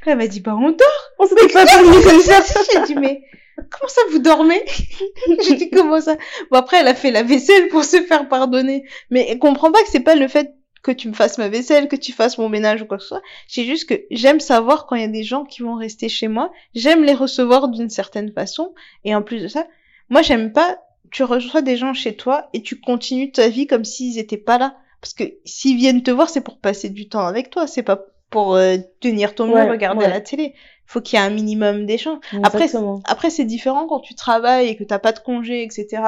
Elle 0.04 0.18
m'a 0.18 0.26
dit 0.26 0.40
bah 0.40 0.56
on 0.60 0.70
dort. 0.70 1.10
On 1.20 1.26
s'était 1.28 1.46
pas 1.46 1.64
comme 1.64 2.20
ça. 2.22 2.42
J'ai 2.72 2.80
dit 2.86 2.96
mais 2.96 3.22
comment 3.56 3.88
ça 3.88 4.00
vous 4.10 4.18
dormez? 4.18 4.64
J'ai 5.46 5.54
dit 5.54 5.70
comment 5.70 6.00
ça? 6.00 6.16
Bon 6.50 6.58
après 6.58 6.78
elle 6.78 6.88
a 6.88 6.94
fait 6.96 7.12
la 7.12 7.22
vaisselle 7.22 7.68
pour 7.68 7.84
se 7.84 8.02
faire 8.02 8.28
pardonner. 8.28 8.82
Mais 9.10 9.26
elle 9.28 9.38
comprend 9.38 9.70
pas 9.70 9.80
que 9.82 9.90
c'est 9.90 10.00
pas 10.00 10.16
le 10.16 10.26
fait 10.26 10.54
que 10.94 11.00
tu 11.00 11.08
me 11.08 11.12
fasses 11.14 11.38
ma 11.38 11.48
vaisselle, 11.48 11.88
que 11.88 11.96
tu 11.96 12.12
fasses 12.12 12.38
mon 12.38 12.48
ménage 12.48 12.82
ou 12.82 12.86
quoi 12.86 12.96
que 12.96 13.02
ce 13.02 13.08
soit. 13.10 13.22
C'est 13.46 13.64
juste 13.64 13.88
que 13.88 14.02
j'aime 14.10 14.40
savoir 14.40 14.86
quand 14.86 14.96
il 14.96 15.02
y 15.02 15.04
a 15.04 15.08
des 15.08 15.22
gens 15.22 15.44
qui 15.44 15.62
vont 15.62 15.74
rester 15.74 16.08
chez 16.08 16.28
moi. 16.28 16.50
J'aime 16.74 17.04
les 17.04 17.14
recevoir 17.14 17.68
d'une 17.68 17.90
certaine 17.90 18.32
façon. 18.32 18.74
Et 19.04 19.14
en 19.14 19.22
plus 19.22 19.42
de 19.42 19.48
ça, 19.48 19.66
moi 20.08 20.22
j'aime 20.22 20.52
pas, 20.52 20.78
tu 21.10 21.22
reçois 21.24 21.62
des 21.62 21.76
gens 21.76 21.94
chez 21.94 22.16
toi 22.16 22.48
et 22.52 22.62
tu 22.62 22.80
continues 22.80 23.30
ta 23.32 23.48
vie 23.48 23.66
comme 23.66 23.84
s'ils 23.84 24.18
étaient 24.18 24.36
pas 24.36 24.58
là. 24.58 24.76
Parce 25.00 25.14
que 25.14 25.24
s'ils 25.44 25.76
viennent 25.76 26.02
te 26.02 26.10
voir, 26.10 26.28
c'est 26.28 26.40
pour 26.40 26.58
passer 26.58 26.90
du 26.90 27.08
temps 27.08 27.26
avec 27.26 27.50
toi. 27.50 27.66
C'est 27.66 27.82
pas 27.84 28.00
pour 28.30 28.56
euh, 28.56 28.76
tenir 29.00 29.34
ton 29.34 29.46
mur, 29.46 29.54
Ouais, 29.56 29.70
regarder 29.70 30.04
ouais. 30.04 30.10
la 30.10 30.20
télé. 30.20 30.54
Faut 30.86 31.00
qu'il 31.00 31.18
y 31.18 31.22
ait 31.22 31.24
un 31.24 31.30
minimum 31.30 31.86
d'échanges. 31.86 32.18
Après, 32.42 32.66
après, 33.04 33.30
c'est 33.30 33.44
différent 33.44 33.86
quand 33.86 34.00
tu 34.00 34.14
travailles 34.14 34.68
et 34.68 34.76
que 34.76 34.84
t'as 34.84 34.98
pas 34.98 35.12
de 35.12 35.18
congé, 35.18 35.62
etc. 35.62 36.02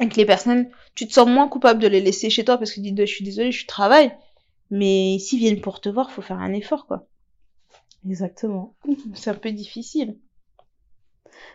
Et 0.00 0.08
que 0.08 0.16
les 0.16 0.26
personnes, 0.26 0.68
tu 0.94 1.06
te 1.06 1.12
sens 1.12 1.28
moins 1.28 1.48
coupable 1.48 1.80
de 1.80 1.86
les 1.86 2.00
laisser 2.00 2.28
chez 2.30 2.44
toi 2.44 2.58
parce 2.58 2.70
que 2.72 2.80
tu 2.80 2.90
dis, 2.90 2.94
je 2.96 3.04
suis 3.06 3.24
désolée, 3.24 3.52
je 3.52 3.66
travaille. 3.66 4.12
Mais 4.70 5.18
s'ils 5.20 5.38
viennent 5.38 5.60
pour 5.60 5.80
te 5.80 5.88
voir, 5.88 6.10
faut 6.10 6.22
faire 6.22 6.38
un 6.40 6.52
effort, 6.52 6.86
quoi. 6.86 7.06
Exactement. 8.08 8.74
C'est 9.14 9.30
un 9.30 9.34
peu 9.34 9.52
difficile. 9.52 10.16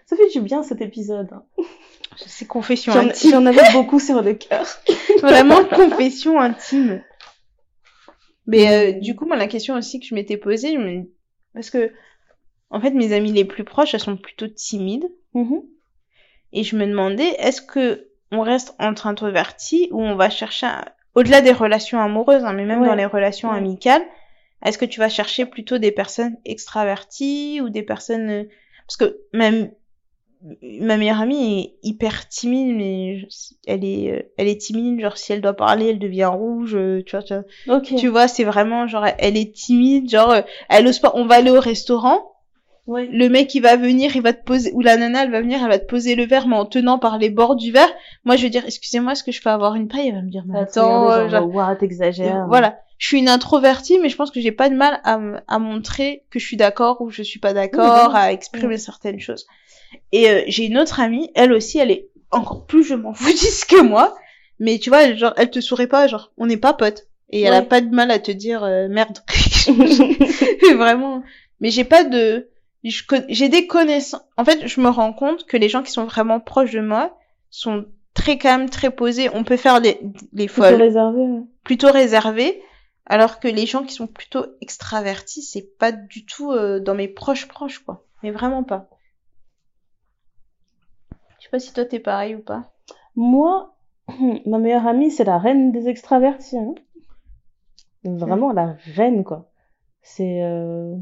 Ça 0.06 0.16
fait 0.16 0.30
du 0.30 0.42
bien 0.42 0.64
cet 0.64 0.82
épisode. 0.82 1.28
hein. 1.32 1.44
C'est 2.26 2.48
confession 2.48 2.92
J'en 2.94 3.08
intime. 3.08 3.32
j'en 3.32 3.46
avais 3.46 3.72
beaucoup 3.74 4.00
sur 4.00 4.22
le 4.22 4.34
cœur. 4.34 4.66
Vraiment 5.22 5.64
confession 5.66 6.40
intime. 6.40 7.04
Mais 8.48 8.96
euh, 8.96 9.00
du 9.00 9.16
coup, 9.16 9.26
moi, 9.26 9.36
la 9.36 9.48
question 9.48 9.76
aussi 9.76 10.00
que 10.00 10.06
je 10.08 10.16
m'étais 10.16 10.38
posée, 10.38 10.74
je 10.74 10.78
me... 10.80 11.04
parce 11.54 11.70
que, 11.70 11.92
en 12.72 12.82
fait, 12.82 12.92
mes 12.92 13.14
amies 13.14 13.32
les 13.32 13.46
plus 13.46 13.64
proches, 13.64 13.94
elles 13.94 14.00
sont 14.00 14.18
plutôt 14.18 14.48
timides. 14.48 15.08
Mhm. 15.34 15.62
Et 16.52 16.64
je 16.64 16.76
me 16.76 16.88
demandais, 16.88 17.30
est-ce 17.38 17.62
que 17.62 18.09
on 18.32 18.42
reste 18.42 18.76
entre 18.80 19.08
introvertis 19.08 19.90
ou 19.92 20.02
on 20.02 20.16
va 20.16 20.30
chercher, 20.30 20.68
au-delà 21.16 21.42
des 21.42 21.52
relations 21.52 22.00
amoureuses, 22.00 22.44
hein, 22.46 22.54
mais 22.54 22.66
même 22.66 22.82
Ouais. 22.82 22.88
dans 22.88 22.96
les 22.96 23.06
relations 23.06 23.50
Ouais. 23.52 23.58
amicales, 23.58 24.04
est-ce 24.66 24.78
que 24.78 24.86
tu 24.86 25.00
vas 25.00 25.10
chercher 25.10 25.46
plutôt 25.46 25.78
des 25.78 25.92
personnes 25.92 26.36
extraverties 26.46 27.62
ou 27.62 27.70
des 27.70 27.84
personnes, 27.84 28.30
euh, 28.30 28.44
parce 28.88 28.98
que 28.98 29.18
même 29.34 29.72
ma 30.80 30.96
meilleure 30.96 31.20
amie 31.20 31.76
est 31.84 31.88
hyper 31.88 32.30
timide, 32.30 32.74
mais 32.78 33.28
elle 33.68 33.84
est, 33.84 34.12
euh, 34.12 34.22
elle 34.38 34.48
est 34.48 34.62
timide, 34.62 35.02
genre 35.02 35.18
si 35.18 35.34
elle 35.34 35.42
doit 35.42 35.54
parler, 35.54 35.88
elle 35.90 36.00
devient 36.00 36.26
rouge, 36.32 36.76
euh, 36.76 37.04
tu 37.06 37.16
vois, 37.18 37.24
tu 37.24 37.34
vois. 37.34 37.78
Ok. 37.78 37.94
Tu 37.98 38.08
vois, 38.08 38.30
c'est 38.30 38.46
vraiment 38.46 38.88
genre, 38.88 39.06
elle 39.18 39.36
est 39.36 39.54
timide, 39.54 40.10
genre, 40.10 40.34
elle 40.70 40.88
ose 40.88 41.00
pas, 41.00 41.12
on 41.16 41.26
va 41.26 41.36
aller 41.36 41.52
au 41.52 41.60
restaurant, 41.60 42.29
Le 42.98 43.28
mec 43.28 43.54
il 43.56 43.62
va 43.62 43.76
venir, 43.76 44.16
il 44.16 44.22
va 44.22 44.34
te 44.34 44.44
poser, 44.44 44.72
ou 44.74 44.82
la 44.82 44.98
nana 44.98 45.24
elle 45.24 45.32
va 45.32 45.42
venir, 45.42 45.60
elle 45.62 45.70
va 45.70 45.80
te 45.80 45.86
poser 45.86 46.16
le 46.16 46.26
verre, 46.26 46.48
mais 46.48 46.56
en 46.56 46.66
tenant 46.66 47.00
par 47.00 47.18
les 47.18 47.30
bords 47.30 47.56
du 47.56 47.72
verre. 47.72 47.90
Moi 48.26 48.36
je 48.36 48.44
vais 48.44 48.50
dire, 48.50 48.64
excusez-moi, 48.66 49.14
est-ce 49.14 49.24
que 49.24 49.32
je 49.32 49.42
peux 49.42 49.50
avoir 49.50 49.76
une 49.76 49.88
paille? 49.88 50.08
Elle 50.08 50.16
va 50.16 50.22
me 50.22 50.30
dire, 50.32 50.44
mais 50.48 50.60
attends, 50.60 51.12
euh, 51.12 51.30
genre, 51.30 51.54
Ouah, 51.54 51.76
t'exagères. 51.76 52.46
voilà. 52.48 52.80
Je 52.98 53.08
suis 53.08 53.20
une 53.20 53.30
introvertie, 53.30 53.98
mais 54.00 54.10
je 54.10 54.18
pense 54.18 54.30
que 54.30 54.42
j'ai 54.42 54.52
pas 54.52 54.70
de 54.70 54.76
mal 54.76 55.00
à, 55.06 55.20
à 55.48 55.60
montrer 55.60 56.24
que 56.32 56.38
je 56.38 56.46
suis 56.46 56.58
d'accord 56.58 57.00
ou 57.00 57.10
je 57.10 57.24
suis 57.24 57.40
pas 57.40 57.54
d'accord, 57.54 58.14
à 58.14 58.34
exprimer 58.34 58.78
certaines 58.78 59.22
choses. 59.22 59.48
Et 60.12 60.30
euh, 60.30 60.42
j'ai 60.48 60.66
une 60.66 60.78
autre 60.78 61.00
amie, 61.00 61.32
elle 61.34 61.54
aussi, 61.54 61.78
elle 61.80 61.92
est 61.92 62.10
encore 62.32 62.66
plus 62.66 62.84
je 62.84 62.96
m'en 62.96 63.14
foutisse 63.16 63.66
que 63.66 63.82
moi, 63.82 64.16
mais 64.60 64.80
tu 64.80 64.90
vois, 64.90 65.04
elle, 65.04 65.18
genre, 65.18 65.34
elle 65.38 65.50
te 65.50 65.62
sourit 65.62 65.88
pas, 65.88 66.08
genre, 66.08 66.32
on 66.38 66.46
n'est 66.46 66.58
pas 66.58 66.74
potes. 66.74 67.08
Et 67.32 67.42
elle 67.42 67.54
a 67.54 67.62
pas 67.62 67.80
de 67.80 67.94
mal 67.94 68.10
à 68.10 68.18
te 68.18 68.32
dire 68.32 68.64
euh, 68.64 68.88
merde. 68.90 69.20
Vraiment. 70.76 71.22
Mais 71.60 71.70
j'ai 71.70 71.84
pas 71.84 72.04
de, 72.04 72.50
j'ai 72.84 73.50
des 73.50 73.68
connaissances. 73.68 74.22
En 74.38 74.46
fait, 74.46 74.68
je 74.68 74.82
me 74.82 74.90
rends 74.90 75.14
compte 75.14 75.46
que 75.46 75.58
les 75.58 75.70
gens 75.70 75.84
qui 75.84 75.92
sont 75.92 76.06
vraiment 76.06 76.40
proches 76.40 76.72
de 76.72 76.80
moi 76.82 77.18
sont 77.50 77.86
très 78.14 78.38
calmes, 78.38 78.70
très 78.70 78.90
posés. 78.92 79.30
On 79.34 79.44
peut 79.44 79.58
faire 79.58 79.80
les, 79.80 80.00
les 80.34 80.48
folles, 80.48 80.76
réserver. 80.76 81.22
ouais. 81.22 81.42
plutôt 81.64 81.92
réservés. 81.92 82.62
Alors 83.06 83.40
que 83.40 83.48
les 83.48 83.66
gens 83.66 83.84
qui 83.84 83.94
sont 83.96 84.06
plutôt 84.08 84.46
extravertis, 84.62 85.42
c'est 85.42 85.78
pas 85.78 85.92
du 85.92 86.26
tout 86.26 86.52
euh, 86.52 86.80
dans 86.80 86.94
mes 86.94 87.08
proches 87.08 87.48
proches, 87.48 87.80
quoi. 87.80 88.06
Mais 88.22 88.30
vraiment 88.32 88.64
pas. 88.64 88.88
Je 91.40 91.46
sais 91.46 91.50
pas 91.50 91.60
si 91.60 91.74
toi 91.74 91.86
t'es 91.86 92.00
pareil 92.00 92.36
ou 92.36 92.40
pas. 92.42 92.72
Moi, 93.16 93.76
ma 94.46 94.60
meilleure 94.60 94.86
amie, 94.88 95.10
c'est 95.12 95.24
la 95.24 95.38
reine 95.40 95.72
des 95.72 95.88
extravertis. 95.90 96.58
hein. 96.58 96.76
Vraiment 98.04 98.52
la 98.54 98.76
reine, 98.96 99.24
quoi. 99.24 99.50
C'est 100.02 100.44
euh... 100.44 100.96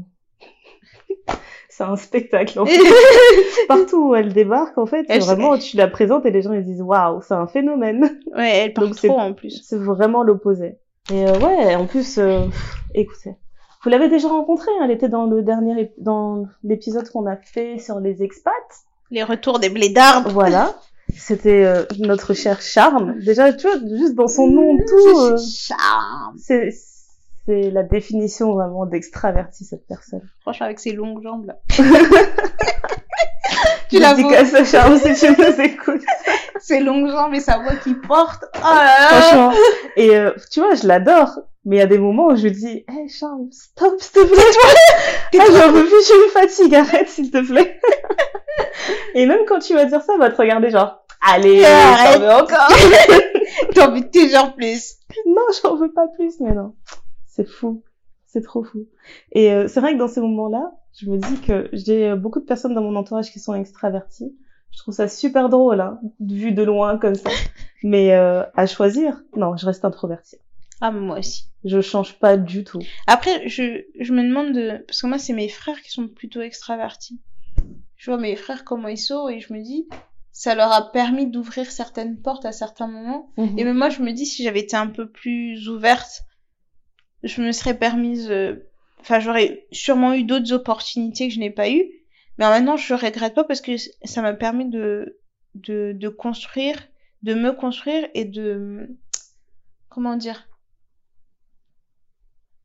c'est 1.78 1.84
un 1.84 1.96
spectacle. 1.96 2.58
En 2.58 2.66
fait. 2.66 2.76
Partout 3.68 4.08
où 4.08 4.14
elle 4.16 4.32
débarque, 4.32 4.76
en 4.78 4.86
fait, 4.86 5.06
c'est 5.08 5.20
vraiment, 5.20 5.56
tu 5.56 5.76
la 5.76 5.86
présentes 5.86 6.26
et 6.26 6.32
les 6.32 6.42
gens 6.42 6.52
ils 6.52 6.64
disent 6.64 6.82
waouh, 6.82 7.20
c'est 7.22 7.34
un 7.34 7.46
phénomène. 7.46 8.18
ouais, 8.36 8.64
elle 8.64 8.72
parle 8.72 8.90
trop 8.90 9.18
en 9.18 9.32
plus. 9.32 9.62
C'est 9.64 9.78
vraiment 9.78 10.24
l'opposé. 10.24 10.76
Et 11.12 11.24
euh, 11.24 11.38
ouais, 11.38 11.76
en 11.76 11.86
plus, 11.86 12.18
euh, 12.18 12.40
écoutez, 12.94 13.36
vous 13.84 13.90
l'avez 13.90 14.08
déjà 14.08 14.28
rencontrée, 14.28 14.72
hein, 14.78 14.84
elle 14.84 14.90
était 14.90 15.08
dans 15.08 15.26
le 15.26 15.42
dernier, 15.42 15.92
dans 15.98 16.46
l'épisode 16.64 17.08
qu'on 17.08 17.26
a 17.26 17.36
fait 17.36 17.78
sur 17.78 18.00
les 18.00 18.24
expats. 18.24 18.52
Les 19.10 19.22
retours 19.22 19.60
des 19.60 19.70
blédards. 19.70 20.28
Voilà. 20.30 20.74
C'était 21.16 21.64
euh, 21.64 21.84
notre 22.00 22.34
cher 22.34 22.60
Charme. 22.60 23.18
Déjà, 23.20 23.52
tu 23.52 23.68
vois, 23.68 23.78
juste 23.96 24.14
dans 24.14 24.28
son 24.28 24.48
nom, 24.48 24.76
tout, 24.76 25.36
Charme. 25.38 26.36
c'est, 26.36 26.70
c'est 27.48 27.70
la 27.70 27.82
définition 27.82 28.52
vraiment 28.52 28.84
d'extraverti, 28.84 29.64
cette 29.64 29.86
personne. 29.86 30.20
Franchement, 30.42 30.66
avec 30.66 30.78
ses 30.78 30.92
longues 30.92 31.22
jambes 31.22 31.46
là. 31.46 31.56
tu 33.88 33.98
la 33.98 34.12
vois, 34.12 34.16
Dédicace 34.22 34.52
à 34.52 34.64
Charme 34.64 34.98
si 34.98 35.14
tu 35.14 35.30
nous 35.30 35.60
écoutes. 35.62 36.04
ses 36.60 36.80
longues 36.80 37.08
jambes 37.10 37.32
et 37.32 37.40
sa 37.40 37.56
voix 37.56 37.74
qui 37.82 37.94
porte. 37.94 38.44
Oh 38.54 38.60
là 38.62 38.84
là. 38.84 39.08
Franchement. 39.08 39.52
Et 39.96 40.14
euh, 40.14 40.32
tu 40.50 40.60
vois, 40.60 40.74
je 40.74 40.86
l'adore. 40.86 41.38
Mais 41.64 41.76
il 41.76 41.78
y 41.78 41.82
a 41.82 41.86
des 41.86 41.96
moments 41.96 42.26
où 42.26 42.36
je 42.36 42.42
lui 42.42 42.52
dis, 42.52 42.84
hé 42.86 43.08
Charme, 43.08 43.48
stop, 43.50 43.94
s'il 43.98 44.12
te 44.12 44.26
plaît. 44.26 44.36
ah, 45.40 45.44
j'en 45.50 45.72
peux 45.72 45.86
plus, 45.86 46.06
je 46.06 46.24
me 46.24 46.28
fatigue, 46.30 46.74
arrête, 46.74 47.08
s'il 47.08 47.30
te 47.30 47.46
plaît. 47.46 47.80
Et 49.14 49.24
même 49.24 49.46
quand 49.48 49.58
tu 49.58 49.72
vas 49.72 49.86
dire 49.86 50.02
ça, 50.02 50.12
elle 50.12 50.20
va 50.20 50.30
te 50.30 50.36
regarder 50.36 50.68
genre, 50.68 51.02
allez, 51.22 51.64
Arrête. 51.64 52.12
j'en 52.12 52.20
veux 52.20 52.30
encore. 52.30 52.68
T'as 53.74 53.88
envie 53.88 54.02
de 54.02 54.08
toujours 54.08 54.54
plus. 54.54 54.96
non, 55.26 55.42
j'en 55.62 55.76
veux 55.76 55.92
pas 55.92 56.08
plus, 56.08 56.40
mais 56.40 56.52
non. 56.52 56.74
C'est 57.38 57.46
fou. 57.46 57.84
C'est 58.26 58.42
trop 58.42 58.64
fou. 58.64 58.88
Et 59.30 59.52
euh, 59.52 59.68
c'est 59.68 59.80
vrai 59.80 59.92
que 59.94 59.98
dans 59.98 60.08
ces 60.08 60.20
moments-là, 60.20 60.72
je 60.98 61.08
me 61.08 61.18
dis 61.18 61.40
que 61.40 61.70
j'ai 61.72 62.10
euh, 62.10 62.16
beaucoup 62.16 62.40
de 62.40 62.44
personnes 62.44 62.74
dans 62.74 62.82
mon 62.82 62.96
entourage 62.96 63.30
qui 63.30 63.38
sont 63.38 63.54
extraverties. 63.54 64.36
Je 64.72 64.78
trouve 64.78 64.92
ça 64.92 65.06
super 65.06 65.48
drôle, 65.48 65.80
hein, 65.80 66.00
vu 66.18 66.50
de 66.50 66.64
loin 66.64 66.98
comme 66.98 67.14
ça. 67.14 67.30
Mais 67.84 68.12
euh, 68.12 68.42
à 68.54 68.66
choisir, 68.66 69.22
non, 69.36 69.56
je 69.56 69.66
reste 69.66 69.84
introvertie. 69.84 70.38
Ah, 70.80 70.90
mais 70.90 71.00
moi 71.00 71.18
aussi. 71.20 71.44
Je 71.64 71.80
change 71.80 72.18
pas 72.18 72.36
du 72.36 72.64
tout. 72.64 72.80
Après, 73.06 73.48
je, 73.48 73.84
je 73.98 74.12
me 74.12 74.22
demande 74.22 74.52
de, 74.52 74.84
parce 74.86 75.00
que 75.00 75.06
moi, 75.06 75.18
c'est 75.18 75.32
mes 75.32 75.48
frères 75.48 75.80
qui 75.80 75.90
sont 75.90 76.08
plutôt 76.08 76.40
extravertis. 76.40 77.20
Je 77.96 78.10
vois 78.10 78.20
mes 78.20 78.34
frères 78.36 78.64
comment 78.64 78.88
ils 78.88 78.98
sont 78.98 79.28
et 79.28 79.40
je 79.40 79.52
me 79.52 79.62
dis, 79.62 79.88
ça 80.32 80.54
leur 80.54 80.72
a 80.72 80.90
permis 80.92 81.28
d'ouvrir 81.28 81.70
certaines 81.70 82.20
portes 82.20 82.44
à 82.44 82.52
certains 82.52 82.86
moments. 82.86 83.32
Et 83.36 83.64
même 83.64 83.76
moi, 83.76 83.90
je 83.90 84.02
me 84.02 84.12
dis, 84.12 84.26
si 84.26 84.44
j'avais 84.44 84.60
été 84.60 84.76
un 84.76 84.86
peu 84.86 85.08
plus 85.08 85.68
ouverte, 85.68 86.24
je 87.22 87.42
me 87.42 87.52
serais 87.52 87.74
permise, 87.78 88.30
euh, 88.30 88.68
enfin, 89.00 89.20
j'aurais 89.20 89.66
sûrement 89.72 90.12
eu 90.14 90.22
d'autres 90.24 90.52
opportunités 90.52 91.28
que 91.28 91.34
je 91.34 91.40
n'ai 91.40 91.50
pas 91.50 91.68
eues. 91.70 91.84
Mais 92.38 92.48
maintenant, 92.48 92.76
je 92.76 92.94
regrette 92.94 93.34
pas 93.34 93.44
parce 93.44 93.60
que 93.60 93.72
ça 94.04 94.22
m'a 94.22 94.32
permis 94.32 94.66
de, 94.66 95.18
de, 95.56 95.92
de 95.94 96.08
construire, 96.08 96.76
de 97.22 97.34
me 97.34 97.52
construire 97.52 98.06
et 98.14 98.24
de, 98.24 98.88
comment 99.88 100.16
dire, 100.16 100.46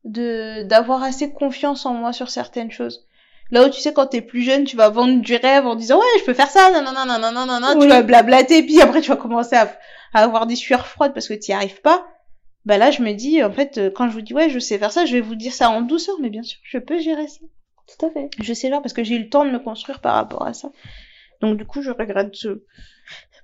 de, 0.04 0.62
d'avoir 0.64 1.02
assez 1.02 1.32
confiance 1.32 1.86
en 1.86 1.94
moi 1.94 2.12
sur 2.12 2.30
certaines 2.30 2.70
choses. 2.70 3.06
Là 3.50 3.66
où 3.66 3.70
tu 3.70 3.80
sais, 3.80 3.92
quand 3.92 4.06
t'es 4.06 4.20
plus 4.22 4.42
jeune, 4.42 4.64
tu 4.64 4.76
vas 4.76 4.88
vendre 4.88 5.20
du 5.20 5.36
rêve 5.36 5.66
en 5.66 5.74
disant, 5.74 5.98
ouais, 5.98 6.18
je 6.20 6.24
peux 6.24 6.34
faire 6.34 6.48
ça, 6.50 6.70
non, 6.70 6.82
non, 6.82 6.92
non, 6.92 7.18
non, 7.18 7.32
non, 7.32 7.46
non, 7.46 7.60
non, 7.60 7.74
Oui. 7.76 7.82
tu 7.82 7.88
vas 7.88 8.02
blablater, 8.02 8.62
puis 8.62 8.80
après 8.80 9.00
tu 9.00 9.10
vas 9.10 9.16
commencer 9.16 9.56
à, 9.56 9.76
à 10.12 10.22
avoir 10.22 10.46
des 10.46 10.56
sueurs 10.56 10.86
froides 10.86 11.12
parce 11.14 11.28
que 11.28 11.34
t'y 11.34 11.52
arrives 11.52 11.80
pas. 11.80 12.06
Bah 12.64 12.78
là, 12.78 12.90
je 12.90 13.02
me 13.02 13.12
dis, 13.12 13.42
en 13.42 13.52
fait, 13.52 13.78
euh, 13.78 13.90
quand 13.90 14.08
je 14.08 14.14
vous 14.14 14.22
dis, 14.22 14.34
ouais, 14.34 14.48
je 14.48 14.58
sais 14.58 14.78
faire 14.78 14.92
ça, 14.92 15.04
je 15.04 15.12
vais 15.12 15.20
vous 15.20 15.34
dire 15.34 15.52
ça 15.52 15.70
en 15.70 15.82
douceur, 15.82 16.16
mais 16.20 16.30
bien 16.30 16.42
sûr, 16.42 16.58
je 16.62 16.78
peux 16.78 16.98
gérer 16.98 17.28
ça. 17.28 17.40
Tout 17.86 18.06
à 18.06 18.10
fait. 18.10 18.30
Je 18.40 18.54
sais 18.54 18.70
là 18.70 18.80
parce 18.80 18.94
que 18.94 19.04
j'ai 19.04 19.16
eu 19.16 19.22
le 19.22 19.28
temps 19.28 19.44
de 19.44 19.50
me 19.50 19.58
construire 19.58 20.00
par 20.00 20.14
rapport 20.14 20.46
à 20.46 20.54
ça. 20.54 20.72
Donc 21.40 21.58
du 21.58 21.66
coup, 21.66 21.82
je 21.82 21.90
regrette 21.90 22.34
ce... 22.34 22.64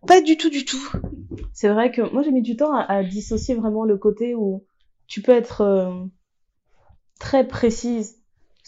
pas 0.06 0.22
du 0.22 0.36
tout, 0.38 0.48
du 0.48 0.64
tout. 0.64 0.92
C'est 1.52 1.68
vrai 1.68 1.90
que 1.90 2.00
moi 2.00 2.22
j'ai 2.22 2.30
mis 2.30 2.40
du 2.40 2.56
temps 2.56 2.74
à, 2.74 2.80
à 2.84 3.02
dissocier 3.02 3.54
vraiment 3.54 3.84
le 3.84 3.98
côté 3.98 4.34
où 4.34 4.64
tu 5.06 5.20
peux 5.20 5.32
être 5.32 5.60
euh, 5.60 5.92
très 7.18 7.46
précise 7.46 8.19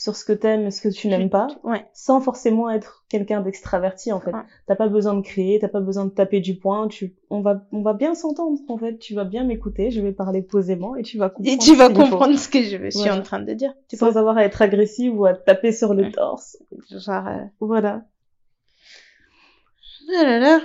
sur 0.02 0.16
ce 0.16 0.24
que 0.24 0.32
t'aimes 0.32 0.66
et 0.66 0.70
ce 0.72 0.80
que 0.80 0.88
tu 0.88 1.06
n'aimes 1.06 1.30
pas, 1.30 1.46
Ouais. 1.62 1.86
sans 1.92 2.20
forcément 2.20 2.68
être 2.68 3.04
quelqu'un 3.08 3.40
d'extraverti 3.40 4.10
en 4.10 4.18
fait. 4.20 4.32
Ouais. 4.32 4.42
T'as 4.66 4.74
pas 4.74 4.88
besoin 4.88 5.14
de 5.14 5.20
crier, 5.22 5.60
t'as 5.60 5.68
pas 5.68 5.78
besoin 5.80 6.06
de 6.06 6.10
taper 6.10 6.40
du 6.40 6.56
poing, 6.58 6.88
tu, 6.88 7.14
on 7.30 7.40
va, 7.40 7.64
on 7.70 7.82
va 7.82 7.92
bien 7.92 8.16
s'entendre 8.16 8.58
en 8.68 8.76
fait. 8.78 8.98
Tu 8.98 9.14
vas 9.14 9.24
bien 9.24 9.44
m'écouter, 9.44 9.92
je 9.92 10.00
vais 10.00 10.10
parler 10.10 10.42
posément 10.42 10.96
et 10.96 11.02
tu 11.02 11.18
vas 11.18 11.28
comprendre. 11.30 11.54
Et 11.54 11.58
tu 11.58 11.76
vas 11.76 11.88
ce 11.88 11.94
comprendre 11.94 12.34
que 12.50 12.62
je 12.62 12.90
suis 12.90 12.98
Voilà. 12.98 13.16
en 13.18 13.22
train 13.22 13.38
de 13.40 13.52
dire. 13.52 13.72
Tu 13.88 13.96
sans 13.96 14.16
avoir 14.16 14.36
à 14.38 14.44
être 14.44 14.60
agressif 14.60 15.12
ou 15.14 15.24
à 15.24 15.34
taper 15.34 15.70
sur 15.70 15.94
le 15.94 16.02
Ouais. 16.02 16.10
torse. 16.10 16.56
Genre, 16.90 17.28
euh, 17.28 17.44
Voilà. 17.60 18.02
Ah 20.18 20.24
là 20.24 20.38
là. 20.40 20.60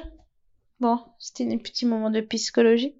Bon, 0.79 0.99
c'était 1.19 1.45
un 1.53 1.57
petit 1.57 1.85
moment 1.85 2.09
de 2.09 2.21
psychologie. 2.21 2.95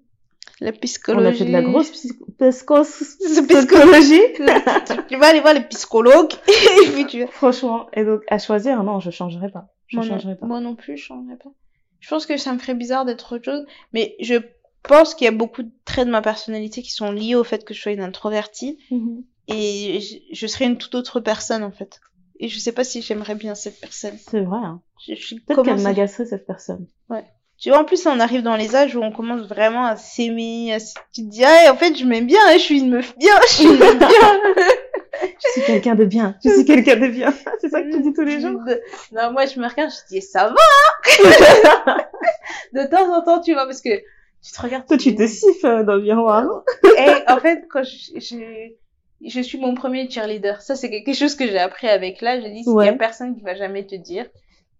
La 0.60 0.72
psychologie. 0.72 1.26
On 1.26 1.30
a 1.30 1.32
fait 1.32 1.44
de 1.44 1.52
la 1.52 1.62
grosse 1.62 1.90
psychologie. 1.90 2.32
tu 5.08 5.16
vas 5.16 5.26
aller 5.26 5.40
voir 5.40 5.54
les 5.54 5.62
psychologues 5.68 6.32
et 6.84 6.88
puis 6.90 7.06
tu 7.06 7.26
Franchement. 7.28 7.86
Et 7.92 8.04
donc, 8.04 8.22
à 8.28 8.38
choisir, 8.38 8.82
non, 8.82 9.00
je 9.00 9.10
changerai 9.10 9.50
pas. 9.50 9.68
Je 9.86 9.96
moi, 9.96 10.04
non, 10.06 10.12
changerai 10.12 10.36
pas. 10.36 10.46
moi 10.46 10.60
non 10.60 10.74
plus, 10.74 10.96
je 10.96 11.04
changerais 11.04 11.36
pas. 11.36 11.50
Je 12.00 12.08
pense 12.08 12.26
que 12.26 12.36
ça 12.36 12.52
me 12.52 12.58
ferait 12.58 12.74
bizarre 12.74 13.04
d'être 13.04 13.36
autre 13.36 13.44
chose, 13.44 13.66
mais 13.92 14.16
je 14.20 14.36
pense 14.82 15.14
qu'il 15.14 15.24
y 15.24 15.28
a 15.28 15.32
beaucoup 15.32 15.62
de 15.62 15.70
traits 15.84 16.06
de 16.06 16.12
ma 16.12 16.22
personnalité 16.22 16.82
qui 16.82 16.92
sont 16.92 17.10
liés 17.10 17.34
au 17.34 17.44
fait 17.44 17.64
que 17.64 17.74
je 17.74 17.80
sois 17.80 17.92
une 17.92 18.00
introvertie 18.00 18.78
Mhm. 18.90 19.24
et 19.48 20.00
je, 20.00 20.16
je 20.32 20.46
serais 20.46 20.66
une 20.66 20.78
toute 20.78 20.94
autre 20.94 21.20
personne 21.20 21.62
en 21.64 21.72
fait. 21.72 22.00
Et 22.40 22.48
je 22.48 22.58
sais 22.60 22.70
pas 22.72 22.84
si 22.84 23.02
j'aimerais 23.02 23.34
bien 23.34 23.54
cette 23.56 23.80
personne. 23.80 24.16
C'est 24.18 24.42
vrai. 24.42 24.58
Hein. 24.62 24.80
Je, 25.06 25.14
je 25.14 25.34
Peut-être 25.36 25.62
qu'elle 25.64 25.80
m'agacerait 25.82 26.26
cette 26.26 26.46
personne. 26.46 26.86
Tu 27.60 27.70
vois, 27.70 27.80
en 27.80 27.84
plus, 27.84 28.06
on 28.06 28.20
arrive 28.20 28.42
dans 28.42 28.54
les 28.56 28.76
âges 28.76 28.94
où 28.94 29.02
on 29.02 29.10
commence 29.10 29.42
vraiment 29.48 29.84
à 29.84 29.96
s'aimer. 29.96 30.72
à 30.72 30.76
s- 30.76 30.94
Tu 31.12 31.22
te 31.24 31.28
dis, 31.28 31.44
ah, 31.44 31.72
en 31.72 31.76
fait, 31.76 31.96
je 31.96 32.04
m'aime 32.04 32.26
bien, 32.26 32.38
hein, 32.46 32.52
je 32.54 32.58
suis 32.58 32.78
une 32.80 32.90
meuf 32.90 33.16
bien, 33.18 33.34
je 33.48 33.52
suis 33.52 33.64
une 33.64 33.78
meuf 33.78 33.98
bien. 33.98 34.08
Je 35.20 35.50
suis 35.52 35.62
quelqu'un 35.62 35.96
de 35.96 36.04
bien. 36.04 36.36
Je 36.44 36.50
suis 36.50 36.64
quelqu'un 36.64 36.94
de 36.96 37.08
bien. 37.08 37.32
C'est 37.60 37.68
ça 37.70 37.82
que 37.82 37.90
tu 37.90 38.00
dis 38.02 38.12
tous 38.12 38.22
les 38.22 38.40
jours? 38.40 38.60
Non, 39.12 39.32
moi, 39.32 39.46
je 39.46 39.58
me 39.58 39.66
regarde, 39.68 39.90
je 39.90 40.14
dis, 40.14 40.22
ça 40.22 40.48
va. 40.48 40.54
hein. 41.86 41.96
de 42.72 42.84
temps 42.88 43.12
en 43.12 43.22
temps, 43.24 43.40
tu 43.40 43.52
vois, 43.52 43.64
parce 43.66 43.80
que 43.80 43.90
tu 44.44 44.52
te 44.54 44.60
regardes. 44.62 44.86
Toi, 44.86 44.96
tu 44.96 45.14
te 45.16 45.26
siffles 45.26 45.84
dans 45.84 45.94
le 45.96 46.02
miroir. 46.02 46.44
Et 46.98 47.30
en 47.30 47.38
fait, 47.40 47.64
quand 47.68 47.82
je, 47.82 48.20
je, 48.20 48.68
je 49.26 49.40
suis 49.40 49.58
mon 49.58 49.74
premier 49.74 50.08
cheerleader, 50.08 50.62
ça 50.62 50.76
c'est 50.76 50.90
quelque 50.90 51.12
chose 51.14 51.34
que 51.34 51.46
j'ai 51.46 51.58
appris 51.58 51.88
avec 51.88 52.20
l'âge. 52.20 52.42
J'ai 52.44 52.50
dit, 52.50 52.62
il 52.66 52.86
y 52.86 52.88
a 52.88 52.92
personne 52.98 53.34
qui 53.34 53.42
va 53.42 53.54
jamais 53.56 53.84
te 53.86 53.96
dire, 53.96 54.26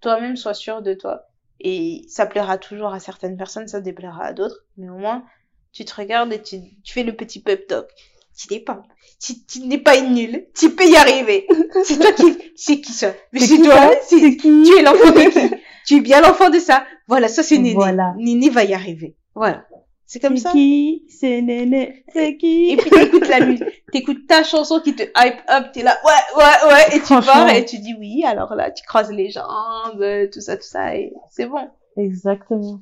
toi-même 0.00 0.36
sois 0.36 0.54
sûr 0.54 0.82
de 0.82 0.94
toi. 0.94 1.22
Et 1.60 2.04
ça 2.08 2.26
plaira 2.26 2.58
toujours 2.58 2.92
à 2.92 3.00
certaines 3.00 3.36
personnes, 3.36 3.68
ça 3.68 3.80
déplaira 3.80 4.24
à 4.24 4.32
d'autres. 4.32 4.64
Mais 4.76 4.88
au 4.88 4.96
moins, 4.96 5.24
tu 5.72 5.84
te 5.84 5.94
regardes 5.94 6.32
et 6.32 6.42
tu, 6.42 6.60
tu 6.84 6.92
fais 6.92 7.02
le 7.02 7.14
petit 7.14 7.40
pep 7.40 7.66
talk. 7.66 7.88
Tu 8.36 8.52
n'es 8.52 8.60
pas, 8.60 8.82
tu, 9.20 9.44
tu 9.44 9.60
n'es 9.62 9.78
pas 9.78 9.96
une 9.96 10.14
nulle. 10.14 10.46
Tu 10.54 10.70
peux 10.70 10.86
y 10.86 10.96
arriver. 10.96 11.48
C'est 11.84 11.98
toi 11.98 12.12
qui, 12.12 12.36
c'est 12.54 12.80
qui 12.80 12.92
ça? 12.92 13.12
Mais 13.32 13.40
c'est 13.40 13.58
toi. 13.58 13.90
C'est 14.02 14.36
qui? 14.36 14.62
tu 14.62 14.78
es 14.78 14.82
l'enfant 14.82 15.10
de 15.10 15.30
qui? 15.30 15.56
tu 15.86 15.96
es 15.96 16.00
bien 16.00 16.20
l'enfant 16.20 16.48
de 16.48 16.60
ça. 16.60 16.84
Voilà, 17.08 17.26
ça 17.28 17.42
c'est 17.42 17.58
Néné. 17.58 17.74
Voilà. 17.74 18.14
Néné 18.16 18.48
va 18.50 18.62
y 18.62 18.74
arriver. 18.74 19.16
Voilà. 19.34 19.66
C'est 20.10 20.20
comme 20.20 20.38
ça. 20.38 20.52
C'est 20.52 20.56
qui 20.56 21.04
C'est 21.10 21.42
Néné. 21.42 22.02
C'est 22.14 22.38
qui? 22.38 22.70
Et 22.70 22.76
puis 22.78 22.88
t'écoutes 22.88 23.28
la 23.28 23.44
musique, 23.44 23.84
t'écoutes 23.92 24.26
ta 24.26 24.42
chanson 24.42 24.80
qui 24.80 24.96
te 24.96 25.02
hype 25.02 25.40
up, 25.50 25.66
t'es 25.74 25.82
là, 25.82 25.98
ouais, 26.02 26.42
ouais, 26.42 26.72
ouais, 26.72 26.96
et 26.96 27.02
tu 27.02 27.08
pars 27.08 27.48
et 27.50 27.64
tu 27.66 27.78
dis 27.78 27.94
oui, 27.98 28.24
alors 28.24 28.54
là, 28.54 28.70
tu 28.70 28.82
croises 28.86 29.12
les 29.12 29.28
jambes, 29.28 30.02
tout 30.32 30.40
ça, 30.40 30.56
tout 30.56 30.62
ça, 30.62 30.96
et 30.96 31.12
c'est 31.30 31.44
bon. 31.44 31.68
Exactement. 31.98 32.80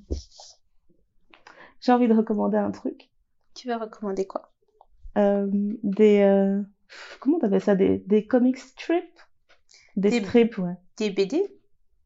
J'ai 1.81 1.91
envie 1.91 2.07
de 2.07 2.15
recommander 2.15 2.59
un 2.59 2.71
truc. 2.71 3.11
Tu 3.55 3.67
vas 3.67 3.79
recommander 3.79 4.27
quoi? 4.27 4.53
Euh, 5.19 5.49
des... 5.83 6.21
Euh... 6.21 6.63
Comment 7.19 7.41
t'appelles 7.41 7.61
ça? 7.61 7.75
Des, 7.75 7.99
des 8.07 8.25
comic 8.27 8.57
strips? 8.57 9.19
Des, 9.97 10.11
Des- 10.11 10.21
strips, 10.21 10.59
ouais. 10.59 10.75
Des 10.97 11.11
BD 11.11 11.43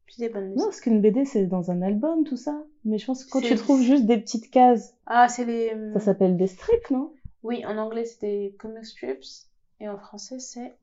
Puis 0.07 0.15
des 0.17 0.29
bonnes 0.29 0.55
Non, 0.55 0.65
parce 0.65 0.81
qu'une 0.81 0.99
BD, 0.99 1.25
c'est 1.25 1.45
dans 1.45 1.69
un 1.69 1.83
album, 1.83 2.23
tout 2.23 2.37
ça. 2.37 2.57
Mais 2.85 2.97
je 2.97 3.05
pense 3.05 3.23
que 3.25 3.29
quand 3.29 3.41
tu 3.41 3.55
trouves 3.55 3.81
juste 3.83 4.05
des 4.05 4.17
petites 4.17 4.49
cases, 4.49 4.95
Ah, 5.05 5.27
c'est 5.29 5.45
les... 5.45 5.75
ça 5.93 5.99
s'appelle 5.99 6.35
des 6.37 6.47
strips, 6.47 6.89
non? 6.89 7.13
Oui, 7.43 7.65
en 7.65 7.77
anglais, 7.77 8.05
c'est 8.05 8.21
des 8.21 8.55
comic 8.59 8.85
strips, 8.85 9.23
et 9.79 9.87
en 9.89 9.97
français, 9.97 10.39
c'est... 10.39 10.73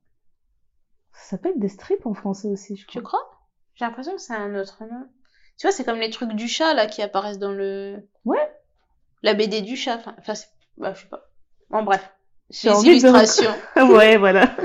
Ça 1.12 1.30
s'appelle 1.30 1.59
des 1.59 1.68
strips 1.68 2.07
en 2.07 2.14
français 2.14 2.49
aussi, 2.49 2.76
je 2.76 2.86
Tu 2.86 3.01
crois. 3.01 3.20
crois? 3.20 3.30
J'ai 3.74 3.84
l'impression 3.84 4.14
que 4.14 4.20
c'est 4.20 4.34
un 4.34 4.55
autre 4.61 4.82
nom. 4.82 5.07
Tu 5.57 5.66
vois, 5.66 5.72
c'est 5.72 5.84
comme 5.84 5.99
les 5.99 6.11
trucs 6.11 6.32
du 6.34 6.46
chat, 6.49 6.74
là, 6.74 6.86
qui 6.86 7.03
apparaissent 7.03 7.38
dans 7.38 7.53
le... 7.53 8.07
Ouais. 8.24 8.38
La 9.22 9.34
BD 9.34 9.61
du 9.62 9.74
chat, 9.76 9.96
enfin, 9.96 10.14
enfin, 10.18 10.34
c'est... 10.36 10.46
Bah, 10.76 10.94
je 10.94 11.01
sais 11.03 11.09
pas. 11.09 11.28
Bon, 11.70 11.82
bref. 11.82 12.09
J'ai 12.51 12.70
envie 12.70 12.86
de- 12.86 12.90
illustrations. 12.92 13.51
ouais, 13.76 14.16
voilà. 14.16 14.57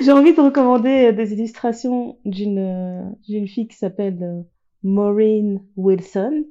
J'ai 0.00 0.12
envie 0.12 0.32
de 0.34 0.40
recommander 0.40 1.06
euh, 1.06 1.12
des 1.12 1.32
illustrations 1.32 2.18
d'une 2.24 2.58
euh, 2.58 3.02
d'une 3.26 3.48
fille 3.48 3.66
qui 3.66 3.76
s'appelle 3.76 4.22
euh, 4.22 4.42
Maureen 4.84 5.60
Wilson 5.76 6.44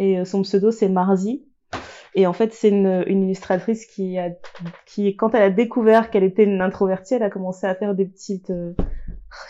et 0.00 0.18
euh, 0.18 0.24
son 0.24 0.42
pseudo 0.42 0.72
c'est 0.72 0.88
Marzi. 0.88 1.44
Et 2.16 2.26
en 2.26 2.32
fait, 2.32 2.52
c'est 2.52 2.70
une, 2.70 3.04
une 3.06 3.22
illustratrice 3.22 3.86
qui 3.86 4.18
a 4.18 4.30
qui 4.84 5.14
quand 5.14 5.32
elle 5.36 5.42
a 5.42 5.50
découvert 5.50 6.10
qu'elle 6.10 6.24
était 6.24 6.42
une 6.42 6.60
introvertie, 6.60 7.14
elle 7.14 7.22
a 7.22 7.30
commencé 7.30 7.68
à 7.68 7.74
faire 7.76 7.94
des 7.94 8.04
petites 8.06 8.50
euh, 8.50 8.72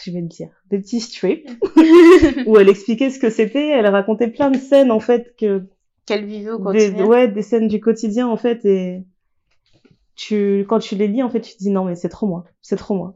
je 0.05 0.11
vais 0.11 0.21
le 0.21 0.27
dire, 0.27 0.51
des 0.71 0.79
petits 0.79 1.01
strips 1.01 1.49
où 2.47 2.59
elle 2.59 2.69
expliquait 2.69 3.09
ce 3.09 3.19
que 3.19 3.31
c'était, 3.31 3.69
elle 3.71 3.87
racontait 3.87 4.29
plein 4.29 4.51
de 4.51 4.59
scènes 4.59 4.91
en 4.91 5.01
fait 5.01 5.35
que 5.39 5.65
Qu'elle 6.05 6.27
vivait 6.27 6.51
au 6.51 6.59
des, 6.59 6.91
quotidien. 6.91 7.07
ouais, 7.07 7.29
des 7.29 7.43
scènes 7.43 7.69
du 7.69 7.81
quotidien 7.81 8.29
en 8.29 8.37
fait. 8.37 8.65
Et 8.67 9.05
tu 10.17 10.67
quand 10.69 10.81
tu 10.81 10.97
les 10.97 11.09
lis 11.09 11.23
en 11.23 11.31
fait 11.31 11.41
tu 11.41 11.55
te 11.55 11.59
dis 11.59 11.71
non 11.71 11.85
mais 11.85 11.95
c'est 11.95 12.11
trop 12.11 12.27
moi. 12.27 12.45
C'est 12.61 12.77
trop 12.77 12.95
moi. 12.95 13.15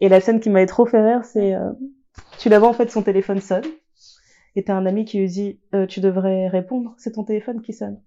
Et 0.00 0.08
la 0.08 0.20
scène 0.20 0.40
qui 0.40 0.48
m'avait 0.48 0.66
trop 0.66 0.86
fait 0.86 1.02
rire 1.02 1.24
c'est 1.24 1.54
euh, 1.54 1.72
tu 2.38 2.48
la 2.48 2.58
vois 2.58 2.68
en 2.68 2.72
fait 2.72 2.90
son 2.90 3.02
téléphone 3.02 3.40
sonne 3.40 3.64
et 4.56 4.64
t'as 4.64 4.74
un 4.74 4.86
ami 4.86 5.04
qui 5.04 5.18
lui 5.18 5.28
dit 5.28 5.60
euh, 5.74 5.86
tu 5.86 6.00
devrais 6.00 6.48
répondre 6.48 6.94
c'est 6.98 7.12
ton 7.12 7.24
téléphone 7.24 7.62
qui 7.62 7.72
sonne. 7.72 8.00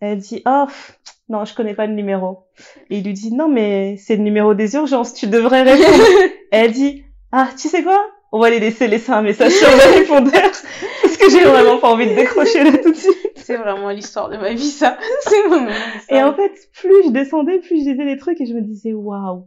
Elle 0.00 0.18
dit 0.18 0.42
oh 0.46 0.64
pff, 0.66 0.98
non 1.28 1.44
je 1.44 1.54
connais 1.54 1.74
pas 1.74 1.86
le 1.86 1.94
numéro. 1.94 2.46
Et 2.90 2.98
il 2.98 3.04
lui 3.04 3.14
dit 3.14 3.34
non 3.34 3.48
mais 3.48 3.96
c'est 3.96 4.16
le 4.16 4.22
numéro 4.22 4.54
des 4.54 4.74
urgences 4.74 5.14
tu 5.14 5.26
devrais 5.26 5.62
répondre. 5.62 6.04
Et 6.52 6.56
elle 6.56 6.72
dit 6.72 7.04
ah 7.32 7.48
tu 7.56 7.68
sais 7.68 7.82
quoi? 7.82 8.04
On 8.36 8.40
va 8.40 8.50
les 8.50 8.58
laisser 8.58 8.88
laisser 8.88 9.12
un 9.12 9.22
message 9.22 9.52
sur 9.52 9.68
le 9.68 10.00
répondeur. 10.00 10.42
Parce 11.02 11.16
que 11.16 11.30
j'ai 11.30 11.44
vraiment 11.44 11.78
pas 11.78 11.92
envie 11.92 12.08
de 12.08 12.14
décrocher 12.14 12.64
là 12.64 12.76
tout 12.78 12.90
de 12.90 12.96
suite. 12.96 13.32
C'est 13.36 13.56
vraiment 13.56 13.90
l'histoire 13.90 14.28
de 14.28 14.36
ma 14.36 14.54
vie, 14.54 14.70
ça. 14.70 14.98
C'est 15.20 15.42
vraiment 15.46 15.70
Et 16.08 16.20
en 16.20 16.34
fait, 16.34 16.52
plus 16.72 17.04
je 17.04 17.10
descendais, 17.10 17.60
plus 17.60 17.84
je 17.84 17.90
lisais 17.90 18.04
les 18.04 18.16
trucs 18.16 18.40
et 18.40 18.46
je 18.46 18.54
me 18.54 18.60
disais, 18.60 18.92
waouh, 18.92 19.46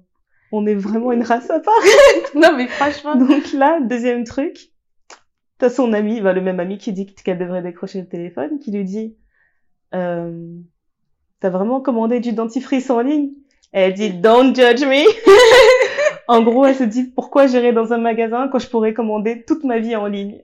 on 0.54 0.66
est 0.66 0.76
vraiment 0.76 1.12
une 1.12 1.24
race 1.24 1.50
à 1.50 1.60
part. 1.60 1.74
Non, 2.36 2.56
mais 2.56 2.68
franchement. 2.68 3.16
Donc 3.16 3.52
là, 3.52 3.80
deuxième 3.82 4.24
truc, 4.24 4.70
t'as 5.58 5.70
son 5.70 5.94
ami, 5.94 6.22
bah, 6.22 6.34
le 6.34 6.42
même 6.42 6.60
ami 6.60 6.78
qui 6.78 6.94
dit 6.94 7.06
qu'elle 7.06 7.40
devrait 7.40 7.62
décrocher 7.62 8.02
le 8.02 8.08
téléphone, 8.08 8.60
qui 8.60 8.72
lui 8.72 8.84
dit, 8.84 9.16
euh, 9.94 10.58
t'as 11.40 11.50
vraiment 11.50 11.82
commandé 11.82 12.20
du 12.20 12.34
dentifrice 12.34 12.90
en 12.90 13.02
ligne? 13.02 13.32
Et 13.74 13.80
elle 13.80 13.94
dit, 13.94 14.12
don't 14.12 14.56
judge 14.56 14.84
me. 14.84 15.06
en 16.28 16.42
gros, 16.42 16.66
elle 16.66 16.76
se 16.76 16.84
dit, 16.84 17.04
pourquoi 17.04 17.48
j'irai 17.48 17.74
dans 17.74 17.94
un 17.94 17.98
magasin 17.98 18.48
quand 18.52 18.60
je 18.60 18.68
pourrais 18.70 18.94
commander 18.94 19.44
toute 19.46 19.64
ma 19.64 19.80
vie 19.80 19.96
en 19.96 20.08
ligne? 20.08 20.42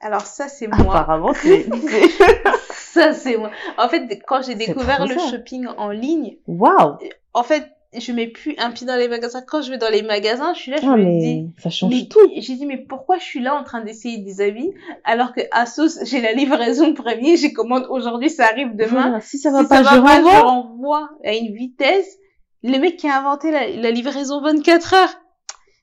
Alors, 0.00 0.22
ça, 0.22 0.48
c'est 0.48 0.66
moi. 0.66 0.96
Apparemment, 0.96 1.32
c'est, 1.34 1.66
Ça, 2.72 3.12
c'est 3.12 3.36
moi. 3.36 3.50
En 3.76 3.88
fait, 3.88 4.22
quand 4.26 4.42
j'ai 4.42 4.54
découvert 4.54 5.06
le 5.06 5.14
ça. 5.14 5.30
shopping 5.30 5.66
en 5.66 5.90
ligne, 5.90 6.36
waouh. 6.46 6.96
en 7.34 7.42
fait, 7.42 7.70
je 8.00 8.12
mets 8.12 8.26
plus 8.26 8.54
un 8.58 8.70
pied 8.70 8.86
dans 8.86 8.96
les 8.96 9.08
magasins. 9.08 9.42
Quand 9.46 9.62
je 9.62 9.70
vais 9.70 9.78
dans 9.78 9.90
les 9.90 10.02
magasins, 10.02 10.52
je 10.54 10.58
suis 10.60 10.70
là, 10.70 10.78
je 10.80 10.86
Ah, 10.86 10.96
me 10.96 11.20
dis, 11.20 11.50
ça 11.58 11.70
change 11.70 11.92
mais 11.92 12.06
tout. 12.08 12.18
j'ai 12.36 12.54
dit, 12.54 12.66
mais 12.66 12.78
pourquoi 12.78 13.18
je 13.18 13.24
suis 13.24 13.40
là 13.40 13.54
en 13.54 13.64
train 13.64 13.82
d'essayer 13.82 14.18
des 14.18 14.40
habits 14.40 14.72
alors 15.04 15.32
que 15.32 15.40
Asos, 15.52 16.04
j'ai 16.04 16.20
la 16.20 16.32
livraison 16.32 16.94
premier, 16.94 17.36
j'ai 17.36 17.52
commande 17.52 17.86
aujourd'hui, 17.90 18.30
ça 18.30 18.44
arrive 18.46 18.74
demain. 18.76 19.02
Voilà, 19.02 19.20
si 19.20 19.38
ça 19.38 19.50
va 19.50 19.62
si 19.62 19.68
pas, 19.68 19.82
ça 19.84 19.94
je 19.94 20.00
va 20.00 20.02
pas, 20.02 20.16
je 20.16 20.22
renvoie. 20.24 20.40
renvoie 20.40 21.10
à 21.24 21.34
une 21.34 21.54
vitesse. 21.54 22.18
Le 22.62 22.78
mec 22.78 22.96
qui 22.96 23.06
a 23.08 23.18
inventé 23.18 23.50
la, 23.50 23.68
la 23.68 23.90
livraison 23.90 24.40
24 24.40 24.94
heures, 24.94 25.14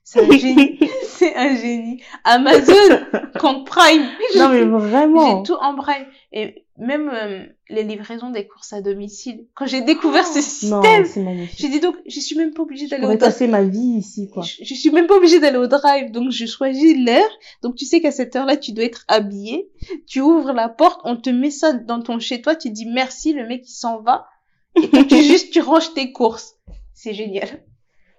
c'est 0.02 0.20
un 0.22 0.36
génie. 0.36 0.78
c'est 1.06 1.34
un 1.34 1.54
génie. 1.56 2.02
Amazon 2.24 2.72
contre 3.40 3.64
Prime. 3.64 4.02
Non, 4.36 4.48
mais 4.50 4.58
J'ai 4.58 4.64
vraiment. 4.66 5.42
tout 5.42 5.54
en 5.60 5.74
Prime. 5.76 6.04
Et 6.32 6.63
même 6.76 7.08
euh, 7.08 7.44
les 7.68 7.84
livraisons 7.84 8.30
des 8.30 8.46
courses 8.48 8.72
à 8.72 8.80
domicile. 8.80 9.46
Quand 9.54 9.66
j'ai 9.66 9.82
découvert 9.82 10.26
ce 10.26 10.38
Non, 10.66 10.82
système, 10.82 11.46
j'ai 11.56 11.68
dit 11.68 11.78
donc, 11.80 11.96
je 12.06 12.18
suis 12.18 12.36
même 12.36 12.52
pas 12.52 12.62
obligée 12.62 12.88
d'aller 12.88 13.06
au 13.06 13.14
drive. 13.16 13.48
ma 13.50 13.62
vie 13.62 13.98
ici, 13.98 14.28
quoi. 14.28 14.42
Je, 14.42 14.64
je 14.64 14.74
suis 14.74 14.90
même 14.90 15.06
pas 15.06 15.14
obligée 15.16 15.38
d'aller 15.38 15.58
au 15.58 15.68
drive. 15.68 16.10
Donc, 16.10 16.30
je 16.32 16.46
choisis 16.46 16.96
l'heure. 16.98 17.30
Donc, 17.62 17.76
tu 17.76 17.84
sais 17.84 18.00
qu'à 18.00 18.10
cette 18.10 18.34
heure-là, 18.34 18.56
tu 18.56 18.72
dois 18.72 18.84
être 18.84 19.04
habillé. 19.06 19.70
Tu 20.08 20.20
ouvres 20.20 20.52
la 20.52 20.68
porte, 20.68 21.00
on 21.04 21.16
te 21.16 21.30
met 21.30 21.50
ça 21.50 21.72
dans 21.72 22.00
ton 22.02 22.18
chez-toi, 22.18 22.56
tu 22.56 22.70
dis 22.70 22.86
merci, 22.86 23.32
le 23.32 23.46
mec, 23.46 23.62
il 23.68 23.72
s'en 23.72 24.00
va. 24.00 24.26
Et 24.74 24.88
toi, 24.88 25.04
tu 25.04 25.16
juste, 25.22 25.52
tu 25.52 25.60
ranges 25.60 25.94
tes 25.94 26.10
courses. 26.10 26.56
C'est 26.92 27.14
génial. 27.14 27.62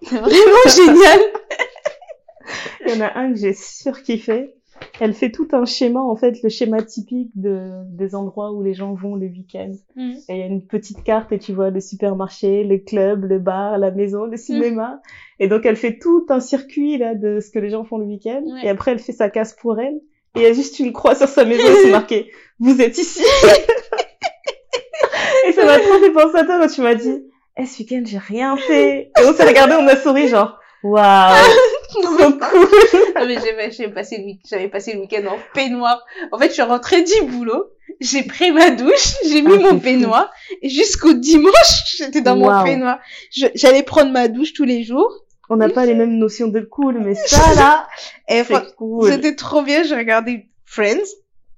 C'est 0.02 0.18
vraiment 0.18 0.70
génial. 0.76 1.20
Il 2.86 2.94
y 2.94 2.98
en 2.98 3.02
a 3.02 3.18
un 3.18 3.34
que 3.34 3.40
j'ai 3.40 3.54
surkiffé. 3.54 4.55
Elle 5.00 5.14
fait 5.14 5.32
tout 5.32 5.48
un 5.52 5.66
schéma, 5.66 6.02
en 6.02 6.16
fait, 6.16 6.42
le 6.42 6.50
schéma 6.50 6.82
typique 6.82 7.32
de, 7.36 7.72
des 7.90 8.16
endroits 8.16 8.52
où 8.52 8.64
les 8.64 8.74
gens 8.74 8.94
vont 8.94 9.16
le 9.16 9.28
week-end. 9.28 9.72
Mm. 9.96 10.12
Et 10.30 10.34
il 10.34 10.38
y 10.38 10.42
a 10.42 10.46
une 10.46 10.66
petite 10.66 11.04
carte 11.04 11.32
et 11.32 11.40
tu 11.40 11.54
vois 11.54 11.70
le 11.70 11.80
supermarché, 11.80 12.64
le 12.64 12.78
club, 12.78 13.26
le 13.26 13.40
bar, 13.40 13.78
la 13.78 13.92
maison, 13.92 14.26
le 14.26 14.38
cinéma. 14.38 15.02
Et 15.40 15.48
donc 15.48 15.66
elle 15.66 15.76
fait 15.76 15.98
tout 15.98 16.26
un 16.30 16.40
circuit 16.40 16.98
là 16.98 17.16
de 17.16 17.40
ce 17.40 17.52
que 17.52 17.60
les 17.60 17.70
gens 17.70 17.84
font 17.84 17.98
le 17.98 18.06
week-end. 18.06 18.44
Ouais. 18.46 18.66
Et 18.66 18.70
après 18.70 18.92
elle 18.92 19.00
fait 19.00 19.12
sa 19.12 19.30
case 19.30 19.54
pour 19.54 19.80
elle. 19.80 20.00
Et 20.36 20.40
il 20.40 20.44
y 20.44 20.48
a 20.48 20.54
juste 20.54 20.80
une 20.80 20.94
croix 20.94 21.16
sur 21.16 21.28
sa 21.28 21.46
maison 21.46 21.64
et 21.64 21.84
c'est 21.84 21.92
marqué 21.92 22.32
«Vous 22.60 22.82
êtes 22.82 22.98
ici!» 22.98 23.24
Et 25.48 25.52
ça 25.52 25.66
m'a 25.66 25.80
trop 25.80 26.00
fait 26.00 26.12
penser 26.12 26.38
à 26.38 26.46
toi 26.46 26.60
quand 26.60 26.68
tu 26.68 26.82
m'as 26.82 26.96
dit 26.96 27.24
«Eh, 27.58 27.66
ce 27.66 27.80
week-end 27.80 28.04
j'ai 28.06 28.18
rien 28.18 28.58
fait!» 28.58 29.12
Et 29.20 29.26
on 29.26 29.34
s'est 29.34 29.46
regardé, 29.46 29.76
on 29.80 29.88
a 29.88 29.96
souri 29.96 30.28
genre 30.28 30.60
«Waouh 30.84 31.36
Trop 31.90 32.02
cool 32.32 32.40
Ah, 33.16 33.26
mais 33.26 33.36
j'avais, 33.36 33.72
j'avais 33.72 33.94
passé 33.94 34.18
le 34.18 34.34
j'avais 34.50 34.68
passé 34.68 34.94
le 34.94 35.00
week-end 35.02 35.26
en 35.28 35.38
peignoir. 35.54 36.04
En 36.32 36.38
fait, 36.38 36.48
je 36.50 36.54
suis 36.54 36.62
rentrée 36.62 37.04
du 37.04 37.22
boulot, 37.24 37.66
j'ai 38.02 38.24
pris 38.24 38.52
ma 38.52 38.72
douche, 38.72 39.14
j'ai 39.28 39.42
mis 39.42 39.54
Ah, 39.56 39.72
mon 39.74 39.80
peignoir, 39.80 40.32
et 40.62 40.70
jusqu'au 40.70 41.14
dimanche, 41.14 41.96
j'étais 41.98 42.22
dans 42.22 42.36
mon 42.36 42.64
peignoir. 42.64 43.00
Je- 43.36 43.48
j'allais 43.56 43.84
prendre 43.84 44.12
ma 44.12 44.28
douche 44.28 44.54
tous 44.54 44.66
les 44.66 44.84
jours,!» 44.84 45.12
On 45.50 45.58
n'a 45.58 45.70
pas 45.70 45.86
les 45.86 45.94
mêmes 45.94 46.18
notions 46.18 46.48
de 46.48 46.62
cool, 46.62 47.00
mais 47.04 47.14
ça 47.16 47.54
là, 47.56 47.88
fran- 48.44 48.62
c'est 48.66 48.76
cool. 48.76 49.12
c'était 49.12 49.36
trop 49.36 49.62
bien, 49.62 49.84
j'ai 49.84 49.96
regardé 49.96 50.48
Friends, 50.66 51.06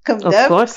comme 0.20 0.20
d'hab, 0.20 0.68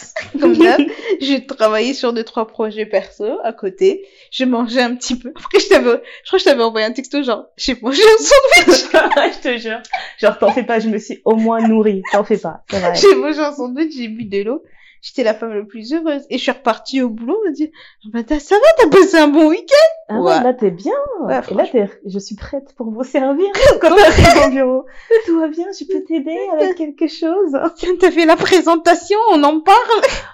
comme 0.40 0.56
d'hab. 0.58 0.80
J'ai 1.20 1.46
travaillé 1.46 1.94
sur 1.94 2.12
deux, 2.12 2.24
trois 2.24 2.46
projets 2.46 2.86
perso 2.86 3.38
à 3.44 3.52
côté. 3.52 4.06
J'ai 4.30 4.46
mangé 4.46 4.80
un 4.80 4.94
petit 4.96 5.16
peu. 5.16 5.32
Après, 5.36 5.60
je 5.60 5.68
t'avais, 5.68 6.02
je 6.22 6.28
crois 6.28 6.38
que 6.38 6.38
je 6.38 6.44
t'avais 6.44 6.62
envoyé 6.62 6.86
un 6.86 6.92
texto 6.92 7.22
genre, 7.22 7.46
j'ai 7.56 7.78
mangé 7.80 8.02
un 8.02 8.22
sandwich. 8.22 8.80
je 8.92 9.40
te 9.40 9.58
jure. 9.58 9.80
Genre, 10.18 10.38
t'en 10.38 10.52
fais 10.52 10.64
pas, 10.64 10.80
je 10.80 10.88
me 10.88 10.98
suis 10.98 11.20
au 11.24 11.36
moins 11.36 11.66
nourrie. 11.66 12.02
T'en 12.12 12.24
fais 12.24 12.38
pas, 12.38 12.64
c'est 12.68 12.80
vrai. 12.80 12.94
J'ai 12.94 13.14
mangé 13.14 13.40
un 13.40 13.52
sandwich, 13.52 13.92
j'ai 13.96 14.08
bu 14.08 14.24
de 14.24 14.42
l'eau. 14.42 14.62
J'étais 15.02 15.22
la 15.24 15.32
femme 15.34 15.54
la 15.54 15.64
plus 15.64 15.94
heureuse. 15.94 16.22
Et 16.28 16.36
je 16.36 16.42
suis 16.42 16.50
repartie 16.52 17.00
au 17.02 17.08
boulot, 17.08 17.38
on 17.42 17.48
m'a 17.48 17.52
dit, 17.52 17.72
Ah 18.04 18.08
bah, 18.12 18.38
ça 18.38 18.54
va, 18.54 18.60
t'as 18.78 18.88
passé 18.88 19.16
un 19.16 19.28
bon 19.28 19.48
week-end? 19.48 20.14
Ah 20.14 20.20
ouais, 20.20 20.42
là, 20.42 20.52
t'es 20.52 20.70
bien. 20.70 20.92
Ouais, 21.22 21.40
Et 21.50 21.54
là, 21.54 21.66
t'es, 21.70 21.88
je 22.04 22.18
suis 22.18 22.34
prête 22.34 22.74
pour 22.76 22.90
vous 22.90 23.04
servir 23.04 23.46
quand 23.80 23.94
t'arrives 23.94 24.46
au 24.46 24.50
bureau. 24.50 24.86
Tout 25.26 25.40
va 25.40 25.48
bien, 25.48 25.66
je 25.78 25.84
peux 25.84 26.04
t'aider 26.04 26.36
avec 26.52 26.74
quelque 26.76 27.06
chose? 27.06 27.56
Tiens, 27.76 27.92
t'as 27.98 28.10
fait 28.10 28.26
la 28.26 28.36
présentation, 28.36 29.18
on 29.30 29.42
en 29.42 29.60
parle, 29.60 29.78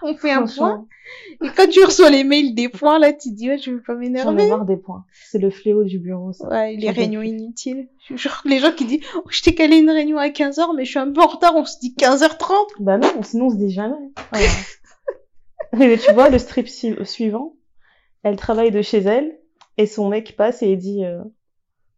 on 0.03 0.17
fait 0.17 0.33
un 0.33 0.47
point. 0.47 0.87
Et 1.43 1.49
quand 1.57 1.69
tu 1.69 1.85
reçois 1.85 2.11
les 2.11 2.25
mails 2.25 2.55
des 2.55 2.69
points, 2.69 2.99
là, 2.99 3.13
tu 3.13 3.31
dis, 3.31 3.49
ouais, 3.49 3.59
je 3.59 3.71
veux 3.71 3.83
pas 3.83 3.95
J'en 3.95 4.01
ai 4.01 4.09
m'énerver. 4.09 4.49
marre 4.49 4.65
des 4.65 4.77
points. 4.77 5.05
C'est 5.13 5.39
le 5.39 5.51
fléau 5.51 5.85
du 5.85 5.99
bureau, 5.99 6.33
ça. 6.33 6.49
Ouais, 6.49 6.77
les 6.77 6.91
réunions 6.91 7.23
inutiles. 7.23 7.89
Genre, 8.15 8.41
les 8.45 8.59
gens 8.59 8.73
qui 8.73 8.85
disent, 8.87 9.05
oh, 9.17 9.23
je 9.29 9.43
t'ai 9.43 9.55
calé 9.55 9.77
une 9.79 9.91
réunion 9.91 10.19
à 10.19 10.29
15h, 10.29 10.75
mais 10.77 10.85
je 10.85 10.91
suis 10.91 10.99
un 10.99 11.11
peu 11.13 11.21
en 11.21 11.27
retard, 11.27 11.55
on 11.57 11.65
se 11.65 11.79
dit 11.79 11.95
15h30. 11.99 12.53
Bah 12.81 12.99
non, 12.99 13.23
sinon 13.23 13.47
on 13.47 13.51
se 13.51 13.57
dit 13.57 13.71
jamais. 13.71 13.95
Mais 15.73 15.99
tu 15.99 16.13
vois, 16.13 16.31
le 16.31 16.39
strip 16.39 16.69
su- 16.69 16.97
suivant, 17.05 17.55
elle 18.23 18.37
travaille 18.37 18.71
de 18.71 18.83
chez 18.83 18.99
elle 18.99 19.39
et 19.77 19.87
son 19.87 20.09
mec 20.09 20.37
passe 20.37 20.63
et 20.63 20.71
il 20.73 20.79
dit 20.79 21.05
euh, 21.05 21.23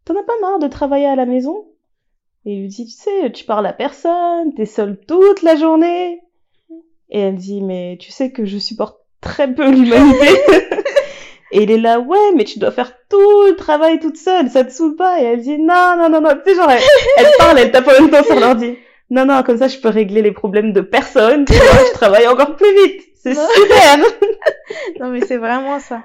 T'en 0.05 0.15
as 0.19 0.23
pas 0.23 0.33
marre 0.41 0.59
de 0.59 0.67
travailler 0.67 1.05
à 1.05 1.15
la 1.15 1.25
maison? 1.25 1.67
Et 2.45 2.53
il 2.55 2.61
lui 2.61 2.67
dit 2.67 2.85
Tu 2.85 2.91
sais, 2.91 3.31
tu 3.31 3.45
parles 3.45 3.65
à 3.67 3.73
personne, 3.73 4.53
t'es 4.53 4.65
seule 4.65 4.99
toute 5.07 5.43
la 5.43 5.55
journée. 5.55 6.21
Et 7.09 7.19
elle 7.19 7.35
dit 7.35 7.61
Mais 7.61 7.97
tu 7.99 8.11
sais 8.11 8.31
que 8.31 8.45
je 8.45 8.57
supporte 8.57 8.98
très 9.21 9.53
peu 9.53 9.69
l'humanité. 9.69 10.27
et 11.51 11.63
il 11.63 11.71
est 11.71 11.77
là 11.77 11.99
Ouais, 11.99 12.31
mais 12.35 12.43
tu 12.43 12.59
dois 12.59 12.71
faire 12.71 12.91
tout 13.09 13.43
le 13.47 13.55
travail 13.55 13.99
toute 13.99 14.17
seule, 14.17 14.49
ça 14.49 14.63
te 14.63 14.71
saoule 14.71 14.95
pas? 14.95 15.21
Et 15.21 15.25
elle 15.25 15.41
dit 15.41 15.57
Non, 15.57 15.95
non, 15.97 16.09
non, 16.09 16.21
non, 16.21 16.29
tu 16.45 16.51
sais, 16.51 16.55
genre, 16.55 16.69
elle, 16.69 16.81
elle 17.17 17.31
parle, 17.37 17.59
elle 17.59 17.71
tape 17.71 17.87
en 17.87 18.01
même 18.01 18.09
temps 18.09 18.23
sur 18.23 18.39
l'ordi. 18.39 18.77
Non, 19.09 19.25
non, 19.25 19.41
comme 19.43 19.57
ça, 19.57 19.67
je 19.67 19.79
peux 19.79 19.89
régler 19.89 20.21
les 20.21 20.31
problèmes 20.31 20.71
de 20.71 20.81
personne. 20.81 21.45
Tu 21.45 21.53
vois, 21.53 21.85
je 21.87 21.93
travaille 21.93 22.27
encore 22.27 22.55
plus 22.55 22.73
vite. 22.83 23.01
C'est 23.21 23.33
super. 23.35 23.97
Non, 24.99 25.09
mais 25.09 25.21
c'est 25.21 25.37
vraiment 25.37 25.79
ça. 25.79 26.03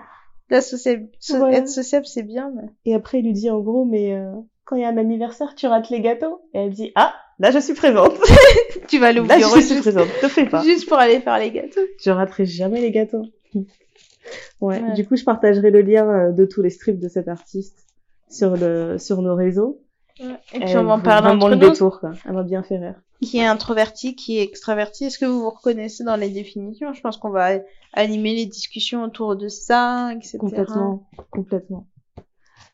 La 0.51 0.61
sociable, 0.63 1.09
so- 1.21 1.47
être 1.49 1.69
sociable, 1.69 2.07
c'est 2.07 2.23
bien, 2.23 2.51
mais... 2.55 2.69
Et 2.87 2.95
après, 2.95 3.19
il 3.19 3.25
lui 3.25 3.33
dit 3.33 3.51
en 3.51 3.61
gros, 3.61 3.85
mais 3.85 4.15
euh, 4.15 4.33
quand 4.65 4.77
il 4.77 4.83
y 4.83 4.85
a 4.85 4.89
un 4.89 4.97
anniversaire, 4.97 5.55
tu 5.55 5.67
rates 5.67 5.91
les 5.91 6.01
gâteaux? 6.01 6.41
Et 6.55 6.61
elle 6.61 6.71
dit, 6.71 6.93
ah, 6.95 7.15
là, 7.39 7.51
je 7.51 7.59
suis 7.59 7.75
présente. 7.75 8.15
Tu 8.89 8.99
vas 8.99 9.11
au 9.13 9.25
Là, 9.25 9.39
je 9.39 9.61
suis 9.61 9.81
présente. 9.81 10.09
Te 10.21 10.29
fais 10.29 10.47
pas. 10.47 10.63
juste 10.63 10.87
pour 10.89 10.99
aller 10.99 11.21
faire 11.21 11.39
les 11.39 11.51
gâteaux. 11.51 11.81
Je 12.03 12.11
raterai 12.11 12.45
jamais 12.45 12.81
les 12.83 12.91
gâteaux. 12.91 13.25
Ouais. 13.55 14.83
Ouais. 14.83 14.93
Du 14.95 15.07
coup, 15.07 15.17
je 15.17 15.25
partagerai 15.25 15.71
le 15.71 15.81
lien 15.81 16.07
euh, 16.09 16.33
de 16.33 16.45
tous 16.45 16.61
les 16.63 16.71
strips 16.71 16.99
de 17.01 17.09
cet 17.09 17.29
artiste 17.29 17.87
sur 18.31 18.57
le 18.57 18.99
sur 18.99 19.23
nos 19.23 19.35
réseaux. 19.35 19.81
Et 20.21 20.61
puis 20.61 20.77
on 20.77 20.85
va 20.85 20.95
en 20.95 21.01
parler 21.01 21.29
entre 21.31 21.49
le 21.49 21.57
nous. 21.57 21.69
détour, 21.71 21.99
quoi. 22.01 22.13
Elle 22.25 22.33
m'a 22.35 22.43
bien 22.43 22.63
fait 22.63 22.79
rire. 22.79 22.95
Qui 23.23 23.39
est 23.39 23.47
introverti, 23.47 24.15
qui 24.15 24.39
est 24.39 24.43
extraverti. 24.43 25.05
Est-ce 25.07 25.19
que 25.19 25.25
vous 25.25 25.41
vous 25.41 25.51
reconnaissez 25.51 26.05
dans 26.05 26.17
les 26.17 26.29
définitions? 26.29 26.93
Je 26.93 27.01
pense 27.01 27.17
qu'on 27.17 27.31
va 27.31 27.59
animer 27.95 28.35
les 28.35 28.47
discussions 28.47 29.03
autour 29.03 29.35
de 29.35 29.49
ça, 29.49 30.11
etc. 30.15 30.39
Complètement, 30.39 31.09
complètement. 31.31 31.87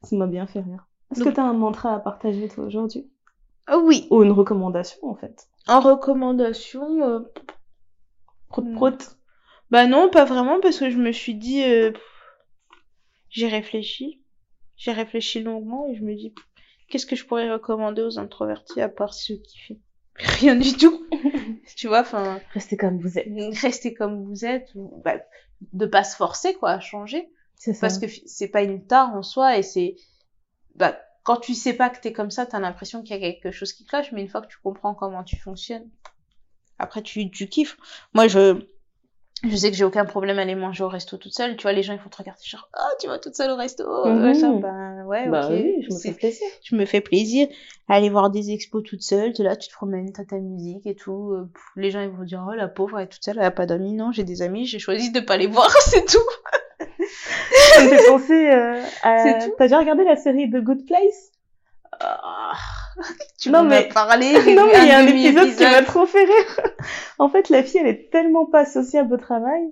Ça 0.02 0.16
m'a 0.16 0.26
bien 0.26 0.46
fait 0.46 0.60
rire. 0.60 0.86
Est-ce 1.12 1.20
Donc- 1.20 1.30
que 1.30 1.34
tu 1.34 1.40
as 1.40 1.44
un 1.44 1.52
mantra 1.52 1.94
à 1.94 1.98
partager 2.00 2.48
toi 2.48 2.64
aujourd'hui? 2.64 3.08
Oh 3.68 3.82
oui. 3.84 4.06
Ou 4.10 4.22
une 4.22 4.32
recommandation 4.32 4.98
en 5.08 5.14
fait 5.14 5.48
En 5.68 5.80
recommandation, 5.80 7.02
euh, 7.02 7.20
Prout 8.48 8.64
Hmm. 8.64 8.74
prout. 8.74 9.16
bah 9.70 9.86
non, 9.86 10.10
pas 10.10 10.24
vraiment, 10.24 10.60
parce 10.60 10.78
que 10.78 10.90
je 10.90 10.98
me 10.98 11.12
suis 11.12 11.34
dit, 11.34 11.62
euh, 11.62 11.92
j'ai 13.28 13.48
réfléchi, 13.48 14.20
j'ai 14.76 14.92
réfléchi 14.92 15.40
longuement 15.42 15.86
et 15.88 15.94
je 15.94 16.02
me 16.02 16.14
dis, 16.14 16.34
qu'est-ce 16.88 17.06
que 17.06 17.16
je 17.16 17.24
pourrais 17.24 17.50
recommander 17.52 18.02
aux 18.02 18.18
introvertis 18.18 18.80
à 18.80 18.88
part 18.88 19.14
ceux 19.14 19.36
qui 19.36 19.58
font 19.60 19.78
rien 20.40 20.56
du 20.56 20.72
tout, 20.72 21.06
tu 21.76 21.86
vois, 21.88 22.00
enfin, 22.00 22.40
Restez 22.52 22.76
comme 22.76 22.98
vous 22.98 23.18
êtes. 23.18 23.28
restez 23.62 23.94
comme 23.94 24.24
vous 24.24 24.44
êtes, 24.44 24.68
ou, 24.74 25.00
bah, 25.04 25.18
de 25.72 25.86
pas 25.86 26.02
se 26.04 26.16
forcer 26.16 26.54
quoi 26.54 26.70
à 26.70 26.80
changer, 26.80 27.30
C'est 27.54 27.72
ça. 27.74 27.80
parce 27.82 27.98
que 27.98 28.06
c'est 28.26 28.48
pas 28.48 28.62
une 28.62 28.84
tare 28.86 29.14
en 29.14 29.22
soi 29.22 29.58
et 29.58 29.62
c'est, 29.62 29.94
bah, 30.74 30.98
quand 31.30 31.36
tu 31.36 31.54
sais 31.54 31.74
pas 31.74 31.90
que 31.90 32.00
t'es 32.00 32.12
comme 32.12 32.32
ça, 32.32 32.44
t'as 32.44 32.58
l'impression 32.58 33.04
qu'il 33.04 33.16
y 33.16 33.24
a 33.24 33.32
quelque 33.32 33.52
chose 33.52 33.72
qui 33.72 33.84
cloche, 33.84 34.10
mais 34.10 34.20
une 34.20 34.28
fois 34.28 34.40
que 34.40 34.48
tu 34.48 34.58
comprends 34.64 34.94
comment 34.94 35.22
tu 35.22 35.36
fonctionnes, 35.36 35.88
après 36.80 37.02
tu, 37.02 37.30
tu 37.30 37.46
kiffes. 37.46 37.76
Moi, 38.14 38.26
je, 38.26 38.60
je 39.44 39.54
sais 39.54 39.70
que 39.70 39.76
j'ai 39.76 39.84
aucun 39.84 40.04
problème 40.04 40.40
à 40.40 40.42
aller 40.42 40.56
manger 40.56 40.82
au 40.82 40.88
resto 40.88 41.18
toute 41.18 41.32
seule. 41.32 41.56
Tu 41.56 41.62
vois, 41.62 41.72
les 41.72 41.84
gens, 41.84 41.92
ils 41.92 42.00
vont 42.00 42.08
te 42.08 42.16
regarder 42.16 42.42
genre, 42.44 42.68
oh, 42.76 42.94
tu 43.00 43.06
vas 43.06 43.20
toute 43.20 43.36
seule 43.36 43.52
au 43.52 43.54
resto. 43.54 43.84
Machin. 44.06 44.54
Ben, 44.56 45.04
ouais, 45.06 45.28
bah 45.28 45.46
ok. 45.46 45.52
oui, 45.52 45.86
je 45.88 45.94
me 45.94 46.00
fais 46.00 46.14
plaisir. 46.14 46.48
je 46.64 46.74
me 46.74 46.84
fais 46.84 47.00
plaisir. 47.00 47.46
Aller 47.86 48.10
voir 48.10 48.30
des 48.30 48.50
expos 48.50 48.82
toute 48.82 49.02
seule. 49.02 49.32
T'es 49.32 49.44
là, 49.44 49.54
tu 49.54 49.68
te 49.68 49.72
promènes, 49.72 50.12
t'as 50.12 50.24
ta 50.24 50.40
musique 50.40 50.84
et 50.84 50.96
tout. 50.96 51.30
Euh, 51.30 51.48
les 51.76 51.92
gens, 51.92 52.00
ils 52.00 52.10
vont 52.10 52.24
dire, 52.24 52.44
oh, 52.44 52.54
la 52.54 52.66
pauvre, 52.66 52.98
elle 52.98 53.04
est 53.04 53.08
toute 53.08 53.22
seule, 53.22 53.38
elle 53.38 53.44
a 53.44 53.52
pas 53.52 53.66
d'amis. 53.66 53.92
Non, 53.92 54.10
j'ai 54.10 54.24
des 54.24 54.42
amis, 54.42 54.66
j'ai 54.66 54.80
choisi 54.80 55.12
de 55.12 55.20
pas 55.20 55.36
les 55.36 55.46
voir, 55.46 55.70
c'est 55.70 56.06
tout. 56.06 56.18
Ça 57.74 57.84
me 57.84 57.88
fait 57.88 58.06
penser 58.08 58.50
euh, 58.50 58.82
à... 59.02 59.18
C'est 59.22 59.38
tout 59.46 59.54
T'as 59.58 59.64
déjà 59.64 59.78
regardé 59.78 60.04
la 60.04 60.16
série 60.16 60.50
The 60.50 60.56
Good 60.62 60.86
Place? 60.86 61.30
Ah, 62.02 62.52
tu 63.40 63.50
Non, 63.50 63.62
m'en 63.62 63.68
mais- 63.70 63.88
as 63.90 63.92
parlé. 63.94 64.32
Non, 64.54 64.66
mais 64.66 64.78
il 64.82 64.88
y 64.88 64.90
a 64.90 64.98
un 64.98 65.06
épisode 65.06 65.54
qui 65.54 65.62
m'a 65.64 65.82
trop 65.82 66.06
fait 66.06 66.24
rire. 66.24 66.60
en 67.18 67.28
fait, 67.28 67.48
la 67.50 67.62
fille, 67.62 67.80
elle 67.80 67.88
est 67.88 68.10
tellement 68.10 68.46
pas 68.46 68.64
sociable 68.64 69.14
au 69.14 69.16
travail. 69.18 69.68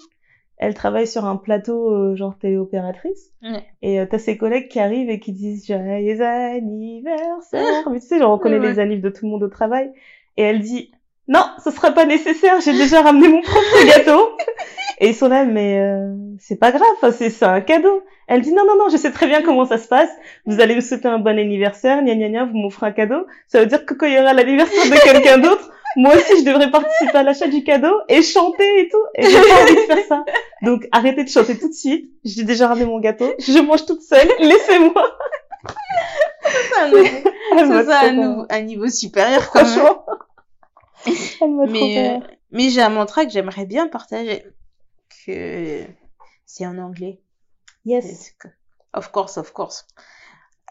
Elle 0.60 0.74
travaille 0.74 1.06
sur 1.06 1.24
un 1.24 1.36
plateau, 1.36 1.90
euh, 1.90 2.16
genre 2.16 2.36
téléopératrice. 2.36 3.30
Ouais. 3.42 3.64
Et 3.80 4.00
euh, 4.00 4.06
t'as 4.10 4.18
ses 4.18 4.36
collègues 4.36 4.68
qui 4.68 4.80
arrivent 4.80 5.08
et 5.08 5.20
qui 5.20 5.32
disent 5.32 5.64
Joyeux 5.66 6.20
anniversaire. 6.20 7.88
Mais 7.90 8.00
tu 8.00 8.06
sais, 8.06 8.18
genre, 8.18 8.32
on 8.34 8.38
connaît 8.38 8.58
Ouais. 8.58 8.72
les 8.72 8.78
annives 8.80 9.00
de 9.00 9.08
tout 9.10 9.24
le 9.26 9.30
monde 9.30 9.42
au 9.44 9.48
travail. 9.48 9.90
Et 10.36 10.42
elle 10.42 10.60
dit 10.60 10.90
Non, 11.28 11.44
ce 11.62 11.70
sera 11.70 11.90
pas 11.92 12.06
nécessaire, 12.06 12.60
j'ai 12.60 12.72
déjà 12.72 13.02
ramené 13.02 13.28
mon 13.28 13.42
propre 13.42 13.84
gâteau. 13.86 14.30
et 14.98 15.08
ils 15.08 15.14
sont 15.14 15.28
là, 15.28 15.44
mais 15.44 15.78
euh, 15.78 16.14
c'est 16.40 16.56
pas 16.58 16.72
grave, 16.72 17.14
c'est 17.16 17.42
un 17.42 17.60
cadeau. 17.60 18.02
Elle 18.28 18.40
dit 18.42 18.52
non, 18.52 18.64
non, 18.66 18.76
non, 18.76 18.88
je 18.90 18.96
sais 18.96 19.10
très 19.12 19.26
bien 19.26 19.42
comment 19.42 19.64
ça 19.66 19.78
se 19.78 19.88
passe. 19.88 20.10
Vous 20.46 20.60
allez 20.60 20.74
me 20.74 20.80
souhaiter 20.80 21.08
un 21.08 21.18
bon 21.18 21.38
anniversaire, 21.38 22.02
gna 22.02 22.14
gna 22.14 22.28
gna, 22.28 22.44
vous 22.44 22.56
m'offrez 22.56 22.86
un 22.86 22.92
cadeau. 22.92 23.26
Ça 23.46 23.60
veut 23.60 23.66
dire 23.66 23.84
que 23.86 23.94
quand 23.94 24.06
il 24.06 24.14
y 24.14 24.18
aura 24.20 24.32
l'anniversaire 24.32 24.84
de 24.84 25.02
quelqu'un 25.02 25.38
d'autre, 25.38 25.70
moi 25.96 26.14
aussi 26.14 26.40
je 26.40 26.44
devrais 26.44 26.70
participer 26.70 27.16
à 27.18 27.22
l'achat 27.22 27.46
du 27.48 27.62
cadeau 27.64 27.92
et 28.08 28.22
chanter 28.22 28.80
et 28.80 28.88
tout. 28.88 29.02
Et 29.14 29.24
j'ai 29.24 29.40
pas 29.40 29.62
envie 29.62 29.74
de 29.74 29.80
faire 29.80 30.04
ça. 30.08 30.24
Donc 30.62 30.86
arrêtez 30.92 31.24
de 31.24 31.28
chanter 31.28 31.58
tout 31.58 31.68
de 31.68 31.74
suite. 31.74 32.10
J'ai 32.24 32.44
déjà 32.44 32.68
ramené 32.68 32.84
mon 32.86 33.00
gâteau. 33.00 33.30
Je 33.38 33.58
mange 33.60 33.84
toute 33.86 34.02
seule. 34.02 34.28
Laissez-moi. 34.38 35.04
C'est 36.50 36.80
un, 36.82 36.88
nouveau- 36.88 37.04
Elle 37.58 37.66
m'a 37.68 37.82
c'est 37.82 37.90
ça, 37.90 38.00
un, 38.00 38.12
nouveau- 38.12 38.46
un 38.48 38.60
niveau 38.62 38.88
supérieur 38.88 39.50
quand 39.50 39.60
même. 39.64 39.78
Elle 41.40 41.54
m'a 41.54 41.66
Mais, 41.66 42.16
euh, 42.16 42.26
mais 42.50 42.70
j'ai 42.70 42.82
un 42.82 42.90
mantra 42.90 43.24
que 43.24 43.30
j'aimerais 43.30 43.66
bien 43.66 43.88
partager. 43.88 44.44
Que 45.24 45.84
c'est 46.46 46.66
en 46.66 46.78
anglais. 46.78 47.20
Yes. 47.84 48.34
Of 48.94 49.10
course, 49.12 49.38
of 49.38 49.52
course. 49.52 49.86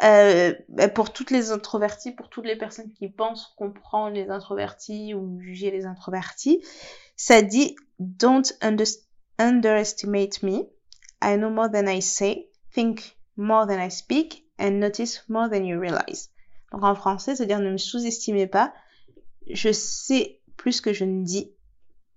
Euh, 0.04 0.54
bah, 0.70 0.90
pour 0.90 1.12
toutes 1.12 1.32
les 1.32 1.52
introvertis, 1.52 2.12
pour 2.12 2.30
toutes 2.30 2.46
les 2.46 2.56
personnes 2.56 2.92
qui 2.94 3.10
pensent 3.10 3.54
comprendre 3.58 4.16
les 4.16 4.30
introvertis 4.30 5.14
ou 5.16 5.40
juger 5.42 5.72
les 5.72 5.86
introvertis, 5.86 6.64
ça 7.16 7.42
dit 7.42 7.76
Don't 8.00 8.44
under- 8.62 8.86
underestimate 9.40 10.44
me. 10.44 10.68
I 11.22 11.36
know 11.36 11.50
more 11.50 11.70
than 11.70 11.88
I 11.88 12.02
say, 12.02 12.50
think 12.72 13.18
more 13.38 13.66
than 13.66 13.80
I 13.80 13.90
speak, 13.90 14.46
and 14.60 14.80
notice 14.80 15.24
more 15.30 15.50
than 15.50 15.64
you 15.64 15.80
realize. 15.80 16.30
Donc 16.72 16.84
en 16.84 16.94
français, 16.94 17.36
c'est-à-dire 17.36 17.60
ne 17.60 17.72
me 17.72 17.78
sous-estimez 17.78 18.46
pas. 18.48 18.74
Je 19.50 19.72
sais 19.72 20.40
plus 20.58 20.82
que 20.82 20.94
je 20.94 21.06
ne 21.06 21.24
dis, 21.24 21.52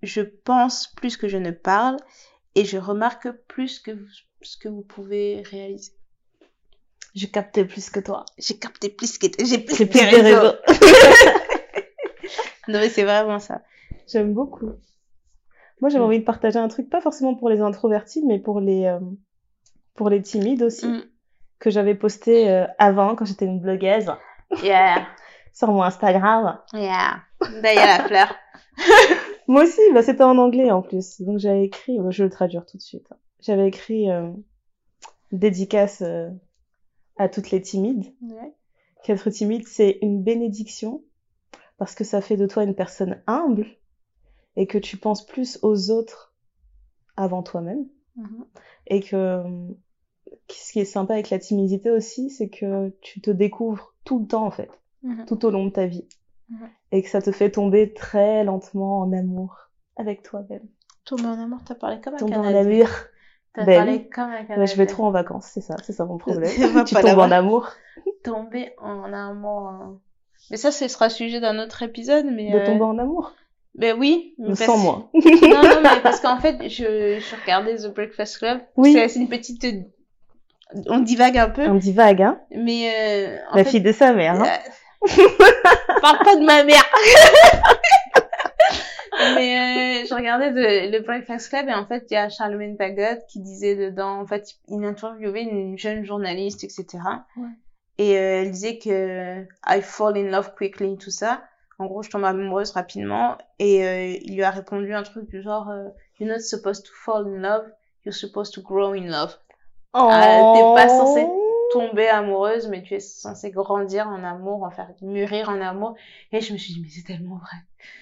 je 0.03 0.21
pense 0.21 0.87
plus 0.95 1.17
que 1.17 1.27
je 1.27 1.37
ne 1.37 1.51
parle, 1.51 1.97
et 2.55 2.65
je 2.65 2.77
remarque 2.77 3.29
plus 3.47 3.79
que 3.79 3.91
vous- 3.91 4.07
ce 4.41 4.57
que 4.57 4.67
vous 4.69 4.81
pouvez 4.81 5.41
réaliser. 5.49 5.93
J'ai 7.13 7.29
capté 7.29 7.65
plus 7.65 7.89
que 7.89 7.99
toi. 7.99 8.25
J'ai 8.37 8.57
capté 8.57 8.89
plus 8.89 9.17
que 9.17 9.27
j'ai 9.43 9.57
plus 9.59 9.75
J'ai 9.75 9.85
plus 9.85 9.99
de 9.99 10.05
réseaux. 10.05 10.39
réseaux. 10.41 10.57
Non 12.67 12.79
mais 12.79 12.89
c'est 12.89 13.03
vraiment 13.03 13.39
ça. 13.39 13.61
J'aime 14.07 14.33
beaucoup. 14.33 14.71
Moi, 15.81 15.89
j'avais 15.89 16.03
Mm. 16.03 16.07
envie 16.07 16.19
de 16.19 16.23
partager 16.25 16.59
un 16.59 16.67
truc, 16.67 16.89
pas 16.89 17.01
forcément 17.01 17.33
pour 17.35 17.49
les 17.49 17.59
introvertis, 17.59 18.23
mais 18.25 18.39
pour 18.39 18.59
les, 18.59 18.85
euh, 18.85 18.99
pour 19.95 20.09
les 20.09 20.21
timides 20.21 20.61
aussi, 20.63 20.87
Mm. 20.87 21.03
que 21.59 21.69
j'avais 21.69 21.95
posté 21.95 22.49
euh, 22.49 22.65
avant, 22.77 23.15
quand 23.15 23.25
j'étais 23.25 23.45
une 23.45 23.59
blogueuse, 23.59 24.05
Yeah, 24.63 25.07
sur 25.53 25.71
mon 25.71 25.83
Instagram. 25.83 26.59
yeah. 26.73 27.21
D'ailleurs 27.61 27.99
la 27.99 28.03
fleur. 28.07 28.35
Moi 29.47 29.63
aussi, 29.63 29.81
bah, 29.93 30.01
c'était 30.01 30.23
en 30.23 30.37
anglais 30.37 30.71
en 30.71 30.81
plus. 30.81 31.21
Donc 31.21 31.39
j'avais 31.39 31.65
écrit, 31.65 31.99
bah, 31.99 32.09
je 32.11 32.23
vais 32.23 32.29
le 32.29 32.33
traduire 32.33 32.65
tout 32.65 32.77
de 32.77 32.81
suite. 32.81 33.07
hein. 33.11 33.17
J'avais 33.41 33.67
écrit 33.67 34.09
euh, 34.11 34.31
dédicace 35.31 36.01
euh, 36.01 36.29
à 37.17 37.27
toutes 37.29 37.51
les 37.51 37.61
timides. 37.61 38.13
Ouais. 38.21 38.53
Qu'être 39.03 39.29
timide, 39.29 39.67
c'est 39.67 39.97
une 40.01 40.21
bénédiction 40.23 41.03
parce 41.77 41.95
que 41.95 42.03
ça 42.03 42.21
fait 42.21 42.37
de 42.37 42.45
toi 42.45 42.63
une 42.63 42.75
personne 42.75 43.21
humble 43.25 43.65
et 44.55 44.67
que 44.67 44.77
tu 44.77 44.97
penses 44.97 45.25
plus 45.25 45.57
aux 45.63 45.89
autres 45.89 46.33
avant 47.17 47.41
toi-même. 47.41 47.87
Mhm. 48.15 48.45
Et 48.87 48.99
que 49.01 49.43
ce 50.49 50.71
qui 50.73 50.79
est 50.79 50.85
sympa 50.85 51.13
avec 51.13 51.29
la 51.29 51.39
timidité 51.39 51.89
aussi, 51.89 52.29
c'est 52.29 52.49
que 52.49 52.89
tu 53.01 53.21
te 53.21 53.31
découvres 53.31 53.95
tout 54.03 54.19
le 54.19 54.27
temps 54.27 54.45
en 54.45 54.51
fait, 54.51 54.69
Mhm. 55.03 55.25
tout 55.25 55.45
au 55.45 55.49
long 55.51 55.65
de 55.65 55.71
ta 55.71 55.85
vie. 55.85 56.05
Mhm. 56.49 56.69
Et 56.91 57.01
que 57.03 57.09
ça 57.09 57.21
te 57.21 57.31
fait 57.31 57.49
tomber 57.51 57.93
très 57.93 58.43
lentement 58.43 58.99
en 58.99 59.13
amour 59.13 59.69
avec 59.97 60.21
toi-même. 60.23 60.63
Tomber 61.05 61.25
en 61.27 61.39
amour, 61.43 61.59
t'as 61.65 61.75
parlé 61.75 61.99
comme 62.01 62.13
un 62.15 62.17
Tomber 62.17 62.35
en 62.35 62.43
amour. 62.43 62.87
T'as 63.53 63.65
Ben 63.65 63.77
parlé 63.77 64.07
comme 64.07 64.29
un 64.29 64.43
Canadien. 64.43 64.65
Je 64.65 64.75
vais 64.75 64.85
trop 64.85 65.05
en 65.05 65.11
vacances, 65.11 65.45
c'est 65.53 65.61
ça, 65.61 65.75
c'est 65.83 65.93
ça 65.93 66.05
mon 66.05 66.17
problème. 66.17 66.49
Tu 66.85 66.95
tombes 66.95 67.19
en 67.19 67.31
amour 67.31 67.69
Tomber 68.23 68.73
en 68.77 69.11
amour. 69.11 69.67
hein. 69.67 69.97
Mais 70.49 70.57
ça, 70.57 70.71
ce 70.71 70.87
sera 70.87 71.09
sujet 71.09 71.39
d'un 71.39 71.59
autre 71.59 71.83
épisode. 71.83 72.25
Mais 72.31 72.51
de 72.51 72.57
euh, 72.57 72.65
tomber 72.65 72.83
en 72.83 72.97
amour. 72.97 73.33
Ben 73.75 73.97
oui. 73.97 74.35
mais 74.37 74.55
Sans 74.55 74.65
parce- 74.67 74.83
moi. 74.83 75.09
non, 75.13 75.63
non, 75.63 75.81
mais 75.83 76.01
parce 76.03 76.19
qu'en 76.19 76.37
fait, 76.39 76.57
je, 76.69 77.19
je 77.19 77.41
regardais 77.41 77.75
The 77.77 77.93
Breakfast 77.93 78.37
Club. 78.39 78.59
Oui. 78.77 78.93
C'est 78.93 79.19
une 79.19 79.29
petite. 79.29 79.65
On 80.87 80.99
divague 80.99 81.37
un 81.37 81.49
peu. 81.49 81.67
On 81.67 81.75
dit 81.75 81.91
vague, 81.93 82.21
hein. 82.21 82.39
Mais. 82.55 82.89
Euh, 82.93 83.37
en 83.51 83.57
La 83.57 83.63
fait, 83.63 83.71
fille 83.71 83.81
de 83.81 83.91
sa 83.91 84.13
mère, 84.13 84.41
hein. 84.41 84.47
Euh, 85.03 85.99
Parle 86.01 86.19
pas 86.23 86.35
de 86.35 86.45
ma 86.45 86.63
mère. 86.63 86.83
Mais 89.35 90.03
euh, 90.03 90.05
je 90.09 90.13
regardais 90.15 90.51
de- 90.51 90.91
le 90.91 90.99
Breakfast 91.03 91.49
Club 91.49 91.67
et 91.69 91.73
en 91.73 91.85
fait 91.85 92.05
il 92.09 92.13
y 92.13 92.17
a 92.17 92.29
Charlemagne 92.29 92.75
Pagode 92.75 93.19
qui 93.27 93.39
disait 93.39 93.75
dedans 93.75 94.19
en 94.21 94.25
fait 94.25 94.55
il 94.67 94.83
interviewait 94.83 95.43
une 95.43 95.77
jeune 95.77 96.03
journaliste 96.05 96.63
etc. 96.63 96.85
Ouais. 97.37 97.47
Et 97.97 98.17
euh, 98.17 98.41
elle 98.41 98.51
disait 98.51 98.77
que 98.79 99.41
I 99.67 99.81
fall 99.81 100.17
in 100.17 100.29
love 100.31 100.53
quickly 100.55 100.97
tout 100.97 101.11
ça. 101.11 101.43
En 101.77 101.85
gros 101.85 102.01
je 102.03 102.09
tombe 102.09 102.23
amoureuse 102.23 102.71
rapidement 102.71 103.37
et 103.59 103.85
euh, 103.85 104.17
il 104.21 104.35
lui 104.35 104.43
a 104.43 104.49
répondu 104.49 104.93
un 104.93 105.03
truc 105.03 105.29
du 105.29 105.41
genre 105.41 105.69
euh, 105.69 105.89
You're 106.19 106.31
not 106.31 106.39
supposed 106.39 106.85
to 106.85 106.91
fall 106.93 107.27
in 107.27 107.41
love, 107.41 107.65
you're 108.05 108.15
supposed 108.15 108.53
to 108.55 108.61
grow 108.61 108.93
in 108.93 109.07
love. 109.07 109.35
Ah, 109.93 110.53
t'es 110.55 110.61
pas 110.81 110.87
censé 110.87 111.27
tomber 111.71 112.07
amoureuse, 112.09 112.67
mais 112.67 112.81
tu 112.83 112.93
es 112.95 112.99
censé 112.99 113.51
grandir 113.51 114.07
en 114.07 114.23
amour, 114.23 114.63
en 114.63 114.71
faire 114.71 114.89
mûrir 115.01 115.49
en 115.49 115.59
amour. 115.61 115.95
Et 116.31 116.41
je 116.41 116.53
me 116.53 116.57
suis 116.57 116.73
dit, 116.73 116.81
mais 116.81 116.89
c'est 116.89 117.03
tellement 117.03 117.37
vrai. 117.37 117.57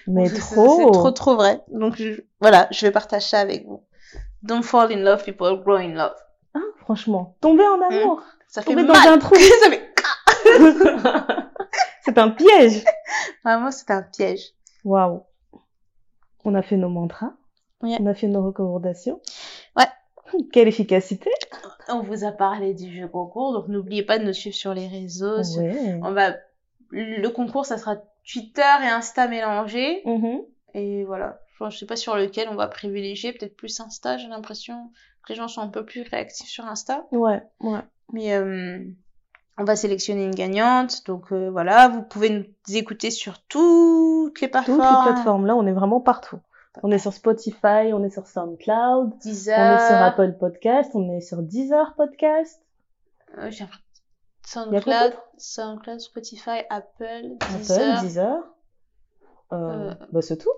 Mais 0.06 0.28
trop. 0.28 0.78
C'est 0.78 0.92
trop, 0.92 1.10
trop 1.10 1.34
vrai. 1.36 1.60
Donc, 1.68 1.96
je- 1.96 2.20
voilà, 2.40 2.68
je 2.70 2.84
vais 2.86 2.92
partager 2.92 3.26
ça 3.28 3.40
avec 3.40 3.66
vous. 3.66 3.82
Don't 4.42 4.62
fall 4.62 4.92
in 4.92 4.96
love, 5.02 5.22
people 5.24 5.60
grow 5.62 5.76
in 5.76 5.94
love. 5.94 6.14
Ah, 6.54 6.58
franchement, 6.78 7.36
tomber 7.40 7.64
en 7.66 7.80
amour. 7.80 8.22
Ça 8.48 8.62
fait 8.62 8.70
Tomber 8.74 8.84
mal. 8.84 9.04
dans 9.04 9.10
un 9.12 9.18
trou. 9.18 9.34
ça 9.62 9.70
fait... 9.70 9.94
c'est 12.04 12.18
un 12.18 12.30
piège. 12.30 12.84
Vraiment, 13.44 13.70
c'est 13.70 13.90
un 13.90 14.02
piège. 14.02 14.52
Waouh. 14.84 15.22
On 16.44 16.54
a 16.54 16.62
fait 16.62 16.76
nos 16.76 16.88
mantras. 16.88 17.32
On 17.82 18.06
a 18.06 18.14
fait 18.14 18.26
nos 18.26 18.44
recommandations. 18.44 19.20
Ouais. 19.76 19.84
Quelle 20.52 20.68
efficacité. 20.68 21.30
On 21.92 22.02
vous 22.02 22.24
a 22.24 22.32
parlé 22.32 22.74
du 22.74 22.94
jeu 22.94 23.08
concours, 23.08 23.52
donc 23.52 23.68
n'oubliez 23.68 24.02
pas 24.02 24.18
de 24.18 24.24
nous 24.24 24.32
suivre 24.32 24.56
sur 24.56 24.74
les 24.74 24.88
réseaux. 24.88 25.42
sur-. 25.42 25.62
On 26.02 26.12
va... 26.12 26.34
Le 26.90 27.28
concours, 27.28 27.66
ça 27.66 27.78
sera 27.78 27.96
Twitter 28.24 28.62
et 28.82 28.88
Insta 28.88 29.28
mélangés. 29.28 30.02
Mhm. 30.04 30.40
Et 30.74 31.04
voilà. 31.04 31.40
Je 31.60 31.68
je 31.68 31.78
sais 31.78 31.86
pas 31.86 31.96
sur 31.96 32.16
lequel 32.16 32.48
on 32.50 32.54
va 32.54 32.68
privilégier, 32.68 33.32
peut-être 33.32 33.56
plus 33.56 33.80
Insta, 33.80 34.16
j'ai 34.16 34.28
l'impression 34.28 34.90
que 35.22 35.32
les 35.32 35.34
gens 35.34 35.48
sont 35.48 35.60
un 35.60 35.68
peu 35.68 35.84
plus 35.84 36.02
réactifs 36.02 36.48
sur 36.48 36.64
Insta. 36.64 37.06
Ouais, 37.12 37.42
ouais. 37.60 37.80
Mais 38.12 38.34
euh, 38.34 38.82
on 39.58 39.64
va 39.64 39.76
sélectionner 39.76 40.24
une 40.24 40.34
gagnante. 40.34 41.06
Donc 41.06 41.32
euh, 41.32 41.50
voilà, 41.50 41.88
vous 41.88 42.02
pouvez 42.02 42.30
nous 42.30 42.76
écouter 42.76 43.10
sur 43.10 43.40
toutes 43.42 44.40
les 44.40 44.48
plateformes. 44.48 44.78
Toutes 44.78 45.06
les 45.06 45.12
plateformes. 45.12 45.46
Là, 45.46 45.54
on 45.54 45.66
est 45.66 45.72
vraiment 45.72 46.00
partout. 46.00 46.38
On 46.82 46.90
est 46.90 46.98
sur 46.98 47.12
Spotify, 47.12 47.92
on 47.92 48.04
est 48.04 48.10
sur 48.10 48.26
SoundCloud, 48.26 49.18
Deezer. 49.18 49.58
on 49.58 49.74
est 49.76 49.86
sur 49.88 49.96
Apple 49.96 50.32
Podcast, 50.38 50.90
on 50.94 51.10
est 51.16 51.20
sur 51.20 51.42
Deezer 51.42 51.94
Podcast. 51.96 52.62
Euh, 53.38 53.50
j'ai 53.50 53.66
SoundCloud, 54.46 55.14
SoundCloud, 55.36 56.00
Spotify, 56.00 56.62
Apple, 56.70 57.36
Apple, 57.40 57.58
Deezer. 57.58 58.02
Deezer. 58.02 58.36
Euh, 59.52 59.56
Euh. 59.56 59.94
Bah, 60.12 60.22
c'est 60.22 60.36
tout. 60.36 60.50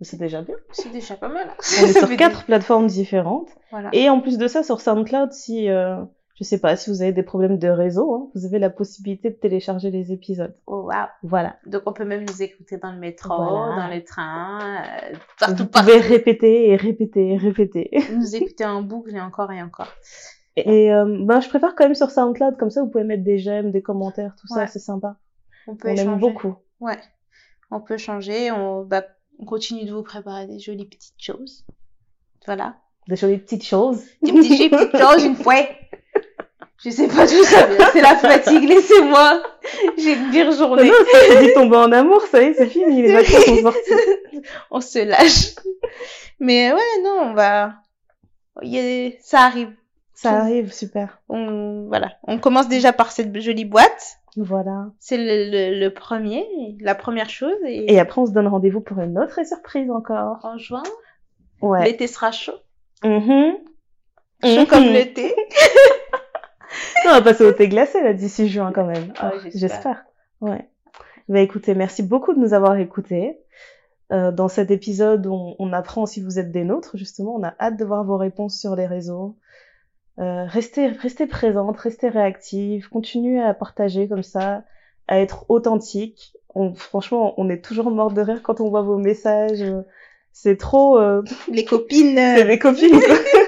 C'est 0.00 0.18
déjà 0.18 0.42
bien. 0.42 0.56
C'est 0.72 0.90
déjà 0.90 1.16
pas 1.16 1.28
mal. 1.28 1.50
On 1.80 1.86
est 1.86 1.92
sur 1.98 2.08
quatre 2.16 2.44
plateformes 2.44 2.86
différentes. 2.86 3.48
Voilà. 3.70 3.88
Et 3.92 4.08
en 4.10 4.20
plus 4.20 4.36
de 4.38 4.46
ça, 4.48 4.62
sur 4.62 4.80
SoundCloud, 4.80 5.32
si, 5.32 5.70
euh, 5.70 6.02
je 6.38 6.44
sais 6.44 6.58
pas, 6.58 6.76
si 6.76 6.90
vous 6.90 7.02
avez 7.02 7.12
des 7.12 7.22
problèmes 7.22 7.58
de 7.58 7.68
réseau, 7.68 8.14
hein, 8.14 8.30
vous 8.34 8.44
avez 8.44 8.58
la 8.58 8.70
possibilité 8.70 9.30
de 9.30 9.34
télécharger 9.36 9.90
les 9.90 10.12
épisodes. 10.12 10.54
Oh 10.66 10.82
wow. 10.82 11.06
Voilà. 11.22 11.56
Donc 11.66 11.82
on 11.86 11.92
peut 11.92 12.04
même 12.04 12.24
nous 12.28 12.42
écouter 12.42 12.76
dans 12.76 12.92
le 12.92 12.98
métro, 12.98 13.34
Voilà. 13.36 13.82
dans 13.82 13.88
les 13.88 14.04
trains, 14.04 14.82
euh, 14.84 15.16
partout, 15.40 15.62
vous 15.64 15.66
partout. 15.68 15.90
pouvez 15.90 16.00
répéter 16.00 16.68
et 16.68 16.76
répéter 16.76 17.32
et 17.32 17.36
répéter. 17.38 17.90
Nous 18.14 18.36
écouter 18.36 18.64
en 18.66 18.82
boucle 18.82 19.14
et 19.16 19.20
encore 19.20 19.50
et 19.50 19.62
encore. 19.62 19.88
Et 20.56 20.92
euh, 20.92 21.24
ben, 21.24 21.40
je 21.40 21.48
préfère 21.48 21.74
quand 21.74 21.84
même 21.84 21.94
sur 21.94 22.10
SoundCloud, 22.10 22.56
comme 22.58 22.70
ça 22.70 22.82
vous 22.82 22.88
pouvez 22.90 23.04
mettre 23.04 23.24
des 23.24 23.38
j'aime, 23.38 23.72
des 23.72 23.82
commentaires, 23.82 24.34
tout 24.40 24.46
Ouais. 24.54 24.60
ça, 24.60 24.66
c'est 24.66 24.78
sympa. 24.78 25.16
On 25.66 25.74
peut 25.76 25.88
On 25.88 25.92
échanger. 25.92 26.08
aime 26.10 26.18
beaucoup. 26.18 26.54
Ouais. 26.80 26.96
On 27.70 27.80
peut 27.80 27.96
changer. 27.98 28.50
On, 28.52 28.84
bah, 28.84 29.04
on 29.38 29.44
continue 29.44 29.84
de 29.84 29.92
vous 29.92 30.02
préparer 30.02 30.46
des 30.46 30.58
jolies 30.58 30.86
petites 30.86 31.20
choses. 31.20 31.66
Voilà. 32.46 32.76
Des 33.08 33.16
jolies 33.16 33.38
petites 33.38 33.64
choses. 33.64 34.02
Des 34.22 34.32
petites, 34.32 34.70
petites 34.76 34.96
choses 34.98 35.24
une 35.24 35.34
fois. 35.36 35.54
Je 36.84 36.90
sais 36.90 37.08
pas 37.08 37.26
d'où 37.26 37.42
ça 37.44 37.66
vient. 37.66 37.88
C'est 37.92 38.02
la 38.02 38.16
fatigue. 38.16 38.64
Laissez-moi. 38.68 39.42
J'ai 39.96 40.12
une 40.12 40.30
Non, 40.44 40.52
journée. 40.52 40.84
non, 40.88 40.94
ça 41.28 41.40
dit 41.42 41.52
tomber 41.54 41.76
en 41.76 41.90
amour, 41.92 42.20
ça 42.30 42.42
y 42.42 42.46
est, 42.46 42.54
c'est 42.54 42.66
fini, 42.66 43.02
les 43.02 43.12
vacances 43.12 43.44
sont 43.44 43.56
sorties. 43.62 43.90
on 44.70 44.80
se 44.80 44.98
lâche. 44.98 45.54
Mais 46.38 46.72
ouais, 46.72 47.02
non, 47.02 47.30
on 47.30 47.34
va. 47.34 47.74
il 48.62 48.68
y 48.74 48.78
a- 49.08 49.10
Ça 49.22 49.40
arrive. 49.40 49.72
Ça 50.14 50.32
arrive, 50.40 50.72
super. 50.72 51.18
On, 51.28 51.86
voilà. 51.88 52.12
On 52.24 52.38
commence 52.38 52.68
déjà 52.68 52.92
par 52.92 53.10
cette 53.12 53.38
jolie 53.40 53.64
boîte. 53.66 54.16
Voilà. 54.36 54.86
C'est 55.00 55.16
le, 55.18 55.50
le, 55.50 55.78
le 55.80 55.92
premier, 55.94 56.46
la 56.80 56.94
première 56.94 57.30
chose. 57.30 57.56
Et, 57.66 57.94
Et 57.94 57.98
après, 58.00 58.20
on 58.20 58.26
se 58.26 58.32
donne 58.32 58.48
rendez-vous 58.48 58.80
pour 58.82 58.98
une 59.00 59.18
autre 59.18 59.44
surprise 59.46 59.90
encore. 59.90 60.38
en 60.44 60.56
juin, 60.58 60.82
Ouais. 61.62 61.84
l'été 61.84 62.06
sera 62.06 62.32
chaud. 62.32 62.52
Mhm. 63.02 63.56
Chaud 64.44 64.60
Mhm. 64.60 64.66
comme 64.66 64.84
le 64.84 65.04
thé. 65.12 65.34
On 65.34 65.45
va 67.18 67.22
passer 67.22 67.44
au 67.44 67.52
thé 67.52 67.68
glacé, 67.68 68.02
là, 68.02 68.12
d'ici 68.12 68.48
juin, 68.48 68.72
quand 68.72 68.86
même. 68.86 69.12
Ah, 69.18 69.32
Ah, 69.34 69.48
j'espère. 69.54 70.04
Ouais. 70.40 70.68
Bah, 71.28 71.40
écoutez, 71.40 71.74
merci 71.74 72.02
beaucoup 72.02 72.34
de 72.34 72.38
nous 72.38 72.54
avoir 72.54 72.76
écoutés. 72.76 73.38
Euh, 74.12 74.30
dans 74.30 74.48
cet 74.48 74.70
épisode, 74.70 75.26
on, 75.26 75.56
on 75.58 75.72
apprend 75.72 76.06
si 76.06 76.22
vous 76.22 76.38
êtes 76.38 76.52
des 76.52 76.64
nôtres, 76.64 76.96
justement. 76.96 77.34
On 77.34 77.42
a 77.42 77.54
hâte 77.58 77.76
de 77.76 77.84
voir 77.84 78.04
vos 78.04 78.16
réponses 78.16 78.58
sur 78.58 78.76
les 78.76 78.86
réseaux. 78.86 79.36
Euh, 80.18 80.44
restez, 80.46 80.86
restez 80.86 81.26
présente, 81.26 81.76
restez 81.78 82.08
réactive, 82.08 82.88
continuez 82.88 83.42
à 83.42 83.52
partager 83.52 84.08
comme 84.08 84.22
ça, 84.22 84.64
à 85.08 85.20
être 85.20 85.44
authentique. 85.48 86.34
On, 86.54 86.74
franchement, 86.74 87.34
on 87.36 87.50
est 87.50 87.62
toujours 87.62 87.90
mort 87.90 88.12
de 88.12 88.22
rire 88.22 88.42
quand 88.42 88.60
on 88.60 88.70
voit 88.70 88.82
vos 88.82 88.96
messages. 88.96 89.64
C'est 90.32 90.56
trop, 90.56 90.98
euh, 90.98 91.22
Les 91.52 91.64
copines, 91.64 92.16
c'est 92.16 92.44
des 92.44 92.58
copines. 92.58 93.00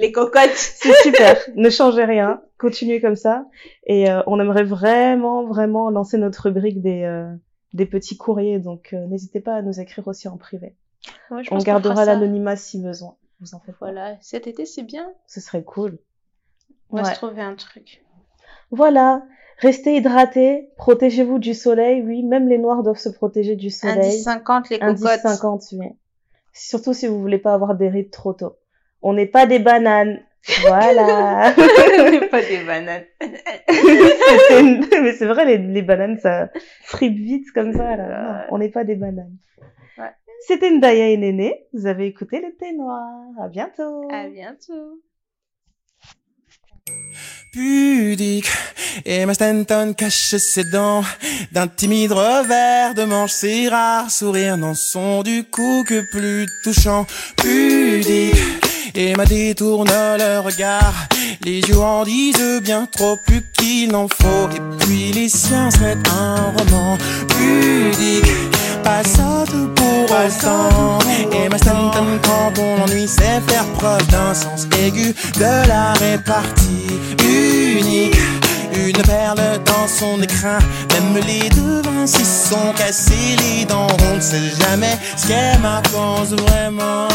les 0.00 0.12
cocottes. 0.12 0.50
C'est 0.54 0.92
super. 1.02 1.36
ne 1.54 1.70
changez 1.70 2.04
rien. 2.04 2.42
Continuez 2.58 3.00
comme 3.00 3.16
ça. 3.16 3.46
Et 3.84 4.10
euh, 4.10 4.22
on 4.26 4.40
aimerait 4.40 4.64
vraiment, 4.64 5.44
vraiment 5.46 5.90
lancer 5.90 6.18
notre 6.18 6.42
rubrique 6.44 6.80
des, 6.82 7.02
euh, 7.04 7.32
des 7.72 7.86
petits 7.86 8.16
courriers. 8.16 8.58
Donc, 8.58 8.90
euh, 8.92 9.06
n'hésitez 9.06 9.40
pas 9.40 9.54
à 9.54 9.62
nous 9.62 9.80
écrire 9.80 10.06
aussi 10.08 10.28
en 10.28 10.36
privé. 10.36 10.74
Ouais, 11.30 11.42
je 11.44 11.48
On 11.50 11.56
pense 11.56 11.64
gardera 11.64 12.04
l'anonymat 12.04 12.56
si 12.56 12.80
besoin. 12.82 13.16
Vous 13.40 13.54
en 13.54 13.60
faites 13.60 13.76
pas. 13.76 13.86
Voilà, 13.86 14.16
cet 14.20 14.46
été 14.46 14.66
c'est 14.66 14.82
bien. 14.82 15.08
Ce 15.26 15.40
serait 15.40 15.62
cool. 15.64 15.98
On 16.90 16.96
va 16.96 17.02
Ouais. 17.02 17.10
se 17.10 17.14
trouver 17.14 17.40
un 17.42 17.54
truc. 17.54 18.04
Voilà. 18.70 19.22
Restez 19.58 19.96
hydratés, 19.96 20.70
protégez-vous 20.76 21.38
du 21.38 21.52
soleil, 21.54 22.02
oui, 22.02 22.22
même 22.22 22.48
les 22.48 22.56
noirs 22.58 22.82
doivent 22.82 22.98
se 22.98 23.10
protéger 23.10 23.56
du 23.56 23.68
soleil. 23.70 23.98
Indice 23.98 24.24
50, 24.24 24.70
les 24.70 24.78
Indice 24.80 25.02
cocottes. 25.02 25.20
50, 25.20 25.62
oui. 25.72 25.86
Surtout 26.52 26.92
si 26.94 27.06
vous 27.06 27.20
voulez 27.20 27.38
pas 27.38 27.52
avoir 27.54 27.74
des 27.74 27.88
rides 27.88 28.10
trop 28.10 28.32
tôt. 28.32 28.56
On 29.02 29.12
n'est 29.14 29.26
pas 29.26 29.46
des 29.46 29.58
bananes. 29.58 30.20
Voilà. 30.62 31.54
On 31.98 32.10
n'est 32.10 32.28
pas 32.28 32.42
des 32.42 32.64
bananes. 32.64 33.04
Une- 34.58 34.86
Mais 35.02 35.12
c'est 35.12 35.26
vrai, 35.26 35.44
les, 35.44 35.58
les 35.58 35.82
bananes, 35.82 36.18
ça 36.18 36.48
fripe 36.84 37.14
vite 37.16 37.50
comme 37.54 37.72
ça, 37.72 37.96
là. 37.96 38.06
Non, 38.08 38.40
on 38.50 38.58
n'est 38.58 38.70
pas 38.70 38.84
des 38.84 38.94
bananes. 38.96 39.36
Ouais. 39.98 40.10
C'était 40.46 40.70
Ndaya 40.70 41.08
et 41.08 41.16
Néné. 41.16 41.66
Vous 41.74 41.86
avez 41.86 42.06
écouté 42.06 42.40
le 42.40 42.54
thé 42.56 42.72
noir. 42.72 43.02
À 43.42 43.48
bientôt. 43.48 44.08
À 44.10 44.28
bientôt. 44.28 45.00
pudique. 47.52 48.48
Emma 49.04 49.34
Stanton 49.34 49.92
cache 49.96 50.36
ses 50.36 50.64
dents 50.64 51.02
d'un 51.52 51.68
timide 51.68 52.12
revers 52.12 52.94
de 52.94 53.04
manche. 53.04 53.32
Ses 53.32 53.68
rares 53.68 54.10
sourires 54.10 54.56
n'en 54.56 54.74
sont 54.74 55.22
du 55.22 55.44
coup 55.44 55.84
que 55.86 56.00
plus 56.10 56.46
touchants. 56.64 57.06
Pudique. 57.36 58.36
Emma 58.94 59.24
détourne 59.24 59.90
le 60.18 60.40
regard. 60.40 60.94
Les 61.44 61.60
yeux 61.60 61.78
en 61.78 62.04
disent 62.04 62.60
bien 62.62 62.86
trop 62.86 63.16
plus 63.16 63.42
qu'il 63.52 63.92
n'en 63.92 64.08
faut. 64.08 64.48
Et 64.54 64.84
puis 64.84 65.12
les 65.12 65.28
siens 65.28 65.70
se 65.70 65.78
mettent 65.80 66.08
un 66.08 66.52
roman. 66.56 66.98
Pudique. 67.28 68.32
Pas 68.82 69.02
sotte 69.04 69.74
pour 69.74 70.04
autant. 70.04 70.98
Emma 71.32 71.58
Stanton, 71.58 72.18
quand 72.22 72.60
on 72.60 72.80
l'ennuie, 72.80 73.08
sait 73.08 73.40
faire 73.46 73.66
preuve 73.78 74.06
d'un 74.08 74.34
sens 74.34 74.66
aigu 74.82 75.14
de 75.36 75.68
la 75.68 75.92
répartie 75.92 76.86
unique. 77.22 78.16
Une 78.74 79.02
perle 79.02 79.60
dans 79.64 79.88
son 79.88 80.22
écrin, 80.22 80.58
même 80.92 81.22
les 81.26 81.48
devants 81.50 82.06
s'y 82.06 82.24
sont 82.24 82.72
cassés 82.76 83.36
les 83.38 83.64
dents. 83.64 83.86
On 84.10 84.16
ne 84.16 84.20
sait 84.20 84.50
jamais 84.60 84.96
ce 85.16 85.28
qu'elle 85.28 85.58
m'avance 85.60 86.30
vraiment. 86.30 87.08